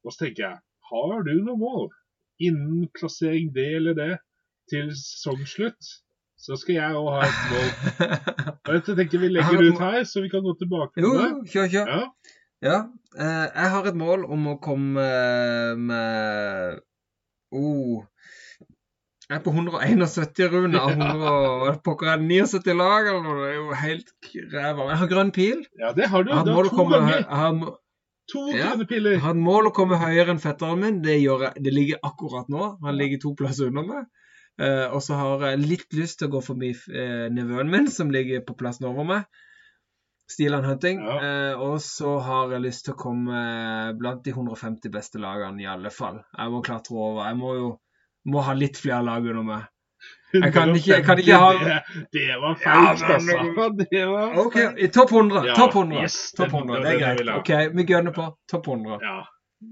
Og 0.05 0.13
så 0.13 0.25
tenker 0.25 0.43
jeg, 0.49 0.57
har 0.91 1.23
du 1.27 1.35
noen 1.41 1.61
mål 1.61 1.89
innen 2.43 2.89
plassering 2.99 3.53
det 3.55 3.69
eller 3.79 3.95
det 3.99 4.13
til 4.73 4.89
sesongslutt? 4.97 5.93
Så 6.45 6.59
skal 6.61 6.75
jeg 6.77 6.97
òg 6.99 7.07
ha 7.15 7.21
et 7.25 7.45
mål. 7.51 7.69
Jeg 8.75 8.97
tenker 8.99 9.21
vi 9.23 9.29
legger 9.33 9.61
det 9.61 9.69
ut 9.73 9.79
her, 9.81 10.01
så 10.05 10.21
vi 10.25 10.29
kan 10.33 10.43
gå 10.45 10.53
tilbake 10.61 10.99
til 10.99 11.07
det. 11.07 11.29
jo, 11.31 11.45
kjør, 11.53 11.69
kjør. 11.73 11.93
Ja. 11.95 12.01
Ja. 12.65 12.77
eh, 13.21 13.47
jeg 13.53 13.71
har 13.75 13.87
et 13.91 13.97
mål 14.01 14.23
om 14.33 14.47
å 14.53 14.55
komme 14.65 15.03
eh, 15.05 15.75
med 15.77 16.79
oh, 17.53 18.05
Jeg 19.29 19.37
er 19.39 19.43
på 19.45 19.53
171, 19.53 20.49
Rune, 20.53 20.81
av 20.85 20.93
100 20.95 21.33
og- 21.33 21.81
pokker 21.85 22.13
er 22.15 22.21
79 22.25 22.77
lag, 22.77 23.09
noe. 23.25 23.37
Det 23.41 23.51
er 23.51 23.57
jo 23.59 23.79
helt 23.85 24.13
ræva. 24.55 24.89
Jeg 24.93 25.01
har 25.03 25.11
grønn 25.15 25.33
pil. 25.37 25.65
Ja, 25.81 25.93
det 25.97 26.09
har 26.13 26.25
du. 26.25 26.33
Jeg 26.33 26.41
har, 26.43 26.51
mål 26.53 26.69
har 26.71 26.77
to 26.77 26.89
ganger. 26.93 27.19
jeg 27.25 27.41
har, 27.41 27.75
To 28.33 28.49
Ja. 28.57 28.73
piller. 28.89 29.19
har 29.21 29.35
et 29.35 29.37
mål 29.37 29.69
å 29.69 29.75
komme 29.75 29.99
høyere 30.01 30.31
enn 30.33 30.41
fetteren 30.41 30.81
min. 30.81 31.03
Det, 31.03 31.19
jeg, 31.21 31.53
det 31.61 31.73
ligger 31.75 31.99
akkurat 32.03 32.49
nå. 32.49 32.79
Han 32.83 32.97
ligger 32.97 33.21
to 33.21 33.35
plasser 33.37 33.69
under 33.69 33.85
meg. 33.85 34.07
Eh, 34.61 34.87
og 34.95 35.03
så 35.03 35.19
har 35.19 35.43
jeg 35.51 35.65
litt 35.67 35.97
lyst 35.99 36.21
til 36.21 36.29
å 36.31 36.37
gå 36.37 36.41
forbi 36.47 36.71
eh, 36.73 37.27
nevøen 37.35 37.71
min, 37.71 37.89
som 37.91 38.11
ligger 38.15 38.45
på 38.47 38.57
plassen 38.57 38.87
over 38.89 39.05
meg. 39.05 39.27
Stiland 40.31 40.65
Hunting. 40.65 41.03
Ja. 41.05 41.17
Eh, 41.21 41.61
og 41.61 41.81
så 41.85 42.15
har 42.25 42.55
jeg 42.55 42.65
lyst 42.65 42.87
til 42.87 42.95
å 42.95 43.01
komme 43.03 43.41
blant 43.99 44.25
de 44.25 44.33
150 44.33 44.89
beste 44.95 45.21
lagene, 45.21 45.61
i 45.61 45.69
alle 45.69 45.93
fall. 45.93 46.23
Jeg 46.39 46.55
må 46.55 46.63
klatre 46.65 46.97
over. 46.97 47.27
Jeg 47.29 47.41
må 47.43 47.55
jo 47.59 47.73
må 48.33 48.41
ha 48.41 48.55
litt 48.57 48.79
flere 48.81 49.05
lag 49.05 49.27
under 49.27 49.45
meg. 49.45 49.67
Jeg 50.43 50.53
kan 50.53 50.69
ikke- 50.75 50.91
jeg 50.97 51.05
kan 51.05 51.19
ikke 51.19 51.37
ha- 51.39 51.53
Det, 51.53 51.83
det 52.13 52.27
var 52.43 52.55
feil, 52.65 52.87
altså. 52.91 53.87
Det 53.91 54.05
var 54.09 54.27
OK, 54.45 54.57
topp 54.97 55.11
100. 55.13 55.45
Ja, 55.47 55.55
topp 55.55 55.75
100. 55.79 56.03
yes, 56.03 56.33
top 56.37 56.51
100. 56.53 56.83
det- 56.83 56.95
er 57.03 57.15
greit. 57.17 57.29
OK, 57.39 57.51
vi 57.77 57.83
gønner 57.93 58.13
på. 58.13 58.25
Topp 58.51 58.67
100. 58.67 58.99
Ja, 59.03 59.23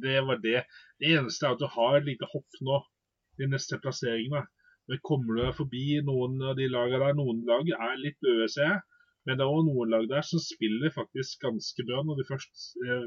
det 0.04 0.18
var 0.26 0.36
det. 0.42 0.62
Det 1.00 1.06
eneste 1.18 1.46
er 1.46 1.52
at 1.56 1.58
du 1.58 1.66
har 1.66 1.96
et 1.96 2.04
lite 2.06 2.26
hopp 2.32 2.60
nå 2.62 2.76
i 3.42 3.46
neste 3.50 3.78
plassering. 3.82 4.30
Da. 4.30 4.42
Men 4.88 4.98
kommer 5.04 5.32
du 5.40 5.52
forbi 5.52 6.00
noen 6.04 6.40
av 6.48 6.56
de 6.56 6.68
lagene 6.68 6.98
der, 7.06 7.14
noen 7.14 7.42
lag 7.46 7.66
er 7.88 7.96
litt 7.98 8.18
døde, 8.22 8.48
ser 8.50 8.62
jeg. 8.70 8.80
Men 9.26 9.38
det 9.38 9.44
er 9.44 9.50
også 9.54 9.66
noen 9.70 9.90
lag 9.90 10.08
der 10.10 10.22
som 10.22 10.38
spiller 10.42 10.90
faktisk 10.90 11.40
ganske 11.42 11.82
bra. 11.86 12.02
Når 12.02 12.16
de 12.18 12.24
først, 12.30 12.54
eh, 12.86 13.06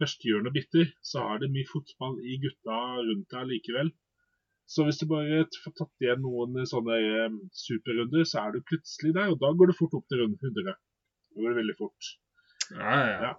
først 0.00 0.20
gjør 0.24 0.42
noe 0.44 0.52
bitter, 0.52 0.86
så 1.02 1.20
har 1.26 1.38
de 1.38 1.48
mye 1.48 1.64
fotball 1.72 2.16
i 2.24 2.36
gutta 2.44 2.76
rundt 3.08 3.28
deg 3.32 3.46
likevel. 3.52 3.90
Så 4.68 4.84
hvis 4.84 5.00
du 5.00 5.06
bare 5.08 5.46
får 5.62 5.74
tatt 5.78 6.04
igjen 6.04 6.20
noen 6.20 6.58
sånne 6.68 6.96
eh, 7.00 7.36
superrunder, 7.56 8.26
så 8.28 8.42
er 8.42 8.56
du 8.56 8.66
plutselig 8.68 9.14
der. 9.16 9.32
Og 9.32 9.40
da 9.40 9.52
går 9.56 9.72
det 9.72 9.78
fort 9.78 9.96
opp 9.96 10.04
til 10.10 10.20
runde 10.22 10.36
100. 10.36 10.76
Da 10.76 11.40
går 11.40 11.54
det 11.54 11.60
veldig 11.62 11.76
fort. 11.78 12.10
Ja, 12.74 12.98
ja. 13.08 13.18
Ja. 13.24 13.32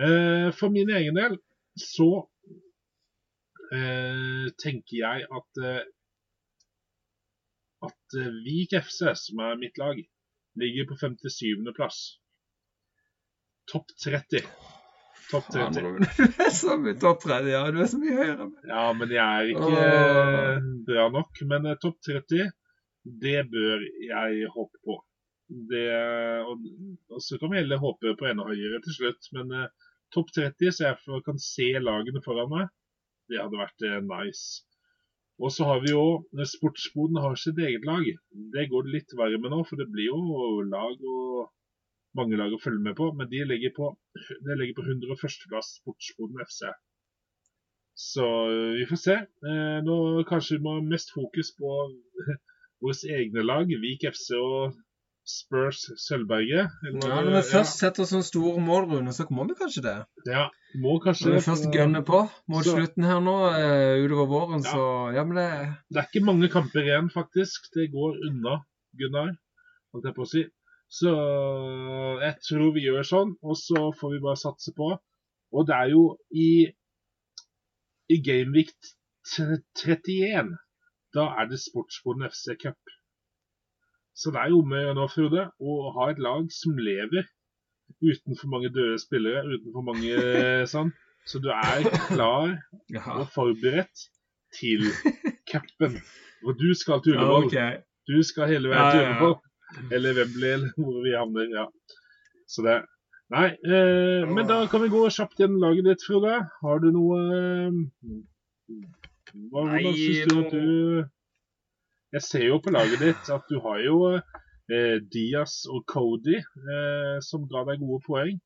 Eh, 0.00 0.48
for 0.56 0.72
min 0.72 0.92
egen 0.96 1.18
del 1.18 1.36
så 1.80 2.08
eh, 3.76 4.48
tenker 4.62 4.96
jeg 5.02 5.28
at 5.28 5.64
eh, 5.64 5.82
at 7.80 8.16
Vik 8.44 8.74
FC, 8.76 8.98
som 9.16 9.40
er 9.40 9.60
mitt 9.60 9.78
lag, 9.80 10.00
ligger 10.60 10.88
på 10.88 10.96
57. 11.00 11.72
plass. 11.76 12.00
Topp 13.72 13.88
30. 14.04 14.44
Topp 15.30 15.46
Faen, 15.52 15.74
30. 15.74 15.84
Rune, 15.84 16.08
Du 16.16 16.42
er 16.44 16.54
så 16.54 16.76
mye 16.80 16.96
topp 17.00 17.22
30. 17.26 17.50
Ja, 17.52 17.60
du 17.70 17.78
er 17.82 17.90
så 17.90 18.00
mye 18.00 18.16
høyere. 18.16 18.48
Ja, 18.70 18.86
men 18.96 19.12
jeg 19.14 19.26
er 19.26 19.52
ikke 19.52 19.68
Åh. 19.68 20.64
bra 20.88 21.06
nok. 21.14 21.42
Men 21.52 21.68
eh, 21.70 21.78
topp 21.82 22.00
30, 22.08 22.50
det 23.24 23.38
bør 23.52 23.86
jeg 24.06 24.50
håpe 24.56 24.82
på. 24.86 24.98
Det, 25.70 25.86
og, 26.46 26.66
og 27.10 27.22
så 27.26 27.38
kan 27.40 27.50
vi 27.50 27.58
heller 27.58 27.82
håpe 27.82 28.14
på 28.18 28.28
enda 28.30 28.46
høyere 28.46 28.82
til 28.84 28.96
slutt. 28.98 29.30
Men 29.36 29.54
uh, 29.54 29.92
topp 30.14 30.34
30, 30.36 30.74
så 30.74 30.88
jeg 30.88 30.98
for, 31.04 31.22
kan 31.26 31.40
se 31.42 31.70
lagene 31.82 32.22
foran 32.24 32.50
meg, 32.52 32.68
det 33.30 33.40
hadde 33.42 33.58
vært 33.58 33.86
uh, 33.86 33.98
nice. 34.06 34.62
Og 35.40 35.54
så 35.54 35.64
har 35.64 35.80
vi 35.82 35.94
jo 35.94 36.04
Sportsboden 36.46 37.18
har 37.24 37.38
sitt 37.40 37.58
eget 37.58 37.86
lag. 37.88 38.04
Det 38.54 38.66
går 38.70 38.86
det 38.86 38.94
litt 38.98 39.16
verre 39.16 39.40
med 39.40 39.54
nå, 39.54 39.62
for 39.66 39.80
det 39.80 39.88
blir 39.90 40.10
jo 40.10 40.60
lag 40.68 41.00
og 41.00 41.48
mange 42.18 42.36
lag 42.40 42.52
å 42.52 42.60
følge 42.62 42.82
med 42.82 42.96
på. 42.98 43.10
Men 43.16 43.28
de 43.30 43.44
ligger 43.46 43.72
på, 43.76 43.90
de 44.46 44.56
ligger 44.60 44.78
på 44.80 44.86
101. 44.88 45.40
plass, 45.50 45.74
Sportsboden 45.80 46.42
FC. 46.46 46.64
Så 48.00 48.24
øh, 48.50 48.76
vi 48.80 48.86
får 48.88 49.00
se. 49.06 49.16
Eh, 49.44 49.80
nå 49.84 49.96
kanskje 50.28 50.56
vi 50.58 50.64
må 50.64 50.78
ha 50.78 50.84
mest 50.84 51.12
fokus 51.14 51.52
på 51.58 51.72
våre 52.82 53.16
egne 53.18 53.42
lag, 53.44 53.68
Vik 53.82 54.06
FC 54.08 54.30
og 54.40 54.78
Spurs 55.30 55.82
Sølvberget. 56.00 56.72
Eller 56.88 57.10
Ja, 57.10 57.18
når 57.26 57.34
vi 57.36 57.42
først 57.50 57.76
setter 57.82 58.02
oss 58.06 58.14
sånne 58.14 58.26
store 58.26 58.62
mål, 58.64 58.88
Rune, 58.94 59.12
så 59.14 59.26
må 59.30 59.44
vi 59.50 59.54
kanskje 59.58 59.82
det. 59.84 59.96
ja, 60.26 60.46
må 60.80 60.96
kanskje 61.04 61.28
Når 61.28 61.36
vi 61.36 61.44
først 61.44 61.68
gønner 61.76 62.02
på 62.08 62.22
mot 62.50 62.64
Så- 62.64 62.72
slutten 62.78 63.04
her 63.06 63.20
nå, 63.22 63.36
eh, 63.58 64.00
utover 64.06 64.26
våren, 64.32 64.64
Ja. 64.64 64.72
så 64.72 64.86
Ja, 65.14 65.24
men 65.24 65.36
det 65.36 65.76
Det 65.92 66.00
er 66.00 66.08
ikke 66.08 66.24
mange 66.24 66.48
kamper 66.48 66.80
igjen, 66.82 67.10
faktisk. 67.12 67.68
Det 67.76 67.90
går 67.92 68.16
unna, 68.30 68.56
Gunnar, 68.98 69.36
holdt 69.92 70.06
jeg 70.08 70.14
på 70.16 70.22
å 70.24 70.30
si. 70.32 70.42
Så 70.90 71.10
jeg 72.20 72.34
tror 72.42 72.72
vi 72.74 72.86
gjør 72.88 73.06
sånn, 73.06 73.36
og 73.46 73.58
så 73.58 73.90
får 73.94 74.16
vi 74.16 74.24
bare 74.24 74.40
satse 74.40 74.72
på 74.74 74.90
Og 75.54 75.66
det 75.66 75.76
er 75.76 75.92
jo 75.92 76.02
i, 76.34 76.66
i 78.10 78.16
Gameweek 78.26 78.74
31 79.30 80.56
da 81.14 81.26
er 81.40 81.48
det 81.50 81.58
Sportsboden 81.58 82.26
FC 82.30 82.54
Cup. 82.62 82.78
Så 84.14 84.30
det 84.30 84.40
er 84.44 84.52
jo 84.54 84.62
med 84.66 84.94
nå, 84.94 85.06
Frode, 85.10 85.48
å 85.58 85.90
ha 85.96 86.10
et 86.12 86.20
lag 86.22 86.46
som 86.54 86.78
lever 86.78 87.26
uten 88.00 88.38
for 88.38 88.50
mange 88.52 88.70
døde 88.70 88.98
spillere, 89.02 89.42
uten 89.42 89.74
for 89.74 89.86
mange 89.86 90.66
sånn. 90.70 90.92
Så 91.26 91.40
du 91.42 91.50
er 91.52 91.86
klar 92.12 92.54
og 93.16 93.26
forberedt 93.34 94.06
til 94.56 94.86
cupen. 95.50 95.98
Og 96.46 96.56
du 96.58 96.70
skal 96.78 97.02
til 97.04 97.18
Ullevål. 97.18 97.50
Du 98.08 98.20
skal 98.26 98.50
hele 98.50 98.70
veien 98.70 98.94
til. 98.94 99.08
Ullevål. 99.08 99.36
Eller 99.90 100.16
Wembley, 100.18 100.54
eller 100.56 100.72
hvor 100.76 101.02
vi 101.04 101.14
havner. 101.16 101.50
ja. 101.54 101.66
Så 102.50 102.64
det 102.66 102.80
Nei, 103.30 103.46
eh, 103.62 104.26
men 104.26 104.48
da 104.48 104.64
kan 104.66 104.82
vi 104.82 104.88
gå 104.90 105.04
kjapt 105.14 105.38
gjennom 105.38 105.60
laget 105.62 105.86
ditt, 105.86 106.02
Frode. 106.02 106.32
Har 106.64 106.80
du 106.82 106.88
noe 106.90 107.18
eh, 107.30 107.76
hva, 109.52 109.62
Hvordan 109.70 109.94
syns 109.94 110.26
du 110.26 110.38
at 110.40 110.54
du 110.56 111.04
Jeg 112.16 112.24
ser 112.26 112.46
jo 112.48 112.58
på 112.64 112.72
laget 112.74 113.04
ditt 113.04 113.30
at 113.30 113.46
du 113.46 113.60
har 113.62 113.78
jo 113.84 114.00
eh, 114.16 114.96
Diaz 115.14 115.60
og 115.70 115.84
Cody 115.86 116.40
eh, 116.40 117.16
som 117.22 117.46
ga 117.50 117.62
deg 117.70 117.84
gode 117.84 118.02
poeng. 118.08 118.40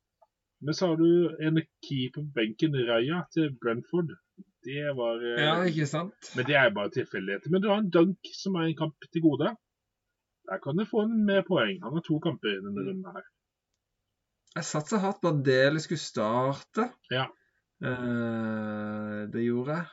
Men 0.64 0.76
så 0.76 0.92
har 0.92 1.00
du 1.00 1.32
en 1.44 1.60
keeper 1.84 2.20
på 2.20 2.28
benken, 2.36 2.76
Raja, 2.88 3.24
til 3.32 3.50
Brentford. 3.60 4.12
Det 4.64 4.84
var 5.00 5.20
eh, 5.24 5.40
Ja, 5.44 5.56
ikke 5.68 5.88
sant? 5.88 6.28
men 6.36 6.44
det 6.48 6.60
er 6.60 6.76
bare 6.76 6.92
tilfeldigheter. 6.92 7.52
Men 7.52 7.64
du 7.64 7.70
har 7.72 7.80
en 7.80 7.90
Dunk 7.92 8.32
som 8.36 8.60
er 8.60 8.68
en 8.68 8.78
kamp 8.84 9.08
til 9.12 9.24
gode. 9.24 9.56
Der 10.50 10.60
kan 10.64 10.76
du 10.76 10.84
få 10.88 11.06
en 11.06 11.24
med 11.24 11.46
poeng. 11.48 11.80
Han 11.82 11.96
har 11.96 12.04
to 12.04 12.18
kamper 12.20 12.52
i 12.52 12.60
denne 12.60 12.84
runden 12.88 13.16
her. 13.16 13.24
Jeg 14.54 14.68
satsa 14.68 15.00
hardt 15.02 15.22
på 15.22 15.32
at 15.32 15.42
Dele 15.46 15.80
skulle 15.82 16.02
starte. 16.02 16.88
Ja. 17.10 17.24
Eh, 17.82 19.20
det 19.32 19.46
gjorde 19.46 19.78
jeg. 19.78 19.86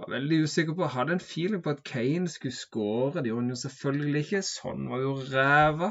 Var 0.00 0.12
veldig 0.16 0.42
usikker 0.44 0.76
på 0.76 0.88
Hadde 0.88 1.16
en 1.16 1.22
feeling 1.24 1.62
på 1.62 1.72
at 1.76 1.82
Kane 1.84 2.28
skulle 2.28 2.56
skåre. 2.56 3.22
Det 3.22 3.30
gjorde 3.32 3.44
han 3.44 3.54
jo 3.54 3.60
selvfølgelig 3.62 4.24
ikke. 4.26 4.42
Sånn 4.48 4.86
var 4.90 5.04
jo 5.04 5.16
ræva. 5.32 5.90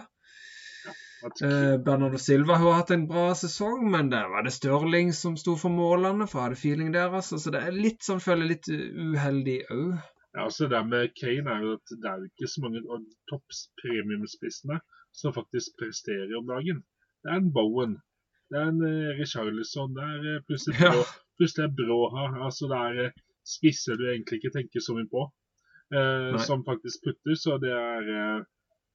At, 1.27 1.41
Eh, 1.43 1.77
Bernardo 1.83 2.17
Silva 2.17 2.55
har 2.55 2.77
hatt 2.77 2.91
en 2.95 3.07
bra 3.07 3.33
sesong, 3.35 3.89
men 3.91 4.09
der 4.09 4.29
var 4.31 4.45
det 4.45 4.53
Stirling 4.55 5.11
som 5.13 5.35
sto 5.37 5.57
for 5.59 5.73
målene. 5.73 6.27
For 6.27 6.39
jeg 6.39 6.45
hadde 6.47 6.61
feeling 6.61 6.93
der, 6.93 7.11
altså. 7.11 7.37
Så 7.37 7.51
det 7.51 7.63
er 7.65 7.75
litt 7.75 8.05
sånn, 8.05 8.21
føler 8.23 8.47
jeg, 8.47 8.53
litt 8.53 8.69
uheldig 9.15 9.57
òg. 9.75 9.97
Ja, 10.35 10.43
altså 10.45 10.67
det 10.69 10.81
med 10.87 11.09
Kane 11.19 11.49
er 11.55 11.63
jo 11.65 11.71
at 11.77 11.93
det 12.01 12.09
er 12.09 12.17
jo 12.21 12.29
ikke 12.29 12.49
så 12.51 12.61
mange 12.63 12.81
av 12.85 13.05
topps 13.31 13.63
premiumspissene 13.81 14.77
som 15.19 15.33
faktisk 15.33 15.79
presterer 15.81 16.35
om 16.37 16.45
dagen. 16.49 16.83
Det 17.23 17.31
er 17.31 17.41
en 17.41 17.53
Bowen. 17.53 17.97
Det 18.49 18.59
er 18.61 18.69
en 18.69 18.83
uh, 18.83 19.17
Richarlison. 19.19 19.95
Det 19.97 20.05
er 20.05 20.27
eh, 20.35 20.43
plutselig, 20.47 20.77
Ja. 20.85 20.93
Plutselig 21.39 21.65
er 21.65 21.73
Bråha. 21.79 22.25
Altså 22.45 22.69
det 22.71 22.79
er 22.85 23.09
uh, 23.09 23.17
spisser 23.55 23.97
du 23.97 24.05
egentlig 24.05 24.39
ikke 24.39 24.53
tenker 24.57 24.85
så 24.85 24.95
mye 24.97 25.09
på, 25.09 25.25
uh, 25.97 26.37
som 26.45 26.65
faktisk 26.69 27.07
putter. 27.07 27.35
Så 27.43 27.57
det 27.63 27.73
er, 27.73 28.45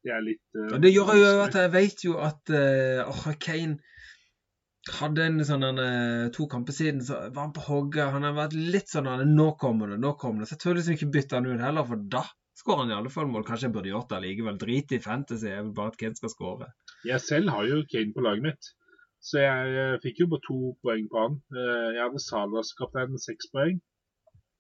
det 0.05 0.15
er 0.15 0.23
litt 0.23 0.63
det 0.85 0.95
gjør 0.95 1.13
jo 1.19 1.29
at 1.49 1.59
jeg 1.59 1.75
vet 1.75 2.07
jo 2.07 2.15
at 2.31 2.55
uh, 2.55 3.33
Kane 3.47 3.81
hadde 4.93 5.25
en 5.25 5.41
sånn 5.47 5.65
han, 5.65 5.79
eh, 5.81 6.31
to 6.35 6.47
kamper 6.51 6.75
siden, 6.77 7.01
så 7.05 7.31
var 7.33 7.47
han 7.47 7.53
på 7.57 7.65
hogget. 7.65 8.13
Han 8.13 8.27
har 8.27 8.35
vært 8.37 8.57
litt 8.57 8.91
sånn 8.93 9.09
han, 9.09 9.35
Nå 9.37 9.55
kommer 9.61 9.89
det, 9.89 9.99
nå 10.01 10.13
kommer 10.21 10.43
det. 10.43 10.49
Så 10.51 10.57
jeg 10.57 10.65
tør 10.65 10.79
liksom 10.79 10.97
ikke 10.99 11.13
bytte 11.15 11.39
han 11.39 11.49
ut 11.49 11.61
heller, 11.61 11.87
for 11.89 11.97
da 11.97 12.25
skårer 12.59 12.85
han 12.85 12.93
i 12.93 12.99
alle 12.99 13.13
fall 13.13 13.31
mål. 13.31 13.47
Kanskje 13.49 13.69
jeg 13.69 13.75
burde 13.77 13.93
gjort 13.93 14.13
det 14.13 14.21
likevel. 14.27 14.59
Drit 14.61 14.93
i 14.93 15.01
fantasy, 15.01 15.49
jeg 15.49 15.65
vil 15.65 15.75
bare 15.79 15.95
at 15.95 15.99
Kane 16.01 16.21
skal 16.21 16.33
skåre. 16.35 16.71
Jeg 17.09 17.21
selv 17.25 17.55
har 17.55 17.69
jo 17.71 17.81
Kane 17.91 18.13
på 18.13 18.25
laget 18.25 18.49
mitt, 18.51 18.71
så 19.25 19.41
jeg 19.41 19.75
eh, 19.81 19.99
fikk 20.05 20.25
jo 20.25 20.31
bare 20.35 20.47
to 20.47 20.61
poeng 20.85 21.09
på 21.09 21.25
han. 21.25 21.41
Eh, 21.57 21.91
jeg 21.97 22.05
hadde 22.05 22.25
Salas 22.29 22.77
kaptein 22.77 23.21
seks 23.21 23.49
poeng. 23.57 23.81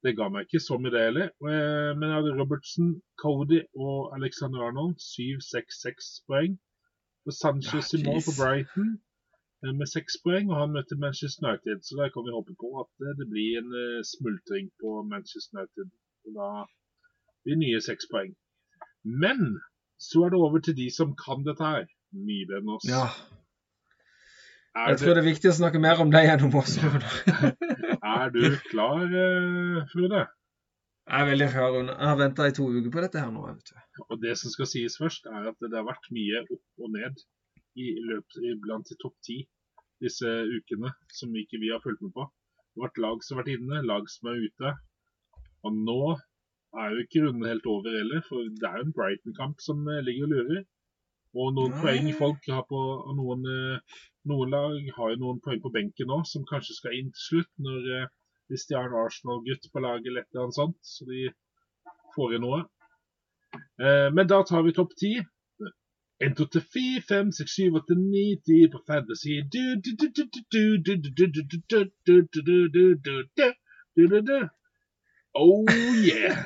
Det 0.04 0.16
ga 0.16 0.28
meg 0.28 0.44
ikke 0.48 0.60
så 0.60 0.76
mye 0.76 0.92
det 0.92 1.00
heller. 1.00 1.30
Men 1.40 2.02
jeg 2.04 2.16
hadde 2.18 2.34
Robertson, 2.36 2.90
Cody 3.16 3.62
og 3.72 4.12
Alexander 4.12 4.66
Arnold, 4.66 4.98
7-6-6 5.00 6.10
poeng. 6.28 6.58
Og 7.24 7.32
Sanchez 7.32 7.88
Ja, 7.94 8.02
i 8.02 8.02
mål 8.04 8.20
på. 8.26 8.34
Brighton 8.36 8.90
med 9.72 9.88
seks 9.88 10.16
poeng, 10.24 10.50
og 10.52 10.60
han 10.60 10.74
møtte 10.76 10.98
Manchester 11.00 11.46
United. 11.46 11.82
Så 11.86 11.96
der 12.00 12.10
kan 12.14 12.26
vi 12.26 12.34
håpe 12.36 12.54
på 12.62 12.70
at 12.82 13.06
eh, 13.06 13.14
det 13.20 13.26
blir 13.32 13.60
en 13.60 13.70
eh, 13.82 14.02
smultring 14.14 14.70
på 14.80 14.90
Manchester 15.12 15.60
United. 15.60 15.88
Og 16.26 16.36
da 16.40 16.48
blir 17.44 17.60
nye 17.62 17.80
seks 17.88 18.10
poeng. 18.12 18.34
Men 19.24 19.40
så 20.08 20.26
er 20.26 20.34
det 20.34 20.42
over 20.46 20.60
til 20.64 20.76
de 20.76 20.90
som 20.98 21.16
kan 21.24 21.44
dette 21.48 21.64
her. 21.64 21.88
Mye 22.14 22.46
bedre 22.48 22.62
enn 22.62 22.76
oss. 22.76 22.86
Ja. 22.88 23.06
Jeg 24.74 24.98
tror 25.00 25.14
det 25.14 25.22
er 25.22 25.30
viktig 25.30 25.50
å 25.52 25.58
snakke 25.60 25.80
mer 25.82 26.00
om 26.02 26.10
deg 26.10 26.28
enn 26.32 26.48
om 26.48 26.56
oss. 26.58 26.76
Er 28.14 28.30
du 28.34 28.42
klar, 28.70 29.04
Frude? 29.04 29.84
Frode? 29.92 30.24
Jeg 31.04 31.20
er 31.20 31.28
veldig 31.28 31.46
klar. 31.52 31.76
Jeg 31.90 32.08
har 32.08 32.18
venta 32.18 32.46
i 32.48 32.54
to 32.56 32.66
uker 32.72 32.90
på 32.92 33.02
dette 33.04 33.20
her 33.20 33.30
nå. 33.32 33.44
vet 33.46 33.70
du. 33.70 34.02
Og 34.08 34.20
det 34.22 34.34
som 34.40 34.52
skal 34.52 34.68
sies 34.70 34.96
først, 35.00 35.28
er 35.28 35.50
at 35.50 35.58
det 35.62 35.76
har 35.76 35.86
vært 35.86 36.08
mye 36.16 36.42
opp 36.44 36.84
og 36.84 36.92
ned 36.96 37.24
i 37.80 37.90
løpet 38.08 38.48
iblant 38.52 38.90
i 38.92 38.98
topp 39.02 39.16
ti 39.26 39.42
disse 40.02 40.26
ukene 40.26 40.92
som 41.14 41.34
ikke 41.38 41.60
vi 41.62 41.70
har 41.72 41.82
fulgt 41.84 42.02
med 42.04 42.12
på. 42.16 42.26
Det 42.26 42.80
har 42.82 42.88
vært 42.88 43.02
lag 43.04 43.24
som 43.24 43.36
har 43.36 43.44
vært 43.44 43.56
inne, 43.56 43.82
lag 43.86 44.08
som 44.10 44.30
er 44.30 44.42
ute. 44.42 44.72
Og 45.64 45.76
nå 45.78 46.00
er 46.82 46.90
jo 46.90 47.04
ikke 47.04 47.22
runden 47.24 47.48
helt 47.48 47.68
over 47.70 47.94
heller, 47.94 48.22
for 48.28 48.48
det 48.50 48.68
er 48.68 48.80
jo 48.80 48.88
en 48.88 48.96
Brighton-kamp 48.96 49.62
som 49.62 49.84
eh, 49.88 50.02
ligger 50.04 50.26
og 50.26 50.34
lurer. 50.34 50.64
Og 51.34 51.54
noen 51.54 51.72
Nei. 51.74 51.80
poeng 51.82 52.10
folk 52.18 52.48
har 52.50 52.66
på 52.70 52.80
noen, 53.18 53.46
eh, 53.50 54.00
noen 54.30 54.54
lag 54.54 54.90
har 54.98 55.14
jo 55.14 55.20
noen 55.22 55.40
poeng 55.44 55.62
på 55.62 55.72
benken 55.74 56.10
nå, 56.10 56.20
som 56.30 56.46
kanskje 56.50 56.76
skal 56.78 56.98
inn 56.98 57.12
til 57.14 57.24
slutt, 57.28 57.52
når, 57.66 57.88
eh, 57.98 58.12
hvis 58.50 58.66
de 58.70 58.78
har 58.78 58.90
en 58.90 59.00
Arsenal-gutt 59.04 59.70
på 59.72 59.82
laget 59.82 60.10
eller 60.10 60.24
et 60.26 60.34
eller 60.34 60.46
annet 60.46 60.58
sånt, 60.58 60.80
så 60.82 61.06
de 61.08 61.28
får 62.16 62.36
inn 62.36 62.44
noe. 62.44 62.64
Men 63.78 64.26
da 64.26 64.40
tar 64.42 64.64
vi 64.66 64.72
topp 64.74 64.92
ti. 64.98 65.12
1, 66.24 66.34
2, 66.38 66.46
3, 66.56 66.62
4, 66.76 67.02
5, 67.08 67.32
6, 67.38 67.56
7, 67.56 67.70
8, 67.80 67.96
9, 68.00 68.24
10 68.46 68.68
på 68.72 68.82
fantasy. 68.88 69.38
Oh 75.34 75.64
yeah! 76.06 76.36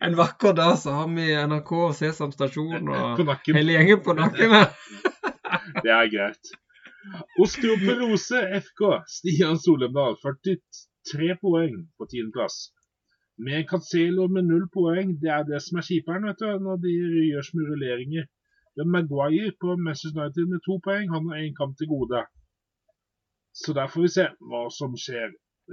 En 0.00 0.16
vakker 0.16 0.52
dag 0.52 0.78
så 0.78 0.90
har 0.90 1.08
vi 1.08 1.30
NRK 1.46 1.72
og 1.72 1.94
Sesam 1.96 2.32
stasjon 2.32 2.90
og 2.92 3.22
hele 3.56 3.78
gjengen 3.78 4.02
på 4.04 4.12
nakken 4.18 4.52
det 5.84 5.92
er 5.92 6.08
greit. 6.12 6.52
Osteoporose 7.42 8.40
FK, 8.66 8.82
Stian 9.16 9.58
Solemdal, 9.62 10.16
43 10.22 11.36
poeng 11.42 11.76
på 11.98 12.08
tiendeplass. 12.10 12.56
Med 13.38 13.66
Cancelo 13.70 14.26
med 14.32 14.48
null 14.48 14.66
poeng, 14.72 15.12
det 15.22 15.30
er 15.38 15.44
det 15.50 15.60
som 15.62 15.78
er 15.80 15.86
kjiperen 15.88 16.26
vet 16.28 16.40
du, 16.40 16.48
når 16.66 16.80
de 16.84 16.94
gjør 17.30 17.48
smuruleringer. 17.50 18.26
Maguire 18.84 19.52
på 19.60 19.76
Manchester 19.76 20.20
United 20.20 20.48
med 20.52 20.60
to 20.66 20.78
poeng. 20.84 21.08
Han 21.14 21.28
har 21.28 21.36
én 21.44 21.56
kamp 21.56 21.76
til 21.78 21.88
gode. 21.88 22.20
Så 23.60 23.72
der 23.72 23.88
får 23.88 24.02
vi 24.02 24.08
se 24.16 24.26
hva 24.48 24.62
som 24.78 24.96
skjer. 25.04 25.30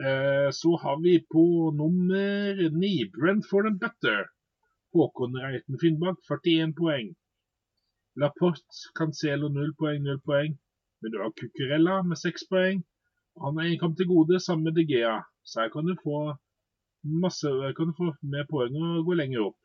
Eh, 0.07 0.49
så 0.61 0.71
har 0.83 1.01
vi 1.03 1.19
på 1.33 1.45
nummer 1.81 2.61
ni 2.81 2.93
Brentford 3.15 3.67
and 3.69 3.79
Butter. 3.81 4.23
Håkon 4.93 5.35
Reiten 5.43 5.77
Finnbakk, 5.81 6.17
41 6.29 6.73
poeng. 6.79 7.11
Laporte, 8.21 8.79
Cancelo 8.97 9.49
0 9.49 9.73
poeng, 9.79 10.03
0 10.03 10.21
poeng. 10.29 10.57
Men 11.01 11.11
du 11.11 11.17
har 11.21 11.31
Cucurella 11.39 12.01
med 12.03 12.17
6 12.17 12.47
poeng. 12.51 12.83
Han 13.43 13.57
er 13.59 13.67
en 13.67 13.79
kamp 13.79 13.97
til 13.97 14.07
gode, 14.07 14.39
sammen 14.39 14.63
med 14.63 14.73
De 14.77 14.85
Gea. 14.91 15.17
Så 15.43 15.61
her 15.61 15.69
kan 15.73 15.85
du 15.89 15.95
få 16.03 16.17
masse, 17.23 17.49
kan 17.77 17.89
du 17.89 17.93
få 17.97 18.13
mer 18.33 18.45
poeng 18.49 18.77
og 18.79 19.05
gå 19.05 19.13
lenger 19.19 19.49
opp. 19.49 19.62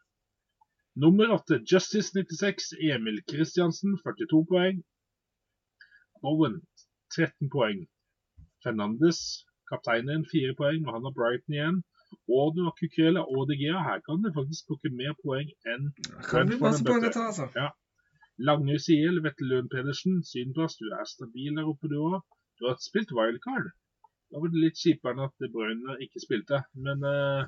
Nummer 1.02 1.28
8, 1.30 1.60
Justice 1.70 2.10
96, 2.12 2.72
Emil 2.80 3.18
Kristiansen, 3.30 3.98
42 4.02 4.44
poeng. 4.50 4.78
Bowen, 6.22 6.56
13 7.14 7.50
poeng. 7.54 7.84
Fernandes, 8.64 9.20
kapteinen, 9.70 10.24
4 10.32 10.56
poeng, 10.58 10.86
og 10.86 10.96
han 10.96 11.06
har 11.06 11.14
Brighton 11.18 11.54
igjen. 11.54 11.78
Og 12.38 12.56
du 12.56 12.64
har 12.66 12.74
Cucurella 12.80 13.22
og 13.34 13.46
De 13.50 13.58
Gea. 13.60 13.78
Her 13.88 14.00
kan 14.06 14.24
du 14.24 14.32
faktisk 14.38 14.66
plukke 14.66 14.90
mer 15.00 15.14
poeng 15.22 15.52
enn 15.72 15.92
Kan 16.30 16.50
vi 16.50 16.58
masse 16.64 16.82
poeng 16.88 17.06
ta, 17.14 17.28
altså. 17.30 17.68
Langhus 18.48 18.88
IL, 18.94 19.22
Vetle 19.22 19.48
Lund 19.50 19.70
Pedersen, 19.74 20.18
synplass. 20.32 20.78
Du 20.80 20.86
er 20.98 21.06
stabil 21.06 21.54
der 21.58 21.70
oppe, 21.72 21.90
du 21.92 21.98
òg. 22.08 22.18
Du 22.58 22.66
har 22.66 22.78
spilt 22.82 23.14
wildcard. 23.18 23.70
Da 24.30 24.42
var 24.42 24.50
det 24.50 24.64
litt 24.64 24.82
kjipere 24.82 25.14
enn 25.14 25.24
at 25.28 25.50
Brøyner 25.54 26.02
ikke 26.04 26.22
spilte. 26.26 26.64
Men 26.86 27.06
eh, 27.06 27.46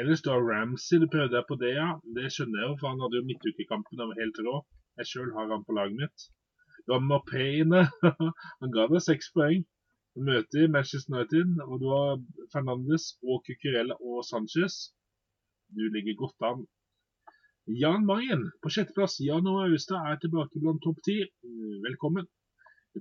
ellers, 0.00 0.22
du 0.22 0.30
har 0.30 0.44
Ramsey. 0.50 1.00
Du 1.02 1.08
prøvde 1.12 1.34
deg 1.36 1.46
på 1.48 1.56
det, 1.60 1.72
ja. 1.76 1.88
Det 2.16 2.30
skjønner 2.34 2.62
jeg 2.62 2.70
jo, 2.70 2.76
for 2.80 2.92
han 2.92 3.02
hadde 3.04 3.20
jo 3.20 3.28
midtukekampen. 3.30 4.02
av 4.02 4.12
var 4.12 4.22
helt 4.22 4.40
rå. 4.46 4.54
Jeg 5.00 5.10
sjøl 5.10 5.32
har 5.36 5.50
han 5.52 5.66
på 5.66 5.76
laget 5.78 5.98
mitt. 6.02 6.28
Du 6.86 6.94
har 6.94 7.02
Mopé 7.04 7.48
inne. 7.62 7.82
han 8.60 8.74
ga 8.74 8.86
deg 8.92 9.04
seks 9.04 9.32
poeng. 9.34 9.66
Du 10.16 10.24
møter 10.26 10.70
Manchester 10.74 11.14
United, 11.14 11.58
og 11.66 11.76
du 11.82 11.86
har 11.92 12.22
Fernandes 12.54 13.12
og 13.22 13.44
Cucurella 13.46 13.94
og 14.00 14.24
Sanchez. 14.26 14.78
Du 15.76 15.84
ligger 15.94 16.16
godt 16.22 16.48
an. 16.48 16.64
Jan 17.68 18.06
Mayen 18.08 18.46
på 18.64 18.72
sjetteplass. 18.72 19.18
Jan 19.20 19.46
og 19.50 19.66
Austad 19.66 20.06
er 20.08 20.16
tilbake 20.22 20.62
blant 20.62 20.80
topp 20.82 21.02
ti. 21.04 21.18
Velkommen. 21.84 22.26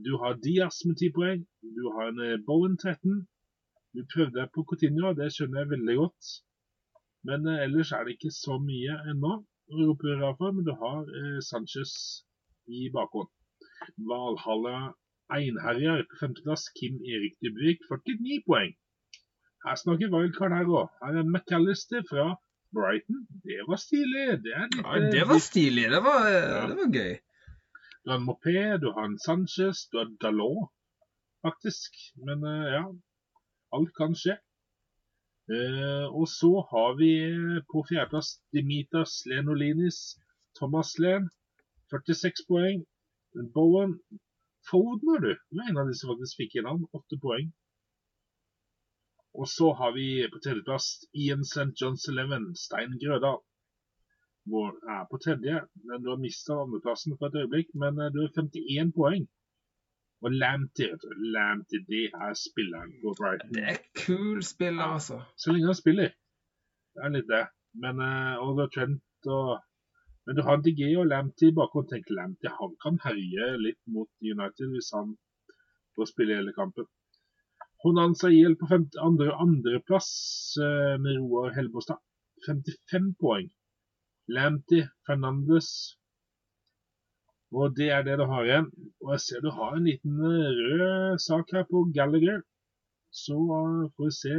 Du 0.05 0.17
har 0.21 0.35
Diaz 0.43 0.83
med 0.85 0.99
10 0.99 1.13
poeng. 1.15 1.45
Du 1.77 1.83
har 1.95 2.11
en 2.11 2.19
eh, 2.25 2.41
Bowen 2.45 2.75
13. 2.77 3.23
Du 3.95 4.03
prøvde 4.13 4.35
deg 4.35 4.51
på 4.53 4.65
Coutinho, 4.67 5.13
det 5.17 5.31
skjønner 5.33 5.63
jeg 5.63 5.71
veldig 5.71 5.95
godt. 6.01 6.33
Men 7.25 7.47
eh, 7.47 7.63
ellers 7.65 7.91
er 7.95 8.05
det 8.05 8.17
ikke 8.17 8.33
så 8.35 8.59
mye 8.61 8.97
ennå 9.11 9.33
å 9.41 9.81
rope 9.81 10.07
hurra 10.07 10.33
for. 10.39 10.55
Men 10.55 10.67
du 10.67 10.73
har 10.81 11.03
eh, 11.21 11.39
Sanchez 11.49 11.93
i 12.67 12.87
bakhånd. 12.93 13.31
Valhalla 14.09 14.93
Einherjar 15.33 16.05
på 16.11 16.19
femteplass. 16.21 16.67
Kim 16.79 16.99
Erik 17.01 17.37
Dybvik 17.43 17.85
49 17.89 18.43
poeng. 18.47 18.75
Her 19.65 19.79
snakker 19.79 20.11
wildcard 20.13 20.55
her 20.55 20.69
òg. 20.69 20.91
Her 21.01 21.21
er 21.21 21.27
McAllister 21.27 22.05
fra 22.09 22.27
Brighton. 22.75 23.25
Det 23.43 23.63
var 23.67 23.79
stilig. 23.81 24.25
Det, 24.45 24.59
litt, 24.75 24.85
Ja, 24.85 25.11
det 25.15 25.25
var 25.31 25.41
stilig. 25.43 25.87
Det 25.91 26.03
var, 26.05 26.29
det 26.71 26.77
var 26.81 26.93
gøy. 26.99 27.15
Du 28.03 28.11
har 28.13 28.21
en 28.21 28.27
Mopé, 28.27 28.59
du 28.79 28.91
har 28.95 29.03
en 29.09 29.17
Sanchez, 29.19 29.87
du 29.91 29.97
har 29.99 30.11
Dalot, 30.21 30.69
faktisk. 31.43 31.97
Men 32.23 32.45
eh, 32.47 32.69
ja, 32.77 32.83
alt 33.75 33.91
kan 33.97 34.15
skje. 34.15 34.37
Eh, 35.47 36.05
og 36.11 36.27
så 36.27 36.51
har 36.71 36.95
vi 36.99 37.11
på 37.71 37.83
fjerdeplass 37.89 38.33
Dimitas 38.51 39.21
Lenolinis, 39.31 39.99
Thomas 40.59 40.97
Len, 40.99 41.29
46 41.91 42.43
poeng. 42.49 42.83
Bowen 43.53 43.93
Foden 44.67 45.21
du. 45.23 45.31
Du 45.51 45.59
er 45.61 45.69
en 45.69 45.79
av 45.79 45.87
de 45.87 45.95
som 45.95 46.11
faktisk 46.11 46.41
fikk 46.41 46.57
i 46.59 46.63
navn. 46.65 46.83
Åtte 46.97 47.19
poeng. 47.23 47.53
Og 49.39 49.47
så 49.47 49.69
har 49.79 49.93
vi 49.95 50.07
på 50.33 50.41
tredjeplass 50.43 50.87
Ian 51.23 51.45
St. 51.47 51.71
John's 51.79 52.07
Eleven, 52.11 52.49
Stein 52.65 52.97
Grødal. 53.03 53.39
Vår 54.51 54.73
er 54.95 55.05
på 55.11 55.19
tredje. 55.23 55.61
Men 55.87 56.03
Du 56.03 56.09
har 56.11 56.19
mista 56.19 56.59
andreplassen 56.63 57.15
for 57.19 57.29
et 57.29 57.39
øyeblikk, 57.43 57.71
men 57.83 58.01
eh, 58.01 58.11
du 58.11 58.19
har 58.23 58.33
51 58.35 58.91
poeng. 58.99 59.27
Og 60.25 60.31
Lamptey. 60.41 60.89
Lamptey, 61.35 61.79
det 61.91 62.05
er 62.25 62.33
spilleren 62.45 62.91
på 63.01 63.13
Brighton. 63.19 63.53
Det 63.57 63.63
er 63.73 63.77
kul 64.05 64.39
spiller, 64.53 64.87
altså. 64.97 65.17
Så 65.37 65.51
lenge 65.51 65.69
han 65.71 65.81
spiller. 65.83 66.09
Det 66.93 67.05
er 67.05 67.13
litt 67.13 67.29
det. 67.29 67.45
Men, 67.83 68.01
eh, 68.01 68.35
og 68.41 68.55
du 68.57 68.61
har 68.63 68.71
Trent 68.75 69.31
og 69.39 69.49
Men 70.27 70.35
du 70.35 70.41
har 70.43 70.57
DG 70.59 70.81
og 70.99 71.05
Lamptey 71.07 71.47
i 71.47 71.55
bakgrunnen. 71.55 71.87
Tenk 71.91 72.09
Lamptey, 72.11 72.49
han 72.59 72.73
kan 72.83 72.97
herje 73.05 73.45
litt 73.65 73.79
mot 73.95 74.09
United 74.33 74.73
hvis 74.73 74.89
han 74.97 75.13
får 75.95 76.09
spille 76.09 76.35
hele 76.35 76.51
kampen. 76.57 76.89
Honan 77.83 78.15
IL 78.27 78.57
på 78.59 78.67
femte, 78.71 78.99
andre, 79.07 79.29
andreplass 79.45 80.09
eh, 80.67 80.95
med 81.03 81.21
Roar 81.21 81.55
Helbostad. 81.55 82.01
55 82.47 83.13
poeng. 83.21 83.47
Lamptey, 84.27 84.83
Fernandes 85.07 85.69
Og 87.55 87.75
det 87.77 87.89
er 87.95 88.03
det 88.03 88.17
du 88.19 88.25
har 88.27 88.43
igjen. 88.43 88.67
Og 89.03 89.13
jeg 89.13 89.21
ser 89.23 89.43
du 89.43 89.51
har 89.55 89.75
en 89.75 89.87
liten 89.87 90.19
eh, 90.29 90.57
rød 90.59 91.19
sak 91.27 91.53
her 91.55 91.63
på 91.71 91.83
Gallagher. 91.95 92.41
Så 93.23 93.37
eh, 93.59 93.91
får 93.95 94.09
vi 94.09 94.15
se. 94.21 94.35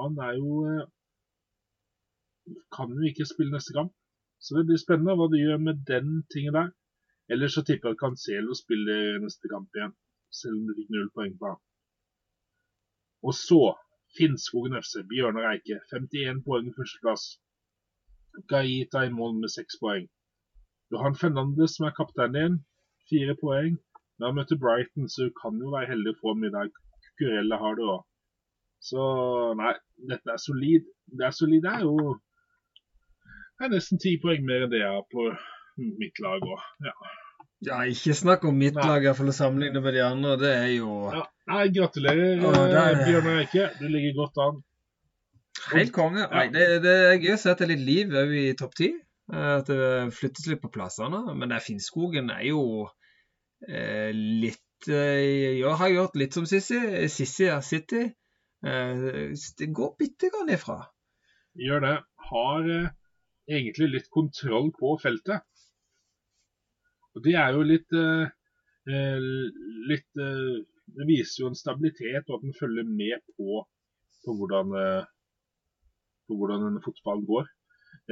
Han 0.00 0.18
er 0.28 0.32
jo 0.40 0.50
eh, 0.70 0.88
Kan 2.74 2.92
jo 2.94 3.02
ikke 3.06 3.26
spille 3.26 3.54
neste 3.54 3.74
kamp. 3.78 3.92
Så 4.38 4.56
det 4.56 4.66
blir 4.66 4.82
spennende 4.82 5.16
hva 5.18 5.26
du 5.30 5.38
gjør 5.38 5.62
med 5.68 5.86
den 5.92 6.22
tingen 6.32 6.54
der. 6.58 6.68
Ellers 7.30 7.56
så 7.56 7.62
tipper 7.66 7.88
jeg 7.88 7.96
at 7.96 8.02
Cancelo 8.02 8.54
spiller 8.54 9.18
neste 9.22 9.50
kamp 9.50 9.68
igjen. 9.74 9.94
Selv 10.30 10.58
om 10.58 10.66
du 10.66 10.76
fikk 10.78 10.92
null 10.94 11.08
poeng 11.14 11.34
på 11.38 11.50
han. 11.50 11.62
Og 13.26 13.34
så 13.34 13.62
Finnskogen 14.16 14.76
FC, 14.78 15.02
Bjørnar 15.10 15.48
Eike, 15.52 15.80
51 15.92 16.44
poeng 16.46 16.68
i 16.70 16.74
førsteplass. 16.76 17.24
Gaita 18.52 19.02
i 19.06 19.14
mål 19.18 19.40
med 19.40 19.50
6 19.54 19.80
poeng. 19.82 20.06
Du 20.90 20.96
har 21.00 21.10
en 21.10 21.18
Fernandes 21.18 21.76
som 21.76 21.86
er 21.88 21.94
kapteinen 21.96 22.36
din, 22.36 22.58
fire 23.10 23.34
poeng. 23.40 23.76
Når 24.18 24.30
han 24.30 24.36
møter 24.38 24.58
Brighton, 24.60 25.08
så 25.12 25.28
kan 25.40 25.58
jo 25.60 25.72
være 25.74 25.90
heldig 25.92 26.14
å 26.14 26.20
få 26.22 26.34
i 26.46 26.52
dag. 26.54 26.70
Kurella 27.18 27.58
har 27.60 27.74
du 27.78 27.82
òg. 27.96 28.04
Så 28.86 29.02
nei, 29.58 29.72
dette 30.10 30.30
er 30.34 30.40
solid. 30.40 30.86
Det 31.18 31.26
er 31.26 31.34
solid. 31.34 31.62
Det 31.64 31.72
er 31.72 31.84
jo 31.88 32.16
det 33.56 33.64
er 33.66 33.72
nesten 33.72 33.98
ti 34.00 34.18
poeng 34.20 34.42
mer 34.44 34.66
enn 34.66 34.72
det 34.72 34.82
jeg 34.82 34.92
har 34.92 35.04
på 35.12 35.26
mitt 36.00 36.20
lag 36.24 36.44
òg. 36.44 36.64
Ja. 36.84 36.92
Ja, 37.66 37.76
ikke 37.88 38.12
snakk 38.14 38.44
om 38.44 38.58
mitt 38.60 38.76
Nei. 38.76 38.84
lag, 38.84 39.06
fall 39.16 39.32
å 39.32 39.34
sammenligne 39.34 39.80
med 39.80 39.94
de 39.96 40.02
andre. 40.04 40.34
Det 40.42 40.50
er 40.54 40.72
jo 40.76 40.90
Ja. 41.14 41.22
Nei, 41.48 41.62
gratulerer, 41.72 42.42
Å, 42.44 42.50
er- 42.52 42.74
Bjørn 42.74 43.04
Bjørnar 43.06 43.38
Eike. 43.40 43.68
Du 43.80 43.86
ligger 43.88 44.16
godt 44.20 44.40
an. 44.44 44.62
helt 45.72 45.92
konge. 45.96 46.26
Nei, 46.30 46.48
det, 46.52 46.66
det 46.84 46.94
er 47.06 47.16
gøy 47.22 47.32
å 47.32 47.38
se 47.40 47.50
at 47.50 47.58
det 47.58 47.64
er 47.66 47.72
litt 47.74 47.86
liv 47.86 48.12
òg 48.22 48.34
i 48.36 48.46
topp 48.60 48.74
ti. 48.76 48.90
Eh, 49.32 49.54
At 49.58 49.70
det 49.70 50.14
flyttes 50.16 50.46
litt 50.50 50.62
på 50.62 50.72
plassene. 50.74 51.22
Men 51.34 51.52
det 51.52 51.62
Finnskogen 51.64 52.30
er 52.34 52.44
jo 52.50 52.62
eh, 53.68 54.12
litt 54.14 54.90
eh, 54.90 55.56
Jeg 55.60 55.74
har 55.80 55.94
gjort 55.94 56.20
litt 56.20 56.36
som 56.36 56.46
Sissi. 56.48 56.80
Sissi 57.12 57.48
er 57.50 57.64
City. 57.66 58.04
Eh, 58.66 59.34
det 59.58 59.72
går 59.74 59.96
bitte 59.98 60.30
grann 60.34 60.52
ifra. 60.54 60.78
Gjør 61.56 61.84
det. 61.86 61.96
Har 62.30 62.70
eh, 62.70 62.88
egentlig 63.50 63.92
litt 63.94 64.08
kontroll 64.12 64.72
på 64.76 64.96
feltet. 65.02 65.44
Og 67.16 67.22
det 67.24 67.36
er 67.40 67.54
jo 67.56 67.64
litt 67.64 67.94
eh, 67.96 68.26
eh, 68.92 69.28
litt 69.90 70.20
eh, 70.20 70.56
Det 70.96 71.06
viser 71.08 71.42
jo 71.42 71.48
en 71.50 71.58
stabilitet, 71.58 72.28
og 72.28 72.36
at 72.36 72.44
en 72.46 72.54
følger 72.54 72.84
med 72.86 73.22
på, 73.34 73.62
på 74.22 74.34
hvordan 74.38 74.74
eh, 74.78 75.08
på 76.26 76.36
hvordan 76.38 76.76
fotballen 76.84 77.26
går. 77.26 77.48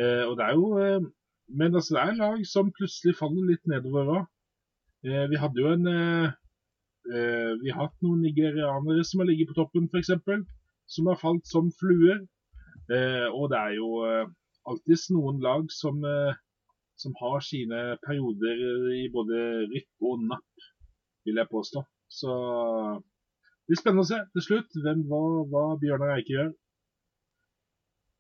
Eh, 0.01 0.23
og 0.27 0.37
det 0.39 0.47
er 0.47 0.55
jo 0.59 0.71
eh, 0.83 1.05
Men 1.49 1.75
altså, 1.75 1.95
det 1.95 2.03
er 2.03 2.17
lag 2.19 2.41
som 2.51 2.73
plutselig 2.75 3.15
faller 3.19 3.51
litt 3.51 3.67
nedover 3.71 4.09
òg. 4.17 4.23
Eh, 5.07 5.27
vi 5.31 5.39
hadde 5.39 5.61
jo 5.61 5.73
en 5.75 5.91
eh, 5.91 6.31
eh, 7.13 7.53
Vi 7.61 7.71
har 7.71 7.85
hatt 7.85 8.07
noen 8.07 8.25
nigerianere 8.25 9.05
som 9.05 9.21
har 9.23 9.29
ligget 9.29 9.53
på 9.53 9.59
toppen, 9.59 9.91
f.eks. 9.93 10.15
Som 10.91 11.11
har 11.11 11.21
falt 11.21 11.47
som 11.47 11.71
fluer. 11.81 12.25
Eh, 12.89 13.29
og 13.29 13.51
det 13.53 13.61
er 13.61 13.77
jo 13.77 13.91
eh, 14.09 14.33
alltids 14.65 15.11
noen 15.13 15.43
lag 15.45 15.69
som, 15.73 16.01
som 16.97 17.17
har 17.21 17.45
sine 17.45 17.81
perioder 18.07 18.89
i 18.97 19.05
både 19.13 19.41
rykk 19.69 20.09
og 20.09 20.25
napp, 20.31 20.69
vil 21.29 21.37
jeg 21.43 21.53
påstå. 21.53 21.85
Så 22.09 22.33
det 22.33 23.73
blir 23.73 23.81
spennende 23.81 24.05
å 24.05 24.09
se 24.09 24.23
til 24.33 24.45
slutt 24.47 24.79
hvem, 24.85 25.05
hva, 25.09 25.21
hva 25.53 25.65
Bjørnar 25.81 26.17
Eike 26.17 26.33
gjør. 26.33 26.55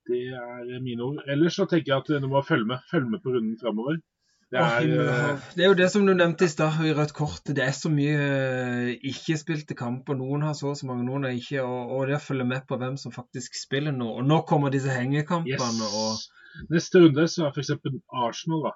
Det 0.09 0.23
er 0.37 0.83
mine 0.85 1.03
ord. 1.03 1.23
Ellers 1.33 1.57
så 1.57 1.65
tenker 1.71 1.93
jeg 1.95 2.03
at 2.03 2.23
du 2.23 2.29
må 2.29 2.43
følge 2.45 2.67
med, 2.69 2.83
følge 2.91 3.11
med 3.11 3.23
på 3.25 3.33
runden 3.37 3.57
framover. 3.61 4.01
Det 4.53 4.61
er 4.61 4.85
eh, 4.87 5.09
hav. 5.09 5.39
det 5.57 5.65
er 5.65 5.71
jo 5.71 5.77
det 5.79 5.87
som 5.91 6.05
du 6.07 6.13
nevnte 6.15 6.47
i 6.47 6.51
stad, 6.53 6.77
i 6.87 6.93
rødt 6.95 7.15
kort. 7.17 7.41
Det 7.57 7.63
er 7.65 7.73
så 7.75 7.91
mye 7.91 8.19
eh, 8.27 8.91
ikke-spilte 9.11 9.75
kamper. 9.79 10.15
Noen 10.21 10.45
har 10.47 10.55
så 10.55 10.69
og 10.71 10.77
så 10.79 10.87
mange, 10.87 11.07
noen 11.09 11.25
har 11.27 11.35
ikke. 11.35 11.65
Og, 11.65 11.95
og 11.97 12.07
det 12.13 12.21
følge 12.23 12.47
med 12.47 12.67
på 12.69 12.79
hvem 12.79 12.99
som 13.01 13.15
faktisk 13.17 13.57
spiller 13.59 13.97
nå. 13.97 14.11
Og 14.21 14.29
nå 14.29 14.43
kommer 14.51 14.71
disse 14.75 14.93
hengekampene. 14.95 15.89
og 15.89 16.69
Neste 16.71 17.03
runde 17.03 17.25
så 17.33 17.49
er 17.49 17.57
f.eks. 17.57 17.73
Arsenal. 18.29 18.69
da. 18.69 18.75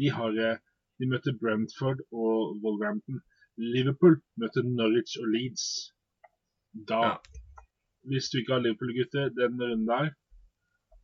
De, 0.00 0.10
har, 0.16 0.40
eh, 0.48 0.56
de 0.98 1.10
møter 1.12 1.36
Brentford 1.38 2.00
og 2.10 2.56
Wolverhampton. 2.64 3.20
Liverpool 3.60 4.16
møter 4.40 4.64
Norwich 4.64 5.18
og 5.20 5.28
Leeds. 5.36 5.66
Da, 6.88 7.00
Ja. 7.04 7.14
hvis 8.08 8.30
du 8.32 8.38
ikke 8.40 8.56
har 8.56 8.64
Liverpool-gutter 8.64 9.28
den 9.36 9.60
runden 9.60 9.86
der, 9.86 10.10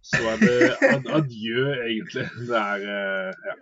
så 0.05 0.21
er 0.33 0.43
det 0.43 0.57
ad 0.91 1.09
adjø, 1.21 1.65
egentlig. 1.87 2.27
Det 2.49 2.61
er 2.61 2.85
eh, 2.97 3.49
ja. 3.49 3.57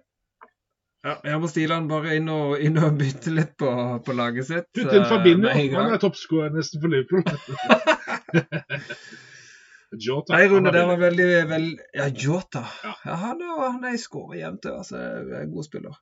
Ja, 1.05 1.19
jeg 1.28 1.40
må 1.43 1.48
Stiland 1.52 1.90
bare 1.90 2.15
inn 2.16 2.31
og, 2.32 2.55
inn 2.65 2.78
og 2.81 2.94
bytte 2.97 3.32
litt 3.35 3.51
på, 3.61 3.69
på 4.06 4.15
laget 4.16 4.47
sitt. 4.48 4.70
Putte 4.73 4.94
inn 4.97 5.02
eh, 5.05 5.11
Fabinho. 5.11 5.51
Han 5.77 5.93
er 5.93 6.01
toppskårer 6.01 6.55
nesten 6.55 6.81
for 6.81 6.89
Liverpool. 6.94 7.24
Jota. 10.01 10.32
Nei, 10.32 10.47
Rune, 10.48 10.70
han 10.70 10.74
det 10.74 10.86
var 10.89 10.98
veldig, 10.98 11.27
veldig 11.51 11.74
Ja, 12.01 12.06
Jota. 12.09 12.65
Ja. 12.82 12.94
Ja. 13.05 13.19
han, 13.20 13.43
er, 13.44 13.61
han 13.66 13.85
er 13.85 13.94
i 13.94 14.01
skåret 14.01 14.40
jevnt, 14.40 14.66
altså. 14.73 15.02
God 15.52 15.69
spiller. 15.69 16.01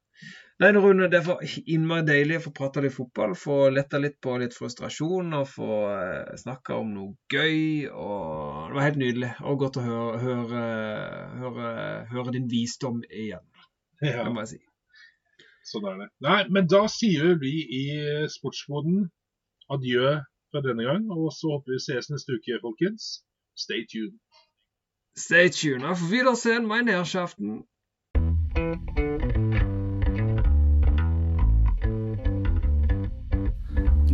Nei, 0.61 0.73
Rune, 0.73 1.09
det 1.09 1.23
var 1.27 1.41
innmari 1.67 2.05
deilig 2.07 2.37
å 2.39 2.43
få 2.45 2.51
prata 2.55 2.83
litt 2.85 2.95
fotball. 2.95 3.33
Få 3.39 3.57
letta 3.73 3.99
litt 3.99 4.19
på 4.23 4.37
litt 4.39 4.55
frustrasjon 4.55 5.33
og 5.39 5.49
få 5.51 5.79
eh, 5.91 6.35
snakka 6.39 6.77
om 6.79 6.93
noe 6.95 7.15
gøy. 7.33 7.89
og 7.89 8.69
Det 8.69 8.77
var 8.77 8.87
helt 8.87 9.01
nydelig 9.01 9.31
og 9.41 9.59
godt 9.65 9.81
å 9.81 9.87
høre, 9.87 10.21
høre, 10.27 10.67
høre, 11.41 11.73
høre 12.13 12.37
din 12.37 12.51
visdom 12.53 13.01
igjen. 13.09 13.43
ja. 14.05 14.21
Det 14.23 14.35
må 14.35 14.45
jeg 14.45 14.53
si. 14.53 14.61
Sånn 15.73 15.89
er 15.89 15.99
det. 16.03 16.09
Nei, 16.27 16.39
men 16.55 16.69
da 16.71 16.85
sier 16.91 17.37
vi 17.41 17.55
i 17.81 17.83
Sportsboden 18.31 19.07
adjø 19.73 20.19
fra 20.53 20.63
denne 20.63 20.87
gang. 20.87 21.09
Og 21.17 21.33
så 21.35 21.57
håper 21.57 21.77
vi 21.77 21.83
ses 21.87 22.11
neste 22.13 22.39
uke, 22.39 22.61
folkens. 22.63 23.23
Stay 23.59 23.87
tuned. 23.89 24.19
Stay 25.19 25.51
tuned. 25.51 25.85
Auf 25.85 26.11
Wiedersehen, 26.11 26.67
meine 26.67 26.93
Herrschaften. 26.93 27.63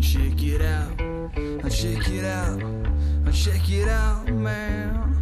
Check 0.00 0.42
it 0.42 0.62
out, 0.62 0.96
check 1.70 2.08
it 2.08 2.24
out, 2.24 2.60
check 3.32 3.68
it 3.68 3.88
out, 3.88 4.28
man. 4.28 5.17